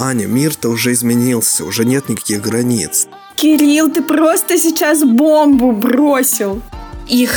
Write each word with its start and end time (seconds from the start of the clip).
Аня, 0.00 0.26
мир-то 0.26 0.68
уже 0.68 0.92
изменился, 0.92 1.64
уже 1.64 1.84
нет 1.84 2.08
никаких 2.08 2.40
границ. 2.40 3.08
Кирилл, 3.34 3.90
ты 3.90 4.00
просто 4.00 4.56
сейчас 4.56 5.02
бомбу 5.02 5.72
бросил. 5.72 6.62
Их 7.08 7.32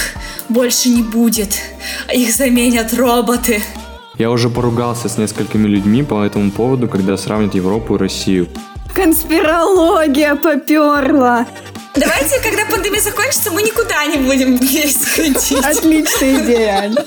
больше 0.47 0.89
не 0.89 1.01
будет. 1.01 1.55
Их 2.13 2.31
заменят 2.31 2.93
роботы. 2.93 3.63
Я 4.15 4.29
уже 4.29 4.49
поругался 4.49 5.09
с 5.09 5.17
несколькими 5.17 5.67
людьми 5.67 6.03
по 6.03 6.23
этому 6.23 6.51
поводу, 6.51 6.87
когда 6.87 7.17
сравнят 7.17 7.55
Европу 7.55 7.95
и 7.95 7.97
Россию. 7.99 8.47
Конспирология 8.93 10.35
поперла. 10.35 11.47
Давайте, 11.95 12.39
когда 12.41 12.65
пандемия 12.65 13.01
закончится, 13.01 13.49
мы 13.51 13.63
никуда 13.63 14.05
не 14.05 14.17
будем 14.17 14.57
вместе 14.59 15.05
ходить. 15.07 15.65
Отличная 15.65 16.43
идея, 16.43 16.77
Аня. 16.81 17.05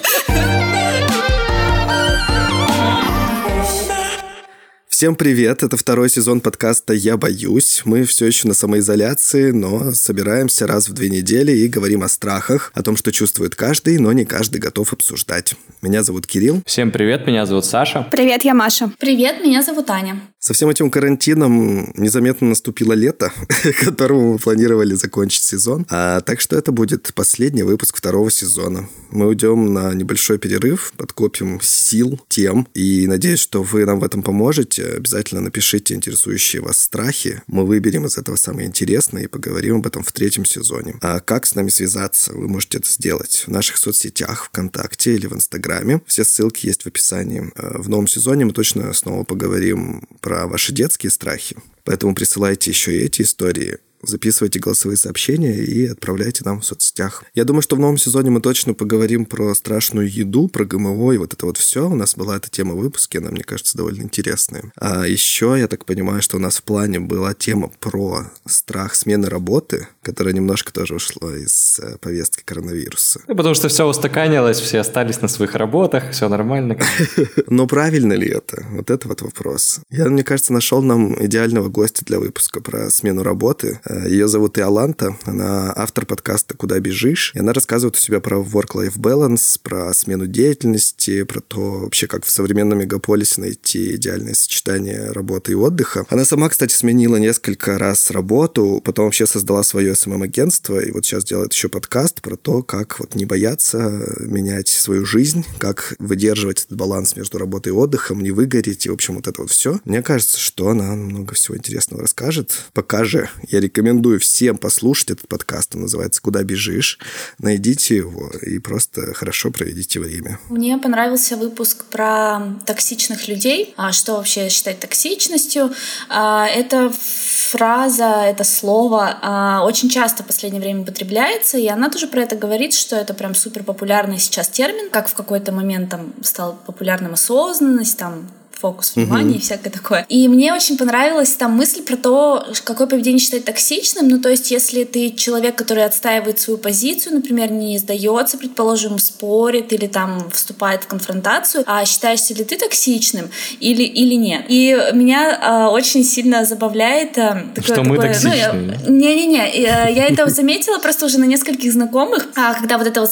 Всем 4.96 5.16
привет! 5.16 5.64
Это 5.64 5.76
второй 5.76 6.08
сезон 6.08 6.40
подкаста 6.40 6.93
«Я 6.94 7.16
боюсь». 7.16 7.82
Мы 7.85 8.04
все 8.04 8.26
еще 8.26 8.46
на 8.46 8.54
самоизоляции, 8.54 9.50
но 9.50 9.93
собираемся 9.93 10.68
раз 10.68 10.89
в 10.89 10.93
две 10.93 11.11
недели 11.11 11.50
и 11.50 11.66
говорим 11.66 12.04
о 12.04 12.08
страхах, 12.08 12.71
о 12.76 12.82
том, 12.85 12.96
что 12.96 13.11
чувствует 13.11 13.57
каждый, 13.57 13.99
но 13.99 14.12
не 14.12 14.25
каждый 14.25 14.58
готов 14.58 14.93
обсуждать. 14.93 15.57
Меня 15.82 16.04
зовут 16.04 16.29
Кирилл. 16.29 16.62
Всем 16.64 16.93
привет, 16.93 17.26
меня 17.26 17.44
зовут 17.44 17.64
Саша. 17.64 18.07
Привет, 18.08 18.44
я 18.44 18.54
Маша. 18.54 18.88
Привет, 19.00 19.44
меня 19.44 19.64
зовут 19.64 19.90
Аня. 19.90 20.21
Со 20.46 20.53
всем 20.53 20.68
этим 20.68 20.90
карантином 20.90 21.90
незаметно 21.96 22.48
наступило 22.48 22.93
лето, 22.93 23.32
которому 23.80 24.35
мы 24.35 24.39
планировали 24.39 24.93
закончить 24.93 25.43
сезон. 25.43 25.86
А, 25.89 26.21
так 26.21 26.43
что 26.43 26.54
это 26.58 26.71
будет 26.71 27.14
последний 27.14 27.62
выпуск 27.62 27.96
второго 27.96 28.30
сезона. 28.30 28.86
Мы 29.11 29.29
уйдем 29.29 29.72
на 29.72 29.94
небольшой 29.94 30.38
перерыв, 30.38 30.93
подкопим 30.99 31.61
сил, 31.62 32.20
тем, 32.28 32.69
и 32.75 33.06
надеюсь, 33.06 33.38
что 33.38 33.62
вы 33.62 33.86
нам 33.86 34.00
в 34.00 34.05
этом 34.05 34.22
поможете. 34.22 34.84
Обязательно 34.84 35.41
напишите 35.41 35.94
интересующие 35.94 36.61
вас 36.61 36.78
страхи. 36.78 37.41
Мы 37.47 37.64
выберем 37.64 38.05
из 38.05 38.19
этого 38.19 38.36
самое 38.36 38.69
интересное 38.69 39.22
и 39.22 39.28
поговорим 39.28 39.76
об 39.76 39.86
этом 39.86 40.02
в 40.02 40.12
третьем 40.12 40.44
сезоне. 40.44 40.97
А 41.00 41.20
как 41.20 41.47
с 41.47 41.54
нами 41.54 41.70
связаться? 41.70 42.34
Вы 42.34 42.48
можете 42.48 42.76
это 42.76 42.91
сделать 42.91 43.44
в 43.47 43.50
наших 43.50 43.78
соцсетях, 43.78 44.44
ВКонтакте 44.48 45.14
или 45.14 45.26
в 45.26 45.32
Инстаграме. 45.32 46.02
Все 46.06 46.22
ссылки 46.22 46.66
есть 46.66 46.82
в 46.82 46.86
описании. 46.88 47.50
А, 47.56 47.80
в 47.80 47.88
новом 47.88 48.06
сезоне 48.06 48.44
мы 48.44 48.52
точно 48.52 48.92
снова 48.92 49.24
поговорим 49.24 50.06
про 50.20 50.33
про 50.34 50.48
ваши 50.48 50.72
детские 50.72 51.10
страхи. 51.10 51.56
Поэтому 51.84 52.14
присылайте 52.14 52.70
еще 52.70 52.92
и 52.92 53.04
эти 53.04 53.22
истории 53.22 53.78
записывайте 54.06 54.58
голосовые 54.58 54.97
сообщения 54.97 55.56
и 55.56 55.86
отправляйте 55.86 56.42
нам 56.44 56.60
в 56.60 56.64
соцсетях. 56.64 57.24
Я 57.34 57.44
думаю, 57.44 57.62
что 57.62 57.77
в 57.77 57.80
новом 57.80 57.98
сезоне 57.98 58.30
мы 58.30 58.41
точно 58.41 58.74
поговорим 58.74 59.27
про 59.27 59.55
страшную 59.55 60.10
еду, 60.10 60.48
про 60.48 60.64
ГМО 60.64 61.12
и 61.12 61.19
вот 61.19 61.33
это 61.33 61.47
вот 61.47 61.56
все. 61.56 61.88
У 61.88 61.94
нас 61.94 62.14
была 62.16 62.36
эта 62.36 62.50
тема 62.50 62.75
в 62.75 62.78
выпуске, 62.78 63.19
она, 63.19 63.30
мне 63.30 63.42
кажется, 63.42 63.77
довольно 63.77 64.02
интересная. 64.02 64.72
А 64.77 65.06
еще, 65.06 65.56
я 65.58 65.69
так 65.69 65.84
понимаю, 65.84 66.22
что 66.22 66.36
у 66.36 66.41
нас 66.41 66.58
в 66.58 66.62
плане 66.62 67.00
была 67.00 67.34
тема 67.34 67.70
про 67.80 68.30
страх 68.47 68.94
смены 68.94 69.28
работы, 69.28 69.88
которая 70.02 70.34
немножко 70.34 70.72
тоже 70.72 70.94
ушла 70.94 71.36
из 71.36 71.78
э, 71.80 71.97
повестки 71.98 72.42
коронавируса. 72.44 73.20
Ну, 73.27 73.36
потому 73.36 73.55
что 73.55 73.69
все 73.69 73.86
устаканилось, 73.86 74.60
все 74.60 74.80
остались 74.80 75.20
на 75.20 75.28
своих 75.28 75.55
работах, 75.55 76.10
все 76.12 76.28
нормально. 76.28 76.78
Но 77.47 77.66
правильно 77.66 78.12
ли 78.12 78.28
это? 78.28 78.66
Вот 78.70 78.91
это 78.91 79.08
вот 79.08 79.22
вопрос. 79.22 79.80
Я, 79.91 80.06
мне 80.06 80.25
кажется, 80.25 80.52
нашел 80.52 80.82
нам 80.82 81.14
идеального 81.25 81.69
гостя 81.69 82.05
для 82.05 82.19
выпуска 82.19 82.60
про 82.60 82.91
смену 82.91 83.22
работы. 83.22 83.80
Ее 84.06 84.28
зовут 84.28 84.59
Иоланта, 84.59 85.17
она 85.25 85.73
автор 85.75 86.05
подкаста 86.05 86.56
«Куда 86.56 86.78
бежишь», 86.81 87.33
и 87.34 87.39
она 87.39 87.53
рассказывает 87.53 87.97
у 87.97 87.98
себя 87.98 88.20
про 88.20 88.39
work-life 88.39 88.97
balance, 88.97 89.59
про 89.62 89.92
смену 89.95 90.27
деятельности, 90.27 91.23
про 91.23 91.41
то 91.41 91.81
вообще, 91.81 92.06
как 92.06 92.25
в 92.25 92.31
современном 92.31 92.81
мегаполисе 92.81 93.41
найти 93.41 93.95
идеальное 93.95 94.34
сочетание 94.34 95.12
работы 95.12 95.53
и 95.53 95.55
отдыха. 95.55 96.05
Она 96.09 96.25
сама, 96.25 96.48
кстати, 96.48 96.75
сменила 96.75 97.17
несколько 97.17 97.78
раз 97.78 98.11
работу, 98.11 98.83
потом 98.84 99.06
вообще 99.06 99.27
создала 99.27 99.62
свое 99.62 99.95
СММ-агентство, 99.95 100.81
и 100.81 100.91
вот 100.91 101.06
сейчас 101.06 101.25
делает 101.25 101.53
еще 101.53 101.69
подкаст 101.69 102.20
про 102.20 102.37
то, 102.37 102.62
как 102.62 102.99
вот 102.99 103.15
не 103.15 103.25
бояться 103.25 104.15
менять 104.19 104.69
свою 104.69 105.06
жизнь, 105.06 105.44
как 105.59 105.94
выдерживать 105.99 106.65
этот 106.65 106.77
баланс 106.77 107.16
между 107.16 107.38
работой 107.38 107.69
и 107.69 107.72
отдыхом, 107.72 108.22
не 108.22 108.33
выгореть, 108.33 108.87
и, 108.87 108.91
в 108.91 108.94
общем, 108.94 109.15
вот 109.15 109.28
это 109.28 109.41
вот 109.41 109.50
все. 109.50 109.81
Мне 109.84 110.03
кажется, 110.03 110.38
что 110.38 110.69
она 110.69 110.94
много 110.94 111.34
всего 111.34 111.56
интересного 111.56 112.03
расскажет. 112.03 112.65
Пока 112.72 113.04
же 113.04 113.28
я 113.49 113.60
рекомендую 113.60 113.84
рекомендую 113.84 114.19
всем 114.19 114.56
послушать 114.56 115.11
этот 115.11 115.28
подкаст. 115.28 115.75
Он 115.75 115.83
называется 115.83 116.22
«Куда 116.22 116.43
бежишь?». 116.43 116.99
Найдите 117.39 117.97
его 117.97 118.31
и 118.41 118.59
просто 118.59 119.12
хорошо 119.12 119.50
проведите 119.50 120.00
время. 120.00 120.39
Мне 120.49 120.78
понравился 120.78 121.37
выпуск 121.37 121.84
про 121.84 122.41
токсичных 122.65 123.28
людей. 123.28 123.75
А 123.77 123.93
что 123.93 124.15
вообще 124.17 124.49
считать 124.49 124.81
токсичностью? 124.81 125.71
А, 126.09 126.47
это 126.47 126.91
фраза, 126.91 128.25
это 128.25 128.43
слово 128.43 129.19
а, 129.21 129.62
очень 129.65 129.91
часто 129.91 130.22
в 130.22 130.27
последнее 130.27 130.62
время 130.62 130.81
употребляется, 130.81 131.59
и 131.59 131.66
она 131.66 131.91
тоже 131.91 132.06
про 132.06 132.22
это 132.22 132.37
говорит, 132.37 132.72
что 132.72 132.97
это 132.97 133.12
прям 133.12 133.34
супер 133.34 133.65
популярный 133.65 134.19
сейчас 134.19 134.49
термин, 134.49 134.89
как 134.91 135.09
в 135.09 135.15
какой-то 135.15 135.53
момент 135.53 135.91
там 135.91 136.15
стал 136.22 136.59
популярным 136.66 137.12
осознанность, 137.12 137.99
там 137.99 138.31
фокус 138.59 138.94
внимания 138.97 139.31
угу. 139.31 139.38
и 139.38 139.41
всякое 139.41 139.70
такое. 139.70 140.06
И 140.09 140.28
мне 140.28 140.54
очень 140.54 140.76
понравилась 140.76 141.32
там 141.34 141.53
мысль 141.53 141.82
про 141.82 141.97
то, 141.97 142.47
какое 142.65 142.87
поведение 142.87 143.19
считать 143.19 143.44
токсичным. 143.44 144.09
Ну, 144.09 144.20
то 144.20 144.28
есть, 144.28 144.50
если 144.50 144.84
ты 144.84 145.10
человек, 145.10 145.56
который 145.56 145.84
отстаивает 145.84 146.38
свою 146.41 146.59
позицию, 146.59 147.15
например, 147.15 147.50
не 147.50 147.78
сдается, 147.78 148.38
предположим, 148.38 148.98
спорит 148.98 149.72
или 149.72 149.87
там 149.87 150.31
вступает 150.31 150.84
в 150.84 150.87
конфронтацию, 150.87 151.65
а 151.66 151.84
считаешься 151.84 152.34
ли 152.34 152.44
ты 152.44 152.56
токсичным 152.56 153.31
или, 153.60 153.82
или 153.82 154.15
нет. 154.15 154.44
И 154.48 154.76
меня 154.92 155.38
а, 155.41 155.71
очень 155.71 156.04
сильно 156.04 156.44
забавляет... 156.44 157.19
А, 157.19 157.44
такое, 157.54 157.75
что 157.75 157.82
мы 157.82 157.97
такое, 157.97 158.12
токсичные. 158.12 158.78
Ну, 158.86 158.92
Не-не-не, 158.94 159.60
я, 159.60 159.88
я 159.88 160.06
это 160.06 160.28
заметила 160.28 160.78
просто 160.78 161.06
уже 161.06 161.19
на 161.19 161.25
нескольких 161.25 161.72
знакомых, 161.72 162.28
а, 162.36 162.54
когда 162.54 162.78
вот 162.78 162.86
эта 162.86 163.00
вот 163.00 163.10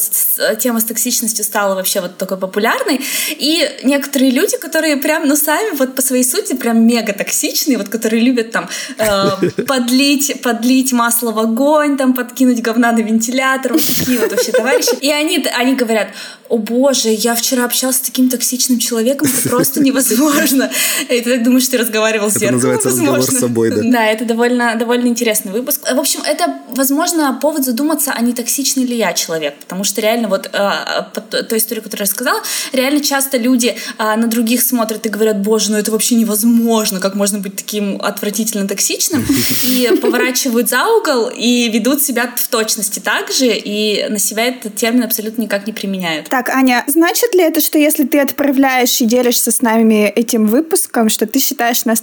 тема 0.59 0.81
с 0.81 0.85
токсичностью 0.85 1.45
стала 1.45 1.75
вообще 1.75 2.01
вот 2.01 2.17
такой 2.17 2.39
популярной. 2.39 3.01
И 3.31 3.69
некоторые 3.83 4.31
люди, 4.31 4.57
которые 4.57 4.97
прям, 4.97 5.27
ну, 5.33 5.37
сами 5.37 5.77
вот 5.77 5.95
по 5.95 6.03
своей 6.03 6.25
сути 6.25 6.55
прям 6.55 6.87
мега 6.87 7.15
токсичные, 7.15 7.79
вот 7.79 7.89
которые 7.89 8.23
любят 8.23 8.51
там 8.51 8.69
э, 8.99 9.63
подлить, 9.67 10.43
подлить 10.43 10.93
масло 10.93 11.33
в 11.33 11.39
огонь, 11.39 11.97
там 11.97 12.13
подкинуть 12.13 12.61
говна 12.61 12.93
на 12.93 12.99
вентилятор, 12.99 13.73
вот 13.73 13.83
такие 13.83 14.19
вот 14.19 14.31
вообще 14.31 14.53
товарищи. 14.53 14.95
И 15.01 15.11
они, 15.11 15.47
они 15.57 15.75
говорят, 15.75 16.09
о 16.53 16.59
боже, 16.59 17.09
я 17.09 17.35
вчера 17.35 17.65
общался 17.65 18.01
с 18.01 18.03
таким 18.03 18.29
токсичным 18.29 18.79
человеком, 18.79 19.27
это 19.27 19.49
просто 19.49 19.81
невозможно. 19.83 20.71
И 21.09 21.21
ты 21.23 21.37
так 21.37 21.45
думаешь, 21.45 21.67
ты 21.67 21.79
разговаривал 21.79 22.29
с 22.31 22.35
зеркалом, 22.35 22.57
называется 22.57 22.89
разговор 22.91 23.23
с 23.23 23.39
собой, 23.39 23.71
да? 23.71 23.81
Да, 23.83 24.05
это 24.05 24.27
довольно, 24.27 24.75
довольно 24.75 25.07
интересный 25.07 25.51
выпуск. 25.51 25.81
В 25.91 25.99
общем, 25.99 26.21
это, 26.27 26.59
возможно, 26.69 27.39
повод 27.41 27.65
задуматься, 27.65 28.13
а 28.15 28.21
не 28.21 28.35
токсичный 28.35 28.85
ли 28.85 28.95
я 28.95 29.15
человек, 29.15 29.55
потому 29.61 29.83
что 29.83 30.03
реально 30.03 30.29
вот 30.29 30.51
э, 30.53 30.71
по 31.15 31.21
той 31.23 31.57
истории, 31.57 31.81
которую 31.81 32.07
я 32.07 32.11
рассказала, 32.11 32.43
реально 32.75 33.01
часто 33.01 33.39
люди 33.39 33.75
э, 33.99 34.17
на 34.17 34.27
других 34.27 34.61
смотрят 34.61 35.07
и 35.07 35.09
говорят, 35.09 35.22
боже, 35.35 35.71
ну 35.73 35.79
это 35.79 35.91
вообще 35.91 36.15
невозможно, 36.15 37.01
как 37.01 37.15
можно 37.15 37.39
быть 37.39 37.57
таким 37.57 38.01
отвратительно 38.01 38.67
токсичным, 38.69 39.25
и 39.63 39.91
поворачивают 40.01 40.69
за 40.69 40.87
угол 40.87 41.29
и 41.29 41.69
ведут 41.69 42.03
себя 42.03 42.33
в 42.37 42.49
точности 42.49 43.01
так 43.01 43.31
же, 43.31 43.47
и 43.47 44.07
на 44.09 44.19
себя 44.19 44.47
этот 44.47 44.77
термин 44.77 45.05
абсолютно 45.05 45.43
никак 45.43 45.67
не 45.67 45.73
применяют. 45.73 46.29
Так, 46.29 46.49
Аня, 46.49 46.85
значит 46.87 47.35
ли 47.35 47.43
это, 47.43 47.61
что 47.61 47.79
если 47.79 48.05
ты 48.05 48.21
отправляешь 48.21 49.01
и 49.01 49.07
делишься 49.07 49.51
с 49.51 49.63
нами 49.63 50.09
этим 50.09 50.47
выпуском, 50.47 51.09
что 51.09 51.27
ты 51.27 51.39
считаешь 51.39 51.85
нас 51.85 52.01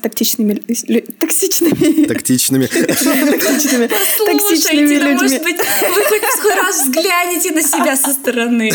токсичными... 1.20 2.06
Токсичными? 2.06 2.66
Тактичными. 2.66 3.88
Токсичными. 3.88 4.94
Людьми. 4.94 5.14
может 5.14 5.44
быть, 5.44 5.58
вы 5.58 6.04
хоть 6.04 6.56
раз 6.56 6.86
взгляните 6.86 7.52
на 7.52 7.62
себя 7.62 7.96
со 7.96 8.14
стороны. 8.14 8.72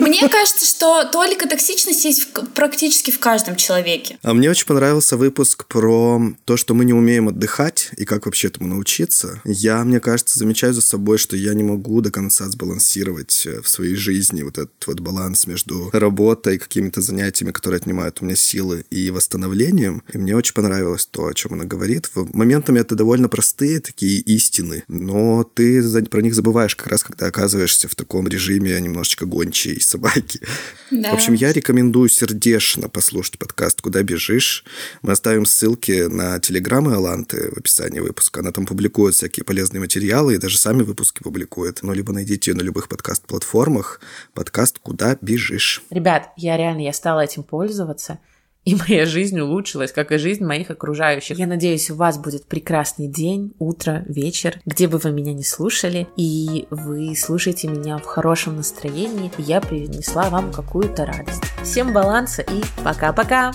Мне 0.00 0.28
кажется, 0.28 0.66
что 0.66 1.04
только 1.04 1.48
токсичность 1.48 2.04
есть 2.04 2.28
практически 2.54 3.10
в 3.10 3.18
каждом 3.18 3.56
человеке. 3.56 3.79
А 4.22 4.34
мне 4.34 4.50
очень 4.50 4.66
понравился 4.66 5.16
выпуск 5.16 5.66
про 5.66 6.20
то, 6.44 6.56
что 6.56 6.74
мы 6.74 6.84
не 6.84 6.92
умеем 6.92 7.28
отдыхать 7.28 7.90
и 7.96 8.04
как 8.04 8.26
вообще 8.26 8.48
этому 8.48 8.68
научиться. 8.68 9.40
Я, 9.44 9.84
мне 9.84 10.00
кажется, 10.00 10.38
замечаю 10.38 10.74
за 10.74 10.82
собой, 10.82 11.18
что 11.18 11.36
я 11.36 11.54
не 11.54 11.62
могу 11.62 12.00
до 12.00 12.10
конца 12.10 12.48
сбалансировать 12.48 13.46
э, 13.46 13.60
в 13.62 13.68
своей 13.68 13.94
жизни 13.94 14.42
вот 14.42 14.58
этот 14.58 14.86
вот 14.86 15.00
баланс 15.00 15.46
между 15.46 15.90
работой, 15.92 16.58
какими-то 16.58 17.00
занятиями, 17.00 17.52
которые 17.52 17.78
отнимают 17.78 18.18
у 18.20 18.24
меня 18.24 18.36
силы, 18.36 18.84
и 18.90 19.10
восстановлением. 19.10 20.02
И 20.12 20.18
мне 20.18 20.36
очень 20.36 20.54
понравилось 20.54 21.06
то, 21.06 21.26
о 21.26 21.34
чем 21.34 21.54
она 21.54 21.64
говорит. 21.64 22.10
Моментами 22.14 22.80
это 22.80 22.94
довольно 22.94 23.28
простые 23.28 23.80
такие 23.80 24.20
истины, 24.20 24.84
но 24.88 25.44
ты 25.44 25.82
про 26.04 26.22
них 26.22 26.34
забываешь 26.34 26.76
как 26.76 26.88
раз, 26.88 27.02
когда 27.02 27.26
оказываешься 27.26 27.88
в 27.88 27.94
таком 27.94 28.28
режиме 28.28 28.80
немножечко 28.80 29.26
гончей 29.26 29.80
собаки. 29.80 30.40
Да. 30.90 31.12
В 31.12 31.14
общем, 31.14 31.34
я 31.34 31.52
рекомендую 31.52 32.08
сердечно 32.08 32.88
послушать 32.88 33.38
подкаст 33.38 33.69
«Куда 33.80 34.02
бежишь?». 34.02 34.64
Мы 35.02 35.12
оставим 35.12 35.46
ссылки 35.46 36.06
на 36.08 36.38
телеграммы 36.40 36.94
Аланты 36.94 37.50
в 37.54 37.58
описании 37.58 38.00
выпуска. 38.00 38.40
Она 38.40 38.52
там 38.52 38.66
публикует 38.66 39.14
всякие 39.14 39.44
полезные 39.44 39.80
материалы 39.80 40.34
и 40.34 40.38
даже 40.38 40.58
сами 40.58 40.82
выпуски 40.82 41.22
публикует. 41.22 41.80
Ну, 41.82 41.92
либо 41.92 42.12
найдите 42.12 42.50
ее 42.50 42.56
на 42.56 42.62
любых 42.62 42.88
подкаст-платформах. 42.88 44.00
Подкаст 44.34 44.78
«Куда 44.78 45.16
бежишь?». 45.20 45.82
Ребят, 45.90 46.30
я 46.36 46.56
реально, 46.56 46.82
я 46.82 46.92
стала 46.92 47.20
этим 47.20 47.42
пользоваться. 47.42 48.18
И 48.64 48.74
моя 48.74 49.06
жизнь 49.06 49.38
улучшилась, 49.40 49.92
как 49.92 50.12
и 50.12 50.18
жизнь 50.18 50.44
моих 50.44 50.70
окружающих. 50.70 51.38
Я 51.38 51.46
надеюсь, 51.46 51.90
у 51.90 51.94
вас 51.94 52.18
будет 52.18 52.46
прекрасный 52.46 53.08
день, 53.08 53.52
утро, 53.58 54.04
вечер, 54.06 54.60
где 54.66 54.86
бы 54.86 54.98
вы 54.98 55.10
меня 55.12 55.32
не 55.32 55.44
слушали, 55.44 56.08
и 56.16 56.66
вы 56.70 57.14
слушаете 57.16 57.68
меня 57.68 57.98
в 57.98 58.04
хорошем 58.04 58.56
настроении, 58.56 59.30
и 59.38 59.42
я 59.42 59.60
принесла 59.60 60.28
вам 60.30 60.52
какую-то 60.52 61.06
радость. 61.06 61.42
Всем 61.62 61.92
баланса 61.92 62.42
и 62.42 62.62
пока-пока! 62.84 63.52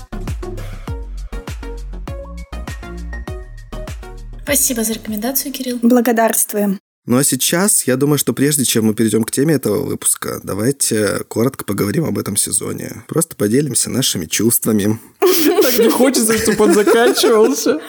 Спасибо 4.44 4.84
за 4.84 4.94
рекомендацию, 4.94 5.52
Кирилл. 5.52 5.80
Благодарствуем. 5.82 6.80
Ну 7.06 7.18
а 7.18 7.24
сейчас, 7.24 7.84
я 7.86 7.98
думаю, 7.98 8.18
что 8.18 8.34
прежде 8.34 8.66
чем 8.66 8.86
мы 8.86 8.96
перейдем 8.96 9.24
к 9.24 9.32
теме 9.32 9.56
этого 9.56 9.84
выпуска, 9.86 10.40
давайте 10.44 11.20
коротко 11.28 11.64
поговорим 11.64 12.06
об 12.06 12.18
этом 12.18 12.36
сезоне. 12.36 13.04
Просто 13.08 13.36
поделимся 13.36 13.92
нашими 13.92 14.26
чувствами. 14.26 15.00
Так 15.20 15.78
не 15.78 15.90
хочется, 15.90 16.36
чтобы 16.38 16.64
он 16.64 16.74
заканчивался. 16.74 17.80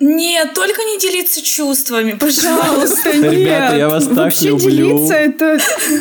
Нет, 0.00 0.52
только 0.54 0.82
не 0.82 0.98
делиться 0.98 1.40
чувствами, 1.42 2.12
пожалуйста. 2.12 3.10
Ребята, 3.12 3.76
я 3.76 3.88
вас 3.88 4.04
так 4.04 4.16
Вообще 4.16 4.48
люблю. 4.48 4.70
делиться 4.70 5.14
это... 5.14 5.58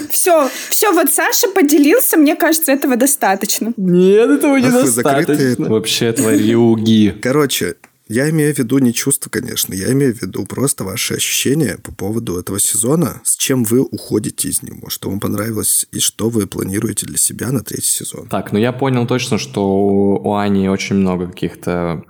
Все, 0.10 0.50
все, 0.70 0.92
вот 0.92 1.12
Саша 1.12 1.48
поделился, 1.50 2.18
мне 2.18 2.36
кажется, 2.36 2.72
этого 2.72 2.96
достаточно. 2.98 3.74
Нет, 3.78 4.30
этого 4.30 4.58
Ах, 4.58 4.64
недостаточно. 4.64 5.70
Вообще 5.70 6.12
тварюги. 6.12 7.16
Короче, 7.22 7.76
я 8.12 8.30
имею 8.30 8.54
в 8.54 8.58
виду 8.58 8.78
не 8.80 8.94
чувства, 8.94 9.30
конечно, 9.30 9.74
я 9.74 9.92
имею 9.94 10.14
в 10.14 10.22
виду 10.22 10.46
просто 10.46 10.84
ваши 10.84 11.14
ощущения 11.14 11.78
по 11.82 11.94
поводу 11.94 12.38
этого 12.38 12.60
сезона, 12.60 13.22
с 13.24 13.38
чем 13.38 13.64
вы 13.64 13.82
уходите 13.82 14.50
из 14.50 14.62
него, 14.64 14.90
что 14.90 15.10
вам 15.10 15.20
понравилось 15.20 15.88
и 15.94 16.00
что 16.00 16.30
вы 16.30 16.46
планируете 16.46 17.06
для 17.06 17.18
себя 17.18 17.52
на 17.52 17.62
третий 17.62 17.88
сезон. 17.88 18.28
Так, 18.28 18.52
ну 18.52 18.60
я 18.60 18.74
понял 18.74 19.08
точно, 19.08 19.38
что 19.38 19.64
у 19.64 20.34
Ани 20.36 20.68
очень 20.68 20.98
много 20.98 21.28
каких-то 21.28 22.04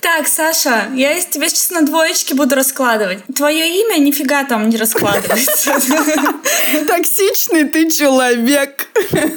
Так, 0.00 0.26
Саша, 0.28 0.88
я 0.94 1.16
из 1.16 1.26
тебя 1.26 1.48
сейчас 1.48 1.70
на 1.70 1.82
двоечки 1.82 2.34
буду 2.34 2.54
раскладывать. 2.54 3.20
Твое 3.34 3.68
имя 3.80 3.98
нифига 3.98 4.44
там 4.44 4.68
не 4.68 4.76
раскладывается. 4.76 5.72
Токсичный 6.86 7.64
ты 7.64 7.90
человек. 7.90 8.88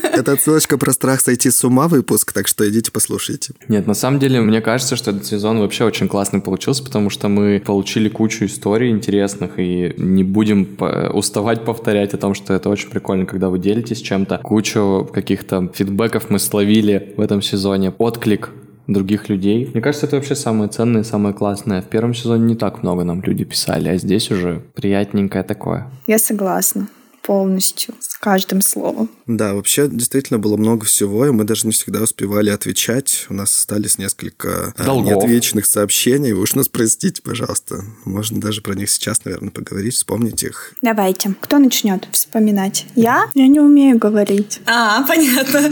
Это 0.04 0.34
отсылочка 0.34 0.78
про 0.78 0.92
страх 0.92 1.22
сойти 1.22 1.52
с 1.52 1.64
ума 1.64 1.88
выпуск, 1.88 2.34
так 2.34 2.48
что 2.48 2.68
идите 2.70 2.92
послушайте. 2.92 3.54
Нет, 3.68 3.88
на 3.88 3.94
самом 3.94 4.20
деле, 4.20 4.42
мне 4.42 4.62
кажется, 4.62 4.96
что 4.96 5.12
этот 5.12 5.26
сезон 5.26 5.60
вообще 5.60 5.86
очень 5.86 6.08
классный 6.08 6.42
получился, 6.42 6.84
потому 6.84 7.10
что 7.10 7.30
мы 7.30 7.62
получили 7.66 8.10
кучу 8.10 8.46
историй 8.46 8.92
интересных, 8.92 9.60
и 9.60 9.94
не 9.98 10.24
будем 10.24 10.78
уставать 11.14 11.66
повторять 11.66 12.14
о 12.14 12.18
том, 12.18 12.34
что 12.34 12.54
это 12.54 12.70
очень 12.70 12.90
прикольно, 12.90 13.26
когда 13.26 13.50
вы 13.50 13.60
делитесь 13.60 14.02
чем-то. 14.02 14.40
Кучу 14.40 15.10
каких-то 15.14 15.72
фидбэков 15.74 16.30
мы 16.30 16.40
словили 16.40 17.14
в 17.18 17.22
этом 17.22 17.42
сезоне, 17.42 17.92
отклик 18.24 18.52
других 18.88 19.30
людей. 19.30 19.70
Мне 19.74 19.82
кажется, 19.82 20.06
это 20.06 20.16
вообще 20.16 20.36
самое 20.36 20.70
ценное, 20.70 21.04
самое 21.04 21.34
классное. 21.36 21.82
В 21.82 21.86
первом 21.86 22.14
сезоне 22.14 22.46
не 22.46 22.56
так 22.56 22.84
много 22.84 23.04
нам 23.04 23.22
люди 23.22 23.44
писали, 23.44 23.90
а 23.90 23.98
здесь 23.98 24.32
уже 24.32 24.62
приятненькое 24.76 25.44
такое. 25.44 25.88
Я 26.08 26.18
согласна 26.20 26.88
полностью 27.24 27.96
с 28.00 28.18
каждым 28.18 28.62
словом. 28.62 29.10
Да, 29.26 29.54
вообще 29.54 29.88
действительно 29.88 30.40
было 30.40 30.58
много 30.58 30.86
всего, 30.86 31.26
и 31.26 31.32
мы 31.32 31.46
даже 31.46 31.66
не 31.66 31.74
всегда 31.74 32.02
успевали 32.02 32.50
отвечать. 32.50 33.26
У 33.30 33.34
нас 33.34 33.52
остались 33.58 33.98
несколько 33.98 34.74
э, 34.78 34.84
Долгов. 34.84 35.10
неотвеченных 35.12 35.66
сообщений. 35.66 36.34
Вы 36.34 36.42
уж 36.42 36.54
нас 36.56 36.68
простите, 36.68 37.22
пожалуйста. 37.22 37.84
Можно 38.06 38.42
даже 38.42 38.62
про 38.62 38.76
них 38.76 38.90
сейчас, 38.90 39.24
наверное, 39.26 39.52
поговорить, 39.52 39.96
вспомнить 39.96 40.44
их. 40.44 40.74
Давайте. 40.82 41.34
Кто 41.42 41.60
начнет 41.60 42.08
вспоминать? 42.12 42.86
Я? 42.96 43.30
Я 43.34 43.48
не 43.48 43.60
умею 43.60 43.98
говорить. 43.98 44.60
А, 44.66 45.04
понятно. 45.08 45.72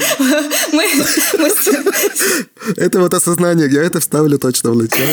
Мы, 0.71 0.85
Это 2.77 2.99
вот 2.99 3.13
осознание, 3.13 3.69
я 3.69 3.83
это 3.83 3.99
вставлю 3.99 4.37
точно 4.37 4.71
в 4.71 4.77
начало. 4.77 5.07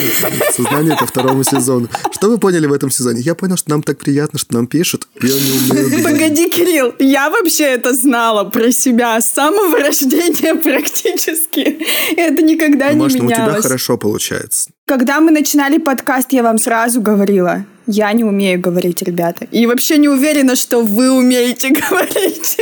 Осознание 0.49 0.97
по 0.97 1.07
второму 1.07 1.43
сезону. 1.43 1.89
Что 2.13 2.29
вы 2.29 2.39
поняли 2.39 2.67
в 2.67 2.73
этом 2.73 2.91
сезоне? 2.91 3.21
Я 3.23 3.35
понял, 3.35 3.57
что 3.57 3.71
нам 3.71 3.83
так 3.83 3.99
приятно, 3.99 4.39
что 4.39 4.55
нам 4.55 4.67
пишут. 4.67 5.09
Я 5.21 5.29
не 5.29 5.35
умею 5.73 6.03
говорить. 6.03 6.28
Погоди, 6.29 6.51
Кирилл, 6.51 6.95
я 6.99 7.31
вообще 7.31 7.65
это 7.65 7.95
знала 7.95 8.45
про 8.45 8.71
себя 8.71 9.19
с 9.19 9.33
самого 9.33 9.79
рождения 9.81 10.55
практически. 10.55 11.79
Это 12.17 12.43
никогда 12.43 12.93
не 12.93 12.99
Может, 12.99 13.23
у 13.23 13.27
тебя 13.29 13.39
менялось. 13.45 13.63
хорошо 13.63 13.97
получается. 13.97 14.71
Когда 14.85 15.21
мы 15.21 15.31
начинали 15.31 15.79
подкаст, 15.79 16.33
я 16.35 16.43
вам 16.43 16.59
сразу 16.59 17.01
говорила, 17.01 17.65
я 17.87 18.13
не 18.13 18.25
умею 18.25 18.61
говорить, 18.61 19.01
ребята. 19.01 19.47
И 19.51 19.65
вообще 19.65 19.97
не 19.97 20.11
уверена, 20.11 20.55
что 20.55 20.83
вы 20.83 21.11
умеете 21.11 21.71
говорить. 21.91 22.59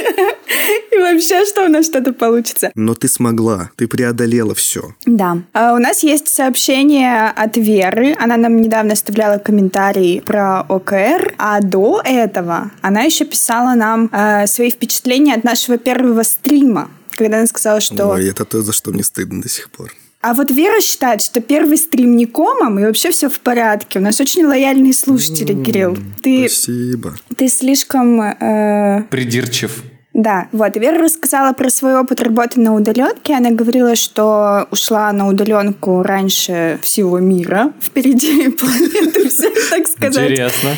И 0.93 0.99
вообще, 0.99 1.45
что 1.45 1.65
у 1.65 1.69
нас 1.69 1.87
что-то 1.87 2.13
получится. 2.13 2.71
Но 2.75 2.95
ты 2.95 3.09
смогла, 3.09 3.71
ты 3.77 3.87
преодолела 3.89 4.55
все. 4.55 4.95
Да. 5.05 5.39
А 5.53 5.75
У 5.75 5.79
нас 5.79 6.03
есть 6.03 6.29
сообщение 6.29 7.29
от 7.29 7.57
Веры. 7.57 8.17
Она 8.19 8.37
нам 8.37 8.57
недавно 8.61 8.93
оставляла 8.93 9.39
комментарий 9.39 10.21
про 10.21 10.61
ОКР. 10.63 11.35
А 11.39 11.61
до 11.61 12.01
этого 12.05 12.71
она 12.83 13.03
еще 13.03 13.25
писала 13.25 13.75
нам 13.75 14.09
э, 14.13 14.47
свои 14.47 14.71
впечатления 14.71 15.35
от 15.35 15.45
нашего 15.45 15.79
первого 15.79 16.23
стрима. 16.23 16.91
Когда 17.11 17.39
она 17.39 17.47
сказала, 17.47 17.81
что... 17.81 18.09
Ой, 18.09 18.29
это 18.29 18.45
то, 18.45 18.63
за 18.63 18.73
что 18.73 18.91
мне 18.93 19.03
стыдно 19.03 19.43
до 19.43 19.49
сих 19.49 19.71
пор. 19.71 19.93
А 20.21 20.35
вот 20.35 20.51
Вера 20.51 20.81
считает, 20.81 21.23
что 21.23 21.41
первый 21.41 21.77
стрим 21.79 22.17
не 22.17 22.27
комом, 22.27 22.79
и 22.79 22.83
вообще 22.85 23.11
все 23.11 23.29
в 23.29 23.39
порядке. 23.41 24.01
У 24.01 24.03
нас 24.03 24.21
очень 24.21 24.45
лояльные 24.45 24.93
слушатели, 24.93 25.63
Кирилл. 25.63 25.97
Ты, 26.23 26.49
Спасибо. 26.49 27.15
ты 27.37 27.49
слишком... 27.49 28.21
э, 28.21 29.05
Придирчив. 29.09 29.83
Да, 30.17 30.49
вот. 30.51 30.75
Вера 30.79 30.97
рассказала 30.97 31.53
про 31.53 31.69
свой 31.69 31.95
опыт 31.95 32.23
работы 32.23 32.59
на 32.59 32.75
удаленке. 32.75 33.35
Она 33.35 33.51
говорила, 33.51 33.95
что 33.95 34.67
ушла 34.71 35.13
на 35.13 35.29
удаленку 35.29 36.03
раньше 36.03 36.79
всего 36.81 37.19
мира. 37.19 37.75
Впереди 37.83 38.49
планеты 38.59 39.29
всех, 39.29 39.53
так 39.69 39.87
сказать. 39.87 40.31
Интересно. 40.31 40.71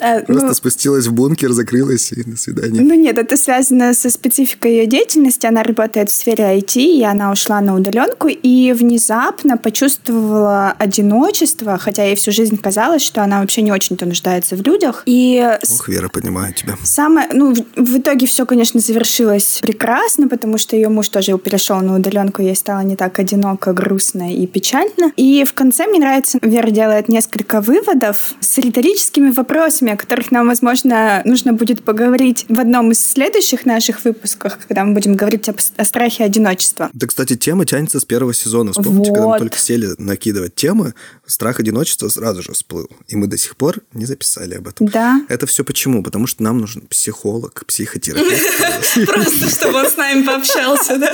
Э, 0.00 0.20
Просто 0.22 0.46
ну, 0.46 0.54
спустилась 0.54 1.08
в 1.08 1.12
бункер, 1.12 1.50
закрылась 1.50 2.12
и 2.12 2.22
до 2.22 2.36
свидания. 2.36 2.80
Ну 2.80 2.94
нет, 2.94 3.18
это 3.18 3.36
связано 3.36 3.94
со 3.94 4.10
спецификой 4.10 4.70
ее 4.70 4.86
деятельности. 4.86 5.44
Она 5.46 5.64
работает 5.64 6.08
в 6.08 6.14
сфере 6.14 6.44
IT, 6.44 6.80
и 6.80 7.02
она 7.02 7.32
ушла 7.32 7.60
на 7.60 7.74
удаленку 7.74 8.28
и 8.28 8.72
внезапно 8.72 9.56
почувствовала 9.56 10.70
одиночество, 10.78 11.78
хотя 11.78 12.04
ей 12.04 12.14
всю 12.14 12.30
жизнь 12.30 12.56
казалось, 12.56 13.02
что 13.02 13.24
она 13.24 13.40
вообще 13.40 13.62
не 13.62 13.72
очень-то 13.72 14.06
нуждается 14.06 14.54
в 14.54 14.62
людях. 14.62 15.02
И 15.06 15.44
Ох, 15.68 15.88
Вера, 15.88 16.08
понимаю 16.08 16.54
тебя. 16.54 16.76
Самое, 16.84 17.26
ну, 17.32 17.52
в, 17.52 17.64
в 17.74 17.98
итоге 17.98 18.28
все, 18.28 18.46
конечно, 18.46 18.67
завершилось 18.74 19.58
прекрасно, 19.62 20.28
потому 20.28 20.58
что 20.58 20.76
ее 20.76 20.88
муж 20.88 21.08
тоже 21.08 21.36
перешел 21.38 21.80
на 21.80 21.96
удаленку, 21.96 22.42
ей 22.42 22.56
стало 22.56 22.80
не 22.80 22.96
так 22.96 23.18
одиноко, 23.18 23.72
грустно 23.72 24.34
и 24.34 24.46
печально. 24.46 25.12
И 25.16 25.44
в 25.44 25.54
конце 25.54 25.86
мне 25.86 25.98
нравится, 26.00 26.38
Вера 26.42 26.70
делает 26.70 27.08
несколько 27.08 27.60
выводов 27.60 28.34
с 28.40 28.58
риторическими 28.58 29.30
вопросами, 29.30 29.92
о 29.92 29.96
которых 29.96 30.30
нам, 30.30 30.48
возможно, 30.48 31.22
нужно 31.24 31.52
будет 31.52 31.82
поговорить 31.84 32.44
в 32.48 32.58
одном 32.60 32.92
из 32.92 33.04
следующих 33.04 33.64
наших 33.66 34.04
выпусках, 34.04 34.58
когда 34.66 34.84
мы 34.84 34.94
будем 34.94 35.14
говорить 35.16 35.48
об- 35.48 35.60
о 35.76 35.84
страхе 35.84 36.24
одиночества. 36.24 36.90
Да, 36.92 37.06
кстати, 37.06 37.36
тема 37.36 37.64
тянется 37.64 38.00
с 38.00 38.04
первого 38.04 38.34
сезона. 38.34 38.72
Вспомните, 38.72 39.10
когда 39.10 39.20
мы 39.22 39.26
Вот. 39.32 39.38
только 39.38 39.58
сели 39.58 39.88
накидывать 39.98 40.54
темы, 40.54 40.94
страх 41.26 41.60
одиночества 41.60 42.08
сразу 42.08 42.42
же 42.42 42.52
всплыл. 42.52 42.88
И 43.08 43.16
мы 43.16 43.26
до 43.26 43.36
сих 43.38 43.56
пор 43.56 43.76
не 43.92 44.04
записали 44.06 44.54
об 44.54 44.68
этом. 44.68 44.86
Да. 44.88 45.20
Это 45.28 45.46
все 45.46 45.64
почему? 45.64 46.02
Потому 46.02 46.26
что 46.26 46.42
нам 46.42 46.58
нужен 46.58 46.82
психолог, 46.82 47.64
психотерапевт. 47.66 48.57
Просто, 49.06 49.48
чтобы 49.48 49.78
он 49.80 49.86
с 49.86 49.96
нами 49.96 50.22
пообщался, 50.22 50.96
да? 50.98 51.12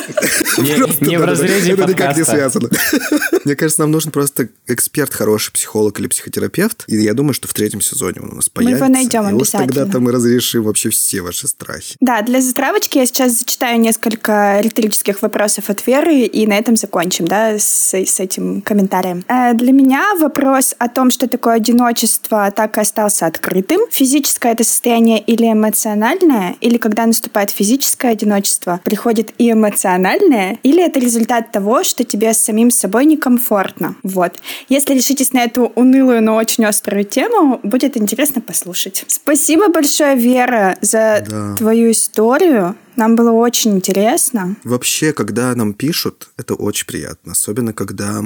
Не, 0.58 1.18
в 1.18 1.24
разрезе 1.24 1.72
Это 1.72 1.84
никак 1.86 2.16
не 2.16 2.24
связано. 2.24 2.68
Мне 3.44 3.56
кажется, 3.56 3.82
нам 3.82 3.90
нужен 3.90 4.10
просто 4.10 4.48
эксперт, 4.66 5.12
хороший 5.12 5.52
психолог 5.52 5.98
или 6.00 6.06
психотерапевт. 6.06 6.84
И 6.86 6.96
я 6.96 7.14
думаю, 7.14 7.34
что 7.34 7.48
в 7.48 7.52
третьем 7.54 7.80
сезоне 7.80 8.20
он 8.22 8.32
у 8.32 8.34
нас 8.36 8.50
Мы 8.54 8.62
его 8.62 8.78
появится. 8.78 8.92
найдем 8.92 9.26
обязательно. 9.26 9.66
тогда-то 9.66 10.00
мы 10.00 10.12
разрешим 10.12 10.62
вообще 10.62 10.90
все 10.90 11.20
ваши 11.20 11.46
страхи. 11.48 11.96
Да, 12.00 12.22
для 12.22 12.40
затравочки 12.40 12.98
я 12.98 13.06
сейчас 13.06 13.32
зачитаю 13.38 13.78
несколько 13.80 14.60
риторических 14.60 15.20
вопросов 15.22 15.68
от 15.70 15.86
Веры, 15.86 16.20
и 16.20 16.46
на 16.46 16.54
этом 16.56 16.76
закончим, 16.76 17.26
да, 17.28 17.58
с, 17.58 17.92
с 17.94 18.20
этим 18.20 18.62
комментарием. 18.62 19.24
Э, 19.28 19.52
Для 19.54 19.72
меня 19.72 20.14
вопрос 20.18 20.74
о 20.78 20.88
том, 20.88 21.10
что 21.10 21.28
такое 21.28 21.54
одиночество, 21.54 22.50
так 22.50 22.78
и 22.78 22.80
остался 22.80 23.26
открытым. 23.26 23.80
Физическое 23.90 24.52
это 24.52 24.64
состояние 24.64 25.20
или 25.20 25.52
эмоциональное, 25.52 26.56
или 26.60 26.78
когда 26.78 27.04
наступает 27.06 27.24
физическое 27.50 28.12
одиночество, 28.12 28.81
приходит 28.85 29.33
и 29.38 29.50
эмоциональное, 29.50 30.59
или 30.62 30.83
это 30.85 30.99
результат 30.99 31.52
того, 31.52 31.85
что 31.85 32.04
тебе 32.04 32.33
с 32.33 32.38
самим 32.38 32.71
собой 32.71 33.04
некомфортно. 33.04 33.97
Вот. 34.02 34.35
Если 34.69 34.95
решитесь 34.95 35.33
на 35.33 35.43
эту 35.45 35.73
унылую, 35.75 36.23
но 36.23 36.37
очень 36.37 36.64
острую 36.64 37.04
тему, 37.04 37.61
будет 37.62 37.97
интересно 37.97 38.40
послушать. 38.40 39.04
Спасибо 39.09 39.69
большое, 39.69 40.16
Вера, 40.16 40.76
за 40.81 41.25
Да. 41.28 41.54
твою 41.57 41.90
историю. 41.90 42.76
Нам 42.96 43.16
было 43.16 43.32
очень 43.32 43.76
интересно. 43.76 44.56
Вообще, 44.64 45.12
когда 45.12 45.54
нам 45.54 45.74
пишут, 45.74 46.28
это 46.36 46.54
очень 46.54 46.86
приятно. 46.86 47.32
Особенно, 47.32 47.72
когда 47.72 48.22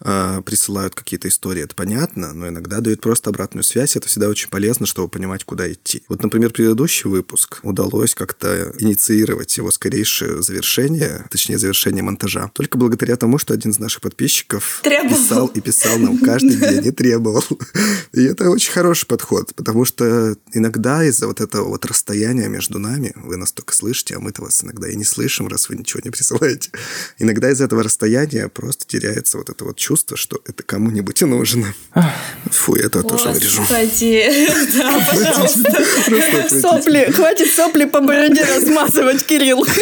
э, 0.00 0.42
присылают 0.44 0.94
какие-то 0.94 1.28
истории, 1.28 1.62
это 1.62 1.74
понятно, 1.74 2.32
но 2.32 2.48
иногда 2.48 2.80
дают 2.80 3.00
просто 3.00 3.30
обратную 3.30 3.64
связь. 3.64 3.96
Это 3.96 4.08
всегда 4.08 4.28
очень 4.28 4.48
полезно, 4.48 4.86
чтобы 4.86 5.08
понимать, 5.08 5.44
куда 5.44 5.70
идти. 5.72 6.02
Вот, 6.08 6.22
например, 6.22 6.52
предыдущий 6.52 7.08
выпуск 7.08 7.60
удалось 7.62 8.14
как-то 8.14 8.72
инициировать 8.78 9.56
его 9.56 9.70
скорейшее 9.70 10.42
завершение, 10.42 11.26
точнее, 11.30 11.58
завершение 11.58 12.02
монтажа. 12.02 12.50
Только 12.54 12.78
благодаря 12.78 13.16
тому, 13.16 13.38
что 13.38 13.54
один 13.54 13.72
из 13.72 13.78
наших 13.78 14.02
подписчиков 14.02 14.80
требовал. 14.82 15.16
писал 15.16 15.46
и 15.48 15.60
писал 15.60 15.98
нам 15.98 16.18
каждый 16.18 16.56
день 16.70 16.86
и 16.86 16.90
требовал. 16.90 17.44
И 18.12 18.22
это 18.22 18.50
очень 18.50 18.72
хороший 18.72 19.06
подход, 19.06 19.54
потому 19.54 19.84
что 19.84 20.36
иногда 20.52 21.02
из-за 21.04 21.26
вот 21.26 21.40
этого 21.40 21.68
вот 21.68 21.86
расстояния 21.86 22.48
между 22.48 22.78
нами, 22.78 23.12
вы 23.16 23.36
нас 23.36 23.52
только 23.52 23.74
слышите, 23.74 24.11
а 24.12 24.20
мы-то 24.20 24.42
вас 24.42 24.62
иногда 24.64 24.88
и 24.88 24.96
не 24.96 25.04
слышим, 25.04 25.48
раз 25.48 25.68
вы 25.68 25.76
ничего 25.76 26.00
не 26.04 26.10
присылаете. 26.10 26.70
Иногда 27.18 27.50
из 27.50 27.60
этого 27.60 27.82
расстояния 27.82 28.48
просто 28.48 28.86
теряется 28.86 29.38
вот 29.38 29.50
это 29.50 29.64
вот 29.64 29.76
чувство, 29.76 30.16
что 30.16 30.40
это 30.46 30.62
кому-нибудь 30.62 31.22
и 31.22 31.24
нужно. 31.24 31.74
Фу, 32.50 32.76
я 32.76 32.86
это 32.86 33.02
тоже 33.02 33.30
вырежу. 33.30 33.62
Сопли, 36.60 37.10
хватит 37.12 37.52
сопли 37.54 37.84
по 37.84 38.00
бороде 38.00 38.44
размазывать, 38.44 39.24
Кирилл. 39.24 39.64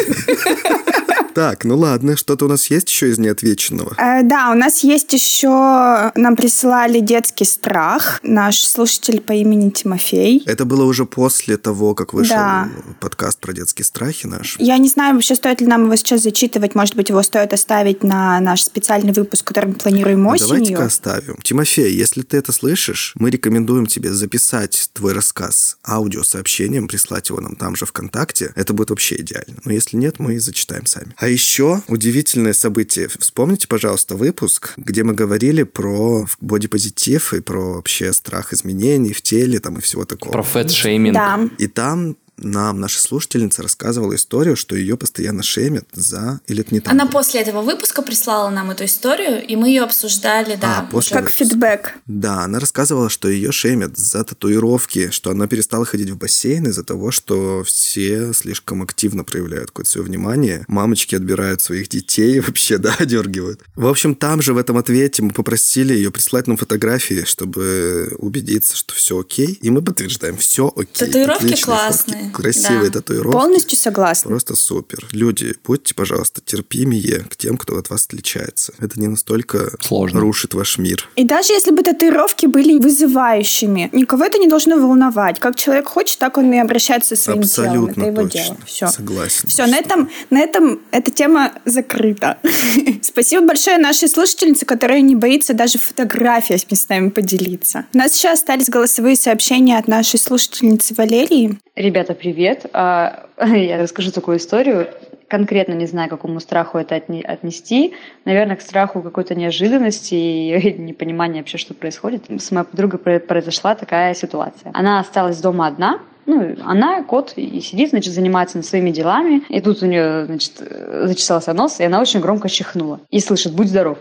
Так, 1.33 1.63
ну 1.63 1.77
ладно, 1.77 2.17
что-то 2.17 2.45
у 2.45 2.47
нас 2.49 2.69
есть 2.69 2.89
еще 2.89 3.09
из 3.09 3.17
неотвеченного? 3.17 3.95
Э, 3.97 4.21
да, 4.21 4.51
у 4.51 4.53
нас 4.53 4.83
есть 4.83 5.13
еще, 5.13 6.11
нам 6.15 6.35
присылали 6.35 6.99
детский 6.99 7.45
страх, 7.45 8.19
наш 8.21 8.59
слушатель 8.59 9.21
по 9.21 9.31
имени 9.31 9.69
Тимофей. 9.69 10.43
Это 10.45 10.65
было 10.65 10.83
уже 10.83 11.05
после 11.05 11.55
того, 11.55 11.95
как 11.95 12.13
вышел 12.13 12.35
Да. 12.35 12.69
подкаст 12.99 13.39
про 13.39 13.53
детские 13.53 13.85
страхи 13.85 14.20
наш. 14.27 14.55
Я 14.59 14.77
не 14.77 14.89
знаю, 14.89 15.15
вообще 15.15 15.35
стоит 15.35 15.61
ли 15.61 15.67
нам 15.67 15.85
его 15.85 15.95
сейчас 15.95 16.21
зачитывать, 16.21 16.75
может 16.75 16.95
быть, 16.95 17.09
его 17.09 17.21
стоит 17.23 17.53
оставить 17.53 18.03
на 18.03 18.39
наш 18.39 18.63
специальный 18.63 19.13
выпуск, 19.13 19.45
который 19.45 19.67
мы 19.67 19.73
планируем 19.75 20.25
осенью. 20.27 20.49
Давайте-ка 20.49 20.85
оставим. 20.85 21.37
Тимофей, 21.43 21.93
если 21.93 22.21
ты 22.21 22.37
это 22.37 22.51
слышишь, 22.51 23.13
мы 23.15 23.29
рекомендуем 23.29 23.85
тебе 23.85 24.11
записать 24.13 24.89
твой 24.93 25.13
рассказ 25.13 25.77
аудиосообщением, 25.87 26.87
прислать 26.87 27.29
его 27.29 27.41
нам 27.41 27.55
там 27.55 27.75
же 27.75 27.85
ВКонтакте. 27.85 28.51
Это 28.55 28.73
будет 28.73 28.89
вообще 28.89 29.15
идеально. 29.21 29.57
Но 29.63 29.71
если 29.71 29.97
нет, 29.97 30.19
мы 30.19 30.35
и 30.35 30.39
зачитаем 30.39 30.85
сами. 30.85 31.13
А 31.17 31.27
еще 31.27 31.81
удивительное 31.87 32.53
событие. 32.53 33.07
Вспомните, 33.19 33.67
пожалуйста, 33.67 34.15
выпуск, 34.15 34.73
где 34.77 35.03
мы 35.03 35.13
говорили 35.13 35.63
про 35.63 36.25
бодипозитив 36.39 37.33
и 37.33 37.41
про 37.41 37.75
вообще 37.75 38.13
страх 38.13 38.53
изменений 38.53 39.13
в 39.13 39.21
теле 39.21 39.59
там 39.59 39.77
и 39.77 39.81
всего 39.81 40.05
такого. 40.05 40.31
Про 40.31 40.43
фэт-шейминг. 40.43 41.13
Да. 41.13 41.49
И 41.57 41.67
там 41.67 42.15
нам 42.41 42.79
наша 42.79 42.99
слушательница 42.99 43.63
рассказывала 43.63 44.15
историю, 44.15 44.55
что 44.55 44.75
ее 44.75 44.97
постоянно 44.97 45.43
шемят 45.43 45.85
за... 45.93 46.41
Или 46.47 46.61
это 46.61 46.73
не 46.73 46.79
так? 46.79 46.93
Она 46.93 47.05
было? 47.05 47.11
после 47.13 47.41
этого 47.41 47.61
выпуска 47.61 48.01
прислала 48.01 48.49
нам 48.49 48.71
эту 48.71 48.85
историю, 48.85 49.45
и 49.45 49.55
мы 49.55 49.69
ее 49.69 49.83
обсуждали, 49.83 50.55
да. 50.55 50.79
А, 50.79 50.91
после 50.91 51.17
Как 51.17 51.25
выпуска. 51.25 51.45
фидбэк. 51.45 51.93
Да, 52.07 52.43
она 52.43 52.59
рассказывала, 52.59 53.09
что 53.09 53.29
ее 53.29 53.51
шемят 53.51 53.97
за 53.97 54.23
татуировки, 54.23 55.11
что 55.11 55.31
она 55.31 55.47
перестала 55.47 55.85
ходить 55.85 56.09
в 56.09 56.17
бассейн 56.17 56.67
из-за 56.67 56.83
того, 56.83 57.11
что 57.11 57.63
все 57.63 58.33
слишком 58.33 58.81
активно 58.81 59.23
проявляют 59.23 59.71
какое-то 59.71 59.91
свое 59.91 60.07
внимание. 60.07 60.65
Мамочки 60.67 61.15
отбирают 61.15 61.61
своих 61.61 61.89
детей, 61.89 62.39
вообще, 62.41 62.77
да, 62.77 62.95
одергивают. 62.97 63.61
В 63.75 63.87
общем, 63.87 64.15
там 64.15 64.41
же 64.41 64.53
в 64.53 64.57
этом 64.57 64.77
ответе 64.77 65.21
мы 65.21 65.31
попросили 65.31 65.93
ее 65.93 66.11
прислать 66.11 66.47
нам 66.47 66.57
фотографии, 66.57 67.23
чтобы 67.25 68.15
убедиться, 68.17 68.75
что 68.75 68.93
все 68.93 69.19
окей. 69.19 69.59
И 69.61 69.69
мы 69.69 69.81
подтверждаем, 69.81 70.37
все 70.37 70.71
окей. 70.75 71.07
Татуировки 71.07 71.61
классные, 71.61 72.23
фотки, 72.23 72.30
Красивые 72.31 72.89
да. 72.89 72.99
татуировки. 72.99 73.37
Полностью 73.37 73.77
согласна. 73.77 74.29
Просто 74.29 74.55
супер. 74.55 75.07
Люди, 75.11 75.55
будьте, 75.63 75.93
пожалуйста, 75.93 76.41
терпимее 76.43 77.25
к 77.29 77.35
тем, 77.35 77.57
кто 77.57 77.77
от 77.77 77.89
вас 77.89 78.05
отличается. 78.05 78.73
Это 78.79 78.99
не 78.99 79.07
настолько 79.07 79.71
Сложно. 79.81 80.19
рушит 80.19 80.53
ваш 80.53 80.77
мир. 80.77 81.07
И 81.15 81.23
даже 81.23 81.53
если 81.53 81.71
бы 81.71 81.83
татуировки 81.83 82.45
были 82.45 82.77
вызывающими, 82.79 83.89
никого 83.93 84.25
это 84.25 84.37
не 84.37 84.47
должно 84.47 84.77
волновать. 84.77 85.39
Как 85.39 85.55
человек 85.55 85.87
хочет, 85.87 86.17
так 86.19 86.37
он 86.37 86.51
и 86.53 86.57
обращается 86.57 87.15
со 87.15 87.23
своим 87.23 87.43
телом. 87.43 87.69
Абсолютно 87.69 88.01
Это 88.01 88.11
его 88.11 88.21
точно. 88.23 88.43
дело. 88.43 88.57
Все. 88.65 88.87
Согласен. 88.87 89.49
Все, 89.49 89.65
на 89.65 89.77
этом, 89.77 90.09
на 90.29 90.39
этом 90.39 90.81
эта 90.91 91.11
тема 91.11 91.53
закрыта. 91.65 92.37
Спасибо 93.01 93.45
большое 93.45 93.77
нашей 93.77 94.07
слушательнице, 94.09 94.65
которая 94.65 95.01
не 95.01 95.15
боится 95.15 95.53
даже 95.53 95.77
фотографиями 95.77 96.73
с 96.73 96.89
нами 96.89 97.09
поделиться. 97.09 97.85
У 97.93 97.97
нас 97.97 98.17
еще 98.17 98.29
остались 98.29 98.69
голосовые 98.69 99.15
сообщения 99.15 99.77
от 99.77 99.87
нашей 99.87 100.19
слушательницы 100.19 100.93
Валерии. 100.95 101.59
Ребята, 101.75 102.13
привет. 102.21 102.67
А, 102.73 103.25
Я 103.39 103.81
расскажу 103.81 104.11
такую 104.11 104.37
историю. 104.37 104.87
Конкретно 105.27 105.73
не 105.73 105.87
знаю, 105.87 106.07
к 106.07 106.11
какому 106.11 106.39
страху 106.39 106.77
это 106.77 106.95
отне- 106.95 107.23
отнести. 107.23 107.93
Наверное, 108.25 108.55
к 108.57 108.61
страху 108.61 109.01
какой-то 109.01 109.33
неожиданности 109.33 110.13
и 110.13 110.73
непонимания 110.77 111.39
вообще, 111.39 111.57
что 111.57 111.73
происходит. 111.73 112.25
С 112.29 112.51
моей 112.51 112.65
подругой 112.65 112.99
про- 112.99 113.19
произошла 113.19 113.73
такая 113.73 114.13
ситуация. 114.13 114.71
Она 114.75 114.99
осталась 114.99 115.39
дома 115.39 115.65
одна, 115.65 115.99
ну, 116.27 116.55
она, 116.63 117.03
кот, 117.03 117.33
и 117.35 117.59
сидит, 117.59 117.89
значит, 117.89 118.13
занимается 118.13 118.61
своими 118.61 118.91
делами. 118.91 119.41
И 119.49 119.59
тут 119.59 119.81
у 119.81 119.87
нее, 119.87 120.25
значит, 120.25 120.53
э, 120.59 121.07
зачесался 121.07 121.53
нос, 121.53 121.79
и 121.79 121.83
она 121.83 121.99
очень 121.99 122.19
громко 122.19 122.47
чихнула. 122.47 122.99
И 123.09 123.19
слышит 123.19 123.53
«Будь 123.53 123.67
здоров». 123.67 123.97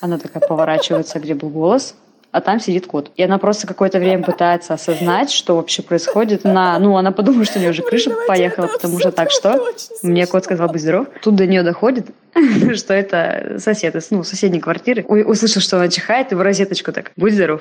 Она 0.00 0.18
такая 0.18 0.46
поворачивается, 0.46 1.18
где 1.18 1.34
был 1.34 1.48
голос, 1.48 1.96
а 2.32 2.40
там 2.40 2.60
сидит 2.60 2.86
кот. 2.86 3.10
И 3.16 3.22
она 3.22 3.38
просто 3.38 3.66
какое-то 3.66 3.98
время 3.98 4.22
пытается 4.22 4.74
осознать, 4.74 5.30
что 5.30 5.56
вообще 5.56 5.82
происходит. 5.82 6.46
Она, 6.46 6.78
ну, 6.78 6.96
она 6.96 7.10
подумала, 7.12 7.44
что 7.44 7.58
у 7.58 7.60
нее 7.60 7.70
уже 7.70 7.82
крыша 7.82 8.12
поехала, 8.26 8.68
потому 8.68 8.98
что 8.98 9.10
так 9.10 9.30
что? 9.30 9.60
Мне 10.02 10.26
кот 10.26 10.44
сказал 10.44 10.68
«Будь 10.68 10.80
здоров». 10.80 11.08
Тут 11.22 11.34
до 11.34 11.46
нее 11.46 11.62
доходит, 11.62 12.06
что 12.76 12.94
это 12.94 13.56
сосед 13.58 13.94
из 13.96 14.10
ну, 14.10 14.22
соседней 14.24 14.60
квартиры. 14.60 15.04
У- 15.08 15.30
Услышал, 15.30 15.60
что 15.62 15.76
она 15.76 15.88
чихает, 15.88 16.32
и 16.32 16.34
в 16.34 16.40
розеточку 16.42 16.92
так 16.92 17.10
«Будь 17.16 17.34
здоров». 17.34 17.60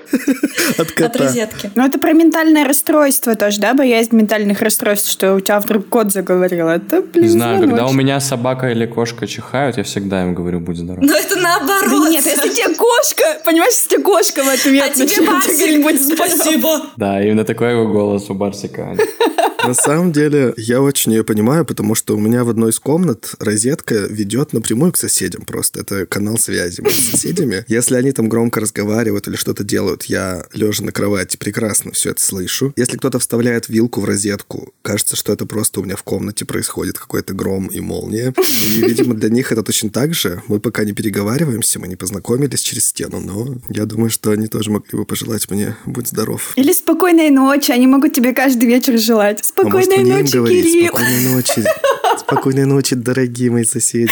От 0.72 0.80
От 0.80 0.92
кота. 0.92 1.20
розетки. 1.20 1.72
Ну, 1.76 1.86
это 1.86 1.98
про 2.00 2.14
ментальное 2.14 2.66
расстройство 2.66 3.36
тоже, 3.36 3.60
да? 3.60 3.74
Боязнь 3.74 4.16
ментальных 4.16 4.62
расстройств, 4.62 5.10
что 5.12 5.36
у 5.36 5.40
тебя 5.40 5.60
вдруг 5.60 5.90
кот 5.90 6.12
заговорил. 6.12 6.68
Это, 6.68 7.02
блин, 7.02 7.24
Не 7.24 7.30
знаю, 7.30 7.60
когда 7.62 7.88
у 7.88 7.94
меня 7.94 8.20
собака 8.20 8.70
или 8.70 8.86
кошка 8.86 9.28
чихают, 9.28 9.78
я 9.78 9.84
всегда 9.84 10.24
им 10.24 10.34
говорю, 10.36 10.60
будь 10.60 10.78
здоров. 10.78 11.04
Но 11.04 11.16
это 11.16 11.36
наоборот. 11.38 12.04
Да 12.06 12.10
нет, 12.10 12.26
если 12.26 12.50
тебе 12.50 12.76
кошка, 12.76 13.24
понимаешь, 13.46 13.74
если 13.74 13.96
тебе 13.96 14.04
кошка 14.04 14.44
в 14.44 14.50
ответ 14.50 14.84
А 14.86 14.90
тебе 14.94 15.26
говорить, 15.26 15.84
«Будь 15.84 15.84
Барсик, 15.84 16.02
здоров». 16.02 16.32
спасибо. 16.36 16.82
Да, 16.98 17.22
именно 17.24 17.44
такой 17.44 17.74
голос 17.88 18.30
у 18.30 18.34
Барсика. 18.34 18.96
На 19.66 19.74
самом 19.74 20.12
деле, 20.12 20.54
я 20.58 20.82
очень 20.82 21.12
ее 21.12 21.24
понимаю, 21.24 21.66
потому 21.66 21.94
что 21.96 22.16
у 22.16 22.20
меня 22.20 22.44
в 22.44 22.50
одной 22.50 22.72
из 22.72 22.80
комнат 22.80 23.36
розетка 23.40 23.96
ведет 24.10 24.54
напрямую 24.60 24.92
к 24.92 24.98
соседям 24.98 25.44
просто. 25.46 25.82
Это 25.82 26.06
канал 26.06 26.38
связи 26.38 26.82
между 26.82 27.02
соседями. 27.12 27.66
Если 27.68 27.96
они 27.96 28.12
там 28.12 28.30
громко 28.30 28.60
разговаривают 28.60 29.28
или 29.28 29.36
что-то 29.36 29.64
делают, 29.64 30.04
я, 30.06 30.46
лежа 30.54 30.84
на 30.84 30.92
кровати, 30.92 31.38
прекрасно 31.38 31.92
все 31.92 32.12
это 32.12 32.22
слышу. 32.22 32.74
Если 32.76 32.98
кто-то 32.98 33.20
вставляет 33.20 33.70
вилку 33.70 34.02
в 34.02 34.06
розетку, 34.06 34.74
кажется, 34.82 35.16
что 35.16 35.34
это 35.34 35.46
просто 35.46 35.80
у 35.80 35.84
меня 35.84 35.96
в 35.96 36.04
комнате 36.04 36.46
происходит 36.46 36.98
какой-то 36.98 37.34
гром 37.34 37.68
и 37.68 37.80
молния. 37.80 38.34
И, 38.38 38.82
видимо, 38.82 39.16
для 39.16 39.30
них 39.30 39.52
это 39.52 39.64
точно 39.64 39.90
так 39.90 40.14
же. 40.14 40.42
Мы 40.48 40.60
пока 40.60 40.84
не 40.84 40.94
переговариваемся, 40.94 41.80
мы 41.80 41.88
не 41.88 41.96
познакомились 41.96 42.62
через 42.62 42.88
стену, 42.88 43.20
но 43.20 43.58
я 43.70 43.86
думаю, 43.86 44.10
что 44.10 44.32
они 44.32 44.48
тоже 44.48 44.72
могли 44.72 44.98
бы 44.98 45.06
пожелать 45.06 45.50
мне 45.50 45.76
«Будь 45.86 46.08
здоров». 46.08 46.54
Или 46.56 46.74
спокойной 46.74 47.30
ночи, 47.30 47.72
они 47.72 47.88
могут 47.88 48.14
тебе 48.14 48.34
каждый 48.34 48.66
вечер 48.66 48.98
желать. 48.98 49.42
А 49.56 49.64
может, 49.64 49.86
Спокойной 49.86 49.98
мне 50.04 50.12
им 50.12 50.26
ночи, 50.26 50.38
говорить 50.38 50.66
Кирилл. 50.66 50.88
Спокойной 50.90 51.34
ночи. 51.34 51.64
Спокойной 52.20 52.66
ночи, 52.66 52.96
дорогие 52.96 53.52
мои 53.52 53.64
соседи. 53.64 54.12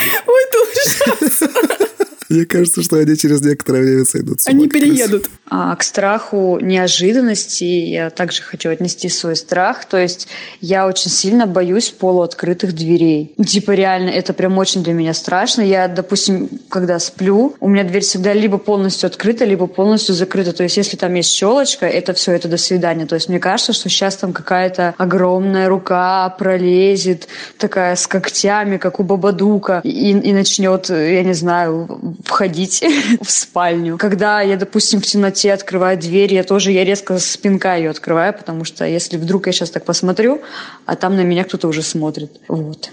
shots. 0.88 1.42
Мне 2.30 2.46
кажется, 2.46 2.84
что 2.84 2.98
они 2.98 3.16
через 3.16 3.42
некоторое 3.42 3.84
время 3.84 4.06
сойдут 4.06 4.42
с 4.42 4.48
ума. 4.48 4.58
Они 4.58 4.68
переедут. 4.68 5.30
А, 5.50 5.76
К 5.76 5.84
страху 5.84 6.60
неожиданности 6.62 7.64
я 7.64 8.10
также 8.10 8.42
хочу 8.42 8.70
отнести 8.70 9.08
свой 9.10 9.36
страх. 9.36 9.86
То 9.86 9.98
есть 9.98 10.28
я 10.60 10.88
очень 10.88 11.10
сильно 11.10 11.48
боюсь 11.48 11.90
полуоткрытых 11.90 12.74
дверей. 12.74 13.34
Типа 13.46 13.72
реально, 13.72 14.10
это 14.10 14.34
прям 14.34 14.58
очень 14.58 14.84
для 14.84 14.94
меня 14.94 15.14
страшно. 15.14 15.62
Я, 15.62 15.88
допустим, 15.88 16.50
когда 16.70 17.00
сплю, 17.00 17.56
у 17.60 17.70
меня 17.70 17.84
дверь 17.84 18.04
всегда 18.04 18.34
либо 18.34 18.58
полностью 18.58 19.08
открыта, 19.08 19.46
либо 19.46 19.68
полностью 19.68 20.14
закрыта. 20.14 20.52
То 20.52 20.64
есть 20.64 20.78
если 20.78 20.98
там 20.98 21.14
есть 21.14 21.32
щелочка, 21.32 21.86
это 21.86 22.14
все, 22.14 22.34
это 22.34 22.48
до 22.48 22.58
свидания. 22.58 23.06
То 23.06 23.16
есть 23.16 23.30
мне 23.30 23.40
кажется, 23.40 23.74
что 23.74 23.90
сейчас 23.90 24.18
там 24.18 24.34
какая-то 24.34 24.96
огромная 24.98 25.70
рука 25.70 26.30
пролезет, 26.38 27.28
такая 27.58 27.96
с 27.96 28.06
когтями, 28.08 28.78
как 28.78 29.00
у 29.00 29.04
Бабадука, 29.04 29.82
и, 29.84 30.12
и 30.12 30.34
начнет, 30.34 30.90
я 30.90 31.24
не 31.24 31.34
знаю, 31.34 32.17
входить 32.24 32.84
в 33.22 33.30
спальню. 33.30 33.98
Когда 33.98 34.42
я, 34.42 34.58
допустим, 34.58 35.02
в 35.02 35.06
темноте 35.06 35.54
открываю 35.54 35.98
дверь, 35.98 36.34
я 36.34 36.44
тоже, 36.44 36.72
я 36.72 36.84
резко 36.84 37.20
с 37.20 37.38
пинка 37.38 37.76
ее 37.76 37.90
открываю, 37.90 38.34
потому 38.34 38.64
что 38.64 38.86
если 38.86 39.18
вдруг 39.18 39.48
я 39.48 39.54
сейчас 39.54 39.72
так 39.72 39.86
посмотрю, 39.86 40.42
а 40.86 40.96
там 40.96 41.16
на 41.16 41.22
меня 41.22 41.44
кто-то 41.44 41.68
уже 41.68 41.82
смотрит. 41.82 42.40
Вот. 42.48 42.92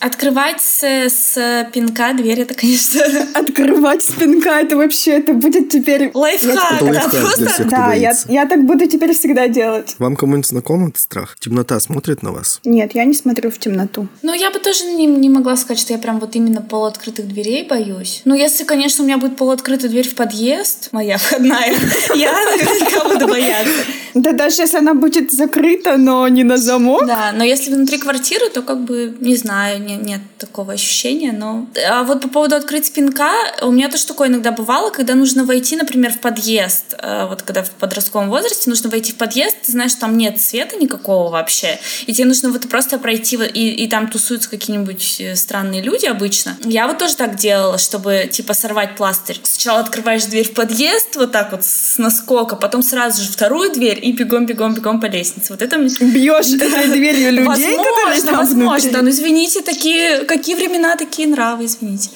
Открывать 0.00 0.62
с, 0.62 0.82
с 0.82 1.68
пинка 1.74 2.14
дверь, 2.14 2.40
это, 2.40 2.54
конечно... 2.54 3.02
Открывать 3.34 4.02
с 4.02 4.12
пинка, 4.12 4.60
это 4.60 4.76
вообще, 4.76 5.18
это 5.18 5.34
будет 5.34 5.68
теперь... 5.68 6.10
Лайфхак, 6.14 6.80
лайфхак 6.80 7.10
для 7.10 7.20
просто... 7.20 7.44
всех, 7.44 7.54
кто 7.54 7.64
Да, 7.64 7.92
я, 7.92 8.14
я 8.28 8.46
так 8.46 8.64
буду 8.64 8.86
теперь 8.86 9.12
всегда 9.12 9.46
делать. 9.48 9.96
Вам 9.98 10.16
кому-нибудь 10.16 10.46
знаком 10.46 10.86
этот 10.86 11.02
страх? 11.02 11.36
Темнота 11.38 11.78
смотрит 11.80 12.22
на 12.22 12.32
вас? 12.32 12.60
Нет, 12.64 12.94
я 12.94 13.04
не 13.04 13.12
смотрю 13.12 13.50
в 13.50 13.58
темноту. 13.58 14.08
Ну, 14.22 14.32
я 14.32 14.50
бы 14.50 14.58
тоже 14.58 14.84
не, 14.84 15.04
не 15.04 15.28
могла 15.28 15.54
сказать, 15.56 15.78
что 15.78 15.92
я 15.92 15.98
прям 15.98 16.18
вот 16.18 16.34
именно 16.34 16.62
полуоткрытых 16.62 17.28
дверей 17.28 17.66
боюсь. 17.68 18.22
Ну, 18.24 18.34
если, 18.34 18.64
конечно, 18.64 19.04
у 19.04 19.06
меня 19.06 19.18
будет 19.18 19.36
полуоткрытая 19.36 19.90
дверь 19.90 20.08
в 20.08 20.14
подъезд, 20.14 20.88
моя 20.92 21.18
входная, 21.18 21.74
я 22.14 22.32
наверняка 22.32 23.06
буду 23.06 23.28
бояться. 23.28 23.84
Да 24.14 24.32
даже 24.32 24.62
если 24.62 24.78
она 24.78 24.94
будет 24.94 25.30
закрыта, 25.30 25.96
но 25.96 26.26
не 26.28 26.42
на 26.42 26.56
замок. 26.56 27.06
Да, 27.06 27.32
но 27.32 27.44
если 27.44 27.72
внутри 27.72 27.98
квартиры, 27.98 28.48
то 28.48 28.62
как 28.62 28.82
бы, 28.84 29.14
не 29.20 29.36
знаю, 29.36 29.80
не- 29.96 30.10
нет 30.10 30.20
такого 30.38 30.72
ощущения, 30.72 31.32
но... 31.32 31.66
А 31.88 32.02
вот 32.02 32.20
по 32.22 32.28
поводу 32.28 32.56
открыть 32.56 32.86
спинка, 32.86 33.30
у 33.62 33.70
меня 33.70 33.88
тоже 33.90 34.06
такое 34.06 34.28
иногда 34.28 34.52
бывало, 34.52 34.90
когда 34.90 35.14
нужно 35.14 35.44
войти, 35.44 35.76
например, 35.76 36.12
в 36.12 36.18
подъезд, 36.18 36.94
э, 36.98 37.26
вот 37.28 37.42
когда 37.42 37.62
в 37.62 37.70
подростковом 37.70 38.30
возрасте 38.30 38.70
нужно 38.70 38.90
войти 38.90 39.12
в 39.12 39.16
подъезд, 39.16 39.56
ты 39.64 39.72
знаешь, 39.72 39.92
что 39.92 40.02
там 40.02 40.16
нет 40.16 40.40
света 40.40 40.76
никакого 40.76 41.30
вообще, 41.30 41.78
и 42.06 42.12
тебе 42.12 42.26
нужно 42.26 42.50
вот 42.50 42.68
просто 42.68 42.98
пройти, 42.98 43.36
и, 43.36 43.84
и 43.84 43.88
там 43.88 44.08
тусуются 44.10 44.50
какие-нибудь 44.50 45.16
э, 45.20 45.36
странные 45.36 45.82
люди 45.82 46.06
обычно. 46.06 46.56
Я 46.64 46.86
вот 46.86 46.98
тоже 46.98 47.16
так 47.16 47.36
делала, 47.36 47.78
чтобы, 47.78 48.28
типа, 48.30 48.54
сорвать 48.54 48.96
пластырь. 48.96 49.40
Сначала 49.42 49.80
открываешь 49.80 50.24
дверь 50.24 50.46
в 50.46 50.54
подъезд, 50.54 51.16
вот 51.16 51.32
так 51.32 51.52
вот 51.52 51.64
с 51.64 51.98
наскока, 51.98 52.56
потом 52.56 52.82
сразу 52.82 53.22
же 53.22 53.30
вторую 53.30 53.72
дверь 53.72 53.98
и 54.02 54.12
бегом-бегом-бегом 54.12 55.00
по 55.00 55.06
лестнице. 55.06 55.52
Вот 55.52 55.62
это 55.62 55.78
мне... 55.78 55.90
Бьешь 56.00 56.46
этой 56.60 56.88
дверью 56.88 57.32
людей, 57.32 57.76
которые 57.76 58.20
Возможно, 58.20 58.30
там 58.30 58.36
возможно. 58.36 58.78
внутри. 58.90 59.00
Ну, 59.02 59.10
извините, 59.10 59.62
такие, 59.62 59.79
какие 60.26 60.54
времена, 60.54 60.96
такие 60.96 61.28
нравы, 61.28 61.64
извините. 61.64 62.10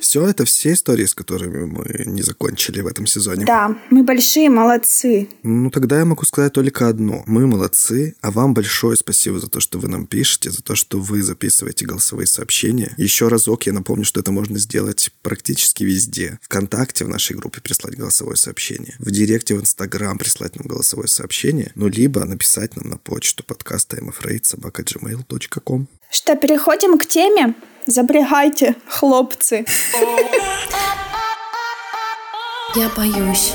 Все 0.00 0.26
это 0.26 0.44
все 0.44 0.72
истории, 0.72 1.04
с 1.04 1.14
которыми 1.14 1.66
мы 1.66 2.04
не 2.06 2.22
закончили 2.22 2.80
в 2.80 2.86
этом 2.86 3.06
сезоне. 3.06 3.44
Да, 3.44 3.76
мы 3.90 4.02
большие 4.02 4.48
молодцы. 4.50 5.28
Ну, 5.42 5.70
тогда 5.70 5.98
я 5.98 6.04
могу 6.04 6.24
сказать 6.24 6.52
только 6.52 6.88
одно. 6.88 7.22
Мы 7.26 7.46
молодцы, 7.46 8.14
а 8.20 8.30
вам 8.30 8.54
большое 8.54 8.96
спасибо 8.96 9.40
за 9.40 9.48
то, 9.48 9.60
что 9.60 9.78
вы 9.78 9.88
нам 9.88 10.06
пишете, 10.06 10.50
за 10.50 10.62
то, 10.62 10.74
что 10.74 10.98
вы 10.98 11.22
записываете 11.22 11.86
голосовые 11.86 12.26
сообщения. 12.26 12.94
Еще 12.96 13.28
разок 13.28 13.66
я 13.66 13.72
напомню, 13.72 14.04
что 14.04 14.20
это 14.20 14.32
можно 14.32 14.58
сделать 14.58 15.10
практически 15.22 15.84
везде. 15.84 16.38
Вконтакте 16.42 17.04
в 17.04 17.08
нашей 17.08 17.36
группе 17.36 17.60
прислать 17.60 17.96
голосовое 17.96 18.36
сообщение. 18.36 18.94
В 18.98 19.10
Директе 19.10 19.54
в 19.54 19.60
Инстаграм 19.60 20.18
прислать 20.18 20.56
нам 20.56 20.66
голосовое 20.66 21.08
сообщение. 21.08 21.72
Ну, 21.74 21.88
либо 21.88 22.24
написать 22.24 22.76
нам 22.76 22.88
на 22.90 22.96
почту 22.96 23.44
подкаста 23.44 23.96
mfraid.gmail.com 25.76 25.86
Что, 26.10 26.36
переходим 26.36 26.98
к 26.98 27.06
теме? 27.06 27.54
Запрягайте, 27.86 28.74
хлопцы. 28.88 29.64
Я 32.74 32.88
боюсь. 32.96 33.52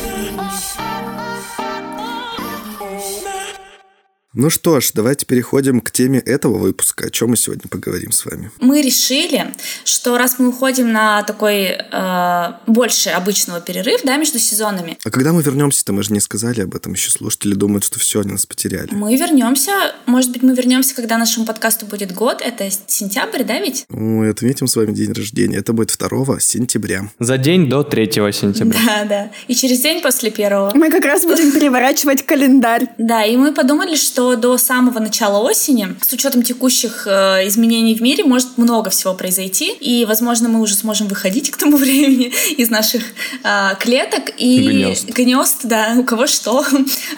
Ну 4.33 4.49
что 4.49 4.79
ж, 4.79 4.91
давайте 4.93 5.25
переходим 5.25 5.81
к 5.81 5.91
теме 5.91 6.19
этого 6.19 6.57
выпуска. 6.57 7.07
О 7.07 7.09
чем 7.09 7.31
мы 7.31 7.35
сегодня 7.35 7.67
поговорим 7.69 8.13
с 8.13 8.23
вами? 8.25 8.49
Мы 8.61 8.81
решили, 8.81 9.53
что 9.83 10.17
раз 10.17 10.39
мы 10.39 10.47
уходим 10.47 10.89
на 10.93 11.23
такой 11.23 11.65
э, 11.65 12.51
больше 12.65 13.09
обычного 13.09 13.59
перерыв, 13.59 13.99
да, 14.05 14.15
между 14.15 14.39
сезонами, 14.39 14.97
А 15.03 15.09
когда 15.09 15.33
мы 15.33 15.41
вернемся-то, 15.43 15.91
мы 15.91 16.03
же 16.03 16.13
не 16.13 16.21
сказали 16.21 16.61
об 16.61 16.73
этом. 16.75 16.93
Еще 16.93 17.11
слушатели 17.11 17.55
думают, 17.55 17.83
что 17.83 17.99
все, 17.99 18.21
они 18.21 18.31
нас 18.31 18.45
потеряли. 18.45 18.87
мы 18.93 19.17
вернемся. 19.17 19.71
Может 20.05 20.31
быть, 20.31 20.43
мы 20.43 20.55
вернемся, 20.55 20.95
когда 20.95 21.17
нашему 21.17 21.45
подкасту 21.45 21.85
будет 21.85 22.13
год. 22.13 22.41
Это 22.41 22.69
сентябрь, 22.87 23.43
да, 23.43 23.59
ведь? 23.59 23.83
Мы 23.89 24.29
отметим 24.29 24.67
с 24.67 24.77
вами 24.77 24.93
день 24.93 25.11
рождения. 25.11 25.57
Это 25.57 25.73
будет 25.73 25.93
2 25.97 26.39
сентября. 26.39 27.09
За 27.19 27.37
день 27.37 27.67
до 27.67 27.83
3 27.83 28.05
сентября. 28.31 28.79
Да, 28.85 29.03
да. 29.05 29.31
И 29.49 29.55
через 29.55 29.81
день 29.81 30.01
после 30.01 30.31
первого. 30.31 30.71
Мы 30.73 30.89
как 30.89 31.03
раз 31.03 31.25
будем 31.25 31.51
переворачивать 31.51 32.25
календарь. 32.25 32.87
Да, 32.97 33.25
и 33.25 33.35
мы 33.35 33.53
подумали, 33.53 33.95
что 33.97 34.20
до 34.35 34.57
самого 34.57 34.99
начала 34.99 35.39
осени, 35.39 35.95
с 36.07 36.13
учетом 36.13 36.43
текущих 36.43 37.07
э, 37.07 37.47
изменений 37.47 37.95
в 37.95 38.01
мире, 38.01 38.23
может 38.23 38.57
много 38.57 38.89
всего 38.89 39.13
произойти. 39.13 39.71
И, 39.79 40.05
возможно, 40.05 40.49
мы 40.49 40.61
уже 40.61 40.75
сможем 40.75 41.07
выходить 41.07 41.51
к 41.51 41.57
тому 41.57 41.77
времени 41.85 42.31
из 42.57 42.69
наших 42.69 43.03
э, 43.43 43.75
клеток 43.79 44.31
и 44.37 44.59
Гнезд. 44.59 45.09
гнезд, 45.09 45.57
да, 45.63 45.95
у 45.97 46.03
кого 46.03 46.27
что. 46.27 46.65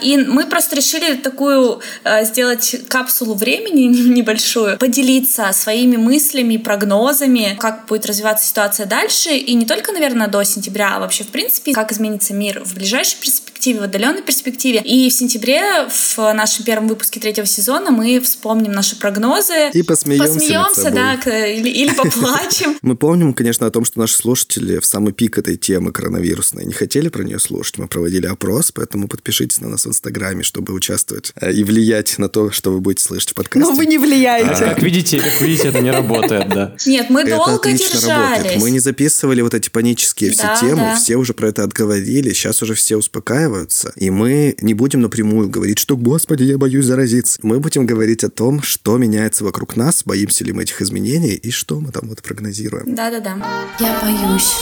И 0.01 0.17
мы 0.17 0.45
просто 0.45 0.75
решили 0.75 1.15
такую 1.15 1.81
э, 2.03 2.25
сделать 2.25 2.75
капсулу 2.88 3.36
времени 3.36 3.83
небольшую, 4.17 4.77
поделиться 4.77 5.51
своими 5.53 5.98
мыслями, 5.98 6.57
прогнозами, 6.57 7.57
как 7.60 7.86
будет 7.88 8.05
развиваться 8.05 8.48
ситуация 8.48 8.86
дальше. 8.86 9.31
И 9.31 9.53
не 9.53 9.65
только, 9.65 9.91
наверное, 9.91 10.27
до 10.27 10.43
сентября, 10.43 10.95
а 10.95 11.00
вообще, 11.00 11.24
в 11.24 11.29
принципе, 11.29 11.74
как 11.74 11.91
изменится 11.91 12.33
мир 12.33 12.62
в 12.63 12.73
ближайшей 12.75 13.17
перспективе, 13.19 13.80
в 13.80 13.84
отдаленной 13.84 14.21
перспективе. 14.21 14.80
И 14.80 15.10
в 15.10 15.13
сентябре, 15.13 15.88
в 15.89 16.17
нашем 16.34 16.65
первом 16.65 16.88
выпуске 16.93 17.19
третьего 17.19 17.45
сезона, 17.47 17.91
мы 17.91 18.19
вспомним 18.21 18.71
наши 18.71 18.95
прогнозы. 18.95 19.69
И 19.73 19.84
посмеемся 19.84 20.27
над 20.34 20.34
Посмеемся, 20.41 20.82
собой. 20.82 20.99
да, 21.25 21.47
или, 21.47 21.69
или 21.69 21.93
поплачем. 21.95 22.77
Мы 22.82 22.95
помним, 22.95 23.34
конечно, 23.34 23.67
о 23.67 23.71
том, 23.71 23.84
что 23.86 23.99
наши 23.99 24.15
слушатели 24.15 24.79
в 24.79 24.86
самый 24.86 25.13
пик 25.13 25.38
этой 25.38 25.58
темы 25.58 25.91
коронавирусной 25.91 26.65
не 26.65 26.73
хотели 26.73 27.10
про 27.10 27.23
нее 27.23 27.39
слушать. 27.39 27.77
Мы 27.77 27.88
проводили 27.88 28.27
опрос, 28.27 28.71
поэтому 28.71 29.08
подпишитесь 29.08 29.60
на 29.60 29.69
нас 29.69 29.86
в 29.86 29.89
Инстаграме, 29.89 30.43
чтобы 30.43 30.73
участвовать 30.73 31.34
э, 31.36 31.51
и 31.51 31.63
влиять 31.63 32.17
на 32.19 32.29
то, 32.29 32.51
что 32.51 32.71
вы 32.71 32.79
будете 32.79 33.03
слышать 33.03 33.32
в 33.32 33.34
подкасте. 33.34 33.69
Но 33.69 33.75
вы 33.75 33.86
не 33.86 33.97
А, 33.97 33.99
влияете. 33.99 34.65
Как 34.65 34.82
видите, 34.82 35.19
как 35.19 35.41
видите, 35.41 35.69
это 35.69 35.79
не 35.82 35.91
работает, 35.91 36.49
да. 36.49 36.75
Нет, 36.86 37.10
мы 37.10 37.25
долго 37.25 37.71
держались. 37.71 38.62
Мы 38.62 38.71
не 38.71 38.79
записывали 38.79 39.41
вот 39.41 39.53
эти 39.53 39.69
панические 39.69 40.32
все 40.32 40.53
темы, 40.60 40.93
все 40.97 41.15
уже 41.15 41.34
про 41.34 41.49
это 41.49 41.63
отговорили, 41.63 42.34
сейчас 42.34 42.62
уже 42.62 42.75
все 42.75 42.97
успокаиваются, 42.97 43.93
и 43.95 44.10
мы 44.10 44.56
не 44.62 44.73
будем 44.73 45.01
напрямую 45.01 45.49
говорить, 45.49 45.79
что, 45.79 45.97
господи, 45.97 46.43
я 46.43 46.58
боюсь 46.58 46.83
заразиться. 46.84 47.39
Мы 47.43 47.60
будем 47.60 47.86
говорить 47.86 48.24
о 48.24 48.30
том, 48.30 48.62
что 48.62 48.98
меняется 48.98 49.43
вокруг 49.43 49.76
нас, 49.76 50.04
боимся 50.06 50.43
ли 50.43 50.54
мы 50.54 50.63
этих 50.63 50.82
изменений, 50.82 51.34
и 51.34 51.52
что 51.52 51.80
мы 51.80 51.91
там 51.91 52.10
вот 52.10 52.22
прогнозируем. 52.22 52.96
Да-да-да. 52.96 53.38
Я 53.80 54.00
боюсь. 54.02 54.54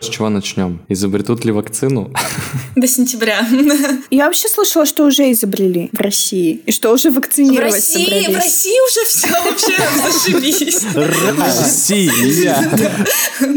С 0.00 0.08
чего 0.08 0.30
начнем? 0.30 0.80
Изобретут 0.88 1.44
ли 1.44 1.52
вакцину? 1.52 2.10
До 2.76 2.86
сентября. 2.86 3.46
Я 4.10 4.26
вообще 4.26 4.48
слышала, 4.48 4.86
что 4.86 5.04
уже 5.04 5.30
изобрели 5.30 5.90
в 5.92 6.00
России. 6.00 6.62
И 6.64 6.72
что 6.72 6.90
уже 6.90 7.10
В 7.10 7.16
вакцинировать 7.16 7.74
России, 7.74 8.06
в 8.06 8.08
собрались. 8.08 8.34
России 8.34 8.78
уже 8.88 9.06
все 9.06 9.28
вообще 9.42 9.76
зашибись. 10.00 10.84
Россия! 11.58 12.56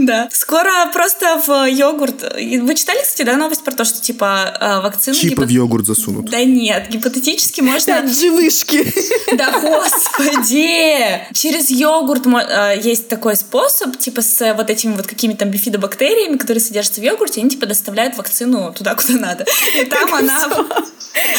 Да. 0.06 0.28
Скоро 0.34 0.92
просто 0.92 1.42
в 1.48 1.70
йогурт. 1.70 2.34
Вы 2.36 2.76
читали, 2.76 3.02
кстати, 3.04 3.26
да, 3.26 3.38
новость 3.38 3.64
про 3.64 3.72
то, 3.72 3.86
что 3.86 4.02
типа 4.02 4.58
э, 4.60 4.82
вакцину 4.82 5.16
Чипы 5.16 5.46
в 5.46 5.50
йогурт 5.50 5.86
засунут. 5.86 6.30
Да 6.30 6.44
нет, 6.44 6.90
гипотетически 6.90 7.62
можно... 7.62 8.00
Опять 8.00 8.20
живышки. 8.20 8.94
Да 9.38 9.62
господи! 9.62 11.34
Через 11.34 11.70
йогурт 11.70 12.28
э, 12.28 12.82
есть 12.84 13.08
такой 13.08 13.38
способ, 13.38 13.98
типа 13.98 14.22
с 14.22 14.54
вот 14.56 14.70
этими 14.70 14.94
вот 14.96 15.08
какими-то 15.08 15.46
бифидобактериями, 15.46 16.33
которые 16.38 16.62
содержатся 16.62 17.02
в 17.02 17.04
йогурте, 17.04 17.42
они 17.42 17.50
типа 17.50 17.66
доставляют 17.66 18.18
вакцину 18.18 18.74
туда, 18.74 18.96
куда 18.96 19.14
надо. 19.20 19.46
И 19.80 19.86
там 19.86 20.14
она... 20.14 20.48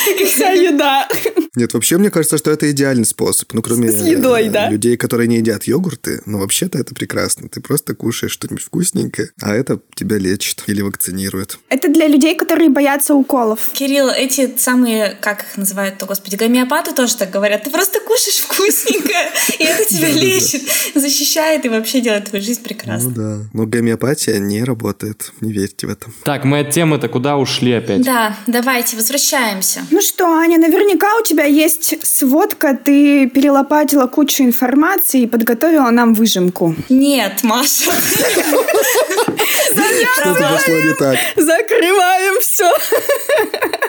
Как 0.04 0.28
вся 0.28 0.50
еда. 0.50 1.08
Нет, 1.56 1.72
вообще, 1.72 1.98
мне 1.98 2.10
кажется, 2.10 2.38
что 2.38 2.50
это 2.50 2.70
идеальный 2.70 3.06
способ. 3.06 3.52
Ну, 3.54 3.62
кроме 3.62 3.90
С 3.90 4.04
едой, 4.06 4.44
э, 4.48 4.50
да? 4.50 4.68
людей, 4.68 4.96
которые 4.96 5.28
не 5.28 5.38
едят 5.38 5.64
йогурты. 5.64 6.20
Но 6.26 6.38
вообще-то 6.38 6.78
это 6.78 6.94
прекрасно. 6.94 7.48
Ты 7.48 7.60
просто 7.60 7.94
кушаешь 7.94 8.32
что-нибудь 8.32 8.62
вкусненькое, 8.62 9.30
а 9.40 9.54
это 9.54 9.80
тебя 9.94 10.18
лечит 10.18 10.62
или 10.66 10.82
вакцинирует. 10.82 11.58
Это 11.68 11.88
для 11.88 12.06
людей, 12.06 12.34
которые 12.36 12.70
боятся 12.70 13.14
уколов. 13.14 13.70
Кирилл, 13.72 14.08
эти 14.10 14.54
самые, 14.58 15.16
как 15.20 15.42
их 15.42 15.56
называют-то, 15.56 16.06
господи, 16.06 16.36
гомеопаты 16.36 16.92
тоже 16.92 17.16
так 17.16 17.30
говорят. 17.30 17.64
Ты 17.64 17.70
просто 17.70 18.00
кушаешь 18.00 18.38
вкусненькое, 18.38 19.30
и 19.58 19.64
это 19.64 19.84
тебя 19.88 20.10
лечит, 20.10 20.62
защищает 20.94 21.64
и 21.64 21.68
вообще 21.68 22.00
делает 22.00 22.26
твою 22.26 22.44
жизнь 22.44 22.60
Ну 22.62 22.68
прекрасной. 22.68 23.14
да. 23.14 23.38
Но 23.52 23.66
гомеопатия 23.66 24.38
не 24.38 24.62
работает. 24.62 24.83
Не 25.40 25.52
верьте 25.52 25.86
в 25.86 25.90
это. 25.90 26.06
Так, 26.24 26.44
мы 26.44 26.60
от 26.60 26.70
темы-то 26.70 27.08
куда 27.08 27.36
ушли 27.36 27.72
опять? 27.72 28.02
Да, 28.02 28.36
давайте, 28.46 28.96
возвращаемся. 28.96 29.80
Ну 29.90 30.00
что, 30.00 30.26
Аня, 30.26 30.58
наверняка 30.58 31.16
у 31.18 31.22
тебя 31.22 31.44
есть 31.44 32.04
сводка, 32.06 32.76
ты 32.76 33.28
перелопатила 33.28 34.06
кучу 34.06 34.42
информации 34.42 35.22
и 35.22 35.26
подготовила 35.26 35.90
нам 35.90 36.14
выжимку. 36.14 36.74
Нет, 36.88 37.42
Маша. 37.42 37.92
Что-то 40.20 40.48
пошло 40.52 40.74
не 40.80 40.94
так. 40.94 41.18
Закрываем 41.36 42.40
все. 42.40 42.70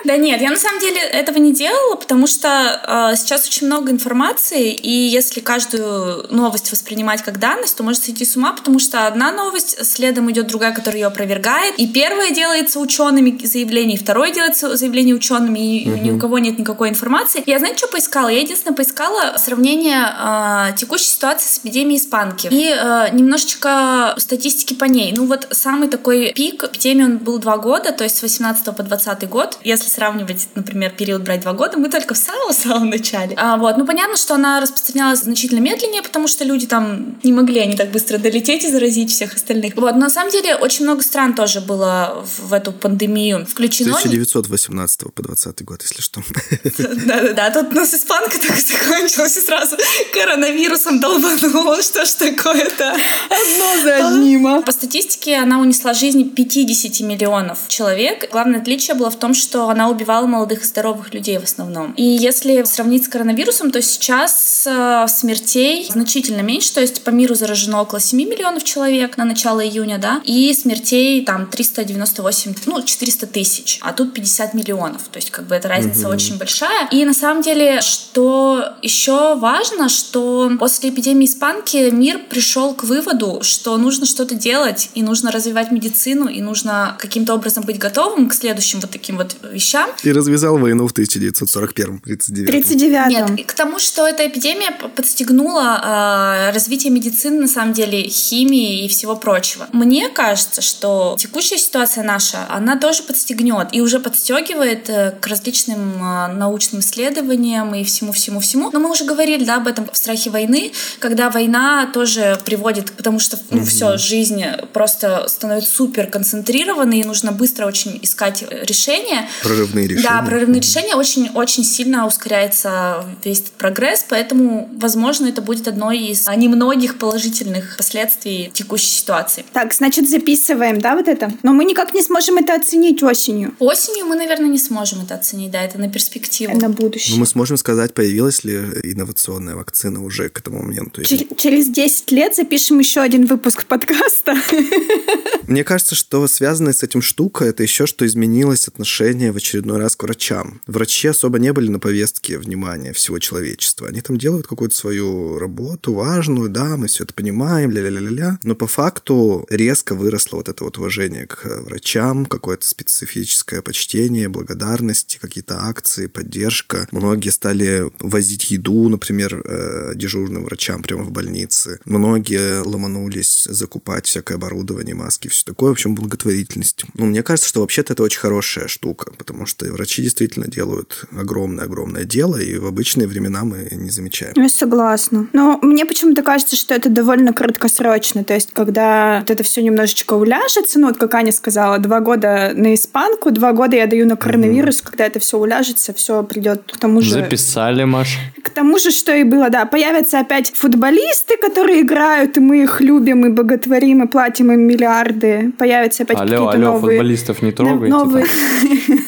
Да 0.06 0.18
нет, 0.18 0.40
я 0.40 0.52
на 0.52 0.56
самом 0.56 0.80
деле 0.80 1.00
этого 1.00 1.38
не 1.40 1.52
делала, 1.52 1.96
потому 1.96 2.28
что 2.28 3.12
э, 3.12 3.16
сейчас 3.16 3.48
очень 3.48 3.66
много 3.66 3.92
информации, 3.92 4.72
и 4.72 4.92
если 4.92 5.40
каждую 5.40 6.28
новость 6.30 6.72
воспринимать 6.72 7.24
как 7.24 7.40
данность, 7.40 7.76
то 7.76 7.84
может 7.84 8.04
сойти 8.04 8.24
с 8.24 8.36
ума, 8.38 8.54
потому 8.54 8.78
что 8.78 9.08
одна 9.08 9.32
новость, 9.32 9.84
следом 9.84 10.30
идет 10.32 10.46
другая, 10.46 10.74
которая 10.74 11.02
ее 11.02 11.08
опровергает, 11.08 11.74
и 11.80 11.88
первое 11.88 12.30
делается 12.30 12.80
учеными 12.80 13.36
заявление, 13.44 13.98
и 13.98 14.00
второе 14.00 14.32
делается 14.32 14.78
заявление 14.78 15.16
учеными, 15.16 15.82
и 15.82 15.90
угу. 15.90 15.98
ни 15.98 16.12
у 16.12 16.20
кого 16.20 16.38
нет 16.38 16.60
никакой 16.60 16.90
информации. 16.90 17.42
Я, 17.48 17.58
знаете, 17.58 17.80
что 17.80 17.88
поискала? 17.88 18.30
Я 18.30 18.42
единственное 18.42 18.76
поискала 18.76 19.38
сравнение 19.38 20.06
э, 20.08 20.78
текущей 20.78 21.08
ситуации 21.08 21.48
с 21.48 21.58
эпидемией 21.60 22.00
испанки 22.00 22.48
и 22.52 22.70
э, 22.70 23.10
немножечко 23.12 24.14
статистики 24.18 24.76
по 24.76 24.86
ней. 24.86 25.14
Ну 25.16 25.26
вот 25.26 25.48
самый 25.66 25.88
такой 25.88 26.32
пик 26.36 26.64
эпидемии 26.64 27.06
он 27.06 27.18
был 27.18 27.40
два 27.40 27.58
года, 27.58 27.92
то 27.92 28.04
есть 28.04 28.18
с 28.18 28.22
18 28.22 28.66
по 28.76 28.84
20 28.84 29.28
год. 29.28 29.58
Если 29.64 29.90
сравнивать, 29.90 30.48
например, 30.54 30.92
период 30.92 31.24
брать 31.24 31.42
два 31.42 31.54
года, 31.54 31.78
мы 31.78 31.90
только 31.90 32.14
в 32.14 32.18
самом-самом 32.18 32.92
начале. 32.92 33.36
А, 33.36 33.58
вот. 33.58 33.76
Ну, 33.78 33.86
понятно, 33.88 34.16
что 34.16 34.36
она 34.36 34.60
распространялась 34.60 35.22
значительно 35.22 35.62
медленнее, 35.62 36.04
потому 36.04 36.28
что 36.28 36.44
люди 36.44 36.68
там 36.68 37.18
не 37.24 37.34
могли 37.34 37.62
они 37.62 37.76
так 37.76 37.90
быстро 37.90 38.20
долететь 38.20 38.64
и 38.64 38.70
заразить 38.70 39.10
всех 39.10 39.34
остальных. 39.34 39.76
Вот. 39.76 39.94
Но 39.94 40.02
на 40.02 40.10
самом 40.12 40.32
деле 40.32 40.56
очень 40.56 40.86
много 40.86 41.02
стран 41.02 41.34
тоже 41.34 41.62
было 41.62 42.24
в, 42.40 42.54
эту 42.54 42.72
пандемию 42.72 43.44
включено. 43.48 43.94
С 43.94 44.06
1918 44.06 45.14
по 45.16 45.24
20 45.24 45.66
год, 45.66 45.82
если 45.82 46.02
что. 46.02 46.22
Да-да-да. 47.08 47.50
Тут 47.50 47.72
у 47.74 47.76
нас 47.76 47.92
испанка 47.92 48.38
так 48.38 48.58
закончилась 48.72 49.36
и 49.38 49.42
сразу 49.42 49.78
коронавирусом 50.14 51.00
долбанула. 51.00 51.82
Что 51.82 52.06
ж 52.06 52.12
такое-то? 52.12 52.92
Одно 52.92 53.84
за 53.84 54.08
одним. 54.08 54.46
А. 54.46 54.62
По 54.62 54.72
статистике 54.72 55.38
она 55.38 55.55
унесла 55.58 55.94
жизни 55.94 56.24
50 56.24 57.02
миллионов 57.02 57.68
человек. 57.68 58.30
Главное 58.32 58.60
отличие 58.60 58.96
было 58.96 59.10
в 59.10 59.16
том, 59.18 59.34
что 59.34 59.70
она 59.70 59.90
убивала 59.90 60.26
молодых 60.26 60.64
и 60.64 60.66
здоровых 60.66 61.14
людей 61.14 61.38
в 61.38 61.44
основном. 61.44 61.92
И 61.94 62.04
если 62.04 62.64
сравнить 62.64 63.06
с 63.06 63.08
коронавирусом, 63.08 63.72
то 63.72 63.82
сейчас 63.82 64.66
э, 64.68 65.06
смертей 65.08 65.88
значительно 65.90 66.42
меньше, 66.42 66.74
то 66.74 66.82
есть 66.82 67.04
по 67.04 67.10
миру 67.10 67.36
заражено 67.36 67.82
около 67.82 68.00
7 68.00 68.20
миллионов 68.20 68.64
человек 68.64 69.18
на 69.18 69.26
начало 69.26 69.66
июня, 69.66 69.98
да, 69.98 70.22
и 70.24 70.54
смертей 70.54 71.24
там 71.26 71.48
398, 71.48 72.56
ну, 72.66 72.82
400 72.82 73.28
тысяч, 73.28 73.80
а 73.82 73.94
тут 73.94 74.14
50 74.14 74.54
миллионов, 74.54 75.04
то 75.12 75.18
есть 75.18 75.32
как 75.32 75.46
бы 75.48 75.56
эта 75.56 75.68
разница 75.68 76.08
угу. 76.08 76.16
очень 76.16 76.38
большая. 76.38 76.88
И 76.92 77.06
на 77.06 77.14
самом 77.14 77.42
деле, 77.42 77.82
что 77.82 78.76
еще 78.82 79.36
важно, 79.36 79.90
что 79.90 80.52
после 80.60 80.90
эпидемии 80.90 81.26
испанки 81.26 81.90
мир 81.90 82.20
пришел 82.30 82.74
к 82.74 82.84
выводу, 82.84 83.40
что 83.42 83.78
нужно 83.78 84.06
что-то 84.06 84.36
делать, 84.36 84.90
и 84.94 85.04
нужно 85.04 85.32
развивать 85.46 85.72
медицину, 85.72 86.28
и 86.28 86.42
нужно 86.42 86.96
каким-то 87.00 87.36
образом 87.36 87.64
быть 87.64 87.78
готовым 87.78 88.30
к 88.30 88.34
следующим 88.34 88.80
вот 88.80 88.90
таким 88.90 89.18
вот 89.18 89.36
вещам. 89.52 89.90
И 90.04 90.12
развязал 90.12 90.58
войну 90.58 90.88
в 90.88 90.92
1941 90.92 92.00
39 92.00 92.50
39 92.50 93.08
Нет, 93.10 93.46
к 93.46 93.54
тому, 93.54 93.78
что 93.78 94.08
эта 94.08 94.28
эпидемия 94.28 94.72
подстегнула 94.72 96.50
э, 96.50 96.54
развитие 96.54 96.92
медицины, 96.92 97.42
на 97.42 97.48
самом 97.48 97.74
деле, 97.74 98.04
химии 98.10 98.86
и 98.86 98.88
всего 98.88 99.16
прочего. 99.16 99.68
Мне 99.72 100.10
кажется, 100.10 100.62
что 100.62 101.16
текущая 101.20 101.58
ситуация 101.58 102.04
наша, 102.04 102.48
она 102.50 102.78
тоже 102.78 103.04
подстегнет 103.04 103.68
и 103.72 103.82
уже 103.82 104.00
подстегивает 104.00 104.90
э, 104.90 105.12
к 105.20 105.28
различным 105.28 106.04
э, 106.04 106.34
научным 106.34 106.82
исследованиям 106.82 107.76
и 107.76 107.84
всему-всему-всему. 107.84 108.72
Но 108.72 108.80
мы 108.80 108.90
уже 108.90 109.06
говорили 109.06 109.46
да, 109.46 109.58
об 109.58 109.68
этом 109.68 109.88
в 109.92 109.96
страхе 109.96 110.32
войны, 110.32 110.72
когда 111.00 111.30
война 111.30 111.88
тоже 111.94 112.40
приводит, 112.44 112.92
потому 112.92 113.20
что 113.20 113.38
ну, 113.52 113.62
mm 113.62 113.66
все, 113.66 113.98
жизнь 113.98 114.44
просто 114.74 115.28
становится 115.36 115.72
супер 115.72 116.08
концентрированной, 116.08 117.00
и 117.00 117.04
нужно 117.04 117.32
быстро 117.32 117.66
очень 117.66 118.00
искать 118.02 118.44
решения. 118.64 119.28
Прорывные 119.44 119.88
решения. 119.88 120.10
Да, 120.10 120.22
прорывные 120.26 120.62
решения. 120.62 120.96
Очень-очень 120.96 121.64
сильно 121.64 122.08
ускоряется 122.08 123.06
весь 123.24 123.42
этот 123.42 123.54
прогресс, 123.54 124.06
поэтому, 124.08 124.70
возможно, 124.78 125.28
это 125.28 125.42
будет 125.42 125.68
одной 125.68 126.00
из 126.00 126.28
немногих 126.28 126.98
положительных 126.98 127.78
последствий 127.78 128.50
текущей 128.54 128.90
ситуации. 128.90 129.46
Так, 129.54 129.74
значит, 129.74 130.10
записываем, 130.10 130.80
да, 130.80 130.96
вот 130.96 131.08
это? 131.08 131.32
Но 131.44 131.54
мы 131.54 131.66
никак 131.66 131.94
не 131.94 132.02
сможем 132.02 132.38
это 132.38 132.56
оценить 132.56 133.04
осенью. 133.04 133.54
Осенью 133.60 134.06
мы, 134.06 134.16
наверное, 134.16 134.50
не 134.50 134.58
сможем 134.58 135.02
это 135.02 135.16
оценить, 135.16 135.52
да, 135.52 135.62
это 135.62 135.78
на 135.78 135.90
перспективу. 135.90 136.58
На 136.58 136.70
будущее. 136.70 137.16
Но 137.16 137.20
мы 137.22 137.26
сможем 137.26 137.58
сказать, 137.58 137.94
появилась 137.94 138.44
ли 138.44 138.56
инновационная 138.84 139.56
вакцина 139.56 140.04
уже 140.04 140.30
к 140.30 140.40
этому 140.40 140.64
моменту. 140.64 141.02
Чер- 141.02 141.36
через 141.36 141.68
10 141.70 142.12
лет 142.12 142.36
запишем 142.36 142.80
еще 142.80 143.02
один 143.02 143.26
выпуск 143.26 143.66
подкаста. 143.66 144.36
Мне 145.48 145.64
кажется, 145.64 145.94
что 145.94 146.28
связанная 146.28 146.74
с 146.74 146.82
этим 146.82 147.02
штука, 147.02 147.46
это 147.46 147.62
еще 147.62 147.86
что 147.86 148.06
изменилось 148.06 148.68
отношение 148.68 149.32
в 149.32 149.38
очередной 149.38 149.78
раз 149.78 149.96
к 149.96 150.04
врачам. 150.04 150.62
Врачи 150.66 151.08
особо 151.08 151.38
не 151.38 151.54
были 151.54 151.70
на 151.70 151.80
повестке 151.80 152.38
внимания 152.40 152.94
всего 152.94 153.20
человечества. 153.20 153.88
Они 153.88 154.02
там 154.02 154.18
делают 154.18 154.48
какую-то 154.48 154.76
свою 154.76 155.38
работу 155.38 155.94
важную, 155.94 156.50
да, 156.50 156.78
мы 156.78 156.88
все 156.88 157.04
это 157.04 157.14
понимаем, 157.14 157.70
ля-ля-ля-ля. 157.72 158.40
Но 158.44 158.56
по 158.56 158.68
факту 158.68 159.46
резко 159.50 159.94
выросло 159.94 160.38
вот 160.38 160.50
это 160.50 160.64
вот 160.64 160.78
уважение 160.78 161.28
к 161.28 161.46
врачам, 161.62 162.26
какое-то 162.26 162.68
специфическое 162.68 163.62
почтение, 163.62 164.30
благодарность, 164.30 165.20
какие-то 165.22 165.60
акции, 165.64 166.08
поддержка. 166.08 166.88
Многие 166.92 167.30
стали 167.30 167.92
возить 168.00 168.50
еду, 168.50 168.90
например, 168.90 169.42
э, 169.46 169.92
дежурным 169.96 170.46
врачам 170.46 170.82
прямо 170.82 171.04
в 171.04 171.12
больнице. 171.12 171.80
Многие 171.86 172.64
ломанулись 172.64 173.48
закупать 173.50 174.08
всякое 174.08 174.36
оборудование, 174.36 174.96
маски, 175.16 175.28
все 175.28 175.46
такое. 175.46 175.70
В 175.70 175.74
общем, 175.74 175.96
благотворительность. 175.96 176.86
Ну, 176.96 177.06
мне 177.06 177.24
кажется, 177.24 177.50
что 177.50 177.62
вообще-то 177.62 177.94
это 177.94 178.04
очень 178.04 178.20
хорошая 178.20 178.68
штука, 178.68 179.12
потому 179.18 179.46
что 179.46 179.66
врачи 179.72 180.02
действительно 180.02 180.48
делают 180.48 181.06
огромное-огромное 181.18 182.04
дело, 182.04 182.38
и 182.38 182.58
в 182.58 182.66
обычные 182.66 183.08
времена 183.08 183.44
мы 183.44 183.68
не 183.72 183.90
замечаем. 183.90 184.34
Я 184.36 184.50
согласна. 184.50 185.28
Но 185.34 185.60
мне 185.62 185.86
почему-то 185.86 186.22
кажется, 186.22 186.56
что 186.56 186.74
это 186.74 186.90
довольно 186.90 187.34
краткосрочно. 187.34 188.24
То 188.24 188.34
есть, 188.34 188.50
когда 188.54 189.20
вот 189.20 189.32
это 189.32 189.44
все 189.44 189.62
немножечко 189.62 190.14
уляжется, 190.14 190.80
ну, 190.80 190.88
вот 190.88 190.98
как 190.98 191.14
Аня 191.14 191.32
сказала, 191.32 191.80
два 191.80 192.00
года 192.00 192.52
на 192.56 192.74
испанку, 192.74 193.32
два 193.32 193.54
года 193.54 193.76
я 193.76 193.88
даю 193.88 194.06
на 194.06 194.16
коронавирус, 194.16 194.80
угу. 194.80 194.90
когда 194.90 195.06
это 195.06 195.20
все 195.20 195.38
уляжется, 195.38 195.94
все 195.94 196.24
придет 196.24 196.72
к 196.74 196.78
тому 196.78 197.02
же... 197.02 197.12
Записали, 197.12 197.84
Маш. 197.84 198.18
Тому 198.56 198.80
же, 198.80 198.92
что 198.92 199.14
и 199.14 199.24
было, 199.24 199.50
да. 199.50 199.66
Появятся 199.66 200.20
опять 200.20 200.54
футболисты, 200.56 201.36
которые 201.36 201.82
играют, 201.82 202.38
и 202.38 202.40
мы 202.40 202.64
их 202.64 202.80
любим, 202.80 203.26
и 203.26 203.30
боготворим, 203.30 204.04
и 204.04 204.08
платим 204.08 204.50
им 204.50 204.62
миллиарды. 204.62 205.52
Появятся 205.58 206.04
опять 206.04 206.18
алло, 206.18 206.30
какие-то 206.30 206.52
алло, 206.52 206.72
новые... 206.74 206.98
футболистов 206.98 207.42
не 207.42 207.52
трогайте. 207.52 207.94
Новые... 207.94 208.26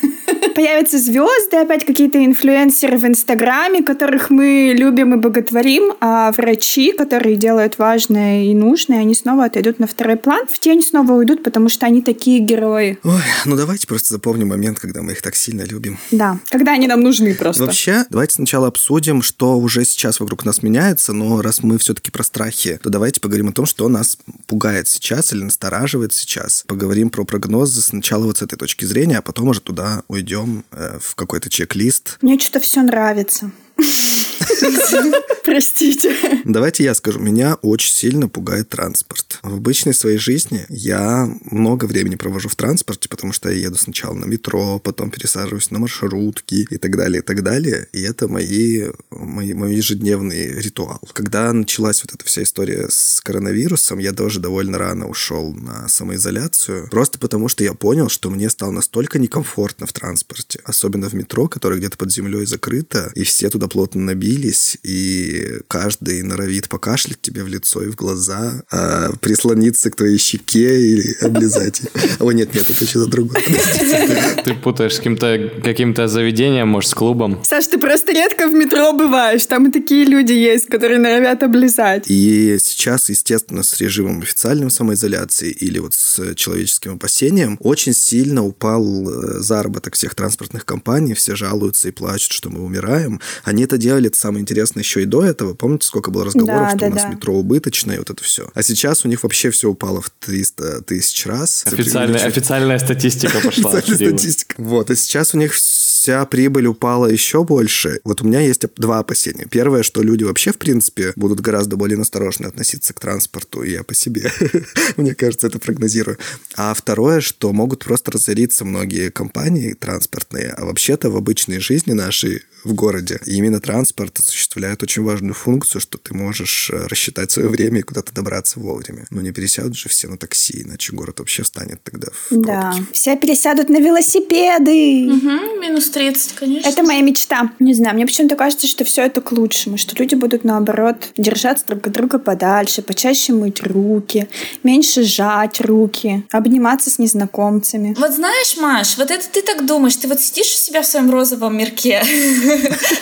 появятся 0.58 0.98
звезды, 0.98 1.58
опять 1.58 1.86
какие-то 1.86 2.26
инфлюенсеры 2.26 2.98
в 2.98 3.06
Инстаграме, 3.06 3.84
которых 3.84 4.32
мы 4.32 4.74
любим 4.76 5.13
и 5.13 5.17
боготворим, 5.17 5.93
а 6.02 6.32
врачи, 6.32 6.93
которые 6.93 7.36
делают 7.36 7.78
важное 7.78 8.46
и 8.46 8.56
нужное, 8.56 9.02
они 9.02 9.13
снова 9.13 9.46
отойдут 9.46 9.78
на 9.78 9.86
второй 9.86 10.15
план, 10.15 10.48
в 10.48 10.58
тень 10.58 10.82
снова 10.82 11.12
уйдут, 11.12 11.43
потому 11.43 11.70
что 11.70 11.86
они 11.86 12.02
такие 12.02 12.39
герои. 12.39 12.98
Ой, 13.04 13.22
ну 13.46 13.56
давайте 13.56 13.86
просто 13.86 14.15
запомним 14.15 14.48
момент, 14.48 14.80
когда 14.80 15.04
мы 15.04 15.12
их 15.12 15.22
так 15.22 15.36
сильно 15.36 15.62
любим. 15.62 16.00
Да, 16.10 16.39
когда 16.50 16.72
они 16.72 16.88
нам 16.88 17.02
нужны 17.02 17.36
просто. 17.36 17.63
Вообще, 17.63 18.06
давайте 18.10 18.34
сначала 18.34 18.65
обсудим, 18.65 19.22
что 19.22 19.60
уже 19.60 19.86
сейчас 19.86 20.20
вокруг 20.20 20.43
нас 20.43 20.63
меняется, 20.63 21.13
но 21.13 21.43
раз 21.43 21.62
мы 21.62 21.78
все-таки 21.78 22.10
про 22.10 22.24
страхи, 22.24 22.80
то 22.82 22.89
давайте 22.89 23.20
поговорим 23.20 23.50
о 23.50 23.54
том, 23.54 23.67
что 23.67 23.88
нас 23.89 24.17
пугает 24.48 24.88
сейчас 24.88 25.34
или 25.34 25.43
настораживает 25.43 26.13
сейчас. 26.13 26.63
Поговорим 26.65 27.12
про 27.12 27.26
прогнозы 27.26 27.80
сначала 27.82 28.24
вот 28.24 28.39
с 28.39 28.41
этой 28.41 28.58
точки 28.58 28.86
зрения, 28.86 29.20
а 29.20 29.22
потом 29.22 29.50
уже 29.50 29.62
туда 29.62 30.02
уйдем 30.08 30.47
э, 30.72 31.00
в 31.02 31.16
какой-то 31.16 31.50
чек-лист. 31.50 32.18
Мне 32.22 32.40
что-то 32.40 32.60
все 32.60 32.82
нравится. 32.82 33.52
Простите. 35.45 36.15
Давайте 36.45 36.84
я 36.84 36.93
скажу. 36.93 37.19
Меня 37.19 37.56
очень 37.62 37.91
сильно 37.91 38.28
пугает 38.28 38.69
транспорт. 38.69 39.39
В 39.43 39.56
обычной 39.56 39.93
своей 39.93 40.17
жизни 40.17 40.65
я 40.69 41.30
много 41.50 41.86
времени 41.86 42.15
провожу 42.15 42.50
в 42.50 42.56
транспорте, 42.56 43.10
потому 43.10 43.34
что 43.34 43.50
я 43.50 43.67
еду 43.67 43.78
сначала 43.78 44.13
на 44.13 44.26
метро, 44.26 44.80
потом 44.80 45.10
пересаживаюсь 45.10 45.71
на 45.71 45.80
маршрутки 45.80 46.67
и 46.69 46.78
так 46.78 46.97
далее, 46.97 47.21
и 47.21 47.26
так 47.26 47.43
далее. 47.43 47.88
И 47.93 48.02
это 48.02 48.28
мои, 48.28 48.88
мои, 49.10 49.54
мой 49.54 49.76
ежедневный 49.76 50.60
ритуал. 50.60 51.00
Когда 51.13 51.52
началась 51.54 52.04
вот 52.04 52.13
эта 52.13 52.26
вся 52.26 52.43
история 52.43 52.88
с 52.89 53.21
коронавирусом, 53.21 54.00
я 54.00 54.12
тоже 54.12 54.39
довольно 54.39 54.78
рано 54.78 55.08
ушел 55.08 55.54
на 55.54 55.88
самоизоляцию, 55.88 56.89
просто 56.89 57.19
потому 57.19 57.47
что 57.47 57.63
я 57.63 57.73
понял, 57.73 58.10
что 58.10 58.30
мне 58.30 58.50
стало 58.50 58.71
настолько 58.71 59.19
некомфортно 59.19 59.88
в 59.88 59.93
транспорте, 59.93 60.60
особенно 60.63 61.10
в 61.10 61.13
метро, 61.13 61.47
которое 61.47 61.78
где-то 61.78 61.97
под 61.97 62.12
землей 62.12 62.45
закрыто, 62.45 63.12
и 63.15 63.23
все 63.23 63.50
туда 63.50 63.67
плотно 63.67 64.02
набились, 64.28 64.78
и 64.84 65.60
каждый 65.68 66.22
норовит 66.24 66.70
покашлять 66.70 67.22
тебе 67.22 67.44
в 67.44 67.48
лицо 67.48 67.84
и 67.84 67.88
в 67.88 67.96
глаза. 67.96 68.63
А 68.72 69.12
прислониться 69.22 69.90
к 69.90 69.96
твоей 69.96 70.18
щеке 70.18 70.80
или 70.80 71.16
облизать. 71.22 71.82
О, 72.20 72.32
нет, 72.32 72.54
нет, 72.54 72.66
это 72.70 72.86
что-то 72.86 73.10
другое. 73.10 73.42
Ты 74.44 74.54
путаешь 74.54 74.96
с 74.96 74.98
каким-то 74.98 75.52
каким 75.63 75.96
заведением, 75.96 76.68
может, 76.68 76.92
с 76.92 76.94
клубом. 76.94 77.44
Саш, 77.44 77.68
ты 77.68 77.78
просто 77.78 78.12
редко 78.12 78.48
в 78.48 78.54
метро 78.54 78.94
бываешь. 78.94 79.46
Там 79.46 79.70
и 79.70 79.72
такие 79.72 80.06
люди 80.06 80.34
есть, 80.34 80.68
которые 80.68 81.00
норовят 81.00 81.44
облизать. 81.44 82.06
И 82.08 82.58
сейчас, 82.62 83.10
естественно, 83.10 83.63
с 83.63 83.80
режимом 83.80 84.22
официальной 84.22 84.70
самоизоляции 84.70 85.50
или 85.50 85.80
вот 85.80 85.94
с 85.94 86.36
человеческим 86.36 86.94
опасением 86.94 87.58
очень 87.60 87.94
сильно 87.94 88.46
упал 88.46 88.84
э, 88.84 89.40
заработок 89.40 89.96
всех 89.96 90.16
транспортных 90.16 90.66
компаний. 90.66 91.13
Все 91.13 91.36
жалуются 91.36 91.88
и 91.88 91.92
плачут, 91.92 92.32
что 92.32 92.50
мы 92.50 92.63
умираем. 92.63 93.20
Они 93.44 93.63
это 93.63 93.78
делали, 93.78 94.10
самое 94.18 94.42
интересное, 94.42 94.84
еще 94.84 95.04
и 95.04 95.06
до 95.06 95.24
этого. 95.24 95.54
Помните, 95.54 95.88
сколько 95.88 96.12
было 96.12 96.26
разговоров, 96.26 96.60
да, 96.62 96.70
что 96.70 96.80
да, 96.80 96.88
у 96.88 96.90
нас 96.90 97.04
да. 97.04 97.10
метро 97.10 97.34
убыточное, 97.34 97.96
и 97.96 98.00
вот 98.00 98.10
это 98.10 98.24
все. 98.24 98.50
А 98.54 98.64
сейчас 98.64 99.06
у 99.06 99.08
них 99.08 99.24
вообще 99.24 99.52
все 99.52 99.70
упало 99.70 100.02
в 100.02 100.10
300 100.10 100.82
тысяч 100.84 101.26
раз. 101.26 101.64
Официальная, 101.66 102.26
официальная 102.26 102.80
статистика 102.80 103.40
пошла. 103.44 103.72
Официальная 103.72 104.18
статистика. 104.18 104.56
Вот, 104.58 104.90
и 104.90 104.96
сейчас 104.96 105.34
у 105.34 105.38
них 105.38 105.54
вся 105.54 106.26
прибыль 106.26 106.68
упала 106.68 107.08
еще 107.08 107.44
больше. 107.44 108.00
Вот 108.04 108.22
у 108.22 108.26
меня 108.26 108.40
есть 108.40 108.64
два 108.76 109.00
опасения. 109.00 109.46
Первое, 109.50 109.84
что 109.84 110.02
люди 110.02 110.24
вообще, 110.24 110.54
в 110.54 110.58
принципе, 110.58 111.12
будут 111.16 111.42
гораздо 111.42 111.76
более 111.76 112.00
осторожно 112.00 112.48
относиться 112.48 112.94
к 112.94 113.00
транспорту, 113.00 113.64
и 113.64 113.72
я 113.72 113.84
по 113.84 113.94
себе, 113.94 114.32
мне 114.98 115.16
кажется, 115.16 115.48
это 115.48 115.60
прогнозирую. 115.60 116.18
А 116.56 116.74
второе, 116.74 117.20
что 117.20 117.52
могут 117.52 117.84
просто 117.84 118.12
разориться 118.12 118.64
многие 118.64 119.10
компании 119.10 119.74
транспортные, 119.74 120.54
а 120.56 120.66
вообще-то 120.66 121.10
в 121.10 121.18
обычной 121.18 121.60
жизни 121.60 121.94
нашей 121.94 122.44
в 122.63 122.74
городе. 122.74 123.20
И 123.26 123.36
именно 123.36 123.60
транспорт 123.60 124.20
осуществляет 124.20 124.84
очень 124.84 125.04
важную 125.04 125.34
функцию, 125.34 125.82
что 125.82 125.98
ты 125.98 126.13
можешь 126.13 126.70
э, 126.72 126.88
рассчитать 126.88 127.32
свое 127.32 127.50
время 127.50 127.80
и 127.80 127.84
куда-то 127.84 128.13
добраться 128.13 128.60
вовремя. 128.60 129.06
Но 129.10 129.22
не 129.22 129.32
пересядут 129.32 129.78
же 129.78 129.89
все 129.89 130.08
на 130.08 130.17
такси, 130.17 130.63
иначе 130.63 130.93
город 130.93 131.20
вообще 131.20 131.43
встанет 131.43 131.82
тогда 131.84 132.08
в 132.12 132.30
пробки. 132.30 132.48
Да, 132.48 132.76
все 132.91 133.15
пересядут 133.15 133.70
на 133.70 133.78
велосипеды. 133.78 135.08
Угу, 135.12 135.62
минус 135.62 135.89
30, 135.89 136.34
конечно. 136.34 136.70
Это 136.70 136.84
моя 136.84 137.02
мечта. 137.02 137.52
Не 137.60 137.74
знаю, 137.74 137.96
мне 137.96 138.06
почему-то 138.06 138.36
кажется, 138.36 138.67
что 138.67 138.84
все 138.84 139.04
это 139.04 139.22
к 139.22 139.32
лучшему, 139.32 139.78
что 139.78 139.96
люди 139.96 140.15
будут, 140.15 140.43
наоборот, 140.43 141.10
держаться 141.17 141.65
друг 141.65 141.88
от 141.88 141.93
друга 141.93 142.20
подальше, 142.20 142.82
почаще 142.82 143.34
мыть 143.34 143.62
руки, 143.62 144.28
меньше 144.63 145.04
сжать 145.04 145.62
руки, 145.62 146.26
обниматься 146.32 146.89
с 146.89 147.00
незнакомцами. 147.00 147.96
Вот 147.98 148.13
знаешь, 148.13 148.58
Маш, 148.58 148.98
вот 148.98 149.12
это 149.12 149.28
ты 149.30 149.41
так 149.41 149.65
думаешь, 149.65 149.96
ты 149.96 150.08
вот 150.08 150.20
сидишь 150.20 150.54
у 150.54 150.58
себя 150.58 150.82
в 150.82 150.86
своем 150.86 151.10
розовом 151.10 151.58
мирке, 151.58 152.04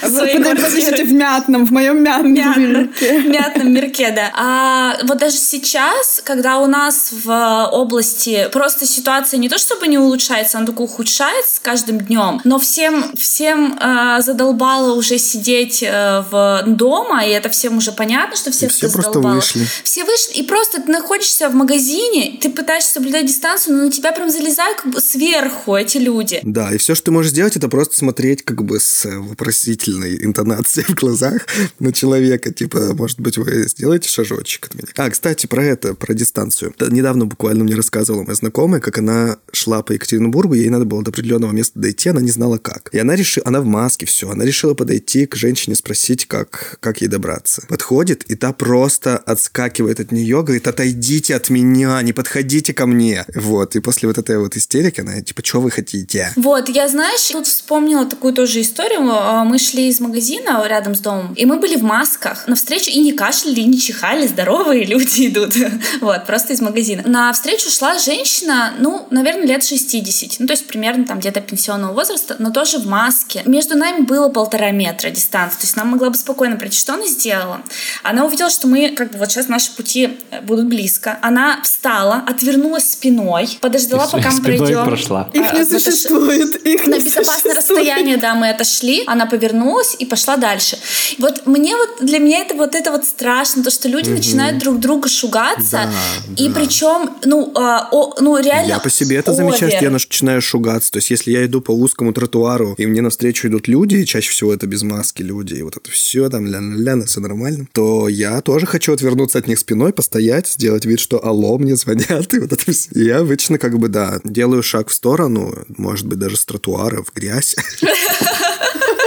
Подождите, 0.02 1.04
в 1.04 1.14
мятном, 1.14 1.66
в 1.66 1.72
моем 1.72 2.04
мятном 2.04 2.34
мирке. 2.34 3.22
Мятном 3.22 3.74
мирке, 3.74 4.12
да. 4.12 4.32
А 4.36 4.98
вот 5.04 5.18
даже 5.18 5.38
сейчас, 5.38 6.22
когда 6.24 6.60
у 6.60 6.68
нас 6.68 7.10
в 7.12 7.70
области 7.72 8.50
просто 8.52 8.86
ситуация 8.86 9.38
не 9.38 9.50
то 9.50 9.58
чтобы 9.58 9.88
не 9.88 9.98
улучшается, 9.98 10.58
она 10.58 10.68
только 10.68 10.82
ухудшается 10.82 11.56
с 11.56 11.60
каждым 11.60 12.00
днем, 12.00 12.42
но 12.44 12.60
всем, 12.60 13.16
всем 13.16 13.78
э, 13.80 14.22
задолбало 14.22 14.94
уже 14.94 15.18
сидеть 15.18 15.84
э, 15.84 16.24
в 16.30 16.64
дома, 16.68 17.26
и 17.26 17.30
это 17.30 17.50
всем 17.50 17.78
уже 17.78 17.92
понятно, 17.92 18.36
что 18.36 18.52
всех 18.52 18.72
все 18.72 18.90
просто 18.90 19.20
вышли. 19.20 19.66
Все 19.84 20.04
вышли, 20.04 20.34
и 20.34 20.44
просто 20.44 20.82
ты 20.82 20.92
находишься 20.92 21.50
в 21.50 21.56
магазине, 21.56 22.38
ты 22.42 22.50
пытаешься 22.50 22.94
соблюдать 22.94 23.26
дистанцию, 23.26 23.78
но 23.78 23.84
на 23.86 23.92
тебя 23.92 24.12
прям 24.12 24.30
залезают 24.30 24.82
как 24.82 24.94
бы 24.94 25.02
сверху 25.02 25.76
эти 25.76 25.98
люди. 25.98 26.40
Да, 26.44 26.74
и 26.74 26.78
все, 26.78 26.96
что 26.96 27.06
ты 27.06 27.12
можешь 27.12 27.32
сделать, 27.32 27.56
это 27.56 27.70
просто 27.70 27.98
смотреть 27.98 28.44
как 28.44 28.64
бы 28.64 28.80
с 28.80 29.06
вопросительной 29.36 30.24
интонацией 30.24 30.88
в 30.88 30.96
глазах 30.96 31.46
на 31.80 31.92
человека. 31.92 32.54
Типа, 32.54 32.94
может 32.94 33.20
быть, 33.20 33.38
вы 33.38 33.68
сделаете 33.68 34.08
шажочек 34.10 34.68
от 34.68 34.76
меня? 34.76 34.88
А, 34.96 35.10
кстати, 35.10 35.46
про 35.46 35.64
это, 35.64 35.94
про 35.94 36.14
дистанцию. 36.14 36.74
Недавно 36.80 37.26
буквально 37.26 37.66
мне 37.66 37.76
рассказывала 37.76 38.24
моя 38.24 38.36
знакомая, 38.36 38.80
как 38.80 38.98
она 38.98 39.38
шла 39.52 39.84
по 39.84 39.92
Екатеринбургу, 39.92 40.54
ей 40.54 40.70
надо 40.70 40.86
было 40.86 41.04
до 41.04 41.12
определенного 41.12 41.52
места 41.52 41.78
дойти, 41.80 42.10
она 42.10 42.22
не 42.22 42.32
знала 42.32 42.58
как. 42.58 42.90
И 42.94 42.98
она 42.98 43.16
решила, 43.16 43.46
она 43.46 43.62
в 43.62 43.66
маске, 43.66 44.06
все, 44.06 44.30
она 44.30 44.46
решила 44.46 44.74
подойти 44.74 45.26
к 45.26 45.36
женщине, 45.36 45.76
спросить, 45.76 46.26
как, 46.28 46.78
как 46.80 47.02
ей 47.02 47.08
добраться. 47.08 47.64
Подходит, 47.68 48.24
и 48.24 48.36
та 48.36 48.54
просто 48.54 49.18
отскакивает 49.18 50.00
от 50.00 50.12
нее, 50.12 50.44
говорит, 50.44 50.68
отойдите 50.68 51.36
от 51.36 51.50
меня, 51.50 52.02
не 52.02 52.14
подходите 52.14 52.74
ко 52.74 52.86
мне. 52.86 53.26
Вот, 53.36 53.76
и 53.76 53.82
после 53.82 54.08
вот 54.08 54.18
этой 54.18 54.38
вот 54.38 54.56
истерики 54.56 55.02
она, 55.02 55.22
типа, 55.22 55.44
что 55.44 55.60
вы 55.60 55.72
хотите? 55.72 56.32
Вот, 56.38 56.70
я, 56.70 56.88
знаешь, 56.88 57.28
тут 57.28 57.48
вспомнила 57.48 58.06
такую 58.06 58.34
тоже 58.34 58.62
историю. 58.62 59.02
А, 59.26 59.44
мы 59.44 59.58
шли 59.58 59.88
из 59.88 60.00
магазина 60.00 60.64
рядом 60.68 60.94
с 60.94 61.00
домом, 61.00 61.34
и 61.34 61.46
мы 61.46 61.58
были 61.58 61.76
в 61.76 61.84
масках 61.84 62.48
на 62.48 62.56
встречу 62.56 62.92
и 62.92 63.00
не 63.00 63.12
кашляли, 63.12 63.62
и 63.62 63.66
не 63.66 63.80
чихали, 63.80 64.28
здоровые 64.28 64.86
люди 64.86 65.28
идут. 65.28 65.54
вот, 66.02 66.26
просто 66.28 66.54
из 66.54 66.62
магазина. 66.62 67.02
На 67.06 67.34
встречу 67.34 67.72
шла 67.72 67.98
женщина, 67.98 68.74
ну, 68.78 69.08
наверное, 69.10 69.48
лет 69.48 69.64
60, 69.64 70.40
ну, 70.40 70.46
то 70.46 70.54
есть 70.54 70.68
примерно 70.68 71.06
там 71.06 71.20
где-то 71.20 71.42
пенсионного 71.42 71.94
возраста, 71.94 72.36
но 72.38 72.52
тоже 72.52 72.78
в 72.78 72.86
маске. 72.86 73.42
Между 73.46 73.76
нами 73.76 74.02
было 74.02 74.30
полтора 74.30 74.70
метра 74.70 75.10
дистанции, 75.10 75.58
то 75.58 75.64
есть 75.64 75.76
она 75.76 75.86
могла 75.86 76.12
бы 76.12 76.18
спокойно 76.18 76.56
пройти. 76.58 76.78
Что 76.78 76.94
она 76.94 77.08
сделала? 77.08 77.62
Она 78.04 78.26
увидела, 78.26 78.52
что 78.52 78.68
мы, 78.68 78.90
как 78.90 79.12
бы, 79.12 79.18
вот 79.18 79.32
сейчас 79.32 79.48
наши 79.48 79.72
пути 79.72 80.20
э, 80.30 80.42
будут 80.42 80.68
близко. 80.68 81.18
Она 81.24 81.62
встала, 81.64 82.24
отвернулась 82.28 82.92
спиной, 82.92 83.58
подождала, 83.60 84.08
пока 84.08 84.30
мы 84.32 84.42
пройдем. 84.42 84.86
прошла. 84.86 85.30
Их 85.34 85.52
не 85.54 85.66
существует. 85.66 86.64
Их 86.64 86.86
на 86.86 87.00
безопасное 87.00 87.56
расстояние, 87.56 88.18
да, 88.18 88.36
мы 88.36 88.50
отошли. 88.50 89.04
Она 89.16 89.26
повернулась 89.28 89.96
и 89.98 90.06
пошла 90.06 90.36
дальше. 90.36 90.78
Вот 91.20 91.48
мне 91.48 91.74
вот 91.78 92.06
для 92.06 92.20
меня 92.20 92.40
это 92.40 92.54
вот 92.54 92.76
это 92.76 92.92
вот 92.92 93.06
страшно, 93.06 93.64
то 93.64 93.72
что 93.72 93.88
люди 93.88 94.10
угу. 94.10 94.18
начинают 94.18 94.58
друг 94.58 94.78
друга 94.80 95.08
шугаться, 95.08 95.90
да, 95.90 95.92
и 96.36 96.50
да. 96.50 96.54
причем 96.54 97.12
ну 97.24 97.54
а, 97.56 97.88
о, 97.94 98.16
ну 98.20 98.38
реально. 98.38 98.68
Я 98.68 98.80
по 98.80 98.90
себе 98.90 99.16
это 99.16 99.32
овер. 99.32 99.46
замечаю, 99.46 99.72
что 99.72 99.84
я 99.84 99.90
начинаю 99.90 100.42
шугаться. 100.42 100.92
То 100.92 100.98
есть 100.98 101.10
если 101.12 101.32
я 101.32 101.46
иду 101.46 101.62
по 101.62 101.72
узкому 101.72 102.12
тротуару 102.12 102.76
и 102.78 102.86
мне 102.86 103.02
навстречу 103.02 103.48
идут 103.48 103.70
люди, 103.70 103.96
и 103.96 104.06
чаще 104.06 104.30
всего 104.32 104.54
это 104.54 104.68
без 104.68 104.84
маски 104.84 105.22
люди, 105.22 105.54
и 105.54 105.62
вот 105.62 105.78
это 105.78 105.90
все 105.90 106.30
там 106.30 106.46
ля-ля-ля, 106.46 107.06
все 107.06 107.22
нормально, 107.22 107.68
то 107.72 108.10
я 108.10 108.42
тоже 108.42 108.66
хочу 108.66 108.92
отвернуться 108.92 109.38
от 109.38 109.48
них 109.48 109.60
спиной, 109.60 109.94
постоять, 109.94 110.50
сделать 110.50 110.86
вид, 110.86 111.00
что 111.00 111.26
алло, 111.26 111.58
мне 111.58 111.78
звонят, 111.78 112.34
и 112.34 112.40
вот 112.40 112.52
это 112.52 112.70
все. 112.70 112.90
И 112.92 113.06
я 113.06 113.20
обычно 113.20 113.58
как 113.60 113.80
бы 113.80 113.88
да 113.88 114.20
делаю 114.26 114.62
шаг 114.62 114.90
в 114.90 114.94
сторону, 114.94 115.54
может 115.70 116.06
быть 116.06 116.20
даже 116.20 116.36
с 116.36 116.44
тротуара 116.44 117.02
в 117.02 117.14
грязь. 117.14 117.56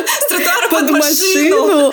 Стратегия 0.09 0.48
под 0.71 0.91
машину. 0.91 1.93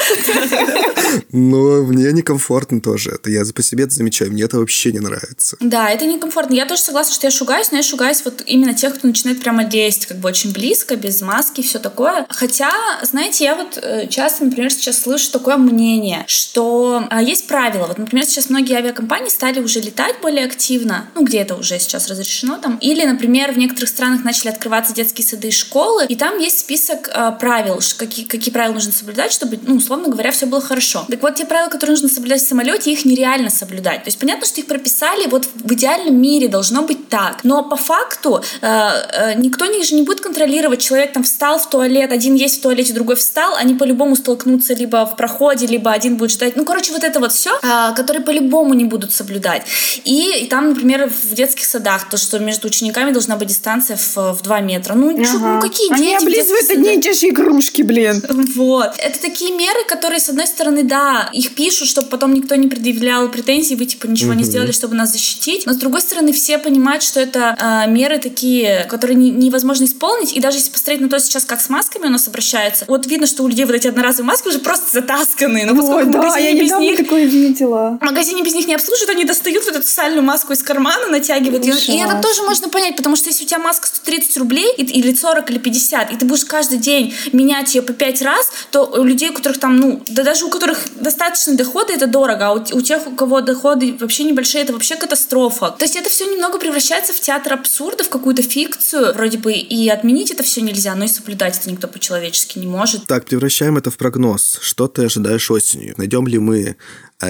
Но 1.32 1.84
мне 1.84 2.12
некомфортно 2.12 2.82
тоже. 2.82 3.12
Это 3.12 3.30
я 3.30 3.44
по 3.54 3.64
себе 3.64 3.84
это 3.86 3.94
замечаю. 3.94 4.32
Мне 4.32 4.44
это 4.44 4.58
вообще 4.58 4.92
не 4.92 5.00
нравится. 5.00 5.58
Да, 5.60 5.90
это 5.90 6.06
некомфортно. 6.06 6.54
Я 6.54 6.66
тоже 6.66 6.82
согласна, 6.82 7.14
что 7.14 7.28
я 7.28 7.32
шугаюсь, 7.32 7.72
но 7.72 7.78
я 7.78 7.84
шугаюсь 7.84 8.22
вот 8.26 8.44
именно 8.46 8.74
тех, 8.74 8.96
кто 8.96 9.08
начинает 9.08 9.42
прямо 9.42 9.68
лезть 9.68 10.06
как 10.06 10.18
бы 10.18 10.30
очень 10.30 10.52
близко, 10.52 10.96
без 10.96 11.22
маски, 11.22 11.62
все 11.62 11.80
такое. 11.80 12.26
Хотя, 12.30 12.72
знаете, 13.04 13.46
я 13.46 13.56
вот 13.56 13.78
э, 13.82 14.08
часто, 14.08 14.46
например, 14.46 14.72
сейчас 14.72 15.02
слышу 15.02 15.32
такое 15.32 15.58
мнение, 15.58 16.24
что 16.28 17.06
а, 17.10 17.22
есть 17.22 17.48
правила. 17.48 17.86
Вот, 17.88 17.98
например, 17.98 18.26
сейчас 18.26 18.50
многие 18.50 18.78
авиакомпании 18.78 19.30
стали 19.30 19.60
уже 19.60 19.80
летать 19.80 20.16
более 20.22 20.46
активно, 20.46 21.08
ну, 21.16 21.24
где 21.24 21.40
это 21.40 21.56
уже 21.56 21.80
сейчас 21.80 22.08
разрешено 22.08 22.58
там. 22.58 22.78
Или, 22.78 23.06
например, 23.06 23.52
в 23.52 23.58
некоторых 23.58 23.90
странах 23.90 24.24
начали 24.24 24.50
открываться 24.50 24.94
детские 24.94 25.26
сады 25.26 25.50
и 25.50 25.52
школы, 25.52 26.06
и 26.08 26.16
там 26.16 26.40
есть 26.40 26.60
список 26.60 27.10
э, 27.14 27.32
правил, 27.40 27.80
какие, 27.98 28.26
какие 28.26 28.54
правила 28.54 28.65
нужно 28.74 28.92
соблюдать, 28.92 29.32
чтобы, 29.32 29.60
ну, 29.62 29.76
условно 29.76 30.10
говоря, 30.10 30.32
все 30.32 30.46
было 30.46 30.62
хорошо. 30.62 31.06
Так 31.10 31.22
вот, 31.22 31.36
те 31.36 31.46
правила, 31.46 31.70
которые 31.70 31.96
нужно 31.96 32.10
соблюдать 32.10 32.42
в 32.42 32.48
самолете, 32.48 32.92
их 32.92 33.06
нереально 33.06 33.50
соблюдать. 33.50 34.04
То 34.04 34.08
есть 34.08 34.20
понятно, 34.20 34.46
что 34.46 34.62
их 34.62 34.68
прописали, 34.68 35.28
вот 35.28 35.48
в 35.54 35.74
идеальном 35.74 36.20
мире 36.22 36.48
должно 36.48 36.84
быть 36.84 37.10
так. 37.10 37.44
Но 37.44 37.64
по 37.64 37.76
факту 37.76 38.44
э, 38.62 38.68
э, 38.68 39.34
никто 39.36 39.66
не, 39.66 39.84
же 39.84 39.96
не 39.96 40.04
будет 40.04 40.22
контролировать, 40.22 40.82
человек 40.82 41.14
там 41.14 41.24
встал 41.24 41.60
в 41.60 41.70
туалет, 41.70 42.12
один 42.12 42.36
есть 42.36 42.60
в 42.60 42.62
туалете, 42.62 42.94
другой 42.94 43.16
встал, 43.16 43.56
они 43.56 43.76
по-любому 43.76 44.16
столкнутся 44.16 44.74
либо 44.74 45.06
в 45.06 45.16
проходе, 45.16 45.66
либо 45.66 45.92
один 45.92 46.18
будет 46.18 46.32
ждать. 46.32 46.56
Ну, 46.56 46.66
короче, 46.66 46.92
вот 46.92 47.04
это 47.04 47.20
вот 47.20 47.32
все, 47.32 47.58
э, 47.62 47.96
которые 47.96 48.24
по-любому 48.24 48.74
не 48.74 48.86
будут 48.86 49.14
соблюдать. 49.14 49.64
И, 50.04 50.44
и 50.44 50.48
там, 50.48 50.70
например, 50.70 51.10
в 51.10 51.34
детских 51.34 51.66
садах, 51.66 52.10
то, 52.10 52.18
что 52.18 52.40
между 52.40 52.68
учениками 52.68 53.12
должна 53.12 53.36
быть 53.36 53.50
дистанция 53.50 53.98
в, 53.98 54.16
в 54.34 54.42
2 54.42 54.60
метра. 54.62 54.94
Ну, 54.94 55.16
ага. 55.16 55.26
чё, 55.26 55.40
ну 55.40 55.62
какие 55.62 55.92
Они 55.92 56.04
дети? 56.04 56.16
Они 56.16 56.28
облизывают 56.28 56.70
одни 56.70 56.96
и 56.96 57.02
те 57.02 57.14
же 57.14 57.30
игрушки, 57.30 57.82
блин. 57.82 58.24
Вот. 58.56 58.96
Это 58.98 59.20
такие 59.20 59.52
меры, 59.52 59.80
которые, 59.88 60.20
с 60.20 60.30
одной 60.30 60.48
стороны, 60.48 60.84
да, 60.84 61.30
их 61.34 61.56
пишут, 61.56 61.88
чтобы 61.88 62.08
потом 62.08 62.34
никто 62.34 62.56
не 62.56 62.68
предъявлял 62.68 63.30
претензий, 63.30 63.76
вы, 63.76 63.86
типа, 63.86 64.08
ничего 64.08 64.34
mm-hmm. 64.34 64.38
не 64.38 64.44
сделали, 64.44 64.72
чтобы 64.72 64.96
нас 64.96 65.12
защитить. 65.12 65.66
Но, 65.66 65.74
с 65.74 65.78
другой 65.78 66.02
стороны, 66.02 66.32
все 66.32 66.58
понимают, 66.58 67.04
что 67.04 67.20
это 67.20 67.56
э, 67.60 67.90
меры 67.90 68.18
такие, 68.18 68.86
которые 68.90 69.16
не, 69.16 69.30
невозможно 69.30 69.86
исполнить. 69.86 70.34
И 70.34 70.40
даже 70.40 70.58
если 70.58 70.72
посмотреть 70.72 71.02
на 71.02 71.10
то 71.10 71.20
сейчас, 71.20 71.46
как 71.46 71.62
с 71.62 71.70
масками 71.70 72.08
у 72.08 72.10
нас 72.10 72.28
обращаются, 72.28 72.86
вот 72.88 73.06
видно, 73.08 73.28
что 73.28 73.44
у 73.44 73.48
людей 73.48 73.66
вот 73.66 73.76
эти 73.76 73.88
одноразовые 73.88 74.28
маски 74.28 74.48
уже 74.48 74.60
просто 74.60 74.92
затасканы. 74.92 75.66
Но 75.66 75.96
Ой, 75.96 76.06
да, 76.06 76.38
я 76.38 76.54
без 76.54 76.72
них, 76.74 76.98
такое 76.98 77.26
видела. 77.26 77.98
В 78.02 78.06
магазине 78.06 78.44
без 78.44 78.54
них 78.54 78.68
не 78.68 78.76
обслуживают, 78.76 79.12
они 79.12 79.26
достают 79.26 79.66
вот 79.66 79.76
эту 79.76 79.88
сальную 79.88 80.24
маску 80.24 80.54
из 80.54 80.64
кармана, 80.64 81.08
натягивают. 81.08 81.66
Ужас. 81.66 81.90
И 81.90 81.98
это 81.98 82.22
тоже 82.22 82.44
можно 82.44 82.70
понять, 82.70 82.96
потому 82.96 83.16
что 83.16 83.30
если 83.30 83.44
у 83.44 83.48
тебя 83.48 83.60
маска 83.60 83.88
130 83.88 84.38
рублей, 84.38 84.74
или 84.78 85.14
40, 85.14 85.50
или 85.50 85.58
50, 85.58 86.12
и 86.12 86.18
ты 86.18 86.26
будешь 86.26 86.46
каждый 86.46 86.78
день 86.78 87.14
менять 87.34 87.76
ее 87.76 87.82
по 87.82 87.94
5 87.94 88.22
раз, 88.22 88.45
сейчас, 88.46 88.68
то 88.72 88.86
у 88.86 89.04
людей, 89.04 89.30
у 89.30 89.34
которых 89.34 89.60
там, 89.60 89.78
ну, 89.78 90.04
да 90.08 90.24
даже 90.24 90.46
у 90.46 90.50
которых 90.50 90.80
достаточно 91.00 91.56
доходы, 91.56 91.94
это 91.94 92.08
дорого, 92.08 92.48
а 92.48 92.54
у, 92.54 92.58
у 92.58 92.82
тех, 92.82 93.08
у 93.08 93.16
кого 93.16 93.42
доходы 93.42 93.96
вообще 94.00 94.24
небольшие, 94.24 94.64
это 94.64 94.74
вообще 94.74 94.96
катастрофа. 94.96 95.72
То 95.72 95.86
есть 95.86 95.96
это 95.96 96.10
все 96.10 96.26
немного 96.26 96.60
превращается 96.60 97.14
в 97.14 97.20
театр 97.20 97.54
абсурда, 97.54 98.04
в 98.04 98.10
какую-то 98.10 98.42
фикцию. 98.42 99.14
Вроде 99.14 99.38
бы 99.38 99.54
и 99.54 99.90
отменить 99.90 100.32
это 100.32 100.44
все 100.44 100.62
нельзя, 100.62 100.96
но 100.96 101.06
и 101.06 101.08
соблюдать 101.08 101.58
это 101.58 101.70
никто 101.70 101.88
по-человечески 101.88 102.60
не 102.60 102.68
может. 102.68 103.06
Так, 103.06 103.26
превращаем 103.26 103.78
это 103.78 103.92
в 103.92 103.98
прогноз. 103.98 104.60
Что 104.62 104.88
ты 104.88 105.06
ожидаешь 105.06 105.50
осенью? 105.52 105.96
Найдем 105.98 106.28
ли 106.28 106.40
мы 106.40 106.76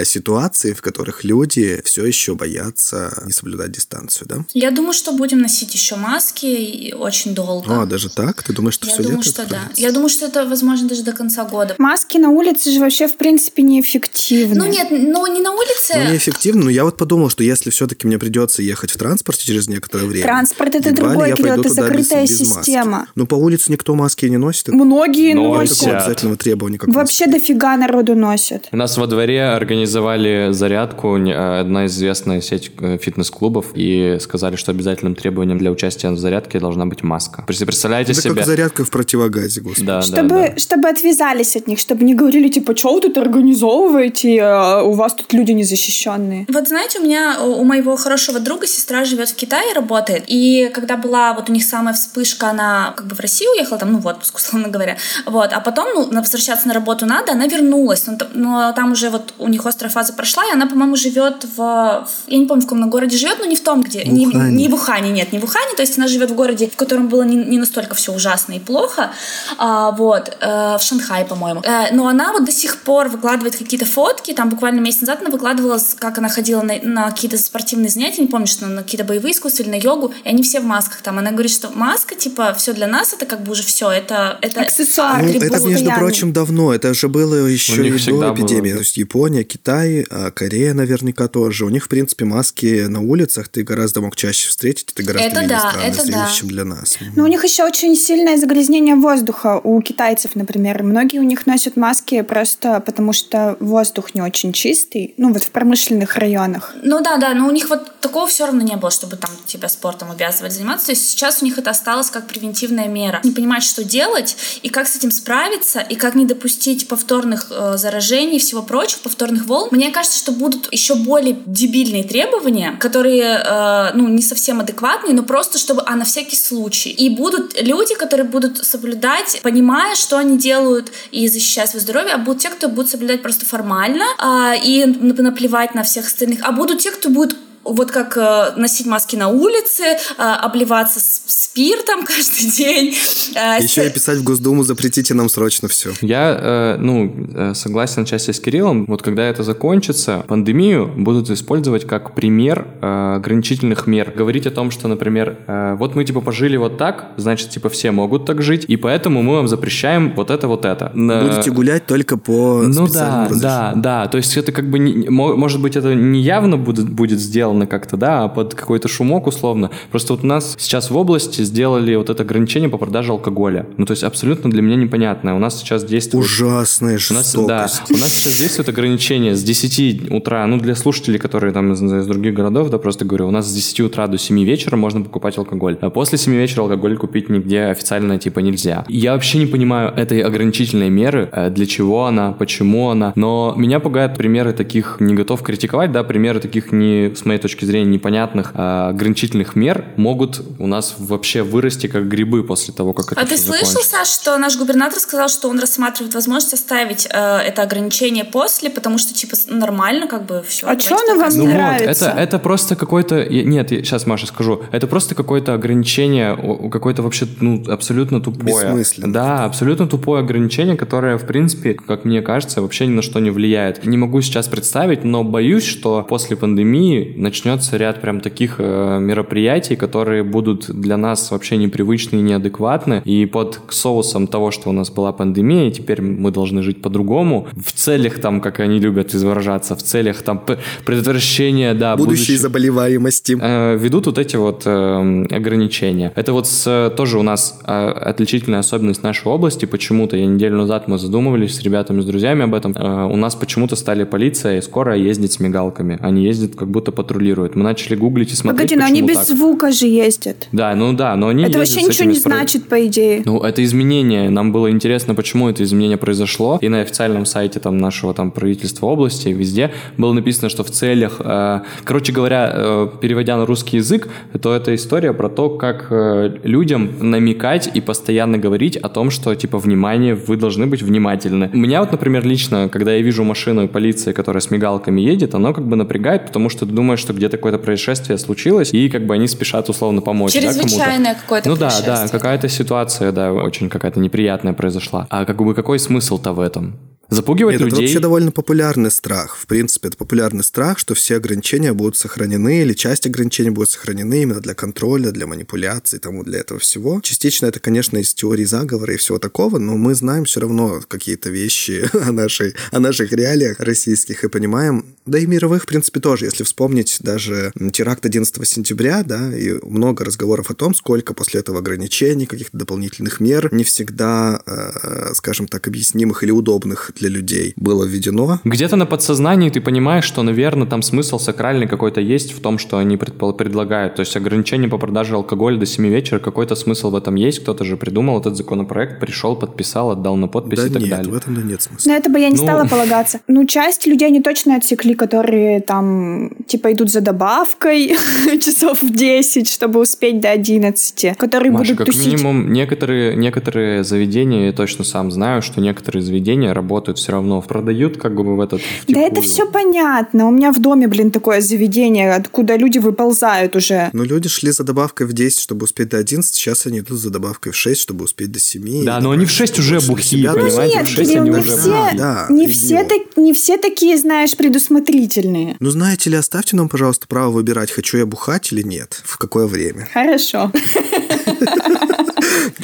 ситуации, 0.04 0.74
в 0.74 0.82
которых 0.82 1.24
люди 1.24 1.82
все 1.86 2.06
еще 2.06 2.36
боятся 2.36 3.22
не 3.26 3.32
соблюдать 3.32 3.72
дистанцию, 3.72 4.28
да? 4.28 4.46
Я 4.54 4.72
думаю, 4.72 4.94
что 4.94 5.12
будем 5.12 5.40
носить 5.40 5.74
еще 5.74 5.96
маски 5.96 6.94
очень 6.94 7.36
долго. 7.36 7.82
А, 7.82 7.86
даже 7.86 8.10
так? 8.10 8.44
Ты 8.44 8.54
думаешь, 8.54 8.74
что 8.76 8.88
Я 8.88 8.94
все 8.94 9.04
думаю, 9.04 9.20
лето 9.20 9.30
что 9.30 9.46
да. 9.46 9.70
Я 9.76 9.92
думаю, 9.92 10.10
что 10.10 10.26
это 10.26 10.46
возможно 10.46 10.88
даже 10.88 11.04
до 11.04 11.14
конца 11.14 11.46
года. 11.46 11.76
Маски 11.78 12.18
на 12.18 12.30
улице 12.30 12.72
же 12.72 12.80
вообще 12.80 13.08
в 13.08 13.18
принципе 13.18 13.64
неэффективны. 13.64 14.56
Ну 14.56 14.66
нет, 14.66 14.88
ну 14.90 15.28
не 15.28 15.42
на 15.42 15.52
улице. 15.52 15.94
Ну 15.96 16.12
неэффективно, 16.12 16.66
но 16.66 16.70
я 16.70 16.84
вот 16.84 16.98
подумал, 16.98 17.30
что 17.30 17.44
если 17.44 17.70
все-таки 17.70 18.08
мне 18.08 18.18
придется 18.18 18.62
ехать 18.62 18.92
в 18.92 18.98
транспорте 18.98 19.46
через 19.46 19.68
некоторое 19.68 20.06
время. 20.06 20.24
Транспорт 20.26 20.76
это 20.76 20.94
другое, 20.94 21.34
Кирилл, 21.36 21.60
это 21.60 21.70
закрытая 21.70 22.24
без, 22.24 22.40
без 22.40 22.50
система. 22.50 23.00
Маски. 23.00 23.12
Ну 23.16 23.28
по 23.28 23.36
улице 23.36 23.72
никто 23.72 23.96
маски 23.96 24.26
не 24.26 24.38
носит. 24.38 24.70
Многие 24.70 25.34
носят. 25.34 25.78
Такого 25.80 25.98
обязательного 25.98 26.38
требования, 26.38 26.78
как 26.80 26.90
Вообще 26.90 27.28
дофига 27.28 27.78
народу 27.78 28.16
носят. 28.16 28.68
У 28.72 28.78
нас 28.78 28.98
во 28.98 29.08
дворе 29.08 29.44
организовали 29.76 30.50
зарядку 30.52 31.16
одна 31.16 31.86
известная 31.88 32.42
сеть 32.42 32.72
э, 32.80 32.98
фитнес-клубов 32.98 33.68
и 33.76 34.18
сказали, 34.22 34.56
что 34.56 34.72
обязательным 34.72 35.16
требованием 35.16 35.58
для 35.58 35.72
участия 35.72 36.10
в 36.10 36.18
зарядке 36.18 36.60
должна 36.60 36.86
быть 36.86 37.04
маска. 37.04 37.44
Представляете 37.46 38.14
Это 38.14 38.22
себе... 38.22 38.36
как 38.36 38.46
зарядка 38.46 38.86
в 38.86 38.90
противогазе, 38.90 39.62
господи. 39.62 39.86
Да, 39.86 40.02
чтобы, 40.02 40.30
да, 40.30 40.48
да. 40.50 40.58
чтобы 40.58 40.88
отвязались 40.88 41.56
от 41.56 41.68
них, 41.68 41.80
чтобы 41.80 42.06
не 42.06 42.16
говорили, 42.16 42.48
типа, 42.48 42.76
что 42.76 42.94
вы 42.94 43.02
тут 43.02 43.18
организовываете, 43.18 44.42
а 44.42 44.84
у 44.84 44.94
вас 44.94 45.14
тут 45.14 45.34
люди 45.34 45.52
незащищенные. 45.52 46.46
Вот 46.50 46.68
знаете, 46.68 47.00
у 47.00 47.04
меня, 47.04 47.44
у 47.44 47.64
моего 47.64 47.96
хорошего 47.98 48.40
друга 48.40 48.68
сестра 48.68 49.04
живет 49.06 49.30
в 49.30 49.36
Китае, 49.36 49.74
работает, 49.74 50.24
и 50.28 50.72
когда 50.74 50.96
была 50.96 51.34
вот 51.34 51.50
у 51.50 51.54
них 51.54 51.64
самая 51.64 51.94
вспышка, 51.94 52.50
она 52.50 52.94
как 52.96 53.08
бы 53.08 53.16
в 53.16 53.20
Россию 53.20 53.52
уехала, 53.52 53.78
там, 53.78 53.92
ну, 53.92 54.00
в 54.00 54.08
отпуск, 54.08 54.38
условно 54.38 54.70
говоря, 54.70 54.98
вот, 55.26 55.52
а 55.52 55.60
потом, 55.60 55.88
ну, 56.12 56.20
возвращаться 56.20 56.68
на 56.68 56.74
работу 56.74 57.06
надо, 57.06 57.34
она 57.34 57.48
вернулась, 57.48 58.08
но, 58.08 58.18
но 58.34 58.74
там 58.74 58.94
уже 58.94 59.10
вот 59.10 59.34
у 59.38 59.48
них 59.50 59.65
острая 59.68 59.92
фаза 59.92 60.14
прошла, 60.14 60.46
и 60.46 60.52
она, 60.52 60.68
по-моему, 60.68 60.96
живет 60.96 61.46
в, 61.56 61.58
в, 61.58 62.08
я 62.28 62.38
не 62.38 62.46
помню, 62.46 62.64
в 62.64 62.66
каком 62.66 62.90
городе 62.90 63.18
живет, 63.18 63.38
но 63.40 63.46
не 63.46 63.56
в 63.56 63.64
том, 63.64 63.84
где, 63.84 64.04
в 64.04 64.08
не, 64.08 64.26
не 64.26 64.68
в 64.68 64.74
Ухане, 64.74 65.10
нет, 65.10 65.32
не 65.32 65.40
в 65.40 65.44
Ухане, 65.44 65.76
то 65.76 65.82
есть 65.82 65.98
она 65.98 66.08
живет 66.08 66.32
в 66.32 66.36
городе, 66.36 66.70
в 66.70 66.76
котором 66.76 67.08
было 67.08 67.24
не, 67.24 67.36
не 67.36 67.58
настолько 67.58 67.96
все 67.96 68.14
ужасно 68.14 68.54
и 68.54 68.60
плохо, 68.60 69.12
а, 69.58 69.92
вот, 69.92 70.38
э, 70.40 70.78
в 70.78 70.82
Шанхае, 70.82 71.26
по-моему. 71.26 71.62
Э, 71.62 71.94
но 71.94 72.08
она 72.08 72.32
вот 72.34 72.46
до 72.46 72.52
сих 72.52 72.82
пор 72.82 73.10
выкладывает 73.10 73.56
какие-то 73.56 73.86
фотки, 73.86 74.34
там 74.34 74.50
буквально 74.50 74.80
месяц 74.80 75.02
назад 75.02 75.20
она 75.22 75.30
выкладывала, 75.30 75.80
как 76.00 76.18
она 76.18 76.30
ходила 76.30 76.62
на, 76.62 76.80
на 76.82 77.12
какие-то 77.12 77.38
спортивные 77.38 77.90
занятия, 77.90 78.22
не 78.22 78.28
помню, 78.28 78.48
что 78.48 78.66
на 78.68 78.84
какие-то 78.84 79.06
боевые 79.06 79.34
искусства 79.34 79.64
или 79.64 79.70
на 79.70 79.76
йогу, 79.76 80.14
и 80.24 80.30
они 80.30 80.44
все 80.44 80.60
в 80.60 80.66
масках 80.66 81.02
там. 81.02 81.18
Она 81.18 81.32
говорит, 81.32 81.52
что 81.52 81.70
маска, 81.70 82.16
типа, 82.16 82.54
все 82.58 82.74
для 82.74 82.88
нас, 82.88 83.14
это 83.14 83.26
как 83.26 83.44
бы 83.44 83.52
уже 83.52 83.64
все, 83.64 83.92
это, 83.92 84.38
это 84.42 84.62
аксессуар. 84.62 85.24
Ну, 85.24 85.30
это, 85.30 85.60
между 85.68 85.92
прочим, 85.92 86.34
давно, 86.34 86.74
это 86.74 86.94
же 86.94 87.08
было 87.08 87.46
еще 87.46 87.88
и 87.88 87.92
до 87.92 88.34
эпидемии. 88.34 88.70
Было. 88.70 88.74
То 88.74 88.80
есть 88.80 88.98
Япония, 88.98 89.44
Китай, 89.56 90.06
а 90.10 90.32
Корея 90.32 90.74
наверняка 90.74 91.30
тоже. 91.30 91.64
У 91.64 91.70
них, 91.70 91.86
в 91.86 91.88
принципе, 91.88 92.26
маски 92.26 92.88
на 92.88 93.00
улицах 93.00 93.48
ты 93.48 93.64
гораздо 93.64 94.02
мог 94.02 94.18
чаще 94.18 94.50
встретить, 94.50 94.92
это 94.92 95.02
гораздо 95.02 95.28
это 95.30 95.42
менее 95.42 95.50
да, 95.50 95.60
странно 95.60 95.86
это 95.86 96.02
зрелище, 96.02 96.20
да. 96.20 96.32
чем 96.34 96.48
для 96.50 96.66
нас. 96.66 96.98
Но 97.16 97.24
у 97.24 97.28
них 97.28 97.42
еще 97.42 97.64
очень 97.64 97.96
сильное 97.96 98.36
загрязнение 98.36 98.96
воздуха 98.96 99.62
у 99.64 99.82
китайцев, 99.82 100.36
например. 100.36 100.84
Многие 100.84 101.20
у 101.20 101.24
них 101.24 101.48
носят 101.48 101.78
маски 101.78 102.22
просто 102.22 102.82
потому, 102.82 103.14
что 103.14 103.56
воздух 103.62 104.14
не 104.14 104.22
очень 104.22 104.52
чистый, 104.52 105.14
ну 105.16 105.32
вот 105.32 105.44
в 105.44 105.52
промышленных 105.52 106.18
районах. 106.18 106.76
Ну 106.84 107.02
да, 107.02 107.16
да, 107.16 107.34
но 107.34 107.48
у 107.48 107.52
них 107.52 107.70
вот 107.70 108.02
такого 108.02 108.28
все 108.28 108.46
равно 108.46 108.62
не 108.62 108.76
было, 108.76 108.92
чтобы 108.92 109.16
там 109.16 109.32
тебя 109.46 109.70
спортом 109.70 110.12
обязывать 110.12 110.52
заниматься. 110.52 110.88
То 110.88 110.92
есть 110.92 111.08
сейчас 111.10 111.42
у 111.42 111.46
них 111.46 111.58
это 111.58 111.70
осталось 111.70 112.10
как 112.10 112.28
превентивная 112.28 112.90
мера. 112.90 113.22
Не 113.24 113.32
понимать, 113.32 113.64
что 113.64 113.86
делать 113.86 114.36
и 114.64 114.70
как 114.70 114.90
с 114.90 114.98
этим 114.98 115.12
справиться, 115.12 115.80
и 115.80 115.96
как 115.96 116.16
не 116.16 116.26
допустить 116.26 116.90
повторных 116.90 117.48
э, 117.52 117.78
заражений 117.78 118.36
и 118.36 118.40
всего 118.40 118.62
прочего, 118.62 119.00
повторных 119.00 119.45
волн. 119.46 119.70
Мне 119.72 119.92
кажется, 119.92 120.18
что 120.18 120.32
будут 120.32 120.72
еще 120.72 120.96
более 120.96 121.38
дебильные 121.46 122.04
требования, 122.04 122.78
которые, 122.80 123.42
э, 123.46 123.92
ну, 123.94 124.08
не 124.08 124.22
совсем 124.22 124.60
адекватные, 124.60 125.14
но 125.14 125.24
просто 125.24 125.58
чтобы, 125.58 125.84
а 125.86 125.96
на 125.96 126.06
всякий 126.06 126.36
случай. 126.36 126.90
И 126.90 127.10
будут 127.10 127.62
люди, 127.62 127.96
которые 127.96 128.28
будут 128.28 128.66
соблюдать, 128.66 129.40
понимая, 129.44 129.96
что 129.96 130.18
они 130.18 130.38
делают 130.38 130.92
и 131.12 131.28
защищая 131.28 131.68
свое 131.68 131.82
здоровье, 131.82 132.14
а 132.14 132.18
будут 132.18 132.42
те, 132.42 132.50
кто 132.50 132.68
будут 132.68 132.90
соблюдать 132.90 133.22
просто 133.22 133.46
формально 133.46 134.04
э, 134.20 134.54
и 134.64 134.86
наплевать 134.86 135.76
на 135.76 135.84
всех 135.84 136.08
остальных, 136.08 136.40
а 136.44 136.52
будут 136.52 136.80
те, 136.80 136.92
кто 136.92 137.10
будет 137.10 137.36
вот 137.66 137.92
как 137.92 138.18
э, 138.18 138.54
носить 138.60 138.86
маски 138.86 139.16
на 139.16 139.28
улице, 139.28 139.84
э, 139.84 140.22
обливаться 140.22 141.00
спиртом 141.26 142.06
каждый 142.06 142.52
день. 142.58 142.96
Э, 143.36 143.62
Еще 143.62 143.88
и 143.88 143.90
писать 143.90 144.20
в 144.20 144.24
Госдуму 144.24 144.64
запретите 144.64 145.14
нам 145.14 145.30
срочно 145.30 145.68
все. 145.68 145.92
Я, 146.02 146.38
э, 146.40 146.78
ну, 146.80 147.54
согласен 147.54 148.04
отчасти 148.04 148.32
с 148.32 148.40
Кириллом. 148.40 148.86
Вот 148.88 149.02
когда 149.02 149.24
это 149.24 149.44
закончится, 149.44 150.24
пандемию 150.28 150.88
будут 150.96 151.30
использовать 151.30 151.86
как 151.86 152.14
пример 152.16 152.68
э, 152.82 153.16
ограничительных 153.16 153.88
мер. 153.88 154.14
Говорить 154.16 154.46
о 154.48 154.52
том, 154.52 154.72
что, 154.72 154.88
например, 154.88 155.38
э, 155.48 155.76
вот 155.78 155.96
мы 155.96 156.06
типа 156.06 156.22
пожили 156.22 156.58
вот 156.58 156.78
так, 156.78 157.08
значит, 157.18 157.50
типа 157.50 157.70
все 157.70 157.92
могут 157.92 158.26
так 158.26 158.42
жить, 158.42 158.66
и 158.68 158.76
поэтому 158.76 159.24
мы 159.24 159.36
вам 159.36 159.48
запрещаем 159.48 160.14
вот 160.16 160.30
это, 160.30 160.48
вот 160.48 160.66
это. 160.66 160.92
Будете 160.94 161.52
гулять 161.52 161.86
только 161.86 162.18
по 162.18 162.62
Ну 162.62 162.88
да, 162.88 163.30
да, 163.32 163.74
да. 163.76 164.08
То 164.08 164.18
есть 164.18 164.36
это 164.38 164.52
как 164.52 164.70
бы, 164.70 164.80
не, 164.80 165.10
может 165.10 165.62
быть, 165.62 165.76
это 165.76 165.94
не 165.96 166.22
явно 166.22 166.58
будет, 166.58 166.90
будет 166.90 167.20
сделано, 167.20 167.55
сделано 167.56 167.68
как-то, 167.68 167.98
да, 167.98 168.24
а 168.24 168.28
под 168.28 168.54
какой-то 168.54 168.88
шумок 168.88 169.28
условно. 169.28 169.70
Просто 169.92 170.14
вот 170.14 170.24
у 170.24 170.28
нас 170.28 170.56
сейчас 170.58 170.92
в 170.92 170.98
области 170.98 171.42
сделали 171.44 171.96
вот 171.96 172.10
это 172.10 172.24
ограничение 172.24 172.70
по 172.70 172.78
продаже 172.78 173.12
алкоголя. 173.12 173.66
Ну, 173.78 173.86
то 173.86 173.92
есть 173.92 174.04
абсолютно 174.04 174.50
для 174.52 174.62
меня 174.62 174.76
непонятное. 174.76 175.34
У 175.34 175.40
нас 175.40 175.60
сейчас 175.60 175.84
действует... 175.84 176.26
Ужасная 176.26 176.98
жестокость. 176.98 177.36
У 177.36 177.48
нас, 177.48 177.82
да, 177.90 177.96
у 177.96 177.98
нас 177.98 178.14
сейчас 178.14 178.40
действует 178.40 178.70
ограничение 178.70 179.36
с 179.36 179.44
10 179.44 180.12
утра, 180.12 180.46
ну, 180.48 180.58
для 180.60 180.76
слушателей, 180.76 181.20
которые 181.20 181.54
там 181.54 181.74
из, 181.74 181.82
из 181.82 182.06
других 182.08 182.34
городов, 182.34 182.70
да, 182.70 182.78
просто 182.78 183.06
говорю, 183.06 183.28
у 183.28 183.32
нас 183.32 183.48
с 183.48 183.54
10 183.54 183.80
утра 183.82 184.08
до 184.08 184.18
7 184.18 184.44
вечера 184.44 184.76
можно 184.76 185.02
покупать 185.02 185.38
алкоголь. 185.38 185.78
А 185.82 185.90
после 185.90 186.18
7 186.18 186.34
вечера 186.34 186.64
алкоголь 186.64 186.98
купить 186.98 187.30
нигде 187.30 187.62
официально, 187.72 188.18
типа, 188.20 188.40
нельзя. 188.40 188.86
Я 188.88 189.14
вообще 189.14 189.38
не 189.38 189.46
понимаю 189.46 189.94
этой 189.96 190.20
ограничительной 190.22 190.90
меры, 190.90 191.30
э, 191.32 191.50
для 191.50 191.66
чего 191.66 192.06
она, 192.06 192.32
почему 192.32 192.90
она, 192.90 193.14
но 193.16 193.54
меня 193.58 193.80
пугают 193.80 194.18
примеры 194.18 194.54
таких, 194.54 194.98
не 195.00 195.14
готов 195.14 195.42
критиковать, 195.42 195.92
да, 195.92 196.04
примеры 196.04 196.40
таких 196.40 196.72
не, 196.72 197.14
с 197.16 197.26
моей 197.26 197.40
точки 197.46 197.66
зрения, 197.66 197.92
непонятных 197.92 198.54
э, 198.56 198.90
ограничительных 198.90 199.56
мер 199.56 199.86
могут 199.98 200.42
у 200.58 200.66
нас 200.66 200.96
вообще 200.98 201.44
вырасти 201.44 201.86
как 201.86 202.08
грибы 202.08 202.44
после 202.44 202.74
того, 202.74 202.94
как 202.94 203.12
это 203.12 203.22
А 203.22 203.26
ты 203.26 203.38
слышал. 203.38 203.82
Саш, 203.82 204.08
что 204.08 204.36
наш 204.38 204.58
губернатор 204.58 205.00
сказал, 205.00 205.30
что 205.30 205.48
он 205.48 205.60
рассматривает 205.60 206.16
возможность 206.16 206.54
оставить 206.54 207.06
э, 207.06 207.38
это 207.38 207.62
ограничение 207.62 208.24
после, 208.26 208.72
потому 208.72 208.98
что, 208.98 209.14
типа, 209.14 209.36
нормально 209.48 210.08
как 210.08 210.26
бы 210.26 210.44
все. 210.48 210.66
А 210.68 210.80
что 210.80 210.98
оно 210.98 211.20
вам 211.20 211.30
ну 211.30 211.42
не 211.42 211.48
вот, 211.48 211.54
нравится? 211.54 212.08
Это, 212.08 212.20
это 212.20 212.40
просто 212.40 212.76
какой-то... 212.76 213.26
Нет, 213.26 213.72
я 213.72 213.84
сейчас, 213.84 214.08
Маша, 214.08 214.26
скажу. 214.26 214.64
Это 214.72 214.88
просто 214.88 215.14
какое-то 215.14 215.54
ограничение, 215.54 216.36
какое-то 216.72 217.04
вообще, 217.04 217.28
ну, 217.40 217.64
абсолютно 217.68 218.22
тупое. 218.22 218.70
Бессмысленно. 218.70 219.14
Да, 219.14 219.46
абсолютно 219.46 219.88
тупое 219.88 220.22
ограничение, 220.22 220.76
которое, 220.76 221.20
в 221.20 221.28
принципе, 221.28 221.76
как 221.76 222.06
мне 222.06 222.24
кажется, 222.24 222.62
вообще 222.62 222.88
ни 222.88 222.94
на 222.94 223.04
что 223.04 223.20
не 223.20 223.30
влияет. 223.30 223.86
Не 223.86 223.98
могу 223.98 224.22
сейчас 224.22 224.48
представить, 224.48 225.04
но 225.04 225.24
боюсь, 225.24 225.66
что 225.66 226.02
после 226.10 226.36
пандемии 226.36 227.14
начнется 227.36 227.76
ряд 227.76 228.00
прям 228.00 228.22
таких 228.22 228.56
э, 228.60 229.00
мероприятий, 229.02 229.76
которые 229.76 230.24
будут 230.24 230.72
для 230.72 230.96
нас 230.96 231.32
вообще 231.32 231.58
непривычны 231.58 232.20
и 232.20 232.22
неадекватны. 232.22 233.02
И 233.04 233.26
под 233.26 233.60
соусом 233.70 234.28
того, 234.28 234.52
что 234.52 234.70
у 234.70 234.72
нас 234.72 234.90
была 234.90 235.12
пандемия, 235.12 235.68
и 235.68 235.72
теперь 235.72 236.02
мы 236.02 236.32
должны 236.32 236.64
жить 236.64 236.82
по-другому, 236.82 237.48
в 237.54 237.74
целях 237.74 238.20
там, 238.20 238.40
как 238.40 238.62
они 238.62 238.80
любят 238.80 239.14
выражаться, 239.14 239.76
в 239.76 239.84
целях 239.84 240.22
там 240.22 240.42
предотвращения, 240.86 241.74
да, 241.74 241.98
будущей 241.98 242.16
будущих, 242.16 242.40
заболеваемости. 242.40 243.38
Э, 243.42 243.78
ведут 243.78 244.06
вот 244.06 244.18
эти 244.18 244.38
вот 244.38 244.64
э, 244.66 245.26
ограничения. 245.30 246.14
Это 246.16 246.32
вот 246.32 246.48
с, 246.48 246.94
тоже 246.96 247.20
у 247.20 247.24
нас 247.24 247.60
э, 247.66 247.90
отличительная 247.90 248.60
особенность 248.60 249.04
нашей 249.04 249.28
области. 249.28 249.66
Почему-то 249.66 250.16
я 250.16 250.26
неделю 250.26 250.56
назад 250.56 250.88
мы 250.88 250.98
задумывались 250.98 251.56
с 251.56 251.62
ребятами, 251.64 252.00
с 252.00 252.06
друзьями 252.06 252.44
об 252.44 252.54
этом. 252.54 252.72
Э, 252.78 253.06
у 253.12 253.18
нас 253.18 253.36
почему-то 253.36 253.76
стали 253.76 254.06
полиция 254.06 254.60
и 254.60 254.62
скоро 254.62 254.96
ездить 254.96 255.34
с 255.34 255.40
мигалками. 255.42 255.98
Они 256.02 256.24
ездят 256.24 256.56
как 256.56 256.70
будто 256.70 256.94
патрулируют 256.94 257.25
дублируют. 257.26 257.56
Мы 257.56 257.64
начали 257.64 257.96
гуглить 257.96 258.32
и 258.32 258.36
смотреть, 258.36 258.70
Погоди, 258.70 258.76
но 258.76 258.86
они 258.86 259.02
без 259.02 259.18
так. 259.18 259.28
звука 259.28 259.72
же 259.72 259.88
ездят. 259.88 260.48
Да, 260.52 260.76
ну 260.76 260.94
да, 260.94 261.16
но 261.16 261.28
они 261.30 261.44
Это 261.44 261.58
вообще 261.58 261.82
ничего 261.82 262.10
не 262.10 262.18
спро- 262.18 262.38
значит, 262.38 262.68
по 262.68 262.86
идее. 262.86 263.24
Ну, 263.26 263.40
это 263.40 263.64
изменение. 263.64 264.30
Нам 264.30 264.52
было 264.52 264.70
интересно, 264.70 265.16
почему 265.16 265.50
это 265.50 265.64
изменение 265.64 265.98
произошло. 265.98 266.60
И 266.62 266.70
на 266.70 266.82
официальном 266.82 267.26
сайте 267.26 267.60
там 267.60 267.78
нашего 267.78 268.14
там 268.14 268.32
правительства 268.32 268.88
области, 268.88 269.30
везде 269.30 269.72
было 269.98 270.14
написано, 270.14 270.50
что 270.50 270.64
в 270.64 270.70
целях... 270.70 271.20
э, 271.20 271.62
короче 271.84 272.14
говоря, 272.14 272.52
э, 272.54 272.88
переводя 273.02 273.38
на 273.38 273.46
русский 273.46 273.78
язык, 273.78 274.08
то 274.42 274.54
это 274.54 274.76
история 274.76 275.14
про 275.14 275.30
то, 275.30 275.50
как 275.50 275.88
э, 275.90 276.38
людям 276.44 276.92
намекать 277.00 277.70
и 277.74 277.82
постоянно 277.82 278.38
говорить 278.38 278.78
о 278.78 278.90
том, 278.90 279.10
что, 279.10 279.34
типа, 279.36 279.58
внимание, 279.58 280.16
вы 280.16 280.38
должны 280.38 280.68
быть 280.68 280.84
внимательны. 280.84 281.50
Меня 281.54 281.80
вот, 281.80 281.92
например, 281.92 282.26
лично, 282.26 282.70
когда 282.70 282.94
я 282.94 283.02
вижу 283.02 283.24
машину 283.24 283.68
полиции, 283.68 284.14
которая 284.14 284.42
с 284.42 284.52
мигалками 284.52 285.02
едет, 285.02 285.36
оно 285.36 285.54
как 285.54 285.66
бы 285.66 285.76
напрягает, 285.76 286.28
потому 286.28 286.50
что 286.50 286.66
ты 286.66 286.72
думаешь, 286.72 287.00
что 287.06 287.14
где-то 287.14 287.38
какое-то 287.38 287.60
происшествие 287.60 288.18
случилось, 288.18 288.74
и 288.74 288.90
как 288.90 289.06
бы 289.06 289.14
они 289.14 289.28
спешат 289.28 289.70
условно 289.70 290.02
помочь. 290.02 290.34
да. 290.34 290.42
Чрезвычайное 290.42 291.16
какое-то 291.16 291.50
Ну 291.50 291.56
да, 291.56 291.72
да, 291.86 292.08
какая-то 292.08 292.50
ситуация, 292.50 293.12
да, 293.12 293.32
очень 293.32 293.70
какая-то 293.70 294.00
неприятная 294.00 294.54
произошла. 294.54 295.08
А 295.10 295.26
как 295.26 295.38
бы 295.38 295.54
какой 295.54 295.80
смысл-то 295.80 296.34
в 296.34 296.40
этом? 296.40 296.78
Запугивать 297.10 297.54
Нет, 297.54 297.62
это 297.62 297.70
людей? 297.70 297.86
вообще 297.86 298.00
довольно 298.00 298.32
популярный 298.32 298.90
страх. 298.90 299.38
В 299.38 299.46
принципе, 299.46 299.90
это 299.90 299.98
популярный 299.98 300.44
страх, 300.44 300.80
что 300.80 300.96
все 300.96 301.18
ограничения 301.18 301.74
будут 301.74 301.98
сохранены, 301.98 302.62
или 302.62 302.74
часть 302.74 303.06
ограничений 303.06 303.52
будет 303.52 303.70
сохранены 303.70 304.24
именно 304.24 304.40
для 304.40 304.56
контроля, 304.56 305.12
для 305.12 305.28
манипуляций, 305.28 306.00
тому 306.00 306.24
для 306.24 306.40
этого 306.40 306.60
всего. 306.60 307.02
Частично 307.02 307.46
это, 307.46 307.60
конечно, 307.60 307.98
из 307.98 308.14
теории 308.14 308.46
заговора 308.46 308.94
и 308.94 308.98
всего 308.98 309.20
такого, 309.20 309.60
но 309.60 309.78
мы 309.78 309.94
знаем 309.94 310.26
все 310.26 310.40
равно 310.40 310.82
какие-то 310.88 311.30
вещи 311.30 311.88
о, 311.94 312.12
нашей, 312.12 312.56
о 312.72 312.80
наших 312.80 313.12
реалиях 313.12 313.60
российских 313.60 314.24
и 314.24 314.30
понимаем, 314.30 314.86
да 315.06 315.20
и 315.20 315.28
мировых, 315.28 315.64
в 315.64 315.68
принципе, 315.68 316.00
тоже. 316.00 316.26
Если 316.26 316.44
вспомнить 316.44 316.98
даже 317.02 317.52
теракт 317.72 318.06
11 318.06 318.48
сентября, 318.48 319.04
да, 319.04 319.36
и 319.36 319.54
много 319.64 320.06
разговоров 320.06 320.50
о 320.50 320.56
том, 320.56 320.74
сколько 320.74 321.14
после 321.14 321.42
этого 321.42 321.60
ограничений, 321.60 322.26
каких-то 322.26 322.58
дополнительных 322.58 323.20
мер, 323.20 323.54
не 323.54 323.64
всегда, 323.64 324.42
э, 324.46 325.14
скажем 325.14 325.48
так, 325.48 325.68
объяснимых 325.68 326.24
или 326.24 326.32
удобных 326.32 326.92
для 326.96 327.10
людей 327.10 327.54
было 327.58 327.84
введено. 327.86 328.40
Где-то 328.44 328.76
на 328.76 328.86
подсознании 328.86 329.50
ты 329.50 329.62
понимаешь, 329.62 330.04
что, 330.06 330.24
наверное, 330.24 330.68
там 330.68 330.82
смысл 330.82 331.20
сакральный 331.20 331.68
какой-то 331.68 332.02
есть 332.02 332.32
в 332.34 332.42
том, 332.42 332.58
что 332.58 332.78
они 332.78 332.96
предпол- 332.98 333.34
предлагают. 333.34 333.96
То 333.96 334.02
есть 334.02 334.16
ограничение 334.16 334.70
по 334.70 334.78
продаже 334.78 335.16
алкоголя 335.16 335.58
до 335.58 335.66
7 335.66 335.88
вечера, 335.88 336.20
какой-то 336.20 336.56
смысл 336.56 336.90
в 336.92 336.96
этом 336.96 337.16
есть. 337.16 337.40
Кто-то 337.40 337.64
же 337.64 337.78
придумал 337.78 338.20
этот 338.20 338.36
законопроект, 338.38 339.00
пришел, 339.00 339.36
подписал, 339.36 339.92
отдал 339.92 340.16
на 340.16 340.28
подпись 340.28 340.60
да 340.60 340.68
и 340.68 340.70
так 340.70 340.82
нет, 340.82 340.90
далее. 340.92 341.12
в 341.12 341.16
этом 341.16 341.36
да 341.36 341.42
нет 341.42 341.62
смысла. 341.62 341.90
На 341.90 341.98
это 341.98 342.10
бы 342.10 342.20
я 342.20 342.30
не 342.30 342.38
Ну. 342.38 342.44
стала 342.44 342.66
полагаться. 342.68 343.20
Ну, 343.28 343.46
часть 343.46 343.86
людей 343.88 344.08
они 344.08 344.22
точно 344.22 344.56
отсекли, 344.56 344.94
которые 344.94 345.60
там, 345.62 346.32
типа, 346.48 346.72
идут 346.74 346.92
за 346.92 347.02
добавкой 347.02 347.96
часов 348.42 348.82
в 348.82 348.94
10, 348.94 349.48
чтобы 349.50 349.82
успеть 349.82 350.20
до 350.20 350.32
11, 350.32 351.18
которые 351.18 351.52
Маша, 351.52 351.64
будут 351.74 351.78
как 351.78 351.88
тусить. 351.88 352.06
минимум, 352.14 352.54
некоторые, 352.54 353.16
некоторые 353.16 353.84
заведения, 353.84 354.48
я 354.48 354.54
точно 354.54 354.84
сам 354.86 355.12
знаю, 355.12 355.42
что 355.42 355.60
некоторые 355.62 356.02
заведения 356.02 356.54
работают 356.54 356.85
все 356.94 357.12
равно, 357.14 357.42
продают 357.42 357.98
как 357.98 358.16
бы 358.16 358.36
в 358.36 358.40
этот 358.40 358.62
Да 358.62 358.82
втихую. 358.84 359.06
это 359.08 359.22
все 359.22 359.50
понятно. 359.50 360.28
У 360.28 360.32
меня 360.32 360.52
в 360.52 360.62
доме, 360.62 360.88
блин, 360.88 361.12
такое 361.12 361.42
заведение, 361.42 362.14
откуда 362.14 362.56
люди 362.56 362.78
выползают 362.78 363.56
уже. 363.56 363.90
Но 363.94 364.04
люди 364.04 364.30
шли 364.30 364.52
за 364.52 364.64
добавкой 364.64 365.08
в 365.08 365.14
10, 365.14 365.40
чтобы 365.40 365.64
успеть 365.66 365.90
до 365.90 365.98
11, 365.98 366.34
сейчас 366.36 366.66
они 366.68 366.80
идут 366.80 367.00
за 367.00 367.10
добавкой 367.10 367.52
в 367.52 367.56
6, 367.56 367.80
чтобы 367.82 368.06
успеть 368.06 368.32
до 368.32 368.40
7. 368.40 368.86
Да, 368.86 369.00
но 369.00 369.12
они 369.12 369.26
в 369.26 369.32
6 369.32 369.60
уже 369.60 369.80
бухие, 369.82 370.22
себя 370.22 370.34
понимаете? 370.34 370.56
даже. 370.56 370.76
Ну 370.76 370.80
Нет, 370.80 370.88
в 370.88 370.90
шесть 370.90 371.10
Кирилл, 371.12 371.22
они 371.24 371.30
не 371.32 371.38
уже 371.40 371.58
все, 371.58 371.70
Да, 371.70 371.92
да, 371.98 372.28
не, 372.30 372.46
идиот. 372.46 372.56
все 372.56 372.84
так, 372.84 373.18
не 373.18 373.34
все 373.34 373.58
такие, 373.58 373.98
знаешь, 373.98 374.36
предусмотрительные. 374.38 375.56
Ну, 375.60 375.70
знаете 375.70 376.10
ли, 376.10 376.18
оставьте 376.18 376.56
нам, 376.56 376.70
пожалуйста, 376.70 377.08
право 377.08 377.32
выбирать, 377.32 377.72
хочу 377.72 377.98
я 377.98 378.06
бухать 378.06 378.52
или 378.52 378.62
нет, 378.62 379.02
в 379.04 379.18
какое 379.18 379.48
время. 379.48 379.88
Хорошо. 379.94 380.52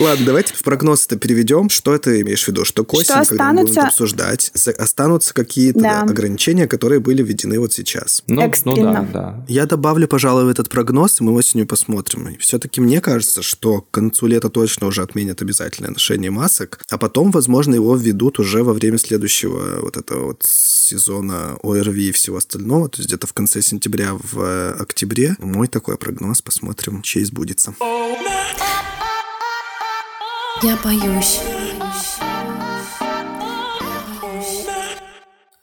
Ладно, 0.01 0.25
давайте 0.25 0.55
в 0.55 0.63
прогноз 0.63 1.05
это 1.05 1.15
переведем. 1.15 1.69
Что 1.69 1.95
ты 1.99 2.21
имеешь 2.21 2.43
в 2.43 2.47
виду? 2.47 2.65
Что 2.65 2.83
к 2.83 2.91
осени, 2.93 3.23
Что 3.23 3.25
когда 3.29 3.53
мы 3.53 3.61
будем 3.61 3.65
останутся- 3.65 3.79
это 3.81 3.87
обсуждать, 3.87 4.51
останутся 4.79 5.33
какие-то 5.35 5.79
Да. 5.79 6.01
ограничения, 6.01 6.65
которые 6.67 6.99
были 6.99 7.21
введены 7.21 7.59
вот 7.59 7.71
сейчас. 7.71 8.23
Ну, 8.25 8.51
ну 8.65 8.75
да, 8.77 9.07
да. 9.13 9.45
Я 9.47 9.67
добавлю, 9.67 10.07
пожалуй, 10.07 10.45
в 10.45 10.47
этот 10.47 10.69
прогноз, 10.69 11.21
и 11.21 11.23
мы 11.23 11.33
осенью 11.33 11.67
посмотрим. 11.67 12.35
Все-таки 12.39 12.81
мне 12.81 12.99
кажется, 12.99 13.43
что 13.43 13.81
к 13.81 13.91
концу 13.91 14.25
лета 14.25 14.49
точно 14.49 14.87
уже 14.87 15.03
отменят 15.03 15.43
обязательное 15.43 15.91
ношение 15.91 16.31
масок, 16.31 16.79
а 16.89 16.97
потом, 16.97 17.29
возможно, 17.29 17.75
его 17.75 17.95
введут 17.95 18.39
уже 18.39 18.63
во 18.63 18.73
время 18.73 18.97
следующего 18.97 19.81
вот 19.81 19.97
этого 19.97 20.25
вот 20.25 20.41
сезона 20.43 21.57
ОРВИ 21.61 22.09
и 22.09 22.11
всего 22.11 22.37
остального, 22.37 22.89
то 22.89 22.97
есть 22.97 23.07
где-то 23.09 23.27
в 23.27 23.33
конце 23.33 23.61
сентября, 23.61 24.13
в 24.13 24.39
э, 24.41 24.71
октябре. 24.79 25.35
Мой 25.39 25.67
такой 25.67 25.97
прогноз, 25.97 26.41
посмотрим, 26.41 27.03
чей 27.03 27.23
сбудется. 27.23 27.75
Я 30.63 30.77
боюсь. 30.83 31.41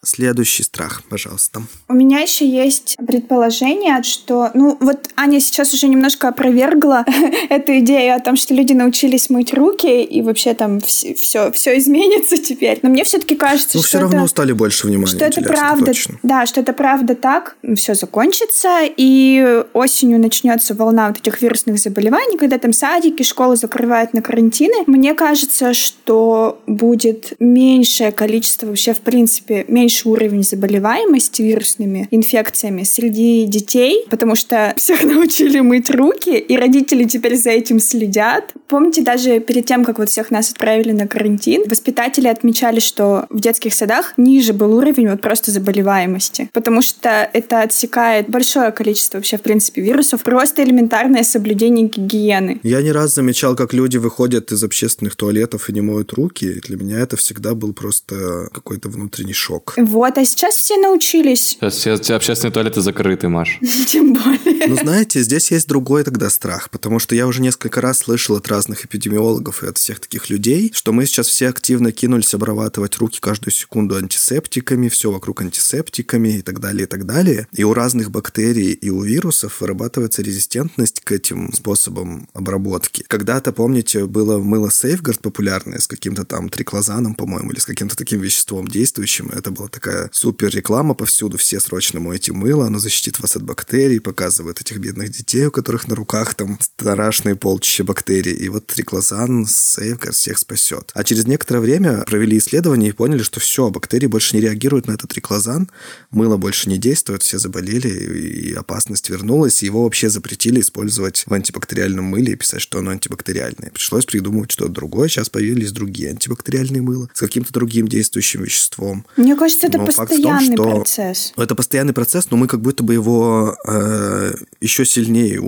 Следующий 0.09 0.63
страх, 0.63 1.03
пожалуйста. 1.11 1.61
У 1.87 1.93
меня 1.93 2.21
еще 2.21 2.49
есть 2.49 2.97
предположение, 3.07 4.03
что, 4.03 4.51
ну, 4.55 4.75
вот 4.81 5.11
Аня 5.17 5.39
сейчас 5.39 5.75
уже 5.75 5.87
немножко 5.87 6.29
опровергла 6.29 7.05
эту 7.51 7.81
идею 7.81 8.17
о 8.17 8.21
том, 8.21 8.35
что 8.37 8.55
люди 8.55 8.73
научились 8.73 9.29
мыть 9.29 9.53
руки, 9.53 10.03
и 10.03 10.23
вообще 10.23 10.55
там 10.55 10.81
все, 10.81 11.15
все, 11.53 11.79
изменится 11.79 12.39
теперь. 12.39 12.79
Но 12.81 12.89
мне 12.89 13.05
все-таки 13.05 13.37
кажется, 13.37 13.77
Но 13.77 13.83
что 13.83 13.89
все 13.89 13.99
это... 13.99 14.07
равно 14.09 14.27
стали 14.29 14.53
больше 14.53 14.87
внимания 14.87 15.09
что 15.09 15.27
это 15.27 15.43
правда, 15.43 15.85
точно. 15.85 16.19
да, 16.23 16.47
что 16.47 16.63
это 16.63 16.73
правда 16.73 17.15
так, 17.15 17.59
все 17.77 17.93
закончится, 17.93 18.79
и 18.85 19.63
осенью 19.75 20.19
начнется 20.19 20.75
волна 20.75 21.09
вот 21.09 21.19
этих 21.19 21.43
вирусных 21.43 21.79
заболеваний, 21.79 22.39
когда 22.39 22.57
там 22.57 22.73
садики, 22.73 23.23
школы 23.23 23.57
закрывают 23.57 24.15
на 24.15 24.23
карантины. 24.23 24.85
Мне 24.87 25.13
кажется, 25.13 25.75
что 25.75 26.63
будет 26.67 27.35
меньшее 27.39 28.11
количество 28.11 28.69
вообще, 28.69 28.95
в 28.95 29.01
принципе, 29.01 29.67
меньше 29.69 29.98
уровень 30.07 30.43
заболеваемости 30.43 31.43
вирусными 31.43 32.09
инфекциями 32.11 32.83
среди 32.83 33.45
детей, 33.45 34.07
потому 34.11 34.35
что 34.35 34.75
всех 34.77 35.03
научили 35.03 35.61
мыть 35.61 35.91
руки, 35.91 36.37
и 36.37 36.57
родители 36.57 37.05
теперь 37.05 37.37
за 37.37 37.51
этим 37.51 37.81
следят. 37.81 38.53
Помните, 38.69 39.03
даже 39.03 39.41
перед 39.41 39.67
тем, 39.67 39.85
как 39.85 39.99
вот 39.99 40.09
всех 40.09 40.31
нас 40.31 40.51
отправили 40.51 40.93
на 40.93 41.07
карантин, 41.07 41.65
воспитатели 41.69 42.29
отмечали, 42.29 42.81
что 42.81 43.27
в 43.31 43.41
детских 43.41 43.75
садах 43.75 44.15
ниже 44.17 44.53
был 44.53 44.75
уровень 44.77 45.09
вот 45.11 45.21
просто 45.21 45.51
заболеваемости, 45.51 46.51
потому 46.53 46.83
что 46.83 47.29
это 47.33 47.63
отсекает 47.63 48.29
большое 48.29 48.71
количество 48.73 49.19
вообще, 49.19 49.37
в 49.37 49.43
принципе, 49.43 49.83
вирусов, 49.83 50.23
просто 50.23 50.63
элементарное 50.63 51.23
соблюдение 51.23 51.87
гигиены. 51.87 52.61
Я 52.63 52.83
не 52.83 52.93
раз 52.93 53.15
замечал, 53.15 53.57
как 53.57 53.73
люди 53.73 53.97
выходят 53.97 54.53
из 54.53 54.63
общественных 54.63 55.17
туалетов 55.17 55.69
и 55.69 55.73
не 55.73 55.81
моют 55.81 56.13
руки. 56.13 56.61
Для 56.67 56.77
меня 56.77 56.99
это 56.99 57.17
всегда 57.17 57.55
был 57.55 57.73
просто 57.73 58.49
какой-то 58.53 58.89
внутренний 58.89 59.33
шок. 59.33 59.75
Вот, 59.89 60.19
а 60.19 60.25
сейчас 60.27 60.55
все 60.57 60.77
научились, 60.77 61.57
Сейчас 61.61 61.77
все, 61.77 62.15
общественные 62.15 62.53
туалеты 62.53 62.83
закрыты, 62.83 63.29
Маш. 63.31 63.59
тем 63.87 64.13
более. 64.13 64.67
Но 64.67 64.77
знаете, 64.77 65.23
здесь 65.23 65.51
есть 65.51 65.67
другой 65.67 66.05
тогда 66.05 66.29
страх, 66.29 66.69
потому 66.69 66.99
что 66.99 67.15
я 67.15 67.27
уже 67.27 67.41
несколько 67.41 67.81
раз 67.81 68.01
слышал 68.01 68.37
от 68.37 68.49
разных 68.49 68.85
эпидемиологов 68.85 69.65
и 69.65 69.67
от 69.67 69.79
всех 69.79 70.01
таких 70.01 70.29
людей, 70.29 70.71
что 70.75 70.93
мы 70.93 71.07
сейчас 71.07 71.29
все 71.29 71.49
активно 71.49 71.91
кинулись 71.91 72.35
обрабатывать 72.35 72.99
руки 72.99 73.19
каждую 73.19 73.55
секунду 73.55 73.97
антисептиками, 73.97 74.91
все 74.91 75.11
вокруг 75.11 75.41
антисептиками 75.41 76.37
и 76.37 76.43
так 76.43 76.61
далее, 76.61 76.83
и 76.83 76.87
так 76.87 77.07
далее. 77.07 77.47
И 77.55 77.65
у 77.65 77.73
разных 77.73 78.11
бактерий 78.11 78.73
и 78.73 78.91
у 78.91 79.03
вирусов 79.03 79.63
вырабатывается 79.63 80.21
резистентность 80.21 81.01
к 81.01 81.13
этим 81.13 81.51
способам 81.55 82.29
обработки. 82.35 83.07
Когда-то, 83.09 83.53
помните, 83.53 84.05
было 84.05 84.37
мыло 84.37 84.69
Safeguard 84.69 85.23
популярное 85.23 85.79
с 85.79 85.87
каким-то 85.87 86.27
там 86.27 86.51
триклозаном, 86.51 87.15
по-моему, 87.15 87.53
или 87.53 87.59
с 87.59 87.65
каким-то 87.65 87.97
таким 87.97 88.21
веществом 88.21 88.69
действующим. 88.69 89.31
Это 89.31 89.51
была 89.51 89.68
такая 89.71 90.11
супер 90.13 90.49
реклама 90.51 90.95
повсюду. 90.95 91.39
Все 91.39 91.61
срочно 91.61 92.01
мойте 92.01 92.33
мыло, 92.33 92.67
оно 92.67 92.79
защитит 92.79 93.21
вас 93.21 93.37
от 93.37 93.43
бактерий, 93.43 94.01
показывает 94.01 94.61
этих 94.61 94.79
бедных 94.79 95.11
детей, 95.11 95.47
у 95.47 95.51
которых 95.51 95.89
на 95.89 95.95
руках 95.95 96.35
там 96.35 96.59
страшные 96.61 97.37
полчища 97.37 97.85
бактерий. 97.85 98.33
И 98.33 98.49
вот 98.49 98.67
триклозан, 98.67 99.45
Safeguard 99.45 100.13
всех 100.13 100.39
спасет. 100.39 100.91
А 100.95 101.05
через 101.05 101.27
некоторое 101.27 101.61
время 101.61 102.05
провели 102.05 102.39
исследования 102.39 102.89
и 102.89 102.93
поняли, 102.93 103.23
что 103.23 103.41
все, 103.41 103.71
бактерии 103.71 104.07
больше 104.07 104.37
не 104.37 104.43
реагируют 104.43 104.87
на 104.87 104.93
этот 104.93 105.11
триклозан, 105.11 105.71
мыло 106.11 106.37
больше 106.37 106.69
не 106.69 106.79
действует, 106.79 107.23
все 107.23 107.39
заболели, 107.39 107.89
и 107.89 108.53
опасность 108.55 109.11
вернулась, 109.11 109.63
и 109.63 109.67
его 109.67 109.85
вообще 109.85 110.11
запретили 110.11 110.61
использовать 110.61 111.25
в 111.27 111.33
антибактериальном 111.33 112.05
мыле 112.05 112.33
и 112.33 112.37
писать, 112.37 112.61
что 112.61 112.79
оно 112.79 112.91
антибактериальное. 112.91 113.71
Пришлось 113.71 114.05
придумывать 114.05 114.51
что-то 114.51 114.71
другое. 114.71 115.09
Сейчас 115.09 115.29
появились 115.29 115.73
другие 115.73 116.11
антибактериальные 116.11 116.83
мыла 116.83 117.09
с 117.13 117.21
каким-то 117.21 117.53
другим 117.53 117.89
действующим 117.89 118.43
веществом. 118.45 119.05
Мне 119.17 119.37
кажется, 119.37 119.58
это 119.65 119.79
Но 119.79 119.87
том, 119.87 119.95
постоянный 119.95 120.55
что- 120.55 120.63
процесс. 120.65 121.33
Это 121.37 121.55
постоянный 121.55 121.93
процесс, 121.93 122.31
но 122.31 122.37
мы 122.37 122.47
как 122.47 122.61
будто 122.61 122.83
бы 122.83 122.95
его 122.95 123.57
э, 123.67 124.33
еще 124.61 124.85
сильнее 124.85 125.41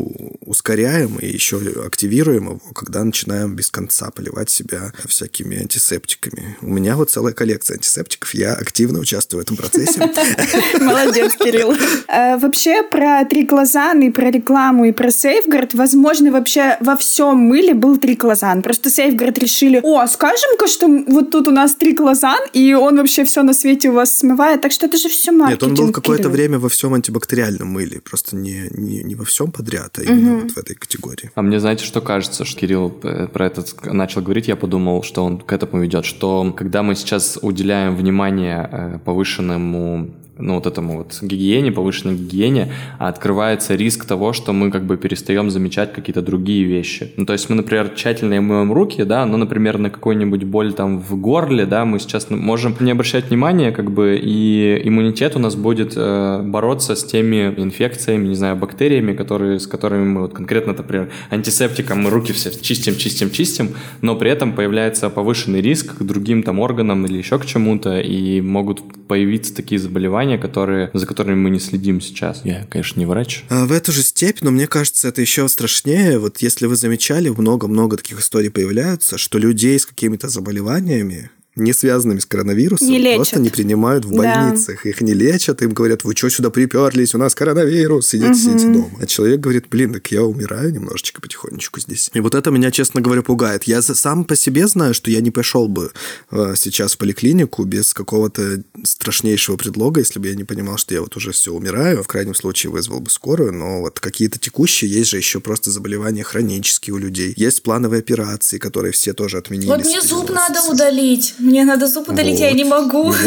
ускоряем 0.45 1.17
и 1.19 1.27
еще 1.27 1.59
активируем 1.87 2.45
его, 2.47 2.61
когда 2.75 3.05
начинаем 3.05 3.55
без 3.55 3.71
конца 3.71 4.11
поливать 4.11 4.51
себя 4.51 4.93
всякими 5.07 5.59
антисептиками. 5.61 6.57
У 6.61 6.69
меня 6.69 6.97
вот 6.97 7.11
целая 7.11 7.33
коллекция 7.35 7.75
антисептиков, 7.77 8.35
я 8.35 8.55
активно 8.55 8.99
участвую 8.99 9.43
в 9.43 9.47
этом 9.47 9.57
процессе. 9.57 10.01
Молодец, 10.81 11.35
Кирилл. 11.37 11.75
Э, 12.09 12.37
вообще 12.39 12.83
про 12.83 13.25
триклозан 13.25 14.01
и 14.03 14.11
про 14.11 14.31
рекламу 14.31 14.85
и 14.87 14.93
про 14.93 15.11
сейфгард, 15.11 15.75
возможно, 15.75 16.31
вообще 16.33 16.77
во 16.81 16.97
всем 16.97 17.37
мыле 17.39 17.75
был 17.75 17.97
триклозан. 17.99 18.63
Просто 18.63 18.91
сейфгард 18.91 19.39
решили, 19.39 19.81
о, 19.83 20.07
скажем-ка, 20.07 20.67
что 20.67 20.87
вот 21.07 21.31
тут 21.31 21.49
у 21.49 21.51
нас 21.51 21.75
триклозан, 21.75 22.41
и 22.53 22.75
он 22.75 22.97
вообще 22.97 23.25
все 23.25 23.43
на 23.43 23.55
свете 23.55 23.91
вас 24.01 24.17
смывает, 24.17 24.61
так 24.61 24.73
что 24.73 24.87
это 24.87 24.97
же 24.97 25.09
все 25.09 25.33
маркетинг. 25.33 25.71
Нет, 25.71 25.81
он 25.81 25.87
был 25.87 25.93
какое-то 25.93 26.29
время 26.29 26.59
во 26.59 26.69
всем 26.69 26.95
антибактериальном 26.95 27.69
мыле, 27.69 28.01
просто 28.01 28.37
не, 28.37 28.69
не, 28.71 29.03
не 29.03 29.15
во 29.15 29.25
всем 29.25 29.53
подряд, 29.53 29.99
а 29.99 30.03
именно 30.03 30.33
угу. 30.33 30.43
вот 30.43 30.53
в 30.53 30.59
этой 30.59 30.77
категории. 30.77 31.31
А 31.35 31.43
мне, 31.43 31.61
знаете, 31.61 31.85
что 31.85 32.01
кажется, 32.01 32.45
что 32.45 32.61
Кирилл 32.61 33.01
э, 33.03 33.29
про 33.29 33.47
это 33.47 33.65
начал 33.85 34.23
говорить, 34.23 34.49
я 34.49 34.57
подумал, 34.57 35.03
что 35.03 35.25
он 35.25 35.39
к 35.39 35.53
этому 35.53 35.83
ведет, 35.83 36.05
что 36.05 36.53
когда 36.57 36.83
мы 36.83 36.95
сейчас 36.95 37.39
уделяем 37.43 37.97
внимание 37.97 38.69
э, 38.71 38.99
повышенному 39.05 40.11
ну, 40.41 40.55
вот 40.55 40.67
этому 40.67 40.99
вот 40.99 41.19
гигиене, 41.23 41.73
повышенной 41.73 42.17
гигиене, 42.17 42.73
а 42.99 43.09
открывается 43.09 43.75
риск 43.75 44.05
того, 44.05 44.33
что 44.33 44.53
мы 44.53 44.71
как 44.71 44.85
бы 44.85 44.97
перестаем 44.97 45.51
замечать 45.51 45.93
какие-то 45.93 46.23
другие 46.23 46.65
вещи. 46.65 47.13
Ну, 47.17 47.27
то 47.27 47.33
есть 47.33 47.49
мы, 47.51 47.57
например, 47.57 47.93
тщательно 47.95 48.41
моем 48.41 48.73
руки, 48.73 49.05
да, 49.05 49.27
но, 49.27 49.37
например, 49.37 49.79
на 49.79 49.91
какую-нибудь 49.91 50.45
боль 50.45 50.73
там 50.73 50.99
в 50.99 51.17
горле, 51.21 51.67
да, 51.67 51.85
мы 51.85 51.99
сейчас 51.99 52.31
можем 52.31 52.77
не 52.81 52.91
обращать 52.91 53.29
внимания, 53.31 53.73
как 53.73 53.91
бы, 53.91 54.19
и 54.23 54.81
иммунитет 54.85 55.37
у 55.37 55.39
нас 55.39 55.57
будет 55.57 55.95
э, 55.97 56.43
бороться 56.43 56.95
с 56.95 57.05
теми 57.05 57.55
инфекциями, 57.57 58.29
не 58.29 58.35
знаю, 58.35 58.57
бактериями, 58.57 59.15
которые, 59.15 59.59
с 59.59 59.67
которыми 59.67 60.05
мы 60.05 60.21
вот 60.23 60.33
конкретно, 60.33 60.75
например, 60.75 61.11
антисептиком 61.31 62.03
мы 62.03 62.11
руки 62.11 62.33
все 62.33 62.51
чистим, 62.51 62.97
чистим, 62.97 63.31
чистим, 63.31 63.71
но 64.03 64.17
при 64.17 64.31
этом 64.31 64.53
появляется 64.53 65.11
повышенный 65.11 65.61
риск 65.61 65.99
к 65.99 66.03
другим 66.03 66.43
там 66.43 66.59
органам 66.59 67.07
или 67.07 67.19
еще 67.19 67.39
к 67.39 67.47
чему-то, 67.47 68.01
и 68.01 68.41
могут 68.41 68.81
появиться 69.09 69.55
такие 69.55 69.79
заболевания, 69.79 70.30
заболевания, 70.31 70.39
которые, 70.39 70.91
за 70.93 71.07
которыми 71.07 71.37
мы 71.37 71.51
не 71.51 71.61
следим 71.61 72.01
сейчас. 72.01 72.43
Я, 72.45 72.67
конечно, 72.71 73.01
не 73.01 73.07
врач. 73.07 73.45
А 73.49 73.67
в 73.67 73.73
эту 73.73 73.93
же 73.93 74.03
степь, 74.03 74.43
но 74.43 74.51
мне 74.51 74.67
кажется, 74.67 75.09
это 75.09 75.21
еще 75.21 75.49
страшнее. 75.49 76.19
Вот 76.19 76.39
если 76.39 76.67
вы 76.67 76.77
замечали, 76.77 77.29
много-много 77.29 77.97
таких 77.97 78.21
историй 78.21 78.51
появляются, 78.51 79.19
что 79.19 79.39
людей 79.39 79.79
с 79.79 79.87
какими-то 79.87 80.29
заболеваниями 80.29 81.31
не 81.57 81.73
связанными 81.73 82.21
с 82.21 82.27
коронавирусом, 82.27 82.89
не 82.89 83.15
просто 83.17 83.41
не 83.41 83.51
принимают 83.51 84.05
в 84.05 84.13
больницах. 84.13 84.81
Да. 84.85 84.91
Их 84.91 85.01
не 85.01 85.15
лечат, 85.15 85.63
им 85.63 85.73
говорят, 85.73 86.05
вы 86.05 86.15
что 86.15 86.29
сюда 86.29 86.51
приперлись, 86.51 87.15
у 87.15 87.19
нас 87.19 87.35
коронавирус, 87.35 88.09
сидите, 88.09 88.31
угу. 88.31 88.39
сидите 88.39 88.67
дома. 88.67 88.91
А 89.01 89.07
человек 89.07 89.41
говорит, 89.41 89.67
блин, 89.69 89.93
так 89.93 90.07
я 90.13 90.23
умираю 90.23 90.73
немножечко 90.73 91.21
потихонечку 91.21 91.81
здесь. 91.81 92.11
И 92.15 92.21
вот 92.21 92.35
это 92.35 92.51
меня, 92.51 92.71
честно 92.71 93.01
говоря, 93.01 93.23
пугает. 93.23 93.65
Я 93.65 93.83
сам 93.83 94.25
по 94.25 94.37
себе 94.37 94.67
знаю, 94.69 94.95
что 94.95 95.11
я 95.11 95.21
не 95.21 95.31
пошел 95.31 95.69
бы 95.69 95.93
э, 96.31 96.55
сейчас 96.57 96.95
в 96.95 96.99
поликлинику 96.99 97.65
без 97.65 97.95
какого-то 97.95 98.63
страшнейшего 98.85 99.57
предлога, 99.57 100.01
если 100.01 100.19
бы 100.19 100.29
я 100.29 100.35
не 100.35 100.45
понимал, 100.45 100.77
что 100.77 100.95
я 100.95 101.01
вот 101.01 101.17
уже 101.17 101.33
все 101.33 101.53
умираю. 101.53 102.03
В 102.03 102.07
крайнем 102.07 102.35
случае 102.35 102.71
вызвал 102.71 103.01
бы 103.01 103.11
скорую, 103.11 103.53
но 103.53 103.81
вот 103.81 103.99
какие-то 103.99 104.39
текущие, 104.39 104.91
есть 104.91 105.11
же 105.11 105.17
еще 105.17 105.41
просто 105.41 105.71
заболевания 105.71 106.23
хронические 106.23 106.95
у 106.95 106.99
людей. 106.99 107.35
Есть 107.37 107.63
плановые 107.63 108.01
операции, 108.01 108.59
которые 108.59 108.93
все 108.93 109.13
тоже 109.13 109.39
отменились. 109.39 109.69
Вот 109.69 109.85
мне 109.85 110.01
зуб 110.01 110.31
надо 110.31 110.63
удалить. 110.71 111.35
Мне 111.41 111.65
надо 111.65 111.87
зуб 111.87 112.09
удалить, 112.09 112.39
вот. 112.39 112.45
я 112.45 112.53
не 112.53 112.65
могу. 112.65 113.13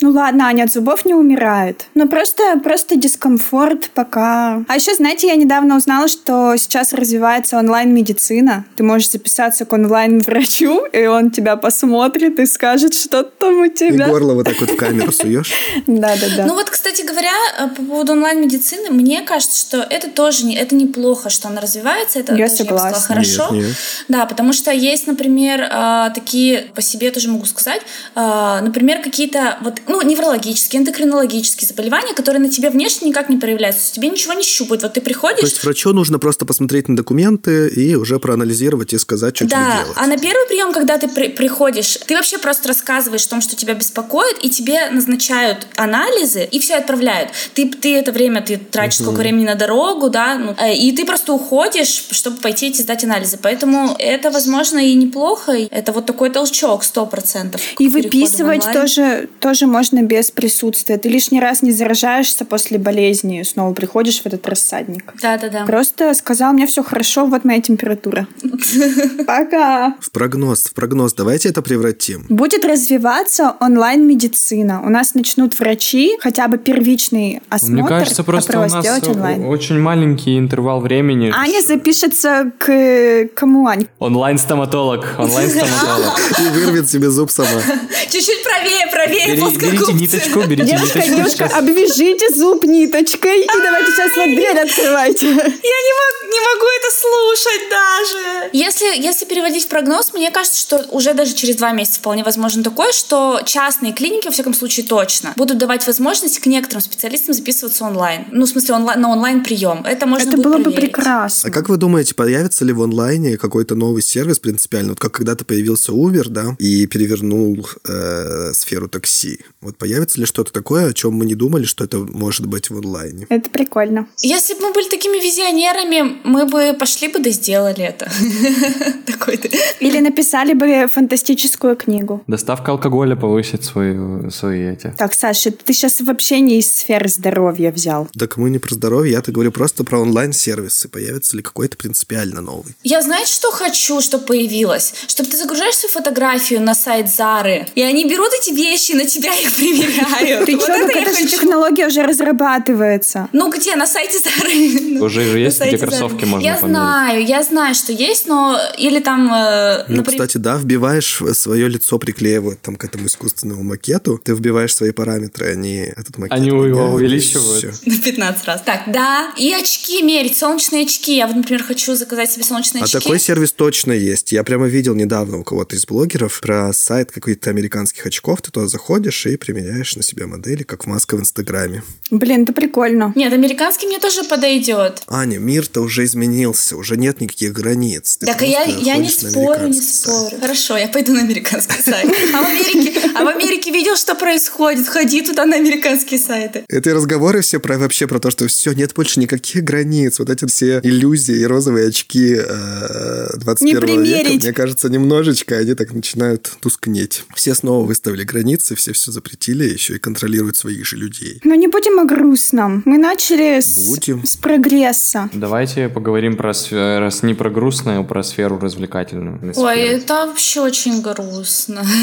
Ну 0.00 0.10
ладно, 0.10 0.46
Аня 0.46 0.64
от 0.64 0.72
зубов 0.72 1.04
не 1.04 1.14
умирает. 1.14 1.86
Ну 1.94 2.08
просто, 2.08 2.42
просто 2.62 2.96
дискомфорт 2.96 3.90
пока. 3.90 4.64
А 4.68 4.74
еще, 4.74 4.94
знаете, 4.94 5.26
я 5.28 5.36
недавно 5.36 5.76
узнала, 5.76 6.08
что 6.08 6.56
сейчас 6.56 6.92
развивается 6.92 7.58
онлайн-медицина. 7.58 8.64
Ты 8.76 8.82
можешь 8.82 9.10
записаться 9.10 9.64
к 9.64 9.72
онлайн-врачу, 9.72 10.86
и 10.86 11.06
он 11.06 11.30
тебя 11.30 11.56
посмотрит 11.56 12.38
и 12.38 12.46
скажет, 12.46 12.94
что 12.94 13.22
там 13.22 13.60
у 13.60 13.68
тебя. 13.68 14.06
И 14.06 14.10
горло 14.10 14.34
вот 14.34 14.46
так 14.46 14.60
вот 14.60 14.70
в 14.70 14.76
камеру 14.76 15.12
суешь. 15.12 15.52
Да-да-да. 15.86 16.46
Ну 16.46 16.54
вот, 16.54 16.70
кстати 16.70 17.02
говоря, 17.02 17.32
э, 17.58 17.68
по 17.68 17.82
поводу 17.82 18.12
онлайн-медицины, 18.12 18.90
мне 18.90 19.22
кажется, 19.22 19.58
что 19.58 19.78
это 19.78 20.10
тоже 20.10 20.46
не, 20.46 20.56
это 20.56 20.74
неплохо, 20.74 21.30
что 21.30 21.48
она 21.48 21.60
развивается. 21.60 22.20
Это 22.20 22.34
я 22.34 22.48
тоже, 22.48 22.58
согласна. 22.58 22.86
Я 22.86 22.92
бы 22.92 22.98
сказала, 23.00 23.06
хорошо. 23.06 23.54
Нет, 23.54 23.66
нет. 23.66 23.76
Да, 24.08 24.26
потому 24.26 24.52
что 24.52 24.70
есть, 24.70 25.06
например, 25.06 25.62
э, 25.62 26.10
такие 26.14 26.66
по 26.74 26.82
себе 26.82 27.10
тоже 27.10 27.28
могу 27.36 27.46
сказать, 27.46 27.82
а, 28.14 28.60
например, 28.60 29.02
какие-то 29.02 29.58
вот, 29.62 29.80
ну, 29.86 30.02
неврологические, 30.02 30.82
эндокринологические 30.82 31.68
заболевания, 31.68 32.14
которые 32.14 32.40
на 32.40 32.48
тебе 32.48 32.70
внешне 32.70 33.08
никак 33.08 33.28
не 33.28 33.36
проявляются, 33.36 33.92
тебе 33.92 34.08
ничего 34.08 34.32
не 34.32 34.42
щупают. 34.42 34.82
Вот 34.82 34.94
ты 34.94 35.00
приходишь... 35.00 35.40
То 35.40 35.46
есть 35.46 35.62
врачу 35.62 35.92
нужно 35.92 36.18
просто 36.18 36.44
посмотреть 36.44 36.88
на 36.88 36.96
документы 36.96 37.68
и 37.68 37.94
уже 37.94 38.18
проанализировать 38.18 38.92
и 38.92 38.98
сказать, 38.98 39.36
что 39.36 39.46
да, 39.46 39.56
тебе 39.56 39.84
делать. 39.84 39.96
а 39.96 40.06
на 40.06 40.18
первый 40.18 40.46
прием, 40.48 40.72
когда 40.72 40.98
ты 40.98 41.08
при 41.08 41.28
приходишь, 41.28 41.98
ты 42.06 42.14
вообще 42.14 42.38
просто 42.38 42.68
рассказываешь 42.68 43.24
о 43.26 43.30
том, 43.30 43.40
что 43.40 43.56
тебя 43.56 43.74
беспокоит, 43.74 44.38
и 44.42 44.50
тебе 44.50 44.90
назначают 44.90 45.66
анализы, 45.76 46.44
и 46.44 46.58
все 46.58 46.76
отправляют. 46.76 47.30
Ты, 47.54 47.68
ты 47.68 47.96
это 47.96 48.12
время, 48.12 48.42
ты 48.42 48.56
тратишь 48.56 49.00
сколько 49.00 49.18
времени 49.18 49.44
на 49.44 49.54
дорогу, 49.54 50.08
да, 50.08 50.38
ну, 50.38 50.54
э, 50.58 50.74
и 50.74 50.92
ты 50.92 51.04
просто 51.04 51.32
уходишь, 51.32 52.06
чтобы 52.10 52.38
пойти 52.38 52.70
и 52.70 52.74
сдать 52.74 53.04
анализы. 53.04 53.38
Поэтому 53.40 53.94
это, 53.98 54.30
возможно, 54.30 54.78
и 54.78 54.94
неплохо. 54.94 55.52
Это 55.52 55.92
вот 55.92 56.06
такой 56.06 56.30
толчок, 56.30 56.84
сто 56.84 57.06
процентов. 57.26 57.60
И 57.78 57.88
выписывать 57.88 58.64
тоже, 58.72 59.28
тоже 59.40 59.66
можно 59.66 60.02
без 60.02 60.30
присутствия. 60.30 60.96
Ты 60.96 61.08
лишний 61.08 61.40
раз 61.40 61.62
не 61.62 61.72
заражаешься 61.72 62.44
после 62.44 62.78
болезни, 62.78 63.42
снова 63.42 63.74
приходишь 63.74 64.20
в 64.20 64.26
этот 64.26 64.46
рассадник. 64.48 65.12
Да-да-да. 65.20 65.64
Просто 65.64 66.14
сказал, 66.14 66.52
меня 66.52 66.66
все 66.66 66.82
хорошо, 66.82 67.26
вот 67.26 67.44
моя 67.44 67.60
температура. 67.60 68.28
Пока. 69.26 69.96
В 70.00 70.10
прогноз, 70.10 70.64
в 70.64 70.74
прогноз. 70.74 71.14
Давайте 71.14 71.48
это 71.48 71.62
превратим. 71.62 72.26
Будет 72.28 72.64
развиваться 72.64 73.56
онлайн-медицина. 73.60 74.82
У 74.84 74.88
нас 74.88 75.14
начнут 75.14 75.58
врачи 75.58 76.16
хотя 76.20 76.46
бы 76.48 76.58
первичный 76.58 77.40
осмотр. 77.48 77.74
Мне 77.74 77.88
кажется, 77.88 78.22
просто 78.22 78.60
у 78.60 78.68
нас 78.68 79.02
онлайн. 79.08 79.46
очень 79.46 79.80
маленький 79.80 80.38
интервал 80.38 80.80
времени. 80.80 81.32
Аня 81.34 81.60
запишется 81.66 82.52
к 82.58 83.28
кому, 83.34 83.66
Ань? 83.66 83.86
Онлайн-стоматолог. 83.98 85.16
Онлайн-стоматолог. 85.18 86.20
И 86.38 86.48
вырвет 86.50 86.88
себе 86.88 87.10
зуб 87.16 87.30
сама. 87.30 87.62
Чуть-чуть 88.10 88.44
правее, 88.56 88.86
правее. 88.90 89.36
Бери, 89.36 89.56
берите 89.56 89.92
ниточку, 89.92 90.40
берите 90.42 90.72
девушка, 90.72 90.98
ниточку. 90.98 91.16
Девушка, 91.16 91.50
обвяжите 91.56 92.34
зуб 92.34 92.64
ниточкой 92.64 93.42
и 93.42 93.46
давайте 93.46 93.92
сейчас 93.92 94.16
вот 94.16 94.26
дверь 94.34 94.58
открывайте. 94.58 95.26
Я 95.26 95.32
не 95.34 95.92
могу, 96.00 96.32
не 96.32 96.40
могу 96.40 96.66
это 96.78 96.90
слушать 97.00 97.70
даже. 97.70 98.50
Если, 98.52 99.02
если 99.02 99.24
переводить 99.24 99.64
в 99.64 99.68
прогноз, 99.68 100.12
мне 100.12 100.30
кажется, 100.30 100.60
что 100.60 100.84
уже 100.90 101.14
даже 101.14 101.34
через 101.34 101.56
два 101.56 101.72
месяца 101.72 101.98
вполне 101.98 102.24
возможно 102.24 102.62
такое, 102.62 102.92
что 102.92 103.40
частные 103.44 103.92
клиники, 103.92 104.26
во 104.26 104.32
всяком 104.32 104.54
случае, 104.54 104.86
точно 104.86 105.32
будут 105.36 105.58
давать 105.58 105.86
возможность 105.86 106.38
к 106.40 106.46
некоторым 106.46 106.82
специалистам 106.82 107.34
записываться 107.34 107.84
онлайн. 107.84 108.26
Ну, 108.32 108.46
в 108.46 108.48
смысле, 108.48 108.74
онлайн, 108.76 109.00
на 109.00 109.10
онлайн-прием. 109.10 109.84
Это 109.84 110.06
можно 110.06 110.28
Это 110.28 110.36
было 110.38 110.56
бы 110.58 110.64
проверить. 110.64 110.92
прекрасно. 110.92 111.48
А 111.48 111.52
как 111.52 111.68
вы 111.68 111.76
думаете, 111.76 112.14
появится 112.14 112.64
ли 112.64 112.72
в 112.72 112.82
онлайне 112.82 113.36
какой-то 113.36 113.74
новый 113.74 114.02
сервис 114.02 114.38
принципиально? 114.38 114.90
Вот 114.90 115.00
как 115.00 115.12
когда-то 115.12 115.44
появился 115.44 115.92
Uber, 115.92 116.28
да, 116.28 116.56
и 116.58 116.86
перевернул 116.86 117.66
э, 117.84 118.45
сферу 118.54 118.88
такси. 118.88 119.40
Вот 119.60 119.76
появится 119.78 120.20
ли 120.20 120.26
что-то 120.26 120.52
такое, 120.52 120.88
о 120.88 120.92
чем 120.92 121.14
мы 121.14 121.24
не 121.26 121.34
думали, 121.34 121.64
что 121.64 121.84
это 121.84 121.98
может 121.98 122.46
быть 122.46 122.70
в 122.70 122.78
онлайне? 122.78 123.26
Это 123.28 123.50
прикольно. 123.50 124.08
Если 124.18 124.54
бы 124.54 124.60
мы 124.60 124.72
были 124.72 124.88
такими 124.88 125.16
визионерами, 125.22 126.20
мы 126.24 126.46
бы 126.46 126.76
пошли 126.78 127.08
бы 127.08 127.18
да 127.18 127.30
сделали 127.30 127.84
это. 127.84 128.10
Или 129.80 130.00
написали 130.00 130.52
бы 130.52 130.88
фантастическую 130.92 131.76
книгу. 131.76 132.22
Доставка 132.26 132.72
алкоголя 132.72 133.16
повысит 133.16 133.64
свои, 133.64 134.30
свои 134.30 134.72
эти. 134.72 134.94
Так, 134.96 135.14
Саша, 135.14 135.50
ты 135.50 135.72
сейчас 135.72 136.00
вообще 136.00 136.40
не 136.40 136.58
из 136.58 136.70
сферы 136.70 137.08
здоровья 137.08 137.72
взял. 137.72 138.08
Так 138.18 138.36
мы 138.36 138.50
не 138.50 138.58
про 138.58 138.74
здоровье, 138.74 139.12
я-то 139.12 139.32
говорю 139.32 139.52
просто 139.52 139.84
про 139.84 140.00
онлайн-сервисы. 140.00 140.88
Появится 140.88 141.36
ли 141.36 141.42
какой-то 141.42 141.76
принципиально 141.76 142.40
новый? 142.40 142.74
Я, 142.82 143.02
знаете, 143.02 143.32
что 143.32 143.50
хочу, 143.50 144.00
чтобы 144.00 144.24
появилось? 144.24 144.94
Чтобы 145.08 145.28
ты 145.30 145.36
загружаешь 145.36 145.76
свою 145.76 145.92
фотографию 145.92 146.60
на 146.60 146.74
сайт 146.74 147.10
Зары, 147.10 147.66
и 147.74 147.82
они 147.82 148.08
берут 148.08 148.32
эти 148.40 148.50
вещи, 148.54 148.92
на 148.92 149.04
тебя 149.06 149.34
их 149.34 149.52
примеряют. 149.54 150.46
Ты 150.46 150.56
Вот 150.56 150.68
это 150.68 150.98
эта 150.98 151.10
же 151.12 151.16
хочу. 151.24 151.28
технология 151.28 151.86
уже 151.86 152.02
разрабатывается. 152.02 153.28
Ну 153.32 153.50
где? 153.50 153.76
На 153.76 153.86
сайте 153.86 154.18
Зары. 154.18 155.00
Уже 155.00 155.24
же 155.30 155.38
есть 155.38 155.60
эти 155.60 155.76
кроссовки, 155.76 156.24
можно 156.24 156.44
Я 156.46 156.54
померить. 156.56 156.76
знаю, 156.76 157.24
я 157.26 157.42
знаю, 157.42 157.74
что 157.74 157.92
есть, 157.92 158.26
но 158.26 158.58
или 158.78 159.00
там... 159.00 159.32
э, 159.32 159.84
Ну, 159.88 159.96
например, 159.96 160.20
кстати, 160.26 160.38
да, 160.38 160.56
вбиваешь 160.56 161.20
свое 161.34 161.68
лицо, 161.68 161.98
приклеивают 161.98 162.60
там 162.62 162.76
к 162.76 162.84
этому 162.84 163.06
искусственному 163.06 163.62
макету, 163.62 164.18
ты 164.18 164.34
вбиваешь 164.34 164.74
свои 164.74 164.90
параметры, 164.92 165.46
они 165.50 165.76
этот 165.96 166.18
макет 166.18 166.32
Они 166.32 166.48
его 166.48 166.92
увеличивают. 166.92 167.86
на 167.86 167.98
15 167.98 168.44
раз. 168.46 168.62
Так, 168.62 168.82
да. 168.88 169.32
И 169.36 169.52
очки 169.52 170.02
мерить, 170.02 170.36
солнечные 170.36 170.84
очки. 170.84 171.16
Я 171.16 171.26
вот, 171.26 171.36
например, 171.36 171.62
хочу 171.62 171.94
заказать 171.94 172.30
себе 172.30 172.44
солнечные 172.44 172.82
А 172.82 172.84
очки. 172.84 172.98
такой 172.98 173.18
сервис 173.20 173.52
точно 173.52 173.92
есть. 173.92 174.32
Я 174.32 174.44
прямо 174.44 174.66
видел 174.66 174.94
недавно 174.94 175.38
у 175.38 175.44
кого-то 175.44 175.76
из 175.76 175.86
блогеров 175.86 176.40
про 176.40 176.72
сайт 176.72 177.10
каких-то 177.12 177.50
американских 177.50 178.06
очков. 178.06 178.25
Очков, 178.26 178.42
ты 178.42 178.50
туда 178.50 178.66
заходишь 178.66 179.26
и 179.26 179.36
примеряешь 179.36 179.96
на 179.96 180.02
себя 180.02 180.26
модели, 180.26 180.62
как 180.62 180.86
маска 180.86 181.16
в 181.16 181.20
Инстаграме. 181.20 181.82
Блин, 182.10 182.42
это 182.42 182.52
прикольно. 182.52 183.12
Нет, 183.14 183.32
американский 183.32 183.86
мне 183.86 183.98
тоже 183.98 184.24
подойдет. 184.24 185.02
Аня, 185.06 185.38
мир-то 185.38 185.80
уже 185.80 186.04
изменился, 186.04 186.76
уже 186.76 186.96
нет 186.96 187.20
никаких 187.20 187.52
границ. 187.52 188.16
Ты 188.18 188.26
так 188.26 188.42
я, 188.42 188.64
я 188.64 188.96
не 188.96 189.08
спорю, 189.08 189.68
не 189.68 189.80
сайт. 189.80 190.30
спорю. 190.30 190.40
Хорошо, 190.40 190.76
я 190.76 190.88
пойду 190.88 191.12
на 191.12 191.20
американский 191.20 191.82
сайт. 191.82 192.06
А 192.34 192.42
в 192.42 192.46
Америке, 192.46 193.00
а 193.14 193.24
в 193.24 193.28
Америке 193.28 193.70
видел, 193.70 193.96
что 193.96 194.14
происходит? 194.14 194.88
Ходи 194.88 195.22
туда 195.22 195.46
на 195.46 195.56
американские 195.56 196.18
сайты. 196.18 196.64
Это 196.68 196.94
разговоры 196.94 197.40
все 197.40 197.60
про 197.60 197.78
вообще 197.78 198.06
про 198.06 198.18
то, 198.18 198.30
что 198.30 198.46
все, 198.48 198.72
нет 198.72 198.92
больше 198.94 199.20
никаких 199.20 199.62
границ. 199.64 200.18
Вот 200.18 200.30
эти 200.30 200.46
все 200.46 200.80
иллюзии 200.82 201.36
и 201.36 201.44
розовые 201.44 201.88
очки 201.88 202.36
э, 202.36 203.36
21 203.36 204.02
Не 204.02 204.08
века, 204.08 204.30
мне 204.30 204.52
кажется, 204.52 204.88
немножечко 204.88 205.56
они 205.56 205.74
так 205.74 205.92
начинают 205.92 206.52
тускнеть. 206.60 207.24
Все 207.34 207.54
снова 207.54 207.86
выставили 207.86 208.15
границы, 208.24 208.74
все 208.74 208.92
все 208.92 209.12
запретили, 209.12 209.64
еще 209.64 209.96
и 209.96 209.98
контролируют 209.98 210.56
своих 210.56 210.86
же 210.86 210.96
людей. 210.96 211.40
Но 211.44 211.54
не 211.54 211.68
будем 211.68 211.98
о 211.98 212.04
грустном. 212.04 212.82
Мы 212.84 212.98
начали 212.98 213.60
с, 213.60 213.88
Будем. 213.88 214.24
с 214.24 214.36
прогресса. 214.36 215.28
Давайте 215.32 215.88
поговорим 215.88 216.36
про 216.36 216.52
раз 216.70 217.22
не 217.22 217.34
про 217.34 217.50
грустное, 217.50 218.00
а 218.00 218.02
про 218.02 218.22
сферу 218.22 218.58
развлекательную. 218.58 219.40
Ой, 219.56 219.80
это 219.80 220.26
вообще 220.26 220.60
очень 220.60 221.00
грустно. 221.02 221.84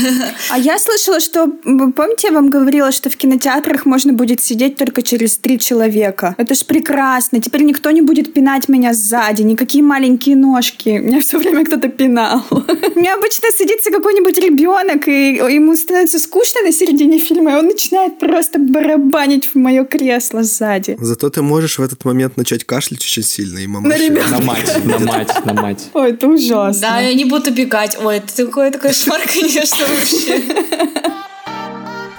А 0.50 0.58
я 0.58 0.78
слышала, 0.78 1.20
что... 1.20 1.48
Помните, 1.48 2.28
я 2.28 2.34
вам 2.34 2.50
говорила, 2.50 2.92
что 2.92 3.10
в 3.10 3.16
кинотеатрах 3.16 3.86
можно 3.86 4.14
будет 4.14 4.42
сидеть 4.42 4.76
только 4.76 5.02
через 5.02 5.38
три 5.38 5.58
человека? 5.58 6.36
Это 6.38 6.54
ж 6.54 6.66
прекрасно. 6.66 7.42
Теперь 7.42 7.64
никто 7.64 7.92
не 7.92 8.02
будет 8.02 8.34
пинать 8.34 8.70
меня 8.70 8.94
сзади. 8.94 9.42
Никакие 9.42 9.84
маленькие 9.84 10.36
ножки. 10.36 10.90
Меня 10.90 11.22
все 11.22 11.38
время 11.38 11.66
кто-то 11.66 11.88
пинал. 11.88 12.46
У 12.52 13.00
меня 13.00 13.16
обычно 13.16 13.50
садится 13.58 13.92
какой-нибудь 13.92 14.38
ребенок, 14.38 15.08
и 15.08 15.36
ему 15.36 15.76
становится 15.76 16.03
скучно 16.08 16.62
на 16.62 16.72
середине 16.72 17.20
фильма, 17.20 17.52
и 17.52 17.56
он 17.56 17.66
начинает 17.68 18.20
просто 18.20 18.60
барабанить 18.60 19.50
в 19.54 19.56
мое 19.56 19.86
кресло 19.86 20.44
сзади. 20.44 20.98
Зато 21.00 21.30
ты 21.30 21.42
можешь 21.42 21.78
в 21.80 21.82
этот 21.82 22.06
момент 22.06 22.38
начать 22.38 22.64
кашлять 22.64 23.02
очень 23.02 23.24
сильно, 23.24 23.60
и 23.60 23.68
мама... 23.68 23.90
На 23.90 23.98
ребят. 23.98 24.30
На 24.30 24.40
мать, 24.40 24.86
на 24.86 25.00
мать, 25.00 25.46
на 25.46 25.54
мать. 25.54 25.90
Ой, 25.94 26.12
это 26.12 26.28
ужасно. 26.28 26.82
Да, 26.82 27.00
я 27.00 27.14
не 27.14 27.26
буду 27.26 27.52
бегать. 27.52 27.98
Ой, 28.04 28.18
это 28.18 28.36
такой, 28.36 28.72
такой 28.72 28.90
кошмар, 28.90 29.22
конечно, 29.34 29.86
вообще. 29.86 30.42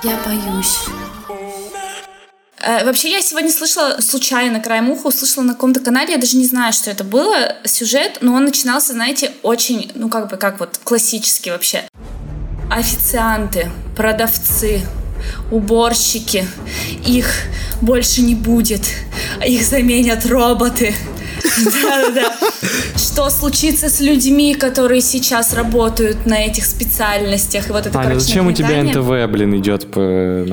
Я 0.03 0.19
боюсь. 0.25 0.79
Э, 2.65 2.85
Вообще, 2.85 3.11
я 3.11 3.21
сегодня 3.21 3.51
слышала 3.51 4.01
случайно, 4.01 4.61
краем 4.61 4.91
уха, 4.91 5.09
услышала 5.09 5.45
на 5.45 5.53
каком-то 5.53 5.81
канале, 5.81 6.13
я 6.13 6.19
даже 6.19 6.37
не 6.37 6.47
знаю, 6.47 6.73
что 6.73 6.91
это 6.91 7.05
было, 7.05 7.57
сюжет, 7.65 8.19
но 8.21 8.35
он 8.35 8.45
начинался, 8.45 8.95
знаете, 8.95 9.33
очень, 9.43 9.93
ну, 9.95 10.09
как 10.09 10.31
бы, 10.31 10.37
как 10.37 10.61
вот, 10.61 10.79
классически 10.83 11.51
вообще. 11.51 11.87
Официанты, 12.71 13.71
продавцы, 13.97 14.83
уборщики, 15.51 16.47
их 17.05 17.27
больше 17.81 18.23
не 18.23 18.35
будет, 18.35 18.83
их 19.45 19.63
заменят 19.63 20.27
роботы. 20.27 20.95
Да-да-да. 21.83 22.35
Что 22.97 23.31
случится 23.31 23.89
с 23.89 24.01
людьми, 24.01 24.55
которые 24.55 25.01
сейчас 25.01 25.53
работают 25.53 26.27
на 26.27 26.45
этих 26.47 26.65
специальностях? 26.65 27.69
И 27.69 27.73
вот 27.73 27.87
это, 27.87 27.99
Аня, 27.99 28.19
зачем 28.19 28.47
у 28.47 28.53
тебя. 28.53 28.83
НТВ, 28.83 29.31
блин, 29.31 29.57
идет 29.57 29.91
по? 29.91 30.01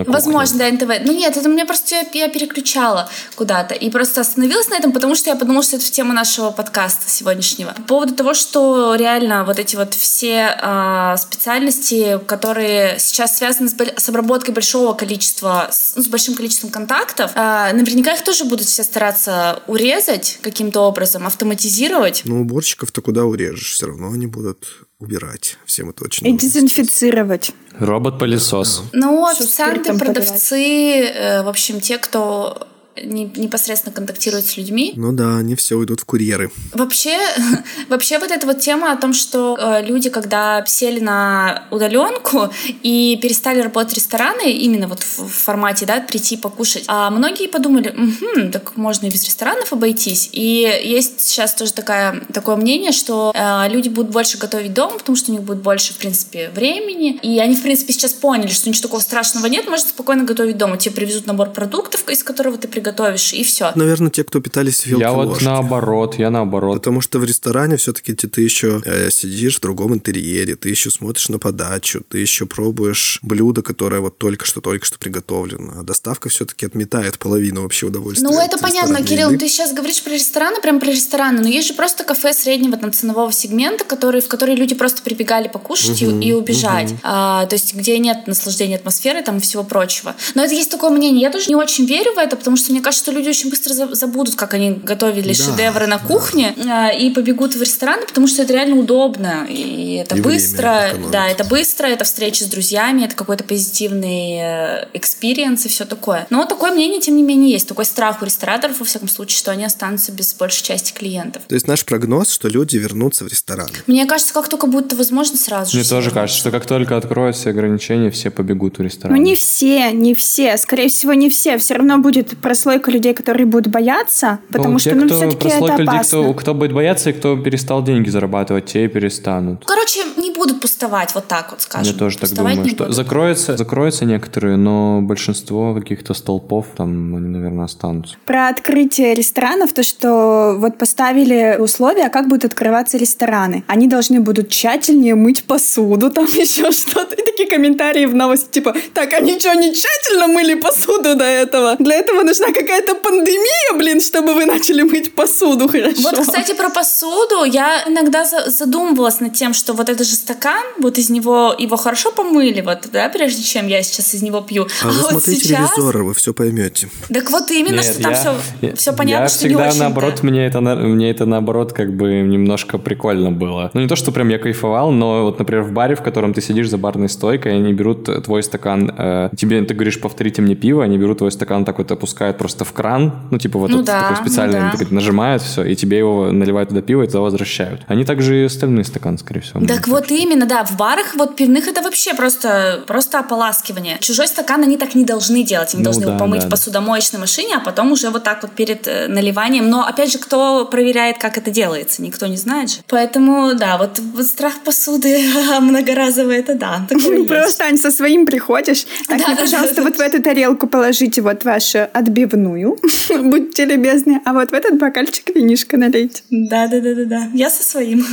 Возможно, 0.07 0.59
да, 0.59 0.71
НТВ. 0.71 1.05
Ну 1.05 1.13
нет, 1.13 1.37
это 1.37 1.49
мне 1.49 1.65
просто 1.65 1.95
я, 2.13 2.27
переключала 2.27 3.09
куда-то. 3.35 3.73
И 3.73 3.89
просто 3.89 4.21
остановилась 4.21 4.69
на 4.69 4.75
этом, 4.75 4.91
потому 4.91 5.15
что 5.15 5.29
я 5.29 5.35
подумала, 5.35 5.63
что 5.63 5.77
это 5.77 5.85
в 5.85 5.91
тему 5.91 6.13
нашего 6.13 6.51
подкаста 6.51 7.09
сегодняшнего. 7.09 7.71
По 7.71 7.81
поводу 7.81 8.13
того, 8.13 8.33
что 8.33 8.95
реально 8.95 9.43
вот 9.45 9.59
эти 9.59 9.75
вот 9.75 9.93
все 9.93 10.55
а, 10.61 11.17
специальности, 11.17 12.19
которые 12.25 12.99
сейчас 12.99 13.37
связаны 13.37 13.69
с, 13.69 13.75
с 13.95 14.09
обработкой 14.09 14.53
большого 14.53 14.93
количества, 14.93 15.69
с, 15.71 15.93
ну, 15.95 16.03
с 16.03 16.07
большим 16.07 16.35
количеством 16.35 16.69
контактов, 16.69 17.31
а, 17.35 17.71
наверняка 17.73 18.13
их 18.13 18.23
тоже 18.23 18.45
будут 18.45 18.67
все 18.67 18.83
стараться 18.83 19.59
урезать 19.67 20.39
каким-то 20.41 20.80
образом, 20.81 21.25
автоматизировать. 21.27 22.23
Ну, 22.25 22.41
уборщиков-то 22.41 23.01
куда 23.01 23.25
урежешь? 23.25 23.73
Все 23.73 23.87
равно 23.87 24.11
они 24.11 24.27
будут 24.27 24.87
убирать. 24.99 25.57
Всем 25.65 25.89
это 25.89 26.05
очень 26.05 26.27
И 26.27 26.37
дезинфицировать. 26.37 27.51
Робот-пылесос. 27.79 28.83
Ну, 28.93 29.25
Всё 29.33 29.43
официанты, 29.43 29.97
продавцы, 29.97 31.05
э, 31.05 31.43
в 31.43 31.49
общем, 31.49 31.79
те, 31.81 31.97
кто 31.97 32.67
непосредственно 32.97 33.93
контактирует 33.93 34.45
с 34.45 34.57
людьми. 34.57 34.93
Ну 34.95 35.11
да, 35.11 35.37
они 35.37 35.55
все 35.55 35.77
уйдут 35.77 36.01
в 36.01 36.05
курьеры. 36.05 36.51
Вообще, 36.73 37.17
вообще 37.89 38.19
вот 38.19 38.31
эта 38.31 38.45
вот 38.45 38.59
тема 38.59 38.91
о 38.91 38.97
том, 38.97 39.13
что 39.13 39.57
э, 39.59 39.85
люди, 39.85 40.09
когда 40.09 40.63
сели 40.65 40.99
на 40.99 41.63
удаленку 41.71 42.49
и 42.83 43.17
перестали 43.21 43.61
работать 43.61 43.95
рестораны, 43.95 44.51
именно 44.51 44.87
вот 44.87 45.03
в, 45.03 45.19
в 45.19 45.29
формате, 45.29 45.85
да, 45.85 46.01
прийти 46.01 46.37
покушать, 46.37 46.83
а 46.87 47.09
многие 47.09 47.47
подумали, 47.47 47.93
«Мгм, 47.95 48.51
так 48.51 48.75
можно 48.77 49.05
и 49.05 49.09
без 49.09 49.23
ресторанов 49.23 49.71
обойтись. 49.73 50.29
И 50.31 50.81
есть 50.83 51.21
сейчас 51.21 51.53
тоже 51.53 51.73
такая, 51.73 52.21
такое 52.33 52.55
мнение, 52.55 52.91
что 52.91 53.31
э, 53.33 53.69
люди 53.69 53.89
будут 53.89 54.11
больше 54.11 54.37
готовить 54.37 54.73
дома, 54.73 54.97
потому 54.97 55.15
что 55.15 55.31
у 55.31 55.35
них 55.35 55.43
будет 55.43 55.59
больше, 55.59 55.93
в 55.93 55.97
принципе, 55.97 56.49
времени. 56.49 57.19
И 57.21 57.39
они, 57.39 57.55
в 57.55 57.61
принципе, 57.61 57.93
сейчас 57.93 58.13
поняли, 58.13 58.49
что 58.49 58.69
ничего 58.69 58.83
такого 58.83 58.99
страшного 58.99 59.45
нет, 59.45 59.67
можно 59.67 59.87
спокойно 59.87 60.23
готовить 60.23 60.57
дома. 60.57 60.77
Тебе 60.77 60.95
привезут 60.95 61.25
набор 61.25 61.51
продуктов, 61.51 62.07
из 62.09 62.23
которого 62.23 62.57
ты 62.57 62.67
приготовишь, 62.67 62.90
и 63.33 63.43
все. 63.43 63.71
Наверное, 63.75 64.09
те, 64.09 64.23
кто 64.23 64.39
питались 64.39 64.85
вилкой 64.85 65.07
Я 65.07 65.11
вот 65.13 65.27
ложки. 65.27 65.43
наоборот, 65.43 66.15
я 66.15 66.29
наоборот. 66.29 66.77
Потому 66.77 67.01
что 67.01 67.19
в 67.19 67.23
ресторане 67.23 67.77
все-таки 67.77 68.13
ты, 68.13 68.27
ты 68.27 68.41
еще 68.41 68.81
э, 68.85 69.09
сидишь 69.11 69.57
в 69.57 69.61
другом 69.61 69.93
интерьере, 69.93 70.55
ты 70.55 70.69
еще 70.69 70.89
смотришь 70.89 71.29
на 71.29 71.39
подачу, 71.39 72.03
ты 72.07 72.19
еще 72.19 72.45
пробуешь 72.45 73.19
блюдо, 73.21 73.61
которое 73.61 74.01
вот 74.01 74.17
только 74.17 74.45
что 74.45 74.61
только 74.61 74.85
что 74.85 74.97
приготовлено. 74.99 75.73
А 75.79 75.83
доставка 75.83 76.29
все-таки 76.29 76.65
отметает 76.65 77.17
половину 77.17 77.63
вообще 77.63 77.87
удовольствия. 77.87 78.27
Ну, 78.27 78.39
это 78.39 78.57
понятно, 78.57 79.03
Кирилл, 79.03 79.29
еды. 79.29 79.39
ты 79.45 79.49
сейчас 79.49 79.73
говоришь 79.73 80.03
про 80.03 80.11
рестораны, 80.11 80.61
прям 80.61 80.79
про 80.79 80.87
рестораны, 80.87 81.41
но 81.41 81.47
есть 81.47 81.67
же 81.67 81.73
просто 81.73 82.03
кафе 82.03 82.33
среднего 82.33 82.77
там 82.77 82.91
ценового 82.91 83.31
сегмента, 83.31 83.83
которые, 83.83 84.21
в 84.21 84.27
которые 84.27 84.55
люди 84.55 84.75
просто 84.75 85.01
прибегали 85.01 85.47
покушать 85.47 86.01
и, 86.01 86.05
и 86.05 86.33
убежать. 86.33 86.93
А, 87.03 87.45
то 87.45 87.55
есть, 87.55 87.73
где 87.73 87.97
нет 87.99 88.27
наслаждения 88.27 88.75
атмосферы 88.75 89.21
там 89.21 89.37
и 89.37 89.39
всего 89.39 89.63
прочего. 89.63 90.15
Но 90.35 90.43
это 90.43 90.53
есть 90.53 90.69
такое 90.71 90.89
мнение. 90.89 91.21
Я 91.21 91.31
тоже 91.31 91.47
не 91.49 91.55
очень 91.55 91.85
верю 91.85 92.13
в 92.13 92.17
это, 92.17 92.35
потому 92.35 92.57
что 92.57 92.70
мне 92.71 92.81
кажется, 92.81 93.03
что 93.05 93.11
люди 93.11 93.29
очень 93.29 93.49
быстро 93.49 93.73
за- 93.73 93.93
забудут, 93.95 94.35
как 94.35 94.53
они 94.53 94.71
готовили 94.71 95.29
Да, 95.29 95.33
шедевры 95.33 95.87
на 95.87 95.97
да. 95.97 96.05
кухне, 96.05 96.55
а, 96.69 96.89
и 96.89 97.09
побегут 97.11 97.55
в 97.55 97.61
рестораны, 97.61 98.05
потому 98.05 98.27
что 98.27 98.41
это 98.43 98.53
реально 98.53 98.77
удобно. 98.77 99.45
И 99.49 99.95
это 99.95 100.15
И 100.15 100.21
быстро, 100.21 100.91
да, 101.11 101.27
это 101.27 101.43
быстро, 101.43 101.87
это 101.87 102.03
встреча 102.03 102.43
с 102.43 102.47
друзьями, 102.47 103.03
это 103.05 103.15
какой-то 103.15 103.43
позитивный 103.43 104.85
experience 104.93 105.65
и 105.65 105.69
все 105.69 105.85
такое. 105.85 106.27
Но 106.29 106.45
такое 106.45 106.71
мнение, 106.71 107.01
тем 107.01 107.15
не 107.15 107.23
менее, 107.23 107.51
есть. 107.51 107.67
Такой 107.67 107.85
страх 107.85 108.21
у 108.21 108.25
рестораторов, 108.25 108.79
во 108.79 108.85
всяком 108.85 109.07
случае, 109.07 109.37
что 109.37 109.51
они 109.51 109.63
останутся 109.65 110.11
без 110.11 110.33
большей 110.33 110.63
части 110.63 110.93
клиентов. 110.93 111.43
То 111.47 111.55
есть 111.55 111.67
наш 111.67 111.85
прогноз, 111.85 112.29
что 112.31 112.47
люди 112.47 112.77
вернутся 112.77 113.23
в 113.23 113.27
рестораны. 113.27 113.71
Мне 113.87 114.05
кажется, 114.05 114.33
как 114.33 114.47
только 114.49 114.67
будет 114.67 114.87
это 114.87 114.95
возможно, 114.95 115.37
сразу 115.37 115.71
же. 115.71 115.77
Мне 115.79 115.87
тоже 115.87 116.11
кажется, 116.11 116.39
что 116.39 116.51
как 116.51 116.65
только 116.65 116.97
откроются 116.97 117.49
ограничения, 117.49 118.09
все 118.11 118.29
побегут 118.31 118.77
в 118.77 118.81
ресторан. 118.81 119.15
Ну, 119.15 119.21
не 119.21 119.35
все, 119.35 119.91
не 119.91 120.13
все. 120.15 120.57
Скорее 120.57 120.89
всего, 120.89 121.13
не 121.13 121.29
все. 121.29 121.57
Все 121.57 121.75
равно 121.75 121.97
будет 121.99 122.37
прослойка 122.61 122.91
людей, 122.91 123.13
которые 123.13 123.45
будут 123.45 123.67
бояться, 123.71 124.37
потому 124.51 124.73
Ну, 124.73 124.79
что, 124.79 124.89
те, 124.91 124.95
ну, 124.95 125.05
кто, 125.07 125.15
все-таки 125.15 125.35
это 125.35 125.49
прослойка 125.49 125.77
людей, 125.81 125.95
опасно. 125.95 126.19
кто, 126.23 126.33
кто 126.33 126.53
будет 126.53 126.73
бояться 126.73 127.09
и 127.09 127.13
кто 127.13 127.37
перестал 127.37 127.83
деньги 127.83 128.09
зарабатывать, 128.09 128.65
те 128.65 128.87
перестанут. 128.87 129.63
Короче, 129.65 129.99
не 130.17 130.30
будут 130.41 130.59
пустовать, 130.59 131.13
вот 131.13 131.27
так 131.27 131.51
вот 131.51 131.61
скажем. 131.61 131.93
Я 131.93 131.99
тоже 131.99 132.17
так 132.17 132.29
Пустовать 132.29 132.55
думаю, 132.55 132.69
что 132.69 132.83
будут. 132.85 132.95
закроются, 132.95 133.57
закроются 133.57 134.05
некоторые, 134.05 134.57
но 134.57 135.01
большинство 135.01 135.75
каких-то 135.75 136.15
столпов 136.15 136.65
там, 136.75 137.15
они, 137.15 137.27
наверное, 137.27 137.65
останутся. 137.65 138.15
Про 138.25 138.47
открытие 138.49 139.13
ресторанов, 139.13 139.71
то, 139.73 139.83
что 139.83 140.55
вот 140.57 140.77
поставили 140.79 141.57
условия, 141.59 142.09
как 142.09 142.27
будут 142.27 142.45
открываться 142.45 142.97
рестораны. 142.97 143.63
Они 143.67 143.87
должны 143.87 144.19
будут 144.19 144.49
тщательнее 144.49 145.13
мыть 145.13 145.43
посуду, 145.43 146.09
там 146.09 146.25
еще 146.33 146.71
что-то. 146.71 147.15
И 147.15 147.23
такие 147.23 147.47
комментарии 147.47 148.05
в 148.05 148.15
новости, 148.15 148.49
типа, 148.51 148.73
так, 148.95 149.13
они 149.13 149.39
что, 149.39 149.53
не 149.53 149.71
тщательно 149.73 150.27
мыли 150.27 150.55
посуду 150.55 151.15
до 151.15 151.23
этого? 151.25 151.75
Для 151.77 151.95
этого 151.97 152.23
нужна 152.23 152.47
какая-то 152.47 152.95
пандемия, 152.95 153.77
блин, 153.77 154.01
чтобы 154.01 154.33
вы 154.33 154.45
начали 154.45 154.81
мыть 154.81 155.13
посуду 155.13 155.67
хорошо. 155.71 156.01
Вот, 156.01 156.17
кстати, 156.19 156.53
про 156.55 156.69
посуду. 156.69 157.43
Я 157.45 157.83
иногда 157.87 158.25
за- 158.25 158.49
задумывалась 158.49 159.19
над 159.19 159.33
тем, 159.33 159.53
что 159.53 159.73
вот 159.73 159.89
это 159.89 160.03
же 160.03 160.15
стакан, 160.31 160.63
вот 160.81 160.97
из 160.97 161.09
него 161.09 161.53
его 161.57 161.75
хорошо 161.77 162.11
помыли, 162.11 162.61
вот, 162.61 162.89
да, 162.93 163.09
прежде 163.09 163.43
чем 163.43 163.67
я 163.67 163.81
сейчас 163.83 164.13
из 164.13 164.21
него 164.21 164.41
пью. 164.41 164.67
А, 164.83 164.87
вы 164.87 164.93
вот 165.01 165.11
смотрите 165.11 165.41
сейчас... 165.45 165.71
телевизоры, 165.73 166.03
вы 166.03 166.13
все 166.13 166.33
поймете. 166.33 166.87
Так 167.13 167.29
вот 167.31 167.49
именно, 167.51 167.75
Нет, 167.75 167.83
что 167.85 168.01
там 168.01 168.11
я- 168.11 168.17
все, 168.17 168.35
я- 168.61 168.75
все 168.75 168.93
понятно, 168.93 169.23
я 169.23 169.29
что 169.29 169.43
не 169.47 169.53
всегда 169.53 169.67
очень. 169.69 169.79
наоборот, 169.79 170.23
мне 170.23 170.45
это, 170.45 170.59
на- 170.61 170.75
мне 170.75 171.09
это 171.11 171.25
наоборот 171.25 171.73
как 171.73 171.93
бы 171.95 172.21
немножко 172.21 172.77
прикольно 172.77 173.31
было. 173.31 173.71
Ну 173.73 173.81
не 173.81 173.87
то, 173.87 173.95
что 173.95 174.11
прям 174.11 174.29
я 174.29 174.37
кайфовал, 174.39 174.91
но 174.91 175.23
вот, 175.23 175.39
например, 175.39 175.63
в 175.63 175.71
баре, 175.71 175.95
в 175.95 176.01
котором 176.01 176.33
ты 176.33 176.41
сидишь 176.41 176.69
за 176.69 176.77
барной 176.77 177.09
стойкой, 177.09 177.55
они 177.55 177.73
берут 177.73 178.23
твой 178.23 178.43
стакан, 178.43 178.93
э, 178.97 179.29
тебе, 179.37 179.63
ты 179.63 179.73
говоришь, 179.73 179.99
повторите 179.99 180.41
мне 180.41 180.55
пиво, 180.55 180.83
они 180.83 180.97
берут 180.97 181.17
твой 181.19 181.31
стакан 181.31 181.65
так 181.65 181.77
вот 181.77 181.91
опускают 181.91 182.37
просто 182.37 182.63
в 182.65 182.71
кран, 182.73 183.13
ну 183.31 183.37
типа 183.37 183.59
вот 183.59 183.69
Ну 183.69 183.77
этот 183.77 183.87
да, 183.87 184.01
такой 184.09 184.25
специальный, 184.25 184.59
ну 184.59 184.63
они 184.65 184.71
да. 184.73 184.77
так 184.77 184.91
нажимают 184.91 185.41
все, 185.43 185.63
и 185.63 185.75
тебе 185.75 185.97
его 185.97 186.31
наливают 186.31 186.69
туда 186.69 186.81
пиво 186.81 187.03
и 187.03 187.07
туда 187.07 187.19
возвращают. 187.19 187.81
Они 187.87 188.05
также 188.05 188.41
и 188.41 188.45
остальные 188.45 188.85
стакан, 188.85 189.17
скорее 189.17 189.41
всего. 189.41 189.65
Так 189.65 189.87
вот 189.87 190.09
именно, 190.21 190.45
да. 190.45 190.63
В 190.63 190.77
барах 190.77 191.15
вот 191.15 191.35
пивных 191.35 191.67
это 191.67 191.81
вообще 191.81 192.13
просто, 192.13 192.83
просто 192.87 193.19
ополаскивание. 193.19 193.97
Чужой 193.99 194.27
стакан 194.27 194.63
они 194.63 194.77
так 194.77 194.95
не 194.95 195.03
должны 195.03 195.43
делать. 195.43 195.73
Они 195.73 195.81
Ну 195.81 195.85
должны 195.85 196.05
да, 196.05 196.09
его 196.11 196.19
помыть 196.19 196.41
да, 196.41 196.47
в 196.47 196.49
да. 196.49 196.55
посудомоечной 196.55 197.19
машине, 197.19 197.55
а 197.55 197.59
потом 197.59 197.91
уже 197.91 198.09
вот 198.09 198.23
так 198.23 198.41
вот 198.43 198.51
перед 198.51 198.87
э, 198.87 199.07
наливанием. 199.07 199.69
Но, 199.69 199.85
опять 199.85 200.11
же, 200.11 200.17
кто 200.17 200.65
проверяет, 200.65 201.17
как 201.17 201.37
это 201.37 201.51
делается? 201.51 202.01
Никто 202.01 202.27
не 202.27 202.37
знает 202.37 202.69
же. 202.71 202.77
Поэтому, 202.87 203.53
да, 203.55 203.77
вот, 203.77 203.99
вот 203.99 204.25
страх 204.25 204.53
посуды 204.63 205.23
многоразовый, 205.61 206.37
это 206.37 206.55
да. 206.55 206.85
есть. 206.89 207.27
Просто, 207.27 207.65
Ань, 207.65 207.77
со 207.77 207.91
своим 207.91 208.25
приходишь. 208.25 208.85
Так, 209.07 209.19
Да, 209.19 209.27
мне, 209.27 209.35
да, 209.35 209.41
пожалуйста, 209.41 209.75
да. 209.77 209.83
вот 209.83 209.95
в 209.97 209.99
эту 209.99 210.21
тарелку 210.21 210.67
положите 210.67 211.21
вот 211.21 211.43
вашу 211.43 211.87
отбивную. 211.93 212.77
Будьте 213.09 213.65
любезны. 213.65 214.21
А 214.25 214.33
вот 214.33 214.51
в 214.51 214.53
этот 214.53 214.77
бокальчик 214.77 215.29
винишко 215.35 215.77
налейте. 215.77 216.23
Да, 216.29 216.67
да, 216.67 216.79
да, 216.79 216.93
да, 216.95 217.05
да. 217.05 217.27
Я 217.33 217.49
со 217.49 217.63
своим. 217.63 218.05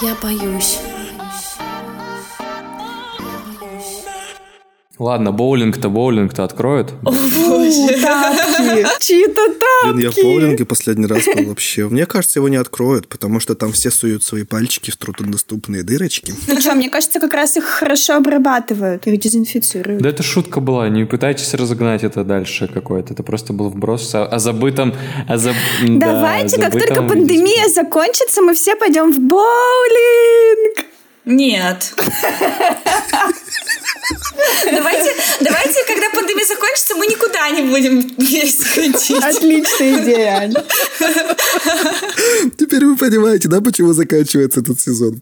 Я 0.00 0.14
боюсь. 0.22 0.78
Ладно, 4.98 5.30
боулинг-то 5.32 5.88
боулинг-то 5.90 6.42
откроют. 6.44 6.90
Фу, 7.02 7.10
тапки. 8.02 8.86
Чьи-то 9.00 9.42
Блин, 9.84 9.98
я 9.98 10.10
в 10.10 10.14
тапки. 10.14 10.22
боулинге 10.22 10.64
последний 10.64 11.06
раз 11.06 11.24
был 11.24 11.44
вообще. 11.46 11.88
Мне 11.88 12.04
кажется, 12.06 12.40
его 12.40 12.48
не 12.48 12.56
откроют, 12.56 13.06
потому 13.08 13.38
что 13.38 13.54
там 13.54 13.70
все 13.72 13.90
суют 13.90 14.24
свои 14.24 14.42
пальчики 14.44 14.90
в 14.90 14.96
труднодоступные 14.96 15.84
дырочки. 15.84 16.34
Ну 16.48 16.60
что, 16.60 16.74
мне 16.74 16.90
кажется, 16.90 17.20
как 17.20 17.32
раз 17.34 17.56
их 17.56 17.64
хорошо 17.64 18.16
обрабатывают, 18.16 19.06
их 19.06 19.20
дезинфицируют. 19.20 20.02
Да 20.02 20.08
это 20.08 20.22
шутка 20.22 20.60
была, 20.60 20.88
не 20.88 21.04
пытайтесь 21.04 21.54
разогнать 21.54 22.02
это 22.02 22.24
дальше 22.24 22.68
какое-то. 22.72 23.12
Это 23.14 23.22
просто 23.22 23.52
был 23.52 23.68
вброс 23.70 24.14
о, 24.14 24.26
о 24.26 24.38
забытом... 24.38 24.94
О 25.28 25.36
заб- 25.36 25.54
да, 25.86 26.12
Давайте, 26.12 26.56
как 26.56 26.72
забытом 26.72 26.96
только 26.96 27.02
пандемия 27.08 27.68
закончится, 27.68 28.42
мы 28.42 28.54
все 28.54 28.74
пойдем 28.74 29.12
в 29.12 29.20
боулинг. 29.20 30.86
Нет. 31.28 31.92
Давайте, 34.64 35.14
давайте, 35.40 35.84
когда 35.86 36.08
пандемия 36.14 36.46
закончится, 36.46 36.94
мы 36.94 37.06
никуда 37.06 37.50
не 37.50 37.62
будем 37.62 38.00
вместе 38.16 38.64
ходить. 38.64 39.22
Отличная 39.22 40.02
идея, 40.02 40.36
Ань. 40.38 40.54
Теперь 42.58 42.86
вы 42.86 42.96
понимаете, 42.96 43.48
да, 43.48 43.60
почему 43.60 43.92
заканчивается 43.92 44.60
этот 44.60 44.80
сезон? 44.80 45.20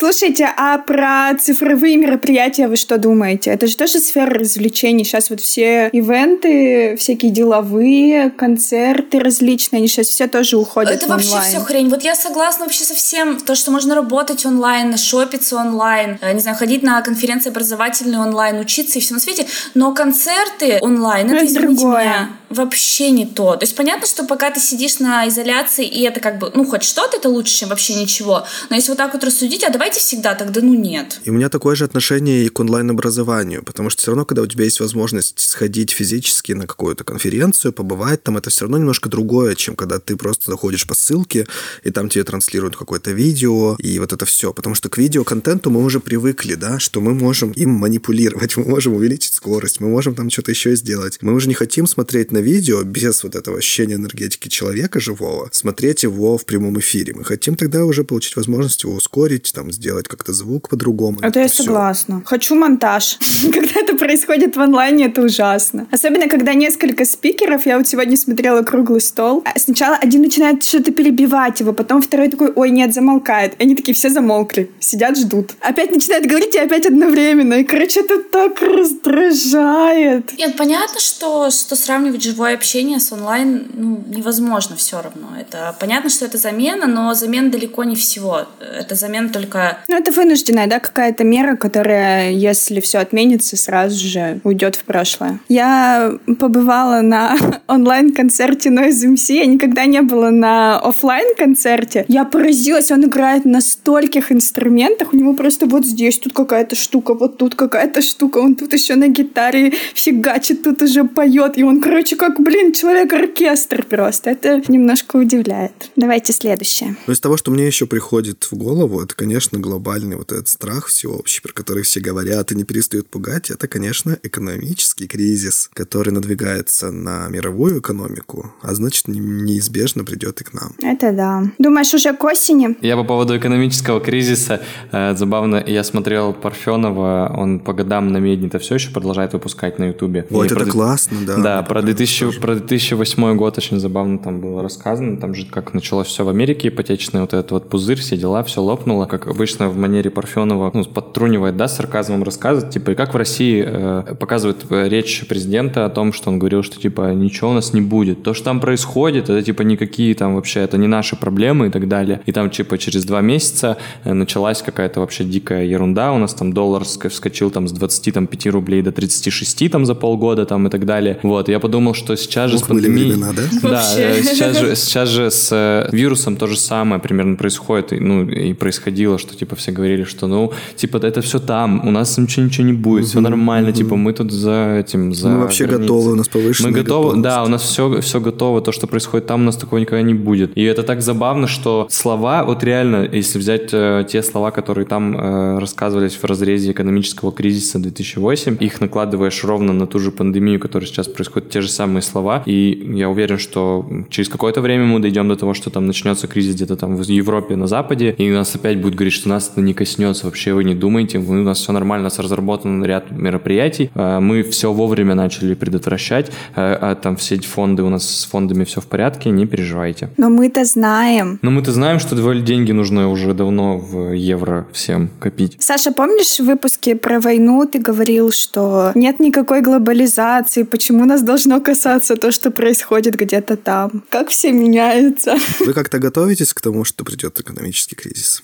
Слушайте, 0.00 0.48
а 0.56 0.78
про 0.78 1.34
цифровые 1.38 1.98
мероприятия 1.98 2.68
вы 2.68 2.76
что 2.76 2.96
думаете? 2.96 3.50
Это 3.50 3.66
же 3.66 3.76
тоже 3.76 3.98
сфера 3.98 4.32
развлечений. 4.32 5.04
Сейчас 5.04 5.28
вот 5.28 5.42
все 5.42 5.90
ивенты, 5.92 6.96
всякие 6.96 7.30
деловые, 7.30 8.30
концерты 8.30 9.18
различные, 9.20 9.80
они 9.80 9.88
сейчас 9.88 10.06
все 10.06 10.26
тоже 10.26 10.56
уходят 10.56 10.90
Это 10.90 11.04
в 11.04 11.10
вообще 11.10 11.32
онлайн. 11.32 11.50
все 11.50 11.60
хрень. 11.60 11.90
Вот 11.90 12.02
я 12.02 12.14
согласна 12.14 12.64
вообще 12.64 12.84
со 12.84 12.94
всем. 12.94 13.38
То, 13.40 13.54
что 13.54 13.70
можно 13.72 13.94
работать 13.94 14.46
онлайн, 14.46 14.96
шопиться 14.96 15.56
онлайн, 15.56 16.16
э, 16.22 16.32
не 16.32 16.40
знаю, 16.40 16.56
ходить 16.56 16.82
на 16.82 17.02
конференции 17.02 17.50
образовательные 17.50 18.22
онлайн, 18.22 18.58
учиться 18.58 18.98
и 18.98 19.02
все 19.02 19.12
на 19.12 19.20
свете. 19.20 19.46
Но 19.74 19.92
концерты 19.92 20.78
онлайн, 20.80 21.26
это, 21.26 21.36
Это 21.36 21.46
извините 21.46 21.82
другое. 21.82 22.00
меня, 22.04 22.30
вообще 22.48 23.10
не 23.10 23.26
то. 23.26 23.56
То 23.56 23.64
есть 23.64 23.76
понятно, 23.76 24.06
что 24.06 24.24
пока 24.24 24.50
ты 24.50 24.60
сидишь 24.60 24.98
на 24.98 25.28
изоляции, 25.28 25.86
и 25.86 26.02
это 26.04 26.20
как 26.20 26.38
бы, 26.38 26.50
ну, 26.54 26.64
хоть 26.64 26.84
что-то, 26.84 27.18
это 27.18 27.28
лучше, 27.28 27.54
чем 27.54 27.68
вообще 27.68 27.94
ничего. 27.94 28.44
Но 28.70 28.76
если 28.76 28.90
вот 28.90 28.98
так 28.98 29.12
вот 29.12 29.22
рассудить, 29.22 29.62
а 29.62 29.70
давайте 29.90 30.00
всегда, 30.00 30.34
тогда 30.34 30.60
ну 30.60 30.74
нет. 30.74 31.20
И 31.24 31.30
у 31.30 31.32
меня 31.32 31.48
такое 31.48 31.74
же 31.74 31.84
отношение 31.84 32.44
и 32.44 32.48
к 32.48 32.60
онлайн-образованию, 32.60 33.64
потому 33.64 33.90
что 33.90 34.02
все 34.02 34.12
равно, 34.12 34.24
когда 34.24 34.42
у 34.42 34.46
тебя 34.46 34.64
есть 34.64 34.78
возможность 34.78 35.40
сходить 35.40 35.90
физически 35.90 36.52
на 36.52 36.66
какую-то 36.66 37.02
конференцию, 37.02 37.72
побывать 37.72 38.22
там, 38.22 38.36
это 38.36 38.50
все 38.50 38.62
равно 38.62 38.78
немножко 38.78 39.08
другое, 39.08 39.56
чем 39.56 39.74
когда 39.74 39.98
ты 39.98 40.16
просто 40.16 40.50
заходишь 40.50 40.86
по 40.86 40.94
ссылке, 40.94 41.46
и 41.82 41.90
там 41.90 42.08
тебе 42.08 42.22
транслируют 42.22 42.76
какое-то 42.76 43.10
видео, 43.10 43.76
и 43.78 43.98
вот 43.98 44.12
это 44.12 44.24
все. 44.26 44.52
Потому 44.52 44.76
что 44.76 44.88
к 44.88 44.98
видеоконтенту 44.98 45.70
мы 45.70 45.82
уже 45.82 45.98
привыкли, 45.98 46.54
да, 46.54 46.78
что 46.78 47.00
мы 47.00 47.12
можем 47.14 47.50
им 47.50 47.70
манипулировать, 47.70 48.56
мы 48.56 48.64
можем 48.64 48.94
увеличить 48.94 49.34
скорость, 49.34 49.80
мы 49.80 49.88
можем 49.88 50.14
там 50.14 50.30
что-то 50.30 50.52
еще 50.52 50.76
сделать. 50.76 51.18
Мы 51.20 51.34
уже 51.34 51.48
не 51.48 51.54
хотим 51.54 51.88
смотреть 51.88 52.30
на 52.30 52.38
видео 52.38 52.82
без 52.84 53.24
вот 53.24 53.34
этого 53.34 53.58
ощущения 53.58 53.94
энергетики 53.94 54.48
человека 54.48 55.00
живого, 55.00 55.48
смотреть 55.52 56.04
его 56.04 56.38
в 56.38 56.44
прямом 56.46 56.78
эфире. 56.78 57.12
Мы 57.14 57.24
хотим 57.24 57.56
тогда 57.56 57.84
уже 57.84 58.04
получить 58.04 58.36
возможность 58.36 58.84
его 58.84 58.94
ускорить, 58.94 59.52
там, 59.52 59.72
сделать 59.80 60.08
как-то 60.08 60.34
звук 60.34 60.68
по-другому. 60.68 61.20
Это 61.22 61.40
я 61.40 61.48
всё. 61.48 61.62
согласна. 61.62 62.22
Хочу 62.26 62.54
монтаж. 62.54 63.18
Когда 63.52 63.80
это 63.80 63.96
происходит 63.96 64.54
в 64.56 64.60
онлайне, 64.60 65.06
это 65.06 65.22
ужасно. 65.22 65.86
Особенно, 65.90 66.28
когда 66.28 66.52
несколько 66.52 67.06
спикеров, 67.06 67.64
я 67.64 67.78
вот 67.78 67.88
сегодня 67.88 68.16
смотрела 68.18 68.62
круглый 68.62 69.00
стол, 69.00 69.42
а 69.46 69.58
сначала 69.58 69.96
один 69.96 70.20
начинает 70.20 70.62
что-то 70.62 70.92
перебивать 70.92 71.60
его, 71.60 71.72
потом 71.72 72.02
второй 72.02 72.28
такой, 72.28 72.52
ой, 72.54 72.70
нет, 72.70 72.92
замолкает. 72.92 73.54
И 73.58 73.62
они 73.62 73.74
такие 73.74 73.94
все 73.94 74.10
замолкли, 74.10 74.70
сидят, 74.80 75.16
ждут. 75.16 75.52
Опять 75.60 75.92
начинает 75.92 76.26
говорить, 76.26 76.54
и 76.54 76.58
опять 76.58 76.84
одновременно. 76.84 77.54
И, 77.54 77.64
короче, 77.64 78.00
это 78.00 78.22
так 78.22 78.60
раздражает. 78.60 80.36
Нет, 80.36 80.58
понятно, 80.58 81.00
что, 81.00 81.50
что 81.50 81.74
сравнивать 81.74 82.22
живое 82.22 82.54
общение 82.54 83.00
с 83.00 83.12
онлайн 83.12 83.66
ну, 83.72 84.04
невозможно 84.06 84.76
все 84.76 85.00
равно. 85.00 85.28
Это 85.40 85.74
понятно, 85.80 86.10
что 86.10 86.26
это 86.26 86.36
замена, 86.36 86.86
но 86.86 87.14
замена 87.14 87.50
далеко 87.50 87.84
не 87.84 87.96
всего. 87.96 88.46
Это 88.60 88.94
замена 88.94 89.30
только 89.30 89.69
Ну, 89.88 89.96
это 89.96 90.12
вынужденная, 90.12 90.66
да, 90.66 90.80
какая-то 90.80 91.24
мера, 91.24 91.56
которая, 91.56 92.30
если 92.30 92.80
все 92.80 92.98
отменится, 92.98 93.56
сразу 93.56 93.98
же 93.98 94.40
уйдет 94.44 94.76
в 94.76 94.84
прошлое. 94.84 95.40
Я 95.48 96.12
побывала 96.38 97.00
на 97.00 97.36
онлайн-концерте 97.66 98.70
Noise 98.70 99.14
MC, 99.14 99.34
я 99.34 99.46
никогда 99.46 99.84
не 99.86 100.02
была 100.02 100.30
на 100.30 100.78
оффлайн 100.78 101.34
концерте 101.36 102.04
Я 102.08 102.24
поразилась, 102.24 102.90
он 102.90 103.04
играет 103.04 103.44
на 103.44 103.60
стольких 103.60 104.32
инструментах, 104.32 105.12
у 105.12 105.16
него 105.16 105.34
просто 105.34 105.66
вот 105.66 105.84
здесь 105.84 106.18
тут 106.18 106.32
какая-то 106.32 106.76
штука, 106.76 107.14
вот 107.14 107.38
тут 107.38 107.54
какая-то 107.54 108.02
штука, 108.02 108.38
он 108.38 108.54
тут 108.54 108.72
еще 108.72 108.94
на 108.94 109.08
гитаре 109.08 109.72
фигачит, 109.94 110.62
тут 110.62 110.82
уже 110.82 111.04
поет, 111.04 111.58
и 111.58 111.62
он, 111.62 111.80
короче, 111.80 112.16
как, 112.16 112.40
блин, 112.40 112.72
человек-оркестр 112.72 113.84
просто. 113.84 114.30
Это 114.30 114.62
немножко 114.68 115.16
удивляет. 115.16 115.90
Давайте 115.96 116.32
следующее. 116.32 116.96
Но 117.06 117.12
из 117.12 117.20
того, 117.20 117.36
что 117.36 117.50
мне 117.50 117.66
еще 117.66 117.86
приходит 117.86 118.44
в 118.50 118.54
голову, 118.56 119.00
это, 119.02 119.14
конечно, 119.14 119.58
глобальный 119.60 120.16
вот 120.16 120.32
этот 120.32 120.48
страх 120.48 120.86
всеобщий, 120.86 121.42
про 121.42 121.52
который 121.52 121.82
все 121.82 122.00
говорят 122.00 122.52
и 122.52 122.54
не 122.56 122.64
перестают 122.64 123.08
пугать, 123.08 123.50
это, 123.50 123.68
конечно, 123.68 124.18
экономический 124.22 125.06
кризис, 125.06 125.70
который 125.74 126.10
надвигается 126.12 126.90
на 126.90 127.28
мировую 127.28 127.80
экономику, 127.80 128.52
а 128.62 128.74
значит, 128.74 129.08
не- 129.08 129.20
неизбежно 129.20 130.04
придет 130.04 130.40
и 130.40 130.44
к 130.44 130.52
нам. 130.52 130.74
Это 130.82 131.12
да. 131.12 131.42
Думаешь, 131.58 131.92
уже 131.94 132.12
к 132.14 132.24
осени? 132.24 132.76
Я 132.80 132.96
по 132.96 133.04
поводу 133.04 133.36
экономического 133.36 134.00
кризиса, 134.00 134.60
э, 134.92 135.14
забавно, 135.16 135.62
я 135.66 135.84
смотрел 135.84 136.32
Парфенова, 136.32 137.34
он 137.36 137.60
по 137.60 137.72
годам 137.72 138.12
на 138.12 138.18
медне-то 138.18 138.58
все 138.58 138.74
еще 138.76 138.90
продолжает 138.90 139.32
выпускать 139.32 139.78
на 139.78 139.88
Ютубе. 139.88 140.26
Вот 140.30 140.44
И 140.44 140.46
это 140.46 140.54
про 140.56 140.66
классно, 140.66 141.18
да. 141.26 141.36
Да, 141.36 141.62
про, 141.62 141.74
понравилось 141.76 141.96
2000, 141.96 142.24
тоже. 142.26 142.40
про 142.40 142.54
2008 142.56 143.36
год 143.36 143.58
очень 143.58 143.78
забавно 143.80 144.18
там 144.18 144.40
было 144.40 144.62
рассказано, 144.62 145.16
там 145.16 145.34
же 145.34 145.46
как 145.46 145.74
началось 145.74 146.06
все 146.08 146.24
в 146.24 146.28
Америке, 146.28 146.68
ипотечный 146.68 147.20
вот 147.20 147.34
этот 147.34 147.50
вот 147.50 147.68
пузырь, 147.68 147.98
все 147.98 148.16
дела, 148.16 148.42
все 148.44 148.60
лопнуло, 148.62 149.06
как 149.06 149.26
обычно 149.40 149.70
в 149.70 149.76
манере 149.78 150.10
Парфенова, 150.10 150.70
ну, 150.74 150.84
подтрунивает, 150.84 151.56
да, 151.56 151.66
с 151.66 151.76
сарказмом 151.76 152.22
рассказывает, 152.22 152.70
типа, 152.74 152.90
и 152.90 152.94
как 152.94 153.14
в 153.14 153.16
России 153.16 153.64
э, 153.66 154.14
показывает 154.14 154.66
э, 154.68 154.86
речь 154.86 155.26
президента 155.26 155.86
о 155.86 155.88
том, 155.88 156.12
что 156.12 156.28
он 156.28 156.38
говорил, 156.38 156.62
что, 156.62 156.78
типа, 156.78 157.14
ничего 157.14 157.50
у 157.50 157.54
нас 157.54 157.72
не 157.72 157.80
будет, 157.80 158.22
то, 158.22 158.34
что 158.34 158.44
там 158.44 158.60
происходит, 158.60 159.30
это, 159.30 159.42
типа, 159.42 159.62
никакие 159.62 160.14
там 160.14 160.34
вообще, 160.34 160.60
это 160.60 160.76
не 160.76 160.88
наши 160.88 161.16
проблемы 161.16 161.68
и 161.68 161.70
так 161.70 161.88
далее, 161.88 162.20
и 162.26 162.32
там, 162.32 162.50
типа, 162.50 162.76
через 162.76 163.06
два 163.06 163.22
месяца 163.22 163.78
э, 164.04 164.12
началась 164.12 164.60
какая-то 164.60 165.00
вообще 165.00 165.24
дикая 165.24 165.64
ерунда, 165.64 166.12
у 166.12 166.18
нас 166.18 166.34
там 166.34 166.52
доллар 166.52 166.84
вскочил 166.84 167.50
там 167.50 167.66
с 167.66 167.72
25 167.72 168.46
рублей 168.48 168.82
до 168.82 168.92
36 168.92 169.70
там 169.70 169.86
за 169.86 169.94
полгода 169.94 170.44
там 170.44 170.66
и 170.66 170.70
так 170.70 170.84
далее, 170.84 171.18
вот, 171.22 171.48
я 171.48 171.60
подумал, 171.60 171.94
что 171.94 172.14
сейчас 172.16 172.50
же 172.50 172.58
с 172.58 172.62
Ох, 172.62 172.68
были 172.68 172.88
пандемией... 172.88 173.12
времена, 173.12 173.32
да? 173.32 173.42
Да, 173.70 173.94
э, 173.96 174.22
сейчас 174.22 174.58
же, 174.58 174.76
сейчас 174.76 175.08
же 175.08 175.30
с 175.30 175.48
э, 175.50 175.88
вирусом 175.96 176.36
то 176.36 176.46
же 176.46 176.58
самое 176.58 177.00
примерно 177.00 177.36
происходит, 177.36 177.94
и, 177.94 178.00
ну, 178.00 178.28
и 178.28 178.52
происходило, 178.52 179.18
что, 179.18 179.29
типа, 179.36 179.56
все 179.56 179.72
говорили, 179.72 180.04
что, 180.04 180.26
ну, 180.26 180.52
типа, 180.76 180.98
это 180.98 181.20
все 181.20 181.38
там, 181.38 181.86
у 181.86 181.90
нас 181.90 182.18
ничего, 182.18 182.46
ничего 182.46 182.66
не 182.66 182.72
будет, 182.72 183.06
все 183.06 183.20
нормально, 183.20 183.72
типа, 183.72 183.96
мы 183.96 184.12
тут 184.12 184.32
за 184.32 184.78
этим, 184.80 185.14
за 185.14 185.28
Мы 185.28 185.38
вообще 185.40 185.66
готовы, 185.66 186.12
у 186.12 186.16
нас 186.16 186.28
повышенная 186.28 186.70
Мы 186.70 186.78
готовы, 186.78 187.20
да, 187.20 187.44
у 187.44 187.48
нас 187.48 187.62
все, 187.62 188.00
все 188.00 188.20
готово, 188.20 188.60
то, 188.60 188.72
что 188.72 188.86
происходит 188.86 189.26
там, 189.26 189.42
у 189.42 189.44
нас 189.44 189.56
такого 189.56 189.78
никогда 189.78 190.02
не 190.02 190.14
будет. 190.14 190.56
И 190.56 190.62
это 190.62 190.82
так 190.82 191.02
забавно, 191.02 191.46
что 191.46 191.86
слова, 191.90 192.44
вот 192.44 192.64
реально, 192.64 193.08
если 193.10 193.38
взять 193.38 193.70
э, 193.72 194.04
те 194.08 194.22
слова, 194.22 194.50
которые 194.50 194.86
там 194.86 195.16
э, 195.16 195.58
рассказывались 195.58 196.14
в 196.14 196.24
разрезе 196.24 196.72
экономического 196.72 197.32
кризиса 197.32 197.78
2008, 197.78 198.56
их 198.60 198.80
накладываешь 198.80 199.44
ровно 199.44 199.72
на 199.72 199.86
ту 199.86 199.98
же 199.98 200.10
пандемию, 200.10 200.60
которая 200.60 200.86
сейчас 200.86 201.08
происходит, 201.08 201.50
те 201.50 201.60
же 201.60 201.68
самые 201.68 202.02
слова, 202.02 202.42
и 202.46 202.94
я 202.94 203.08
уверен, 203.08 203.38
что 203.38 203.86
через 204.10 204.28
какое-то 204.28 204.60
время 204.60 204.84
мы 204.84 205.00
дойдем 205.00 205.28
до 205.28 205.36
того, 205.36 205.54
что 205.54 205.70
там 205.70 205.86
начнется 205.86 206.26
кризис 206.26 206.54
где-то 206.54 206.76
там 206.76 206.96
в 206.96 207.02
Европе, 207.02 207.56
на 207.56 207.66
Западе, 207.66 208.14
и 208.18 208.30
нас 208.30 208.54
опять 208.54 208.80
будет 208.80 208.94
говорить, 208.94 209.12
что 209.20 209.28
нас 209.28 209.50
это 209.52 209.60
не 209.60 209.74
коснется. 209.74 210.26
Вообще 210.26 210.52
вы 210.52 210.64
не 210.64 210.74
думайте, 210.74 211.18
у 211.18 211.32
нас 211.32 211.58
все 211.58 211.72
нормально, 211.72 212.04
у 212.04 212.06
нас 212.06 212.18
разработан 212.18 212.84
ряд 212.84 213.10
мероприятий, 213.10 213.90
а, 213.94 214.20
мы 214.20 214.42
все 214.42 214.72
вовремя 214.72 215.14
начали 215.14 215.54
предотвращать, 215.54 216.30
а, 216.56 216.78
а 216.80 216.94
там 216.94 217.16
все 217.16 217.34
эти 217.34 217.46
фонды, 217.46 217.82
у 217.82 217.88
нас 217.88 218.08
с 218.08 218.24
фондами 218.24 218.64
все 218.64 218.80
в 218.80 218.86
порядке, 218.86 219.30
не 219.30 219.46
переживайте. 219.46 220.10
Но 220.16 220.30
мы-то 220.30 220.64
знаем. 220.64 221.38
Но 221.42 221.50
мы-то 221.50 221.72
знаем, 221.72 222.00
что 222.00 222.16
деньги 222.40 222.72
нужно 222.72 223.10
уже 223.10 223.34
давно 223.34 223.78
в 223.78 224.12
евро 224.12 224.66
всем 224.72 225.10
копить. 225.18 225.56
Саша, 225.58 225.92
помнишь 225.92 226.38
в 226.38 226.44
выпуске 226.44 226.96
про 226.96 227.20
войну 227.20 227.66
ты 227.66 227.78
говорил, 227.78 228.30
что 228.30 228.92
нет 228.94 229.20
никакой 229.20 229.60
глобализации, 229.60 230.62
почему 230.62 231.04
нас 231.04 231.22
должно 231.22 231.60
касаться 231.60 232.16
то, 232.16 232.32
что 232.32 232.50
происходит 232.50 233.16
где-то 233.16 233.56
там? 233.56 234.02
Как 234.08 234.28
все 234.30 234.52
меняется? 234.52 235.36
Вы 235.60 235.72
как-то 235.74 235.98
готовитесь 235.98 236.54
к 236.54 236.60
тому, 236.60 236.84
что 236.84 237.04
придет 237.04 237.38
экономический 237.40 237.96
кризис? 237.96 238.42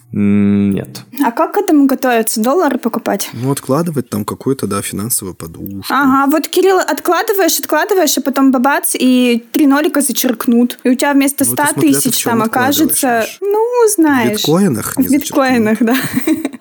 Нет. 0.73 1.01
А 1.25 1.31
как 1.31 1.55
к 1.55 1.59
этому 1.59 1.87
готовиться? 1.87 2.41
Доллары 2.41 2.79
покупать? 2.79 3.31
Ну, 3.33 3.51
откладывать 3.51 4.09
там 4.09 4.25
какую-то, 4.25 4.67
да, 4.67 4.83
финансовую 4.83 5.35
подушку. 5.35 5.93
Ага, 5.93 6.31
вот, 6.31 6.49
Кирилл, 6.49 6.79
откладываешь, 6.79 7.59
откладываешь, 7.59 8.19
а 8.19 8.21
потом 8.21 8.53
бабац, 8.53 8.95
и 8.95 9.45
три 9.53 9.67
нолика 9.67 10.01
зачеркнут. 10.01 10.79
И 10.85 10.91
у 10.91 10.95
тебя 10.95 11.13
вместо 11.13 11.45
100 11.45 11.55
ну, 11.77 11.83
тысяч 11.83 12.23
там 12.23 12.43
окажется... 12.43 13.27
Ну, 13.41 13.89
знаешь. 13.95 14.33
В 14.33 14.43
биткоинах? 14.43 14.97
В 14.97 15.11
биткоинах, 15.11 15.79
да. 15.81 15.97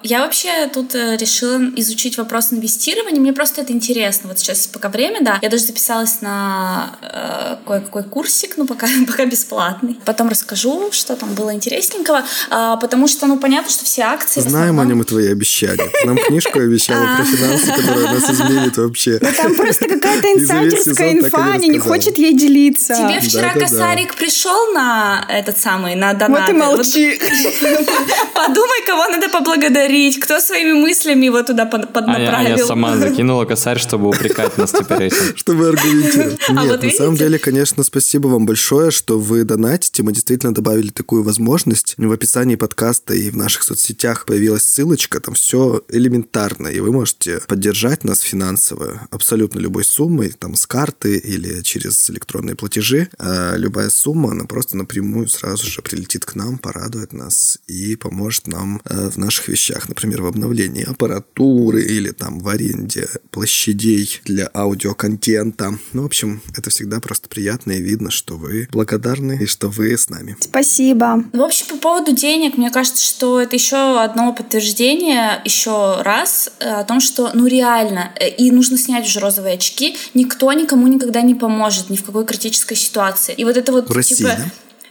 Я 0.03 0.19
вообще 0.19 0.67
тут 0.71 0.93
э, 0.93 1.17
решила 1.17 1.59
изучить 1.77 2.17
вопрос 2.19 2.53
инвестирования. 2.53 3.19
Мне 3.19 3.33
просто 3.33 3.61
это 3.61 3.73
интересно. 3.73 4.29
Вот 4.29 4.37
сейчас 4.37 4.67
пока 4.67 4.89
время, 4.89 5.21
да. 5.21 5.39
Я 5.41 5.49
даже 5.49 5.63
записалась 5.63 6.21
на 6.21 6.95
э, 7.01 7.55
кое-какой 7.65 8.03
курсик, 8.03 8.55
ну 8.57 8.67
пока, 8.67 8.87
пока 9.07 9.25
бесплатный. 9.25 9.99
Потом 10.05 10.29
расскажу, 10.29 10.91
что 10.91 11.15
там 11.15 11.33
было 11.33 11.55
интересненького. 11.55 12.23
Э, 12.51 12.75
потому 12.79 13.07
что, 13.07 13.25
ну, 13.25 13.39
понятно, 13.39 13.71
что 13.71 13.83
все 13.83 13.94
акции... 14.01 14.41
Знаем 14.41 14.79
основном... 14.79 14.79
о 14.79 14.85
нем 14.85 15.01
и 15.01 15.05
твои 15.05 15.31
обещания. 15.31 15.89
Нам 16.05 16.17
книжку 16.17 16.59
обещала 16.59 17.15
про 17.15 17.25
финансы, 17.25 17.71
которая 17.71 18.13
нас 18.13 18.29
изменит 18.29 18.77
вообще. 18.77 19.19
Ну 19.21 19.29
там 19.31 19.55
просто 19.55 19.87
какая-то 19.87 20.33
инсайдерская 20.33 21.13
инфа, 21.13 21.57
не 21.57 21.79
хочет 21.79 22.17
ей 22.17 22.33
делиться. 22.33 22.95
Тебе 22.95 23.19
вчера 23.21 23.53
косарик 23.53 24.15
пришел 24.15 24.73
на 24.73 25.25
этот 25.29 25.57
самый, 25.57 25.95
на 25.95 26.13
донаты? 26.13 26.53
Вот 26.53 26.61
и 26.61 26.77
молчи. 26.77 27.19
Подумай, 28.33 28.85
кого 28.85 29.07
надо 29.07 29.29
поблагодарить 29.29 30.19
кто 30.19 30.39
своими 30.39 30.73
мыслями 30.73 31.25
его 31.25 31.43
туда 31.43 31.65
поднаправил. 31.65 32.29
А 32.29 32.41
я, 32.41 32.55
а 32.55 32.57
я 32.57 32.65
сама 32.65 32.97
закинула 32.97 33.45
косарь, 33.45 33.79
чтобы 33.79 34.09
упрекать 34.09 34.57
нас 34.57 34.71
теперь 34.71 35.03
этим. 35.03 35.17
Чтобы 35.35 35.69
аргументировать. 35.69 36.39
А 36.47 36.53
Нет, 36.53 36.83
на 36.83 36.91
самом 36.91 37.15
деле, 37.15 37.39
конечно, 37.39 37.83
спасибо 37.83 38.27
вам 38.27 38.45
большое, 38.45 38.91
что 38.91 39.19
вы 39.19 39.43
донатите. 39.43 40.03
Мы 40.03 40.13
действительно 40.13 40.53
добавили 40.53 40.89
такую 40.89 41.23
возможность. 41.23 41.95
В 41.97 42.11
описании 42.11 42.55
подкаста 42.55 43.13
и 43.13 43.29
в 43.29 43.37
наших 43.37 43.63
соцсетях 43.63 43.84
появилась 44.25 44.63
ссылочка. 44.63 45.19
Там 45.19 45.35
все 45.35 45.83
элементарно, 45.89 46.67
и 46.67 46.79
вы 46.79 46.91
можете 46.91 47.41
поддержать 47.47 48.03
нас 48.03 48.21
финансово 48.21 49.07
абсолютно 49.11 49.59
любой 49.59 49.83
суммой, 49.83 50.29
там 50.29 50.55
с 50.55 50.65
карты 50.65 51.17
или 51.17 51.61
через 51.61 52.09
электронные 52.09 52.55
платежи. 52.55 53.09
А 53.19 53.55
любая 53.55 53.89
сумма, 53.89 54.31
она 54.31 54.45
просто 54.45 54.77
напрямую 54.77 55.27
сразу 55.27 55.67
же 55.67 55.81
прилетит 55.81 56.25
к 56.25 56.35
нам, 56.35 56.57
порадует 56.57 57.13
нас 57.13 57.59
и 57.67 57.95
поможет 57.95 58.47
нам 58.47 58.81
э, 58.85 59.09
в 59.09 59.17
наших 59.17 59.47
вещах 59.47 59.75
вещах, 59.75 59.89
например, 59.89 60.21
в 60.21 60.25
обновлении 60.27 60.83
аппаратуры 60.83 61.81
или 61.81 62.11
там 62.11 62.39
в 62.39 62.47
аренде 62.47 63.07
площадей 63.31 64.21
для 64.25 64.49
аудиоконтента. 64.53 65.77
Ну, 65.93 66.03
в 66.03 66.05
общем, 66.05 66.41
это 66.57 66.69
всегда 66.69 66.99
просто 66.99 67.29
приятно 67.29 67.71
и 67.71 67.81
видно, 67.81 68.11
что 68.11 68.37
вы 68.37 68.67
благодарны 68.71 69.39
и 69.41 69.45
что 69.45 69.69
вы 69.69 69.97
с 69.97 70.09
нами. 70.09 70.35
Спасибо. 70.39 71.23
В 71.33 71.41
общем, 71.41 71.67
по 71.67 71.77
поводу 71.77 72.11
денег, 72.11 72.57
мне 72.57 72.69
кажется, 72.69 73.03
что 73.03 73.39
это 73.41 73.55
еще 73.55 73.74
одно 73.75 74.33
подтверждение 74.33 75.41
еще 75.45 76.01
раз 76.01 76.51
э, 76.59 76.69
о 76.69 76.83
том, 76.83 76.99
что 76.99 77.31
ну 77.33 77.45
реально, 77.47 78.11
э, 78.19 78.29
и 78.29 78.51
нужно 78.51 78.77
снять 78.77 79.05
уже 79.05 79.19
розовые 79.19 79.55
очки, 79.55 79.97
никто 80.13 80.51
никому 80.53 80.87
никогда 80.87 81.21
не 81.21 81.35
поможет 81.35 81.89
ни 81.89 81.95
в 81.95 82.03
какой 82.03 82.25
критической 82.25 82.77
ситуации. 82.77 83.33
И 83.35 83.43
вот 83.43 83.57
это 83.57 83.71
вот 83.71 83.89
в 83.89 83.91
России, 83.91 84.15
типа, 84.15 84.35
да? 84.37 84.45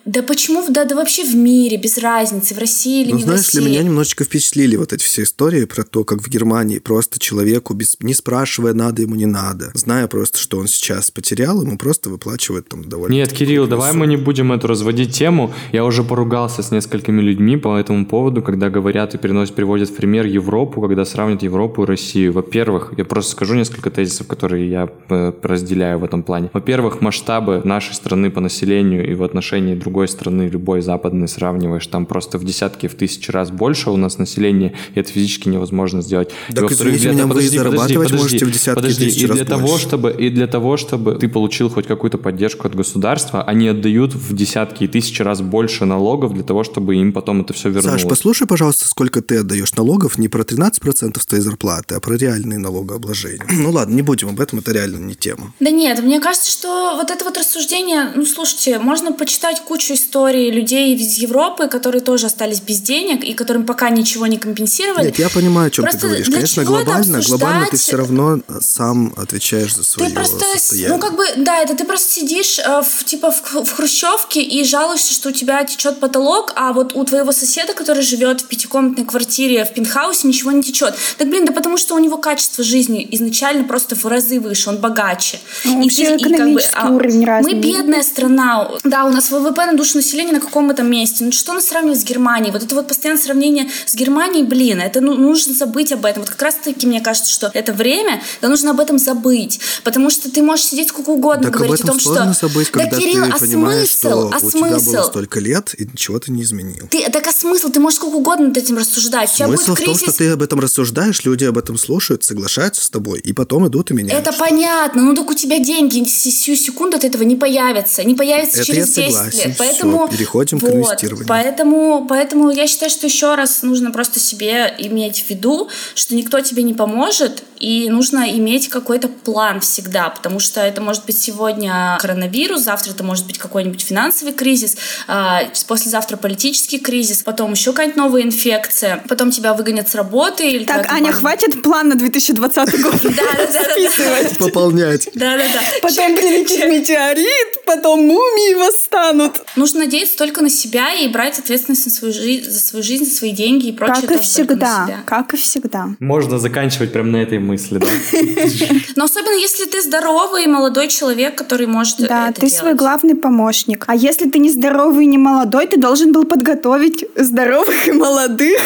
Да 0.05 0.23
почему, 0.23 0.65
да, 0.69 0.85
да 0.85 0.97
вообще 0.97 1.25
в 1.25 1.35
мире, 1.35 1.79
без 1.79 1.97
разницы, 1.99 2.55
в 2.55 2.59
России 2.59 3.03
или 3.03 3.13
ну, 3.13 3.17
не 3.17 3.23
знаешь, 3.23 3.41
в 3.41 3.45
России. 3.45 3.61
для 3.61 3.69
меня 3.71 3.83
немножечко 3.83 4.25
впечатлили 4.25 4.77
вот 4.77 4.93
эти 4.93 5.03
все 5.03 5.23
истории 5.23 5.65
про 5.65 5.83
то, 5.83 6.05
как 6.05 6.21
в 6.21 6.29
Германии 6.29 6.79
просто 6.79 7.19
человеку, 7.19 7.73
без, 7.73 7.97
не 8.01 8.13
спрашивая, 8.13 8.75
надо 8.75 9.03
ему, 9.03 9.15
не 9.15 9.27
надо, 9.27 9.71
зная 9.75 10.07
просто, 10.07 10.39
что 10.39 10.59
он 10.59 10.67
сейчас 10.67 11.11
потерял, 11.11 11.63
ему 11.63 11.79
просто 11.79 12.11
выплачивают 12.11 12.69
там 12.69 12.85
довольно... 12.85 13.15
Нет, 13.15 13.33
Кирилл, 13.33 13.67
давай 13.67 13.93
мы 13.95 14.07
не 14.07 14.17
будем 14.17 14.53
эту 14.53 14.67
разводить 14.67 15.15
тему. 15.15 15.53
Я 15.73 15.85
уже 15.85 16.05
поругался 16.05 16.63
с 16.63 16.71
несколькими 16.71 17.23
людьми 17.23 17.57
по 17.57 17.79
этому 17.79 18.05
поводу, 18.05 18.43
когда 18.43 18.69
говорят 18.69 19.15
и 19.15 19.19
переносят, 19.19 19.55
приводят 19.55 19.89
в 19.89 19.95
пример 19.95 20.27
Европу, 20.27 20.83
когда 20.83 21.05
сравнивают 21.05 21.43
Европу 21.43 21.85
и 21.85 21.87
Россию. 21.87 22.33
Во-первых, 22.33 22.93
я 22.99 23.05
просто 23.05 23.33
скажу 23.33 23.55
несколько 23.55 23.91
тезисов, 23.91 24.27
которые 24.27 24.69
я 24.69 24.91
э, 25.09 25.33
разделяю 25.43 25.99
в 25.99 26.05
этом 26.05 26.23
плане. 26.23 26.51
Во-первых, 26.53 27.01
масштабы 27.01 27.63
нашей 27.65 27.95
страны 27.95 28.31
по 28.31 28.41
населению 28.41 29.11
и 29.11 29.15
в 29.15 29.23
отношении 29.23 29.75
другой 29.75 29.94
другой 29.95 30.09
страны, 30.09 30.49
любой 30.49 30.83
западной 30.83 31.29
сравниваешь, 31.29 31.87
там 31.87 32.05
просто 32.05 32.37
в 32.39 32.45
десятки, 32.45 32.89
в 32.89 32.97
тысячи 32.97 33.31
раз 33.31 33.53
больше 33.53 33.91
у 33.91 33.97
нас 33.97 34.19
населения, 34.19 34.73
и 34.93 34.99
это 34.99 35.13
физически 35.13 35.49
невозможно 35.49 36.03
сделать. 36.03 36.31
Так, 36.53 36.69
и, 36.69 36.75
извините 36.75 37.11
меня, 37.11 37.29
подожди, 37.29 37.59
вы 37.59 37.65
зарабатывать 37.65 38.09
подожди, 38.09 38.17
можете 38.17 38.45
в 38.45 38.51
десятки 38.51 38.75
подожди, 38.75 39.05
тысяч 39.05 39.23
и 39.23 39.27
раз 39.27 39.37
для 39.37 39.47
того, 39.47 39.69
больше. 39.69 39.85
чтобы 39.87 40.13
И 40.19 40.31
для 40.31 40.49
того, 40.49 40.77
чтобы 40.77 41.15
ты 41.15 41.29
получил 41.29 41.71
хоть 41.71 41.87
какую-то 41.87 42.19
поддержку 42.19 42.67
от 42.67 42.75
государства, 42.75 43.45
они 43.45 43.69
отдают 43.69 44.15
в 44.15 44.35
десятки 44.35 44.83
и 44.83 44.89
тысячи 44.89 45.23
раз 45.23 45.41
больше 45.43 45.85
налогов 45.85 46.35
для 46.35 46.43
того, 46.43 46.65
чтобы 46.65 46.97
им 46.97 47.13
потом 47.13 47.43
это 47.43 47.53
все 47.53 47.69
вернулось. 47.69 48.01
Саш, 48.01 48.11
послушай, 48.11 48.49
пожалуйста, 48.49 48.89
сколько 48.89 49.23
ты 49.23 49.37
отдаешь 49.39 49.75
налогов 49.75 50.19
не 50.19 50.27
про 50.27 50.43
13% 50.43 51.21
с 51.21 51.27
твоей 51.27 51.43
зарплаты, 51.43 51.95
а 51.95 52.01
про 52.01 52.17
реальные 52.17 52.59
налогообложения. 52.59 53.47
Ну 53.49 53.71
ладно, 53.71 53.95
не 53.95 54.03
будем 54.03 54.31
об 54.31 54.41
этом, 54.41 54.59
это 54.59 54.73
реально 54.73 54.97
не 54.97 55.15
тема. 55.15 55.53
Да 55.61 55.71
нет, 55.71 56.03
мне 56.03 56.19
кажется, 56.19 56.51
что 56.51 56.97
вот 56.97 57.11
это 57.13 57.25
вот 57.25 57.39
рассуждение, 57.39 58.11
ну 58.17 58.27
слушайте, 58.27 58.81
можно 58.81 59.13
почитать 59.13 59.61
кучу 59.61 59.84
историй 59.91 60.51
людей, 60.51 60.65
людей 60.65 60.95
из 60.95 61.19
Европы, 61.19 61.69
которые 61.69 62.01
тоже 62.01 62.27
остались 62.27 62.61
без 62.61 62.81
денег 62.81 63.25
и 63.25 63.35
которым 63.35 63.67
пока 63.67 63.91
ничего 63.91 64.27
не 64.27 64.39
компенсировали. 64.39 65.07
Нет, 65.07 65.19
я 65.19 65.29
понимаю, 65.29 65.69
о 65.69 65.71
чем 65.71 65.85
просто 65.85 66.01
ты 66.01 66.07
говоришь. 66.07 66.27
Конечно, 66.27 66.65
глобально, 66.65 67.21
глобально 67.21 67.67
ты 67.71 67.77
все 67.77 67.97
равно 67.97 68.41
сам 68.61 69.13
отвечаешь 69.17 69.75
за 69.75 69.85
свое 69.85 70.09
ты 70.09 70.15
просто, 70.15 70.45
состояние. 70.55 70.89
Ну, 70.89 70.99
как 70.99 71.17
бы, 71.17 71.25
да, 71.37 71.59
это 71.59 71.77
ты 71.77 71.85
просто 71.85 72.11
сидишь 72.13 72.59
э, 72.59 72.83
в, 72.83 73.05
типа 73.05 73.31
в, 73.31 73.65
в 73.65 73.73
хрущевке 73.73 74.43
и 74.43 74.65
жалуешься, 74.65 75.13
что 75.13 75.29
у 75.29 75.33
тебя 75.33 75.65
течет 75.65 76.01
потолок, 76.01 76.53
а 76.57 76.73
вот 76.73 76.95
у 76.95 77.05
твоего 77.05 77.33
соседа, 77.33 77.75
который 77.75 78.03
живет 78.03 78.41
в 78.41 78.47
пятикомнатной 78.47 79.05
квартире 79.05 79.65
в 79.65 79.73
пентхаусе, 79.73 80.29
ничего 80.29 80.53
не 80.53 80.63
течет. 80.63 80.95
Так, 81.19 81.29
блин, 81.29 81.45
да 81.45 81.53
потому 81.53 81.77
что 81.77 81.95
у 81.95 81.99
него 81.99 82.17
качество 82.17 82.65
жизни 82.65 83.07
изначально 83.13 83.65
просто 83.65 83.95
в 83.95 84.05
разы 84.07 84.41
выше, 84.41 84.71
он 84.71 84.79
богаче. 84.79 85.39
Ну, 85.65 85.83
и, 85.83 85.89
ты, 85.89 86.17
и, 86.17 86.35
как 86.35 86.53
бы, 86.53 86.61
а, 86.73 86.91
уровень 86.91 87.25
разный. 87.25 87.55
Мы 87.55 87.61
бедная 87.61 88.03
страна. 88.03 88.71
Да, 88.85 89.05
у 89.05 89.11
нас 89.11 89.31
ВВП 89.31 89.67
на 89.67 89.74
душу 89.77 89.97
населения 89.97 90.33
на 90.33 90.41
каком 90.41 90.71
этом 90.71 90.91
месте. 90.91 91.25
Ну 91.25 91.33
что 91.33 91.53
нас 91.53 91.67
сравнивать 91.67 92.01
с 92.01 92.05
Германией? 92.05 92.53
Вот 92.53 92.63
это 92.63 92.75
вот 92.75 92.89
постоянное 92.89 93.23
сравнение 93.23 93.71
с 93.87 93.95
Германией, 93.95 94.45
блин, 94.45 94.81
это 94.81 95.01
ну, 95.01 95.15
нужно 95.15 95.55
забыть 95.55 95.93
об 95.93 96.05
этом. 96.05 96.23
Вот 96.23 96.31
как 96.31 96.43
раз-таки 96.43 96.87
мне 96.87 97.01
кажется, 97.01 97.33
что 97.33 97.51
это 97.53 97.73
время, 97.73 98.23
да 98.41 98.49
нужно 98.49 98.71
об 98.71 98.81
этом 98.81 98.99
забыть. 98.99 99.61
Потому 99.83 100.11
что 100.11 100.31
ты 100.31 100.43
можешь 100.43 100.67
сидеть 100.67 100.89
сколько 100.89 101.11
угодно 101.11 101.45
так 101.45 101.55
говорить 101.55 101.81
об 101.81 101.97
этом 101.97 102.13
о 102.13 102.17
том, 102.17 102.35
что... 102.35 102.49
забыть, 102.49 102.71
когда 102.71 102.91
да, 102.91 102.97
Кирилл, 102.97 103.25
ты 103.25 103.31
а 103.33 103.39
понимаешь, 103.39 103.89
смысл? 103.89 103.99
что 103.99 104.31
а 104.33 104.37
у 104.37 104.51
смысл? 104.51 104.81
тебя 104.81 104.93
было 104.93 105.03
столько 105.05 105.41
лет, 105.41 105.75
и 105.77 105.85
ничего 105.85 106.19
ты 106.19 106.33
не 106.33 106.43
изменил. 106.43 106.89
Ты, 106.91 107.11
так 107.11 107.27
а 107.27 107.33
смысл? 107.33 107.71
Ты 107.71 107.81
можешь 107.81 107.99
сколько 107.99 108.17
угодно 108.17 108.49
над 108.49 108.57
этим 108.57 108.79
рассуждать. 108.79 109.31
Смысл 109.31 109.75
в 109.75 109.81
том, 109.81 109.97
что 109.97 110.13
ты 110.13 110.31
об 110.31 110.43
этом 110.43 110.61
рассуждаешь, 110.61 111.25
люди 111.25 111.45
об 111.45 111.59
этом 111.59 111.79
слушают, 111.79 112.25
соглашаются 112.25 112.83
с 112.83 112.91
тобой, 112.91 113.21
и 113.21 113.33
потом 113.33 113.67
идут 113.69 113.91
и 113.91 113.95
меняют. 113.95 114.27
Это 114.27 114.37
понятно, 114.37 115.03
ну 115.03 115.15
так 115.15 115.31
у 115.31 115.35
тебя 115.35 115.59
деньги 115.59 116.05
сию 116.09 116.57
секунду 116.57 116.97
от 116.97 117.05
этого 117.05 117.23
не 117.23 117.37
появятся. 117.37 118.05
Не 118.05 118.15
появятся 118.15 118.59
это 118.59 118.67
через 118.67 118.97
я 118.97 119.07
10 119.07 119.35
лет. 119.35 119.57
Поэтому... 119.67 120.07
Все, 120.07 120.17
переходим 120.17 120.59
вот, 120.59 120.71
к 120.71 120.75
инвестированию. 120.75 121.29
Поэтому 121.29 121.65
Поэтому, 121.75 122.07
поэтому 122.07 122.51
я 122.51 122.67
считаю, 122.67 122.91
что 122.91 123.07
еще 123.07 123.35
раз 123.35 123.63
нужно 123.63 123.91
просто 123.91 124.21
себе 124.21 124.75
иметь 124.79 125.25
в 125.25 125.31
виду, 125.31 125.69
что 125.95 126.15
никто 126.15 126.41
тебе 126.41 126.63
не 126.63 126.75
поможет, 126.75 127.43
и 127.59 127.89
нужно 127.89 128.31
иметь 128.39 128.69
какой-то 128.69 129.09
план 129.09 129.61
всегда, 129.61 130.11
потому 130.11 130.39
что 130.39 130.61
это 130.61 130.81
может 130.81 131.07
быть 131.07 131.17
сегодня 131.19 131.97
коронавирус, 132.01 132.61
завтра 132.61 132.91
это 132.91 133.05
может 133.05 133.27
быть 133.27 133.39
какой-нибудь 133.39 133.81
финансовый 133.81 134.33
кризис, 134.33 134.77
а, 135.07 135.43
послезавтра 135.67 136.17
политический 136.17 136.79
кризис, 136.79 137.23
потом 137.23 137.53
еще 137.53 137.71
какая-нибудь 137.71 137.97
новая 137.97 138.23
инфекция, 138.23 139.03
потом 139.09 139.31
тебя 139.31 139.55
выгонят 139.55 139.89
с 139.89 139.95
работы. 139.95 140.51
Или 140.51 140.65
так, 140.65 140.91
Аня, 140.91 141.05
банк... 141.05 141.17
хватит 141.17 141.63
план 141.63 141.89
на 141.89 141.95
2020 141.95 142.83
год 142.83 142.95
списывать. 143.01 144.39
Пополнять. 144.39 145.09
Да-да-да. 145.15 145.61
Потом 145.81 146.15
прилетит 146.17 146.69
метеорит, 146.69 147.65
потом 147.65 148.01
мумии 148.01 148.55
восстанут. 148.55 149.44
Нужно 149.57 149.81
надеяться 149.81 150.17
только 150.17 150.43
на 150.43 150.51
себя 150.51 150.93
и 150.95 151.09
брать 151.09 151.39
ответственность 151.39 151.85
за 151.85 151.91
свою 151.91 152.13
жизнь, 152.13 152.51
за 152.51 152.59
свою 152.59 152.83
жизнь, 152.83 153.05
за 153.05 153.11
свои 153.15 153.31
деньги 153.31 153.69
и 153.69 153.73
прочее. 153.73 154.09
Как 154.09 154.19
и 154.19 154.23
всегда. 154.23 155.03
Как 155.07 155.35
и 155.35 155.37
всегда. 155.37 155.89
Можно 156.01 156.39
заканчивать 156.39 156.93
прямо 156.93 157.11
на 157.11 157.17
этой 157.19 157.39
мысли, 157.39 157.79
да? 157.79 157.87
Но 158.97 159.05
особенно 159.05 159.35
если 159.35 159.65
ты 159.67 159.81
здоровый 159.81 160.47
молодой 160.47 160.89
человек, 160.89 161.37
который 161.37 161.67
может 161.67 161.99
Да, 161.99 162.31
это 162.31 162.41
ты 162.41 162.47
делать. 162.47 162.55
свой 162.55 162.75
главный 162.75 163.15
помощник. 163.15 163.85
А 163.87 163.95
если 163.95 164.29
ты 164.29 164.39
не 164.39 164.51
здоровый 164.51 165.05
и 165.05 165.09
не 165.09 165.19
молодой, 165.19 165.67
ты 165.67 165.77
должен 165.79 166.13
был 166.13 166.25
подготовить 166.25 167.05
здоровых 167.17 167.87
и 167.89 167.93
молодых 167.93 168.61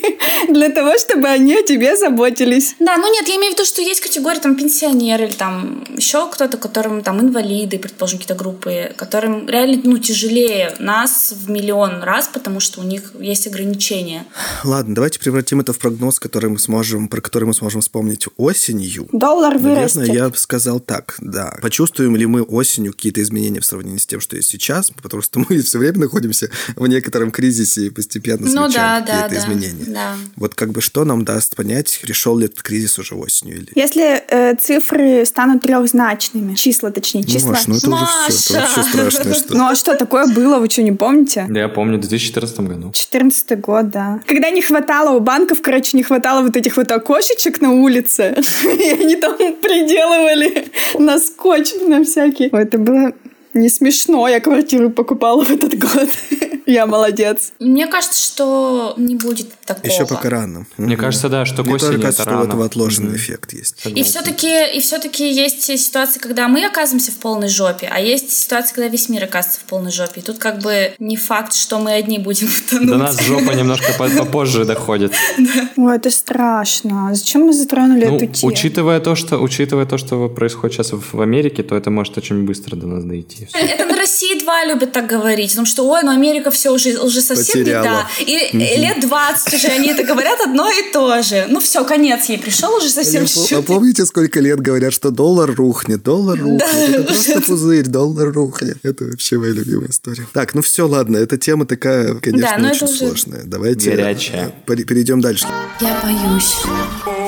для 0.48 0.70
того, 0.70 0.98
чтобы 0.98 1.28
они 1.28 1.54
о 1.54 1.62
тебе 1.62 1.96
заботились. 1.96 2.74
Да, 2.78 2.96
ну 2.96 3.12
нет, 3.12 3.28
я 3.28 3.36
имею 3.36 3.52
в 3.52 3.54
виду, 3.54 3.64
что 3.64 3.80
есть 3.80 4.00
категория 4.00 4.40
там 4.40 4.56
пенсионеры 4.56 5.26
или 5.26 5.32
там 5.32 5.84
еще 5.96 6.28
кто-то, 6.28 6.56
которым 6.56 7.02
там 7.02 7.20
инвалиды, 7.20 7.78
предположим, 7.78 8.18
какие-то 8.18 8.34
группы, 8.34 8.92
которым 8.96 9.48
реально 9.48 9.80
ну 9.84 9.98
тяжелее 10.22 10.74
нас 10.78 11.34
в 11.36 11.50
миллион 11.50 12.02
раз, 12.02 12.28
потому 12.32 12.60
что 12.60 12.80
у 12.80 12.84
них 12.84 13.12
есть 13.18 13.46
ограничения. 13.46 14.24
Ладно, 14.64 14.94
давайте 14.94 15.18
превратим 15.18 15.60
это 15.60 15.72
в 15.72 15.78
прогноз, 15.78 16.20
который 16.20 16.48
мы 16.50 16.58
сможем, 16.58 17.08
про 17.08 17.20
который 17.20 17.44
мы 17.44 17.54
сможем 17.54 17.80
вспомнить 17.80 18.26
осенью. 18.36 19.08
Доллар 19.12 19.58
вырастет. 19.58 19.96
Наверное, 19.96 20.24
я 20.24 20.28
бы 20.30 20.36
сказал 20.36 20.80
так, 20.80 21.16
да. 21.20 21.56
Почувствуем 21.60 22.16
ли 22.16 22.26
мы 22.26 22.42
осенью 22.42 22.92
какие-то 22.92 23.22
изменения 23.22 23.60
в 23.60 23.66
сравнении 23.66 23.98
с 23.98 24.06
тем, 24.06 24.20
что 24.20 24.36
есть 24.36 24.48
сейчас, 24.48 24.90
потому 25.02 25.22
что 25.22 25.40
мы 25.48 25.60
все 25.60 25.78
время 25.78 25.98
находимся 25.98 26.50
в 26.76 26.86
некотором 26.86 27.30
кризисе 27.30 27.86
и 27.86 27.90
постепенно 27.90 28.46
Ну 28.46 28.50
замечаем 28.50 28.72
да, 28.74 29.00
да, 29.00 29.22
какие-то 29.22 29.34
да. 29.34 29.52
изменения. 29.52 29.84
Да. 29.88 30.16
Вот 30.36 30.54
как 30.54 30.70
бы 30.70 30.80
что 30.80 31.04
нам 31.04 31.24
даст 31.24 31.56
понять, 31.56 32.00
решил 32.04 32.38
ли 32.38 32.46
этот 32.46 32.62
кризис 32.62 32.98
уже 32.98 33.14
осенью 33.14 33.56
или... 33.56 33.68
Если 33.74 34.22
э, 34.28 34.54
цифры 34.56 35.24
станут 35.26 35.62
трехзначными, 35.62 36.54
числа 36.54 36.90
точнее, 36.90 37.24
числа. 37.24 37.52
Маш, 37.52 37.66
ну 37.66 37.76
это 37.76 37.88
уже 37.88 38.06
все, 38.28 38.54
это 38.54 38.62
Маша! 38.62 38.76
вообще 38.76 38.90
страшное, 38.90 39.34
что... 39.34 39.56
Ну 39.56 39.66
а 39.66 39.74
что 39.74 39.96
такое 39.96 40.11
было, 40.34 40.58
вы 40.58 40.68
что, 40.68 40.82
не 40.82 40.92
помните? 40.92 41.46
Да, 41.48 41.60
я 41.60 41.68
помню, 41.68 41.96
в 41.96 42.00
2014 42.00 42.60
году. 42.60 42.90
14 42.92 43.60
год, 43.60 43.90
да. 43.90 44.20
Когда 44.26 44.50
не 44.50 44.62
хватало 44.62 45.16
у 45.16 45.20
банков, 45.20 45.62
короче, 45.62 45.96
не 45.96 46.02
хватало 46.02 46.42
вот 46.42 46.56
этих 46.56 46.76
вот 46.76 46.90
окошечек 46.90 47.60
на 47.60 47.72
улице, 47.72 48.34
и 48.64 48.90
они 48.90 49.16
там 49.16 49.36
приделывали 49.62 50.66
на 50.98 51.18
скотч 51.18 51.72
на 51.86 52.04
всякий. 52.04 52.48
Это 52.52 52.78
было 52.78 53.12
не 53.54 53.68
смешно, 53.68 54.28
я 54.28 54.40
квартиру 54.40 54.90
покупала 54.90 55.44
в 55.44 55.50
этот 55.50 55.78
год. 55.78 56.08
Я 56.64 56.86
молодец. 56.86 57.52
Мне 57.58 57.88
кажется, 57.88 58.22
что 58.24 58.94
не 58.96 59.16
будет 59.16 59.48
такого. 59.66 59.84
Еще 59.84 60.06
пока 60.06 60.30
рано. 60.30 60.64
Мне 60.76 60.96
кажется, 60.96 61.28
да, 61.28 61.44
что 61.44 61.64
Мне 61.64 61.72
тоже 61.76 61.98
кажется, 61.98 62.22
это 62.22 62.30
что 62.30 62.40
у 62.40 62.44
этого 62.44 62.64
отложенный 62.64 63.08
Мгм. 63.08 63.16
эффект 63.16 63.52
есть. 63.52 63.84
И 63.84 64.02
все-таки, 64.04 64.72
и 64.72 64.80
все-таки 64.80 65.28
есть 65.28 65.64
ситуации, 65.64 66.20
когда 66.20 66.46
мы 66.46 66.64
оказываемся 66.64 67.10
в 67.10 67.16
полной 67.16 67.48
жопе, 67.48 67.88
а 67.92 67.98
есть 68.00 68.30
ситуации, 68.32 68.74
когда 68.76 68.88
весь 68.88 69.08
мир 69.08 69.24
оказывается 69.24 69.60
в 69.60 69.64
полной 69.64 69.90
жопе. 69.90 70.20
И 70.20 70.22
тут 70.22 70.38
как 70.38 70.60
бы 70.60 70.92
не 71.00 71.16
факт, 71.16 71.52
что 71.52 71.80
мы 71.80 71.92
одни 71.94 72.20
будем 72.20 72.46
тонуть. 72.70 72.88
До 72.88 72.96
нас 72.96 73.20
жопа 73.20 73.50
немножко 73.50 73.92
по- 73.98 74.08
попозже 74.08 74.64
доходит. 74.64 75.12
Ой, 75.76 75.96
это 75.96 76.10
страшно. 76.10 77.10
Зачем 77.12 77.42
мы 77.42 77.52
затронули 77.52 78.04
Ну, 78.04 78.16
эту 78.16 78.26
тему? 78.28 78.52
учитывая 78.52 79.00
то, 79.00 79.16
что 79.16 79.38
учитывая 79.38 79.84
то, 79.84 79.98
что 79.98 80.28
происходит 80.28 80.76
сейчас 80.76 80.92
в 80.92 81.20
Америке, 81.20 81.64
то 81.64 81.74
это 81.74 81.90
может 81.90 82.16
очень 82.18 82.44
быстро 82.44 82.76
до 82.76 82.86
нас 82.86 83.02
дойти. 83.04 83.41
Это 83.52 83.86
на 83.86 83.96
России 83.96 84.38
два 84.40 84.64
любят 84.64 84.92
так 84.92 85.06
говорить, 85.06 85.50
потому 85.50 85.66
что, 85.66 85.86
ой, 85.88 86.00
ну 86.02 86.10
Америка 86.10 86.50
все 86.50 86.70
уже, 86.70 86.98
уже 86.98 87.20
совсем 87.20 87.60
Потеряла. 87.60 87.84
беда. 87.84 88.08
И 88.20 88.56
лет 88.78 89.00
20 89.00 89.54
уже 89.54 89.68
они 89.68 89.88
это 89.88 90.04
говорят 90.04 90.40
одно 90.40 90.70
и 90.70 90.92
то 90.92 91.22
же. 91.22 91.46
Ну 91.48 91.60
все, 91.60 91.84
конец 91.84 92.26
ей 92.26 92.38
пришел 92.38 92.74
уже 92.74 92.88
совсем 92.88 93.24
А 93.24 93.26
чуть-чуть. 93.26 93.66
помните, 93.66 94.04
сколько 94.06 94.40
лет 94.40 94.60
говорят, 94.60 94.92
что 94.92 95.10
доллар 95.10 95.54
рухнет, 95.54 96.02
доллар 96.02 96.38
рухнет, 96.40 96.62
это 96.90 97.02
просто 97.04 97.40
пузырь, 97.40 97.86
доллар 97.86 98.32
рухнет. 98.32 98.78
Это 98.82 99.04
вообще 99.04 99.38
моя 99.38 99.52
любимая 99.52 99.90
история. 99.90 100.26
Так, 100.32 100.54
ну 100.54 100.62
все, 100.62 100.86
ладно, 100.86 101.16
эта 101.16 101.36
тема 101.38 101.66
такая, 101.66 102.14
конечно, 102.16 102.56
Да, 102.58 102.70
очень 102.70 102.88
сложная. 102.88 103.42
Давайте 103.44 103.90
горячая. 103.90 104.48
э, 104.48 104.50
пере- 104.66 104.84
перейдем 104.84 105.20
дальше. 105.20 105.46
Я 105.80 106.00
боюсь. 106.02 107.21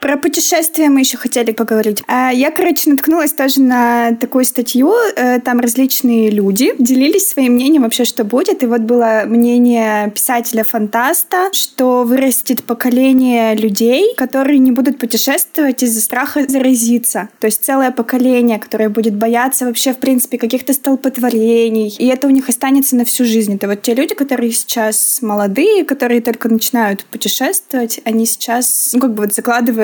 Про 0.00 0.16
путешествия 0.16 0.88
мы 0.88 1.00
еще 1.00 1.18
хотели 1.18 1.52
поговорить. 1.52 2.02
А, 2.06 2.30
Я, 2.30 2.50
короче, 2.50 2.88
наткнулась 2.88 3.34
тоже 3.34 3.60
на 3.60 4.16
такую 4.16 4.46
статью. 4.46 4.94
Э, 5.14 5.40
Там 5.40 5.60
различные 5.60 6.30
люди 6.30 6.72
делились 6.78 7.28
своим 7.28 7.52
мнением 7.52 7.82
вообще, 7.82 8.06
что 8.06 8.24
будет. 8.24 8.62
И 8.62 8.66
вот 8.66 8.80
было 8.80 9.24
мнение 9.26 10.10
писателя-фантаста, 10.10 11.50
что 11.52 12.04
вырастет 12.04 12.64
поколение 12.64 13.54
людей, 13.54 14.14
которые 14.16 14.58
не 14.58 14.70
будут 14.70 14.98
путешествовать 14.98 15.82
из-за 15.82 16.00
страха 16.00 16.46
заразиться. 16.48 17.28
То 17.38 17.46
есть 17.48 17.62
целое 17.62 17.90
поколение, 17.90 18.58
которое 18.58 18.88
будет 18.88 19.14
бояться 19.14 19.66
вообще, 19.66 19.92
в 19.92 19.98
принципе, 19.98 20.38
каких-то 20.38 20.72
столпотворений. 20.72 21.94
И 21.98 22.06
это 22.06 22.26
у 22.26 22.30
них 22.30 22.48
останется 22.48 22.96
на 22.96 23.04
всю 23.04 23.26
жизнь. 23.26 23.56
Это 23.56 23.68
вот 23.68 23.82
те 23.82 23.92
люди, 23.92 24.14
которые 24.14 24.50
сейчас 24.52 25.18
молодые, 25.20 25.84
которые 25.84 26.22
только 26.22 26.48
начинают 26.48 27.04
путешествовать, 27.04 28.00
они 28.04 28.24
сейчас, 28.24 28.92
ну, 28.94 29.00
как 29.00 29.12
бы 29.12 29.24
вот 29.24 29.34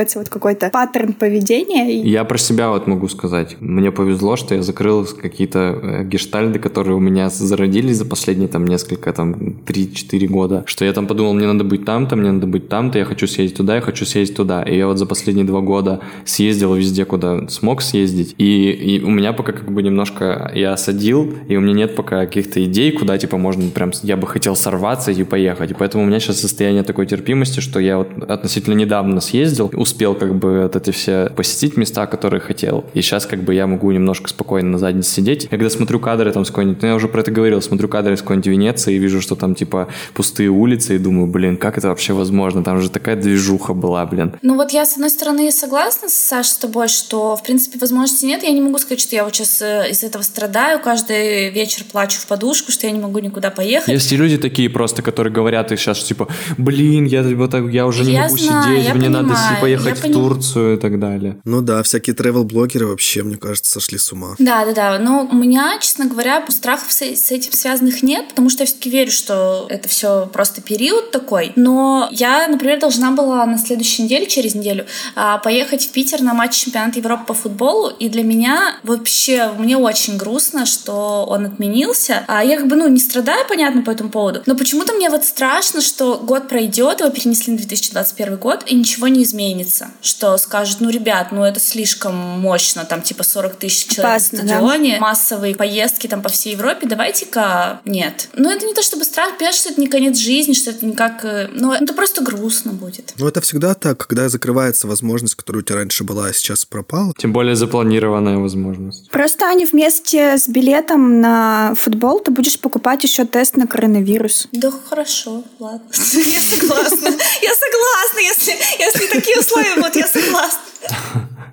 закладывается 0.07 0.19
вот 0.19 0.29
какой-то 0.29 0.71
паттерн 0.71 1.13
поведения. 1.13 1.93
И 1.93 2.09
Я 2.09 2.25
про 2.25 2.39
себя 2.39 2.71
вот 2.71 2.87
могу 2.87 3.09
сказать. 3.09 3.57
Мне 3.61 3.91
повезло, 3.91 4.37
что 4.37 4.55
я 4.55 4.63
закрыл 4.63 5.05
какие-то 5.05 5.59
э, 5.59 6.05
гештальды, 6.05 6.59
которые 6.59 6.97
у 6.97 7.01
меня 7.01 7.29
зародились 7.31 7.97
за 7.97 8.05
последние 8.05 8.49
там 8.49 8.67
несколько, 8.67 9.13
там, 9.13 9.33
3-4 9.67 10.27
года. 10.27 10.63
Что 10.67 10.85
я 10.85 10.93
там 10.93 11.07
подумал, 11.07 11.35
мне 11.35 11.47
надо 11.47 11.65
быть 11.65 11.85
там-то, 11.85 12.17
мне 12.17 12.33
надо 12.33 12.47
быть 12.47 12.69
там-то, 12.69 12.99
я 12.99 13.05
хочу 13.05 13.27
съездить 13.27 13.57
туда, 13.57 13.77
я 13.77 13.81
хочу 13.81 14.05
съездить 14.07 14.37
туда. 14.37 14.63
И 14.63 14.77
я 14.77 14.87
вот 14.87 14.99
за 14.99 15.07
последние 15.07 15.45
два 15.45 15.61
года 15.61 16.01
съездил 16.25 16.75
везде, 16.75 17.05
куда 17.05 17.49
смог 17.49 17.83
съездить. 17.83 18.35
И, 18.39 18.71
и 18.71 19.03
у 19.03 19.11
меня 19.11 19.33
пока 19.33 19.53
как 19.53 19.73
бы 19.73 19.83
немножко 19.83 20.51
я 20.55 20.73
осадил, 20.73 21.33
и 21.49 21.57
у 21.57 21.61
меня 21.61 21.75
нет 21.75 21.97
пока 21.97 22.27
каких-то 22.27 22.61
идей, 22.65 22.93
куда 22.93 23.19
типа 23.19 23.37
можно 23.37 23.71
прям, 23.71 23.93
я 24.03 24.17
бы 24.17 24.27
хотел 24.27 24.57
сорваться 24.57 25.11
и 25.11 25.25
поехать. 25.25 25.71
И 25.71 25.75
поэтому 25.75 26.05
у 26.05 26.07
меня 26.07 26.21
сейчас 26.21 26.41
состояние 26.41 26.83
такой 26.83 27.07
терпимости, 27.07 27.61
что 27.61 27.81
я 27.81 27.99
вот 27.99 28.09
относительно 28.31 28.75
недавно 28.75 29.21
съездил, 29.21 29.71
успел 29.75 29.96
как 30.15 30.35
бы 30.35 30.63
вот 30.63 30.77
эти 30.77 30.91
все 30.91 31.31
посетить 31.37 31.77
места, 31.77 32.07
которые 32.07 32.41
хотел. 32.41 32.85
И 32.95 33.01
сейчас 33.03 33.27
как 33.27 33.43
бы 33.43 33.55
я 33.55 33.67
могу 33.67 33.91
немножко 33.91 34.29
спокойно 34.29 34.71
на 34.71 34.79
заднице 34.79 35.11
сидеть. 35.11 35.45
Я 35.45 35.49
когда 35.51 35.71
смотрю 35.71 36.01
кадры 36.01 36.31
там 36.33 36.45
с 36.45 36.49
какой-нибудь, 36.49 36.83
ну 36.83 36.89
я 36.89 36.95
уже 36.95 37.09
про 37.09 37.21
это 37.21 37.31
говорил, 37.31 37.61
смотрю 37.63 37.89
кадры 37.89 38.17
с 38.17 38.21
какой-нибудь 38.21 38.47
Венеции 38.47 38.95
и 38.95 38.99
вижу, 38.99 39.21
что 39.21 39.35
там 39.37 39.55
типа 39.55 39.89
пустые 40.15 40.49
улицы 40.51 40.97
и 40.97 40.99
думаю, 40.99 41.27
блин, 41.27 41.57
как 41.57 41.79
это 41.79 41.89
вообще 41.89 42.13
возможно? 42.13 42.63
Там 42.63 42.81
же 42.81 42.91
такая 42.91 43.17
движуха 43.17 43.73
была, 43.75 44.05
блин. 44.07 44.35
Ну 44.43 44.55
вот 44.57 44.73
я, 44.73 44.85
с 44.87 44.95
одной 44.95 45.11
стороны, 45.11 45.51
согласна, 45.53 46.09
Саша, 46.09 46.51
с 46.51 46.57
тобой, 46.57 46.89
что, 46.89 47.37
в 47.37 47.43
принципе, 47.43 47.79
возможности 47.79 48.25
нет. 48.27 48.43
Я 48.43 48.51
не 48.53 48.61
могу 48.61 48.79
сказать, 48.79 49.01
что 49.01 49.15
я 49.17 49.25
вот 49.25 49.35
сейчас 49.35 49.61
э, 49.63 49.91
из 49.91 50.03
этого 50.03 50.23
страдаю. 50.23 50.81
Каждый 50.81 51.51
вечер 51.51 51.85
плачу 51.91 52.19
в 52.21 52.27
подушку, 52.27 52.73
что 52.73 52.87
я 52.87 52.93
не 52.93 53.01
могу 53.01 53.19
никуда 53.19 53.51
поехать. 53.51 53.89
Есть 53.89 54.13
и 54.13 54.17
люди 54.17 54.37
такие 54.39 54.69
просто, 54.71 55.03
которые 55.03 55.33
говорят 55.33 55.73
и 55.73 55.77
сейчас 55.77 56.03
типа, 56.03 56.29
блин, 56.59 57.05
я, 57.05 57.23
вот 57.23 57.51
так- 57.51 57.71
я 57.73 57.87
уже 57.87 58.05
не 58.05 58.13
Я 58.13 58.23
могу 58.25 58.37
знаю, 58.37 58.81
сидеть, 58.81 58.95
мне 58.95 59.09
надо 59.09 59.29
понимаю, 59.29 59.55
си- 59.57 59.61
поехать 59.61 59.86
я 59.89 59.95
в 59.95 60.01
Турцию 60.01 60.77
и 60.77 60.81
так 60.81 60.99
далее. 60.99 61.41
Ну 61.45 61.61
да, 61.61 61.83
всякие 61.83 62.15
travel-блогеры 62.15 62.87
вообще, 62.87 63.23
мне 63.23 63.37
кажется, 63.37 63.73
сошли 63.73 63.99
с 63.99 64.13
ума. 64.13 64.35
Да, 64.39 64.65
да, 64.65 64.73
да. 64.73 64.99
Но 64.99 65.29
у 65.31 65.35
меня, 65.35 65.79
честно 65.81 66.07
говоря, 66.07 66.45
страхов 66.49 66.93
с, 66.93 67.03
с 67.03 67.31
этим 67.31 67.53
связанных 67.53 68.03
нет, 68.03 68.29
потому 68.29 68.51
что 68.51 68.63
я 68.63 68.67
все-таки 68.67 68.91
верю, 68.91 69.11
что 69.11 69.67
это 69.69 69.89
все 69.89 70.27
просто 70.33 70.61
период 70.61 71.11
такой. 71.11 71.53
Но 71.57 72.09
я, 72.11 72.49
например, 72.49 72.81
должна 72.81 73.11
была 73.11 73.45
на 73.47 73.59
следующей 73.59 74.03
неделе, 74.05 74.27
через 74.27 74.55
неделю, 74.55 74.87
а, 75.15 75.39
поехать 75.39 75.87
в 75.87 75.91
Питер 75.91 76.23
на 76.23 76.35
матч 76.35 76.55
чемпионата 76.57 76.99
Европы 76.99 77.25
по 77.27 77.35
футболу. 77.35 77.89
И 77.89 78.09
для 78.09 78.23
меня 78.23 78.79
вообще, 78.83 79.51
мне 79.59 79.77
очень 79.77 80.17
грустно, 80.17 80.67
что 80.67 81.25
он 81.27 81.47
отменился. 81.47 82.25
А 82.27 82.45
я 82.45 82.57
как 82.57 82.69
бы, 82.69 82.77
ну, 82.77 82.89
не 82.89 82.99
страдаю, 82.99 83.47
понятно, 83.49 83.83
по 83.83 83.91
этому 83.91 84.11
поводу. 84.11 84.43
Но 84.47 84.57
почему-то 84.57 84.93
мне 84.93 85.11
вот 85.11 85.25
страшно, 85.25 85.81
что 85.81 86.19
год 86.19 86.49
пройдет, 86.49 87.01
его 87.01 87.11
перенесли 87.11 87.53
на 87.53 87.59
2021 87.59 88.37
год, 88.37 88.65
и 88.67 88.75
ничего 88.75 89.09
не 89.09 89.23
изменится. 89.23 89.76
Что 90.01 90.37
скажут, 90.39 90.81
ну, 90.81 90.91
ребят, 90.91 91.29
ну, 91.33 91.45
это 91.45 91.61
слишком 91.61 92.15
мощно, 92.15 92.85
там, 92.85 93.03
типа 93.03 93.23
40 93.25 93.57
тысяч 93.57 93.87
человек 93.95 94.13
Опасно, 94.17 94.39
на 94.39 94.45
да. 94.45 94.49
стадионе, 94.59 94.99
массовые 95.01 95.55
поездки 95.55 96.07
там 96.07 96.23
по 96.23 96.29
всей 96.29 96.53
Европе, 96.53 96.87
давайте-ка 96.87 97.81
нет. 97.85 98.29
Ну, 98.35 98.51
это 98.51 98.67
не 98.67 98.75
то 98.75 98.83
чтобы 98.83 99.05
страх, 99.05 99.37
понимаешь, 99.37 99.57
что 99.57 99.71
это 99.71 99.81
не 99.81 99.87
конец 99.89 100.17
жизни, 100.19 100.53
что 100.53 100.71
это 100.71 100.85
не 100.87 100.95
как... 100.95 101.25
э, 101.25 101.49
Ну, 101.53 101.73
это 101.73 101.93
просто 101.93 102.23
грустно 102.23 102.73
будет. 102.73 103.13
Ну 103.19 103.27
это 103.29 103.41
всегда 103.41 103.75
так, 103.75 104.07
когда 104.07 104.29
закрывается 104.29 104.87
возможность, 104.87 105.35
которая 105.35 105.63
у 105.63 105.65
тебя 105.65 105.77
раньше 105.77 106.05
была, 106.05 106.27
а 106.27 106.33
сейчас 106.33 106.65
пропала. 106.65 107.13
Тем 107.19 107.33
более 107.33 107.57
запланированная 107.57 108.39
возможность. 108.39 109.11
Просто, 109.11 109.47
Аня, 109.47 109.67
вместе 109.71 110.39
с 110.39 110.49
билетом 110.49 111.21
на 111.21 111.75
футбол 111.75 112.21
ты 112.21 112.31
будешь 112.31 112.59
покупать 112.61 113.03
еще 113.05 113.25
тест 113.25 113.57
на 113.57 113.67
коронавирус. 113.67 114.49
Да 114.53 114.71
хорошо, 114.89 115.45
ладно. 115.59 115.87
Я 115.93 116.41
согласна. 116.41 117.09
Я 117.43 117.55
согласна, 117.55 118.19
если, 118.21 118.53
если 118.79 119.07
такие 119.13 119.39
условия 119.39 119.66
будут, 119.76 119.96
я 119.96 120.08
согласна. 120.08 120.60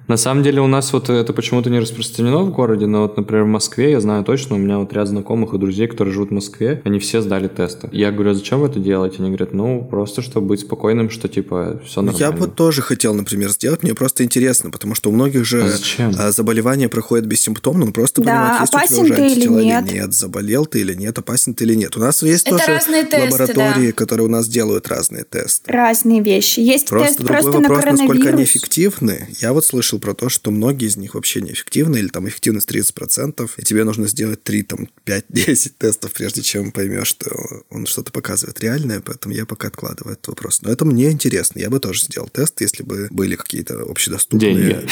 На 0.08 0.18
самом 0.18 0.44
деле 0.44 0.62
у 0.62 0.68
нас 0.68 0.92
вот 0.94 1.10
это 1.10 1.32
почему-то 1.34 1.70
не 1.70 1.80
распространено 1.80 2.40
в 2.44 2.52
городе, 2.52 2.86
но 2.88 3.04
вот, 3.04 3.16
например, 3.18 3.46
в 3.46 3.48
Москве, 3.48 3.92
я 3.92 4.00
знаю 4.02 4.24
точно, 4.24 4.56
у 4.56 4.60
меня 4.60 4.78
вот 4.78 4.92
ряд 4.94 5.08
знакомых 5.08 5.54
и 5.54 5.58
друзей, 5.58 5.88
которые 5.88 6.14
живут 6.14 6.30
в 6.30 6.34
Москве, 6.34 6.82
они 6.86 7.00
все 7.00 7.22
сдали 7.22 7.48
тесты. 7.48 7.90
Я 7.92 8.12
говорю, 8.12 8.32
а 8.32 8.34
зачем 8.34 8.60
вы 8.60 8.68
это 8.68 8.80
делаете? 8.80 9.18
Они 9.20 9.28
говорят, 9.30 9.54
ну, 9.54 9.86
просто 9.90 10.22
чтобы 10.22 10.48
быть 10.48 10.60
спокойным, 10.62 11.10
что 11.10 11.28
типа 11.28 11.82
все 11.86 12.02
нормально. 12.02 12.26
Я 12.26 12.32
бы 12.32 12.48
тоже 12.48 12.82
хотел, 12.82 13.14
например, 13.14 13.50
сделать, 13.50 13.84
мне 13.84 13.94
просто 13.94 14.24
интересно, 14.24 14.72
потому 14.72 14.94
что 14.96 15.10
у 15.10 15.14
многих 15.14 15.46
же 15.46 15.64
А 15.64 15.70
зачем? 15.70 16.14
а, 16.18 16.32
заболевания 16.32 16.90
проходят 16.90 17.26
бессимптомно, 17.26 17.86
ну 17.86 17.92
просто 17.94 18.22
Да, 18.22 18.32
понимать, 18.32 18.60
есть 18.62 18.74
у 18.74 18.78
тебя 18.78 18.80
опасен 18.80 19.04
уже 19.04 19.14
ты 19.16 19.28
или 19.28 19.48
нет. 19.48 19.86
или 19.86 19.94
нет, 20.00 20.14
заболел 20.14 20.66
ты 20.66 20.80
или 20.82 20.94
нет, 20.96 21.18
опасен 21.18 21.54
ты 21.54 21.64
или 21.64 21.76
нет. 21.76 21.96
У 21.96 22.00
нас 22.00 22.22
есть 22.24 22.46
Это 22.48 22.58
тоже 22.58 22.80
тесты, 22.80 23.22
лаборатории, 23.24 23.92
которые 23.92 24.28
у 24.28 24.30
нас 24.30 24.48
делают 24.48 24.88
разные 24.88 25.24
тесты. 25.24 25.72
Разные 25.72 26.22
вещи. 26.22 26.60
Есть 26.60 26.88
Просто 26.90 27.08
тест 27.08 27.20
другой 27.20 27.34
просто 27.42 27.52
на 27.52 27.70
вопрос, 27.70 27.86
насколько 27.86 28.08
коронавирус. 28.08 28.34
они 28.36 28.44
эффективны. 28.44 29.28
Я 29.40 29.54
вот 29.54 29.66
слышал 29.66 29.93
про 30.00 30.14
то, 30.14 30.30
что 30.30 30.52
многие 30.52 30.88
из 30.88 30.98
них 30.98 31.16
вообще 31.16 31.42
неэффективны, 31.42 31.98
или 31.98 32.08
там 32.08 32.28
эффективность 32.28 32.70
30%, 32.70 33.50
и 33.58 33.64
тебе 33.64 33.84
нужно 33.84 34.08
сделать 34.08 34.44
3, 34.44 34.64
там, 34.64 34.88
5, 35.06 35.26
10 35.30 35.78
тестов, 35.78 36.14
прежде 36.14 36.42
чем 36.42 36.72
поймешь, 36.72 37.08
что 37.08 37.30
он 37.70 37.86
что-то 37.86 38.12
показывает 38.12 38.60
реальное, 38.60 39.00
поэтому 39.02 39.34
я 39.34 39.46
пока 39.46 39.68
откладываю 39.68 40.14
этот 40.14 40.28
вопрос. 40.28 40.62
Но 40.62 40.72
это 40.72 40.86
мне 40.86 41.12
интересно. 41.12 41.60
Я 41.60 41.70
бы 41.70 41.80
тоже 41.80 42.04
сделал 42.04 42.30
тест, 42.30 42.62
если 42.62 42.84
бы 42.84 43.08
были 43.12 43.36
какие-то 43.36 43.82
общедоступные 43.82 44.54
Деньги. 44.56 44.88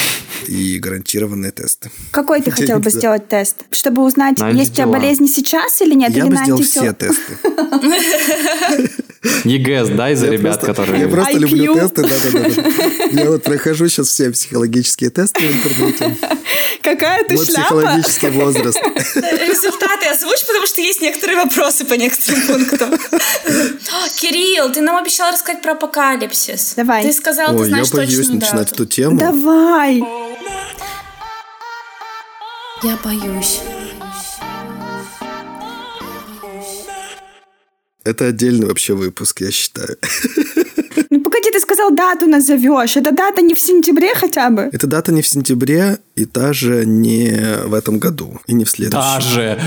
и 0.47 0.79
гарантированные 0.79 1.51
тесты. 1.51 1.91
Какой 2.11 2.41
ты 2.41 2.51
хотел 2.51 2.79
бы 2.79 2.89
сделать 2.89 3.27
тест? 3.27 3.65
Чтобы 3.71 4.03
узнать, 4.05 4.39
На 4.39 4.49
есть 4.49 4.71
у 4.71 4.75
тебя 4.75 4.87
болезни 4.87 5.27
сейчас 5.27 5.81
или 5.81 5.93
нет? 5.93 6.11
я 6.11 6.23
или 6.23 6.29
бы 6.29 6.35
на 6.35 6.43
сделал 6.43 6.61
все 6.61 6.93
тесты. 6.93 7.37
ЕГЭ 9.43 9.85
сдай 9.85 10.15
за 10.15 10.25
Я 10.25 10.31
ребят, 10.31 10.59
просто- 10.61 10.65
которые... 10.65 11.01
Я 11.03 11.07
просто 11.07 11.33
IQ. 11.37 11.39
люблю 11.39 11.75
тесты, 11.75 12.01
да-да-да. 12.01 13.21
Я 13.21 13.29
вот 13.29 13.43
прохожу 13.43 13.87
сейчас 13.87 14.07
все 14.07 14.31
психологические 14.31 15.09
тесты 15.11 15.47
в 15.47 15.51
интернете. 15.51 16.17
Какая 16.81 17.23
ты 17.23 17.35
Вот 17.35 17.45
шляпа? 17.45 17.61
психологический 17.61 18.29
возраст. 18.29 18.79
Результаты 18.81 20.07
озвучь, 20.07 20.43
потому 20.47 20.65
что 20.65 20.81
есть 20.81 21.01
некоторые 21.01 21.37
вопросы 21.37 21.85
по 21.85 21.93
некоторым 21.93 22.41
пунктам. 22.47 22.89
Кирилл, 24.19 24.71
ты 24.71 24.81
нам 24.81 24.97
обещал 24.97 25.31
рассказать 25.31 25.61
про 25.61 25.73
апокалипсис. 25.73 26.73
Давай. 26.75 27.03
Ты 27.03 27.13
сказал, 27.13 27.49
ты 27.49 27.61
Ой, 27.61 27.69
я 27.69 27.85
знаешь 27.85 27.91
боюсь 27.91 28.27
начинать 28.29 28.71
эту 28.71 28.85
тему. 28.87 29.17
Давай. 29.19 30.01
Я 32.83 32.97
боюсь. 33.03 33.59
Это 38.03 38.27
отдельный 38.27 38.67
вообще 38.67 38.93
выпуск, 38.93 39.41
я 39.41 39.51
считаю. 39.51 39.97
погоди, 41.41 41.51
ты 41.51 41.59
сказал 41.59 41.91
дату 41.91 42.27
назовешь. 42.27 42.97
Эта 42.97 43.11
дата 43.11 43.41
не 43.41 43.53
в 43.53 43.59
сентябре 43.59 44.13
хотя 44.15 44.49
бы? 44.49 44.69
Эта 44.71 44.87
дата 44.87 45.11
не 45.11 45.21
в 45.21 45.27
сентябре, 45.27 45.97
и 46.15 46.25
даже 46.25 46.85
не 46.85 47.31
в 47.65 47.73
этом 47.73 47.97
году, 47.99 48.39
и 48.47 48.53
не 48.53 48.63
в 48.65 48.69
следующем. 48.69 48.99
Даже! 48.99 49.59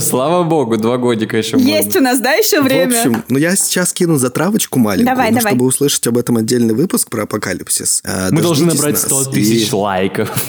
Слава 0.00 0.42
богу, 0.42 0.76
два 0.76 0.96
годика 0.98 1.36
еще 1.36 1.58
Есть 1.58 1.86
можно. 1.94 2.00
у 2.00 2.02
нас, 2.04 2.20
да, 2.20 2.32
еще 2.32 2.60
время? 2.62 2.92
В 2.92 2.96
общем, 3.06 3.24
ну 3.28 3.38
я 3.38 3.54
сейчас 3.56 3.92
кину 3.92 4.16
затравочку 4.16 4.78
маленькую, 4.78 5.14
Давай, 5.14 5.30
но 5.30 5.38
давай. 5.38 5.52
чтобы 5.52 5.66
услышать 5.66 6.06
об 6.06 6.18
этом 6.18 6.36
отдельный 6.38 6.74
выпуск 6.74 7.08
про 7.10 7.22
апокалипсис. 7.24 8.00
а, 8.04 8.28
Мы 8.30 8.42
должны 8.42 8.66
набрать 8.66 8.94
нас 8.94 9.02
100 9.02 9.24
тысяч 9.30 9.70
и- 9.70 9.74
лайков. 9.74 10.30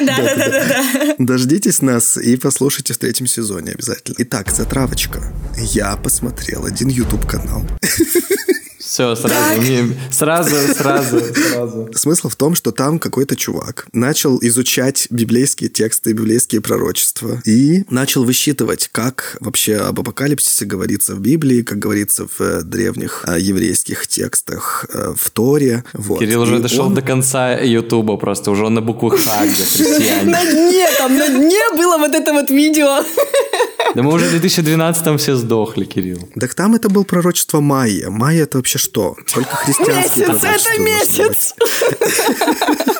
Да-да-да-да. 0.00 1.14
Дождитесь 1.18 1.80
нас 1.80 2.16
и 2.16 2.36
послушайте 2.36 2.92
в 2.92 2.98
третьем 2.98 3.26
сезоне 3.26 3.72
обязательно. 3.72 4.16
Итак, 4.18 4.50
затравочка. 4.50 5.22
Я 5.58 5.96
посмотрел 5.96 6.64
один 6.66 6.88
YouTube-канал. 6.88 7.62
Все, 8.92 9.16
сразу, 9.16 9.62
не- 9.62 9.96
сразу, 10.10 10.54
сразу, 10.74 11.18
сразу. 11.50 11.88
Смысл 11.94 12.28
в 12.28 12.36
том, 12.36 12.54
что 12.54 12.72
там 12.72 12.98
какой-то 12.98 13.36
чувак 13.36 13.86
начал 13.94 14.38
изучать 14.42 15.06
библейские 15.08 15.70
тексты, 15.70 16.12
библейские 16.12 16.60
пророчества 16.60 17.40
и 17.46 17.84
начал 17.88 18.22
высчитывать, 18.24 18.90
как 18.92 19.38
вообще 19.40 19.76
об 19.76 19.98
апокалипсисе 20.00 20.66
говорится 20.66 21.14
в 21.14 21.20
Библии, 21.20 21.62
как 21.62 21.78
говорится 21.78 22.26
в 22.26 22.38
э, 22.42 22.60
древних 22.64 23.24
э, 23.26 23.40
еврейских 23.40 24.06
текстах, 24.06 24.84
э, 24.92 25.14
в 25.16 25.30
Торе. 25.30 25.84
Вот. 25.94 26.18
Кирилл 26.20 26.42
уже 26.42 26.56
И 26.58 26.60
дошел 26.60 26.84
он- 26.88 26.94
до 26.94 27.00
конца 27.00 27.54
Ютуба 27.60 28.18
просто, 28.18 28.50
уже 28.50 28.66
он 28.66 28.74
на 28.74 28.82
букву 28.82 29.08
Х, 29.08 29.46
где 29.46 29.54
христиане. 29.64 30.36
дне, 30.52 30.86
там 30.98 31.16
на 31.16 31.28
дне 31.30 31.62
было 31.78 31.96
вот 31.96 32.12
это 32.14 32.34
вот 32.34 32.50
видео. 32.50 33.02
Да 33.94 34.02
мы 34.02 34.12
уже 34.12 34.26
в 34.26 34.30
2012 34.30 35.20
все 35.20 35.36
сдохли, 35.36 35.84
Кирилл. 35.84 36.28
Так 36.38 36.54
там 36.54 36.74
это 36.74 36.88
было 36.88 37.02
пророчество 37.02 37.60
Майя. 37.60 38.10
Майя 38.10 38.44
это 38.44 38.58
вообще 38.58 38.78
что? 38.78 39.16
Только 39.32 39.54
христианские 39.56 40.28
Месяц, 40.28 40.44
это 40.44 40.80
месяц. 40.80 41.54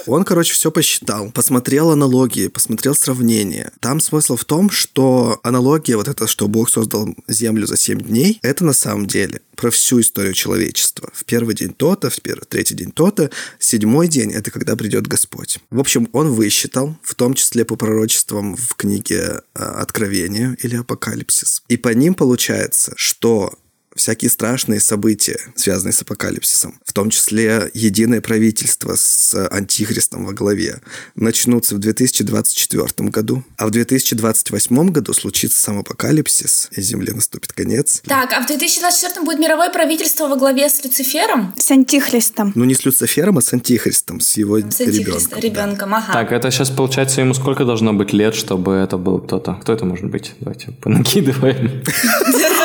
Он, 0.07 0.25
короче, 0.25 0.53
все 0.55 0.71
посчитал, 0.71 1.31
посмотрел 1.31 1.91
аналогии, 1.91 2.49
посмотрел 2.49 2.95
сравнения. 2.95 3.73
Там 3.81 4.01
смысл 4.01 4.37
в 4.37 4.45
том, 4.45 4.71
что 4.71 5.41
аналогия, 5.43 5.97
вот 5.97 6.09
это, 6.09 6.27
что 6.27 6.49
Бог 6.49 6.69
создал 6.69 7.09
Землю 7.29 7.67
за 7.67 7.77
7 7.77 8.01
дней, 8.01 8.39
это 8.43 8.65
на 8.65 8.73
самом 8.73 9.07
деле 9.07 9.41
про 9.57 9.71
всю 9.71 10.01
историю 10.01 10.35
человечества. 10.35 11.11
В 11.13 11.25
первый 11.25 11.55
день 11.55 11.75
то-то, 11.75 12.11
в 12.11 12.21
первый, 12.21 12.45
третий 12.45 12.75
день 12.75 12.91
то-то, 12.91 13.31
седьмой 13.59 14.09
день– 14.09 14.33
это 14.35 14.51
когда 14.51 14.77
придет 14.77 15.07
Господь. 15.07 15.59
В 15.71 15.81
общем, 15.81 16.09
он 16.13 16.33
высчитал, 16.33 16.97
в 17.03 17.15
том 17.15 17.35
числе 17.35 17.65
по 17.65 17.77
пророчествам 17.77 18.57
в 18.57 18.75
книге 18.75 19.43
э, 19.55 19.63
Откровения 19.63 20.57
или 20.63 20.77
Апокалипсис. 20.77 21.63
И 21.69 21.77
по 21.77 21.91
ним 21.91 22.15
получается, 22.15 22.93
что 22.97 23.55
всякие 23.95 24.31
страшные 24.31 24.81
события, 24.81 25.39
связанные 25.55 25.93
с 25.93 26.03
апокалипсисом, 26.03 26.79
в 26.85 26.93
том 26.93 27.11
числе 27.11 27.71
единое 27.75 28.21
правительство 28.21 28.95
с 28.97 29.35
антихристом 29.49 30.25
во 30.27 30.33
главе, 30.33 30.81
начнутся 31.15 31.75
в 31.75 31.79
2024 31.79 33.09
году, 33.11 33.45
а 33.57 33.67
в 33.67 33.71
2028 33.71 34.89
году 34.91 35.13
случится 35.15 35.59
сам 35.61 35.79
апокалипсис, 35.79 36.69
и 36.73 36.81
Земле 36.81 37.13
наступит 37.13 37.53
конец. 37.53 38.03
Так, 38.05 38.33
а 38.33 38.41
в 38.43 38.47
2024 38.47 39.25
будет 39.25 39.39
мировое 39.39 39.71
правительство 39.71 40.29
во 40.29 40.37
главе 40.37 40.69
с 40.69 40.83
Люцифером? 40.85 41.55
С 41.59 41.71
антихристом. 41.71 42.53
Ну, 42.55 42.65
не 42.65 42.75
с 42.75 42.85
Люцифером, 42.85 43.39
а 43.39 43.43
с 43.43 43.53
антихристом, 43.53 44.21
с 44.21 44.37
его 44.37 44.59
С 44.61 44.63
антихристом, 44.81 45.39
ребенком. 45.39 45.41
ребенком, 45.43 45.95
ага. 45.95 46.13
Так, 46.13 46.33
это 46.33 46.51
сейчас 46.51 46.71
получается 46.71 47.21
ему 47.21 47.35
сколько 47.35 47.65
должно 47.65 47.93
быть 47.93 48.13
лет, 48.13 48.35
чтобы 48.35 48.73
это 48.73 48.97
был 48.97 49.19
кто-то? 49.19 49.55
Кто 49.63 49.73
это 49.73 49.85
может 49.85 50.11
быть? 50.11 50.33
Давайте 50.41 50.73
понакидываем. 50.73 51.83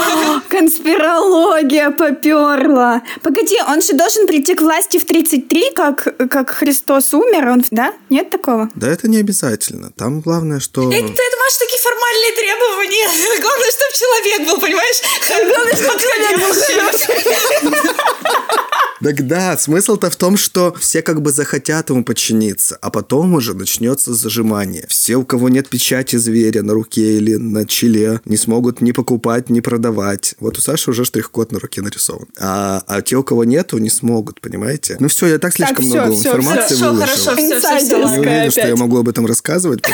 Конспирология 0.87 1.91
поперла. 1.91 3.01
Погоди, 3.21 3.57
он 3.67 3.81
же 3.81 3.93
должен 3.93 4.25
прийти 4.27 4.55
к 4.55 4.61
власти 4.61 4.97
в 4.97 5.05
33, 5.05 5.71
как, 5.75 6.15
как 6.29 6.49
Христос 6.51 7.13
умер, 7.13 7.49
он, 7.49 7.63
да? 7.71 7.93
Нет 8.09 8.29
такого? 8.29 8.69
Да 8.75 8.87
это 8.87 9.09
не 9.09 9.17
обязательно. 9.17 9.91
Там 9.97 10.21
главное, 10.21 10.59
что... 10.59 10.89
Это, 10.89 11.05
это, 11.05 11.37
Маш, 11.43 11.57
такие 11.59 11.79
формальные 11.81 12.31
требования. 12.35 13.07
Главное, 13.41 13.71
чтобы 13.71 13.93
человек 13.93 14.47
был, 14.47 14.59
понимаешь? 14.61 15.01
Главное, 15.27 15.75
чтобы 15.75 15.99
человек 15.99 16.37
был. 17.83 17.93
Так 19.03 19.27
да, 19.27 19.57
смысл-то 19.57 20.09
в 20.09 20.15
том, 20.15 20.37
что 20.37 20.75
все 20.79 21.01
как 21.01 21.21
бы 21.21 21.31
захотят 21.31 21.89
ему 21.89 22.03
подчиниться, 22.03 22.77
а 22.81 22.89
потом 22.89 23.35
уже 23.35 23.53
начнется 23.53 24.13
зажимание. 24.13 24.85
Все, 24.89 25.17
у 25.17 25.23
кого 25.23 25.49
нет 25.49 25.69
печати 25.69 26.15
зверя 26.15 26.63
на 26.63 26.73
руке 26.73 27.17
или 27.17 27.35
на 27.35 27.65
челе, 27.67 28.21
не 28.25 28.37
смогут 28.37 28.81
ни 28.81 28.91
покупать, 28.91 29.49
ни 29.49 29.59
продавать. 29.59 30.35
Вот 30.39 30.57
у 30.57 30.61
Саши 30.61 30.76
уже 30.85 31.05
штрих-код 31.05 31.53
на 31.53 31.59
руке 31.59 31.81
нарисован. 31.81 32.27
А, 32.37 32.83
а 32.87 33.01
те, 33.01 33.15
у 33.15 33.23
кого 33.23 33.45
нету, 33.45 33.77
не 33.77 33.89
смогут, 33.89 34.41
понимаете? 34.41 34.97
Ну 34.99 35.07
все, 35.07 35.27
я 35.27 35.37
так 35.39 35.53
слишком 35.53 35.85
всё, 35.85 35.93
много 35.95 36.15
всё, 36.15 36.29
информации 36.29 36.75
Хорошо, 36.75 36.91
выложил. 36.91 37.05
хорошо, 37.25 37.31
все, 37.41 37.59
все, 37.59 37.77
все. 37.85 37.97
Не 37.97 38.19
уверен, 38.19 38.51
что 38.51 38.59
я 38.61 38.67
опять. 38.67 38.79
могу 38.79 38.97
об 38.97 39.07
этом 39.07 39.25
рассказывать. 39.25 39.81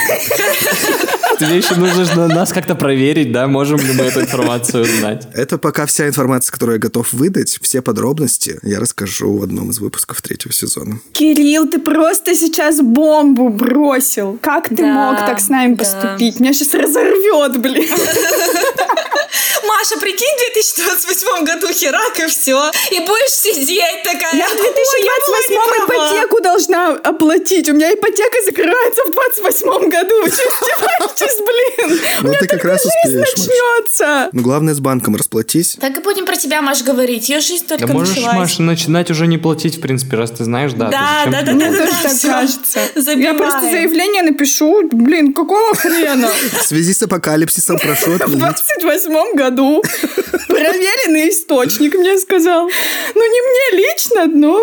Тебе 1.40 1.58
еще 1.58 1.76
нужно 1.76 2.28
нас 2.28 2.54
как-то 2.54 2.76
проверить, 2.76 3.32
да, 3.32 3.48
можем 3.48 3.80
ли 3.80 3.92
мы 3.94 4.04
эту 4.06 4.22
информацию 4.22 4.84
узнать. 4.84 5.28
Это 5.34 5.58
пока 5.58 5.88
вся 5.88 6.08
информация, 6.08 6.52
которую 6.54 6.76
я 6.76 6.80
готов 6.80 7.12
выдать. 7.12 7.58
Все 7.62 7.82
подробности 7.82 8.60
я 8.62 8.80
расскажу 8.80 9.38
в 9.38 9.44
одном 9.44 9.72
из 9.72 9.80
выпусков 9.80 10.22
третьего 10.22 10.54
сезона. 10.54 11.00
Кирилл, 11.12 11.68
ты 11.68 11.80
просто 11.80 12.36
сейчас 12.36 12.82
бомбу 12.82 13.50
бросил. 13.50 14.38
Как 14.42 14.70
ты 14.70 14.76
Да, 14.78 15.12
мог 15.12 15.18
так 15.20 15.40
с 15.40 15.50
нами 15.50 15.74
да. 15.74 15.84
поступить? 15.84 16.40
Меня 16.40 16.54
сейчас 16.54 16.74
разорвет, 16.76 17.60
блин. 17.60 17.90
Маша, 19.66 19.98
прикинь, 20.00 20.36
в 20.38 20.54
2028 20.54 21.46
году 21.46 21.68
херак 21.74 22.20
и 22.20 22.28
все. 22.28 22.72
И 22.92 23.00
будешь 23.00 23.32
сидеть 23.32 24.04
такая. 24.04 24.36
Я 24.36 24.48
в 24.48 24.52
«Ой, 24.52 25.04
я 25.04 25.12
была 25.28 25.38
2028 25.48 25.52
не 25.52 25.86
права». 25.88 26.12
ипотеку 26.16 26.42
должна 26.42 26.88
оплатить. 27.04 27.70
У 27.70 27.74
меня 27.74 27.94
ипотека 27.94 28.38
закрывается 28.46 29.02
в 29.08 29.12
28 29.12 29.90
году. 29.90 30.22
Вы 30.24 30.32
что 30.32 30.44
издеваетесь, 30.44 31.38
блин? 31.38 32.00
У 32.22 32.24
Ну, 32.24 32.30
меня 32.30 32.40
ты 32.40 32.48
как 32.48 32.64
раз 32.66 32.84
жизнь 32.84 33.18
успеешь, 33.20 33.36
начнется. 33.38 34.30
Но 34.32 34.42
главное 34.42 34.74
с 34.74 34.80
банком 34.80 35.16
расплатись. 35.16 35.78
Так 35.80 35.98
и 35.98 36.02
будем 36.02 36.26
про 36.26 36.36
тебя, 36.36 36.62
Маш, 36.62 36.82
говорить. 36.84 37.30
Ее 37.30 37.40
жизнь 37.40 37.66
только 37.68 37.88
Да 37.88 37.94
можешь, 37.94 38.16
началась. 38.16 38.36
Маша, 38.36 38.62
начинать 38.62 39.10
уже 39.12 39.28
не 39.28 39.38
платить, 39.38 39.78
в 39.78 39.82
принципе, 39.82 40.18
раз 40.18 40.32
ты 40.32 40.44
знаешь. 40.44 40.74
Да, 40.74 40.90
да, 40.90 41.42
да, 41.42 41.52
Мне 41.54 41.70
да, 41.72 41.78
тоже 41.78 41.92
да, 41.92 42.00
так 42.04 42.12
всё. 42.14 42.28
кажется. 42.30 42.80
Я 43.16 43.34
просто 43.34 43.62
заявление 43.62 44.24
напишу. 44.24 44.88
Блин, 44.92 45.34
какого 45.34 45.76
хрена? 45.76 46.30
В 46.60 46.64
связи 46.64 46.94
с 46.94 47.02
апокалипсисом 47.02 47.78
прошу 47.80 48.12
В 48.18 48.22
отменить. 48.22 48.40
28 48.82 49.22
году 49.36 49.53
году. 49.53 49.84
Проверенный 50.47 51.30
источник 51.30 51.95
мне 51.95 52.17
сказал. 52.17 52.69
Ну, 53.15 53.21
не 53.21 53.41
мне 53.41 53.86
лично, 53.86 54.26
но 54.26 54.59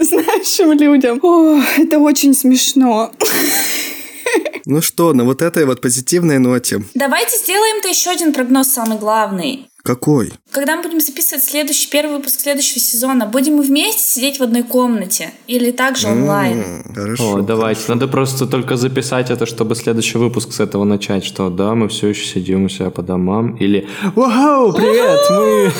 знающим 0.00 0.72
людям. 0.72 1.18
О, 1.22 1.60
это 1.76 1.98
очень 1.98 2.34
смешно. 2.34 3.12
Ну 4.66 4.82
что, 4.82 5.14
на 5.14 5.24
вот 5.24 5.40
этой 5.40 5.64
вот 5.64 5.80
позитивной 5.80 6.38
ноте. 6.38 6.82
Давайте 6.94 7.36
сделаем-то 7.38 7.88
еще 7.88 8.10
один 8.10 8.34
прогноз 8.34 8.68
самый 8.68 8.98
главный. 8.98 9.67
Какой? 9.82 10.32
Когда 10.50 10.76
мы 10.76 10.82
будем 10.82 11.00
записывать 11.00 11.44
следующий, 11.44 11.88
первый 11.90 12.16
выпуск 12.16 12.40
следующего 12.40 12.80
сезона, 12.80 13.26
будем 13.26 13.54
мы 13.56 13.62
вместе 13.62 14.00
сидеть 14.02 14.38
в 14.38 14.42
одной 14.42 14.62
комнате 14.62 15.30
или 15.46 15.70
также 15.70 16.08
онлайн? 16.08 16.62
М, 16.62 16.94
Хорошо. 16.94 17.34
О, 17.36 17.40
давайте. 17.42 17.80
Надо 17.88 18.08
просто 18.08 18.46
только 18.46 18.76
записать 18.76 19.30
это, 19.30 19.46
чтобы 19.46 19.74
следующий 19.76 20.18
выпуск 20.18 20.52
с 20.52 20.60
этого 20.60 20.84
начать. 20.84 21.24
Что 21.24 21.48
да, 21.50 21.74
мы 21.74 21.88
все 21.88 22.08
еще 22.08 22.24
сидим 22.26 22.64
у 22.64 22.68
себя 22.68 22.90
по 22.90 23.02
домам. 23.02 23.56
Или 23.56 23.86
Вау, 24.14 24.72
привет! 24.72 25.72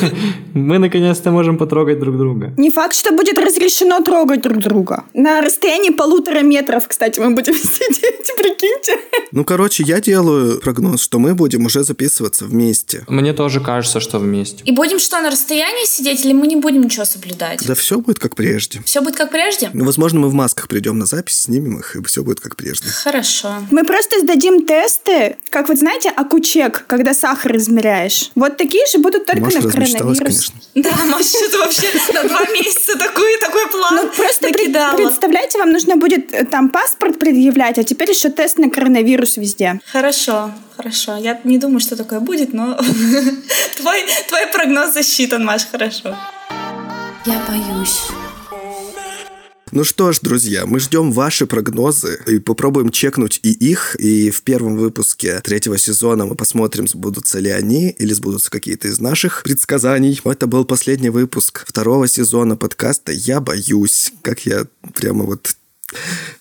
Мы, 0.53 0.61
мы 0.61 0.77
наконец-то 0.79 1.31
можем 1.31 1.57
потрогать 1.57 1.99
друг 1.99 2.17
друга. 2.17 2.53
Не 2.57 2.69
факт, 2.71 2.95
что 2.95 3.11
будет 3.11 3.37
разрешено 3.37 3.99
трогать 3.99 4.41
друг 4.41 4.59
друга. 4.59 5.03
На 5.13 5.41
расстоянии 5.41 5.89
полутора 5.91 6.39
метров, 6.41 6.87
кстати, 6.87 7.19
мы 7.19 7.31
будем 7.35 7.53
сидеть, 7.57 8.31
прикиньте. 8.37 8.97
Ну, 9.31 9.43
короче, 9.43 9.83
я 9.83 9.99
делаю 9.99 10.59
прогноз, 10.61 11.01
что 11.01 11.19
мы 11.19 11.35
будем 11.35 11.65
уже 11.65 11.83
записываться 11.83 12.45
вместе. 12.45 13.03
Мне 13.07 13.33
тоже 13.33 13.59
кажется, 13.59 13.88
что 13.99 14.19
вместе. 14.19 14.63
И 14.65 14.71
будем 14.71 14.99
что, 14.99 15.19
на 15.21 15.31
расстоянии 15.31 15.85
сидеть 15.85 16.25
или 16.25 16.33
мы 16.33 16.47
не 16.47 16.55
будем 16.55 16.81
ничего 16.81 17.05
соблюдать? 17.05 17.65
Да 17.65 17.73
все 17.75 17.99
будет 17.99 18.19
как 18.19 18.35
прежде. 18.35 18.81
Все 18.85 19.01
будет 19.01 19.15
как 19.15 19.31
прежде? 19.31 19.69
Ну, 19.73 19.85
возможно, 19.85 20.19
мы 20.19 20.29
в 20.29 20.33
масках 20.33 20.67
придем 20.67 20.99
на 20.99 21.05
запись, 21.05 21.43
снимем 21.43 21.79
их, 21.79 21.95
и 21.95 22.03
все 22.03 22.23
будет 22.23 22.39
как 22.39 22.55
прежде. 22.55 22.89
Хорошо. 22.89 23.55
Мы 23.71 23.83
просто 23.83 24.19
сдадим 24.19 24.65
тесты, 24.65 25.37
как 25.49 25.69
вот 25.69 25.77
знаете, 25.79 26.09
акучек, 26.09 26.85
когда 26.87 27.13
сахар 27.13 27.55
измеряешь. 27.57 28.31
Вот 28.35 28.57
такие 28.57 28.85
же 28.91 28.99
будут 28.99 29.25
только 29.25 29.45
Маша 29.45 29.61
на 29.61 29.71
коронавирус. 29.71 30.19
конечно. 30.19 30.55
Да, 30.75 30.91
Маша, 31.05 31.29
что-то 31.29 31.57
вообще 31.59 31.87
на 32.13 32.23
два 32.27 32.45
месяца 32.51 32.97
такой, 32.97 33.39
такой 33.39 33.67
план 33.69 33.95
Ну, 33.95 34.09
просто 34.09 34.49
представляете, 34.97 35.57
вам 35.57 35.71
нужно 35.71 35.95
будет 35.97 36.33
э, 36.33 36.45
там 36.45 36.69
паспорт 36.69 37.19
предъявлять, 37.19 37.77
а 37.77 37.83
теперь 37.83 38.09
еще 38.11 38.29
тест 38.29 38.57
на 38.57 38.69
коронавирус 38.69 39.37
везде. 39.37 39.79
Хорошо, 39.91 40.51
хорошо. 40.79 41.17
Я 41.17 41.39
не 41.43 41.57
думаю, 41.57 41.81
что 41.81 41.97
такое 41.97 42.21
будет, 42.21 42.53
но 42.53 42.75
твой, 43.77 43.99
твой 44.29 44.47
прогноз 44.53 44.93
засчитан, 44.93 45.43
Маш, 45.43 45.65
хорошо. 45.69 46.15
Я 47.25 47.45
боюсь. 47.47 47.99
Ну 49.71 49.83
что 49.83 50.11
ж, 50.13 50.19
друзья, 50.21 50.65
мы 50.65 50.79
ждем 50.79 51.11
ваши 51.11 51.45
прогнозы 51.45 52.19
и 52.25 52.39
попробуем 52.39 52.89
чекнуть 52.89 53.39
и 53.43 53.51
их. 53.51 53.95
И 53.99 54.31
в 54.31 54.41
первом 54.41 54.77
выпуске 54.77 55.41
третьего 55.41 55.77
сезона 55.77 56.25
мы 56.25 56.35
посмотрим, 56.35 56.87
сбудутся 56.87 57.39
ли 57.39 57.51
они 57.51 57.89
или 57.89 58.13
сбудутся 58.13 58.49
какие-то 58.49 58.87
из 58.87 58.99
наших 58.99 59.43
предсказаний. 59.43 60.19
Это 60.23 60.47
был 60.47 60.65
последний 60.65 61.09
выпуск 61.09 61.65
второго 61.67 62.07
сезона 62.07 62.55
подкаста 62.55 63.11
«Я 63.11 63.41
боюсь». 63.41 64.11
Как 64.23 64.45
я 64.45 64.65
прямо 64.95 65.25
вот 65.25 65.55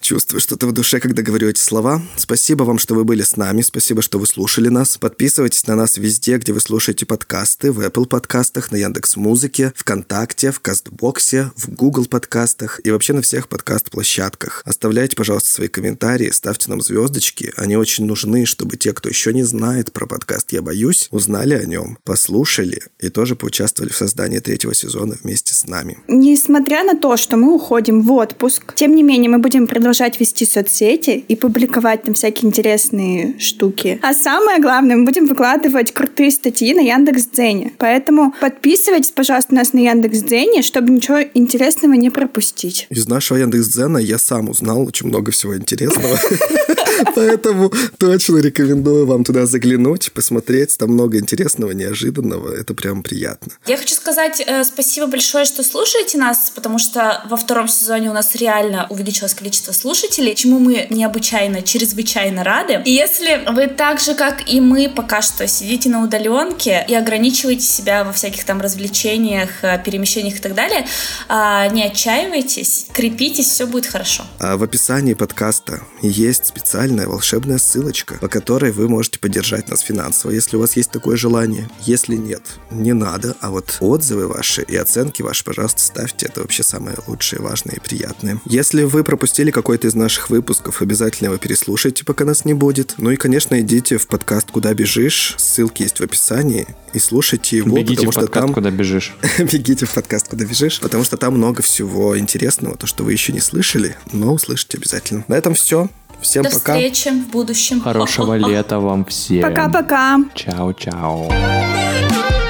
Чувствую 0.01 0.41
что-то 0.41 0.67
в 0.67 0.73
душе, 0.73 1.01
когда 1.01 1.23
говорю 1.23 1.49
эти 1.49 1.61
слова. 1.61 2.03
Спасибо 2.17 2.65
вам, 2.65 2.79
что 2.79 2.95
вы 2.95 3.05
были 3.05 3.23
с 3.23 3.37
нами. 3.37 3.63
Спасибо, 3.63 4.03
что 4.03 4.19
вы 4.19 4.27
слушали 4.27 4.69
нас. 4.69 4.99
Подписывайтесь 4.99 5.67
на 5.67 5.75
нас 5.75 5.97
везде, 5.97 6.37
где 6.39 6.53
вы 6.53 6.61
слушаете 6.61 7.07
подкасты. 7.07 7.73
В 7.73 7.81
Apple 7.81 8.07
подкастах, 8.07 8.71
на 8.71 8.77
Яндекс 8.77 9.17
Музыке, 9.17 9.73
ВКонтакте, 9.75 10.51
в 10.51 10.61
Кастбоксе, 10.61 11.51
в 11.57 11.71
Google 11.71 12.07
подкастах 12.07 12.81
и 12.85 12.91
вообще 12.91 13.13
на 13.13 13.23
всех 13.23 13.49
подкаст-площадках. 13.49 14.63
Оставляйте, 14.65 15.17
пожалуйста, 15.17 15.51
свои 15.51 15.69
комментарии, 15.69 16.31
ставьте 16.31 16.71
нам 16.71 16.81
звездочки. 16.81 17.53
Они 17.57 17.77
очень 17.77 18.05
нужны, 18.07 18.47
чтобы 18.47 18.77
те, 18.77 18.93
кто 18.93 19.09
еще 19.09 19.33
не 19.33 19.45
знает 19.45 19.93
про 19.93 20.07
подкаст 20.07 20.53
«Я 20.53 20.63
боюсь», 20.63 21.09
узнали 21.11 21.55
о 21.55 21.65
нем, 21.65 21.99
послушали 22.05 22.83
и 22.99 23.09
тоже 23.09 23.35
поучаствовали 23.35 23.93
в 23.93 23.97
создании 23.97 24.41
третьего 24.41 24.75
сезона 24.75 25.17
вместе 25.23 25.55
с 25.55 25.67
нами. 25.67 25.99
Несмотря 26.09 26.85
на 26.85 26.99
то, 26.99 27.17
что 27.17 27.37
мы 27.37 27.55
уходим 27.55 28.03
в 28.03 28.13
отпуск, 28.13 28.75
тем 28.75 28.95
не 28.95 29.03
менее 29.03 29.31
мы 29.31 29.38
будем 29.41 29.67
продолжать 29.67 30.19
вести 30.21 30.45
соцсети 30.47 31.25
и 31.29 31.37
публиковать 31.37 32.03
там 32.03 32.15
всякие 32.15 32.49
интересные 32.49 33.39
штуки. 33.39 33.99
А 34.03 34.15
самое 34.15 34.61
главное, 34.61 34.97
мы 34.97 35.05
будем 35.05 35.27
выкладывать 35.27 35.93
крутые 35.93 36.31
статьи 36.31 36.75
на 36.75 36.81
Яндекс.Дзене. 36.81 37.73
Поэтому 37.79 38.35
подписывайтесь, 38.41 39.11
пожалуйста, 39.11 39.55
на 39.55 39.59
нас 39.59 39.73
на 39.73 39.81
Яндекс.Дзене, 39.81 40.63
чтобы 40.63 40.91
ничего 40.91 41.21
интересного 41.35 41.95
не 41.95 42.11
пропустить. 42.11 42.87
Из 42.91 43.07
нашего 43.09 43.39
Яндекс.Дзена 43.39 43.99
я 43.99 44.19
сам 44.19 44.49
узнал 44.49 44.87
очень 44.87 45.09
много 45.09 45.33
всего 45.33 45.57
интересного. 45.57 46.19
Поэтому 47.15 47.73
точно 47.99 48.39
рекомендую 48.39 49.07
вам 49.07 49.25
туда 49.25 49.47
заглянуть, 49.47 50.13
посмотреть. 50.13 50.77
Там 50.79 50.91
много 50.91 51.19
интересного, 51.19 51.73
неожиданного. 51.73 52.55
Это 52.55 52.75
прям 52.75 53.03
приятно. 53.03 53.53
Я 53.67 53.77
хочу 53.77 53.95
сказать 53.95 54.43
э, 54.47 54.65
спасибо 54.65 55.07
большое, 55.07 55.45
что 55.45 55.63
слушаете 55.63 56.19
нас, 56.19 56.53
потому 56.55 56.79
что 56.79 57.23
во 57.29 57.37
втором 57.37 57.69
сезоне 57.69 58.11
у 58.11 58.13
нас 58.13 58.35
реально 58.35 58.87
увеличилось 58.91 59.28
количество 59.35 59.73
слушателей, 59.73 60.35
чему 60.35 60.59
мы 60.59 60.87
необычайно, 60.91 61.63
чрезвычайно 61.63 62.45
рады. 62.45 62.83
И 62.85 62.93
если 62.93 63.43
вы 63.51 63.67
так 63.67 64.01
же, 64.01 64.15
как 64.15 64.49
и 64.49 64.61
мы, 64.61 64.89
пока 64.89 65.23
что 65.23 65.47
сидите 65.47 65.89
на 65.89 66.03
удаленке 66.03 66.85
и 66.89 66.95
ограничиваете 66.95 67.63
себя 67.63 68.05
во 68.05 68.13
всяких 68.13 68.45
там 68.45 68.61
развлечениях, 68.61 69.63
э, 69.63 69.81
перемещениях 69.85 70.37
и 70.37 70.41
так 70.41 70.55
далее, 70.55 70.87
а, 71.29 71.69
не 71.69 71.85
отчаивайтесь, 71.85 72.87
крепитесь, 72.93 73.47
все 73.47 73.67
будет 73.67 73.87
хорошо. 73.87 74.25
А 74.39 74.57
в 74.57 74.63
описании 74.63 75.15
подкаста 75.15 75.83
есть 76.03 76.47
специальная 76.47 77.07
волшебная 77.07 77.59
ссылочка, 77.59 78.15
по 78.15 78.29
которой 78.29 78.73
вы 78.73 78.89
можете 78.89 79.19
поддержать 79.19 79.69
нас 79.69 79.81
финансово, 79.81 80.33
если 80.33 80.57
у 80.57 80.61
вас 80.61 80.77
есть 80.77 80.91
такое 80.91 81.17
желание. 81.17 81.69
Если 81.81 82.17
нет, 82.17 82.43
не 82.71 82.93
надо. 82.93 83.37
А 83.41 83.51
вот 83.51 83.77
отзывы 83.81 84.29
ваши 84.29 84.63
и 84.63 84.77
оценки 84.77 85.23
ваши, 85.23 85.45
пожалуйста, 85.45 85.81
ставьте. 85.81 86.27
Это 86.27 86.41
вообще 86.41 86.63
самое 86.63 86.97
лучшее, 87.07 87.43
важное 87.43 87.77
и 87.77 87.81
приятное. 87.81 88.41
Если 88.45 88.83
вы 88.83 89.05
пропустили 89.05 89.18
какой-то 89.51 89.87
из 89.87 89.95
наших 89.95 90.31
выпусков, 90.31 90.83
обязательно 90.83 91.29
его 91.29 91.39
переслушайте, 91.39 92.05
пока 92.05 92.25
нас 92.25 92.45
не 92.45 92.55
будет. 92.55 92.95
Ну 92.99 93.11
и, 93.11 93.17
конечно, 93.17 93.61
идите 93.61 93.99
в 93.99 94.07
подкаст 94.07 94.51
«Куда 94.51 94.75
бежишь». 94.75 95.35
Ссылки 95.37 95.83
есть 95.83 96.01
в 96.01 96.03
описании. 96.03 96.67
И 96.93 96.99
слушайте 96.99 97.59
его, 97.59 97.77
Бегите 97.77 97.97
потому 97.97 98.11
в 98.11 98.13
что 98.13 98.21
подкаст, 98.23 98.47
там... 98.47 98.55
куда 98.55 98.71
бежишь. 98.71 99.15
Бегите 99.39 99.87
в 99.87 99.93
подкаст 99.93 100.29
«Куда 100.29 100.45
бежишь», 100.45 100.81
потому 100.81 101.05
что 101.05 101.17
там 101.17 101.35
много 101.35 101.63
всего 101.63 102.19
интересного, 102.19 102.77
то, 102.77 102.87
что 102.87 103.05
вы 103.05 103.13
еще 103.13 103.33
не 103.33 103.41
слышали, 103.41 103.97
но 104.13 104.33
услышите 104.33 104.79
обязательно. 104.79 105.25
На 105.29 105.35
этом 105.35 105.55
все. 105.55 105.89
Всем 106.21 106.43
До 106.43 106.51
пока. 106.51 106.75
встречи 106.75 107.11
в 107.11 107.31
будущем. 107.31 107.81
Хорошего 107.81 108.35
лета 108.37 108.81
вам 108.81 109.05
всем. 109.05 109.43
Пока-пока. 109.43 110.19
Чао-чао. 110.35 112.48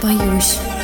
Я 0.00 0.02
боюсь. 0.02 0.77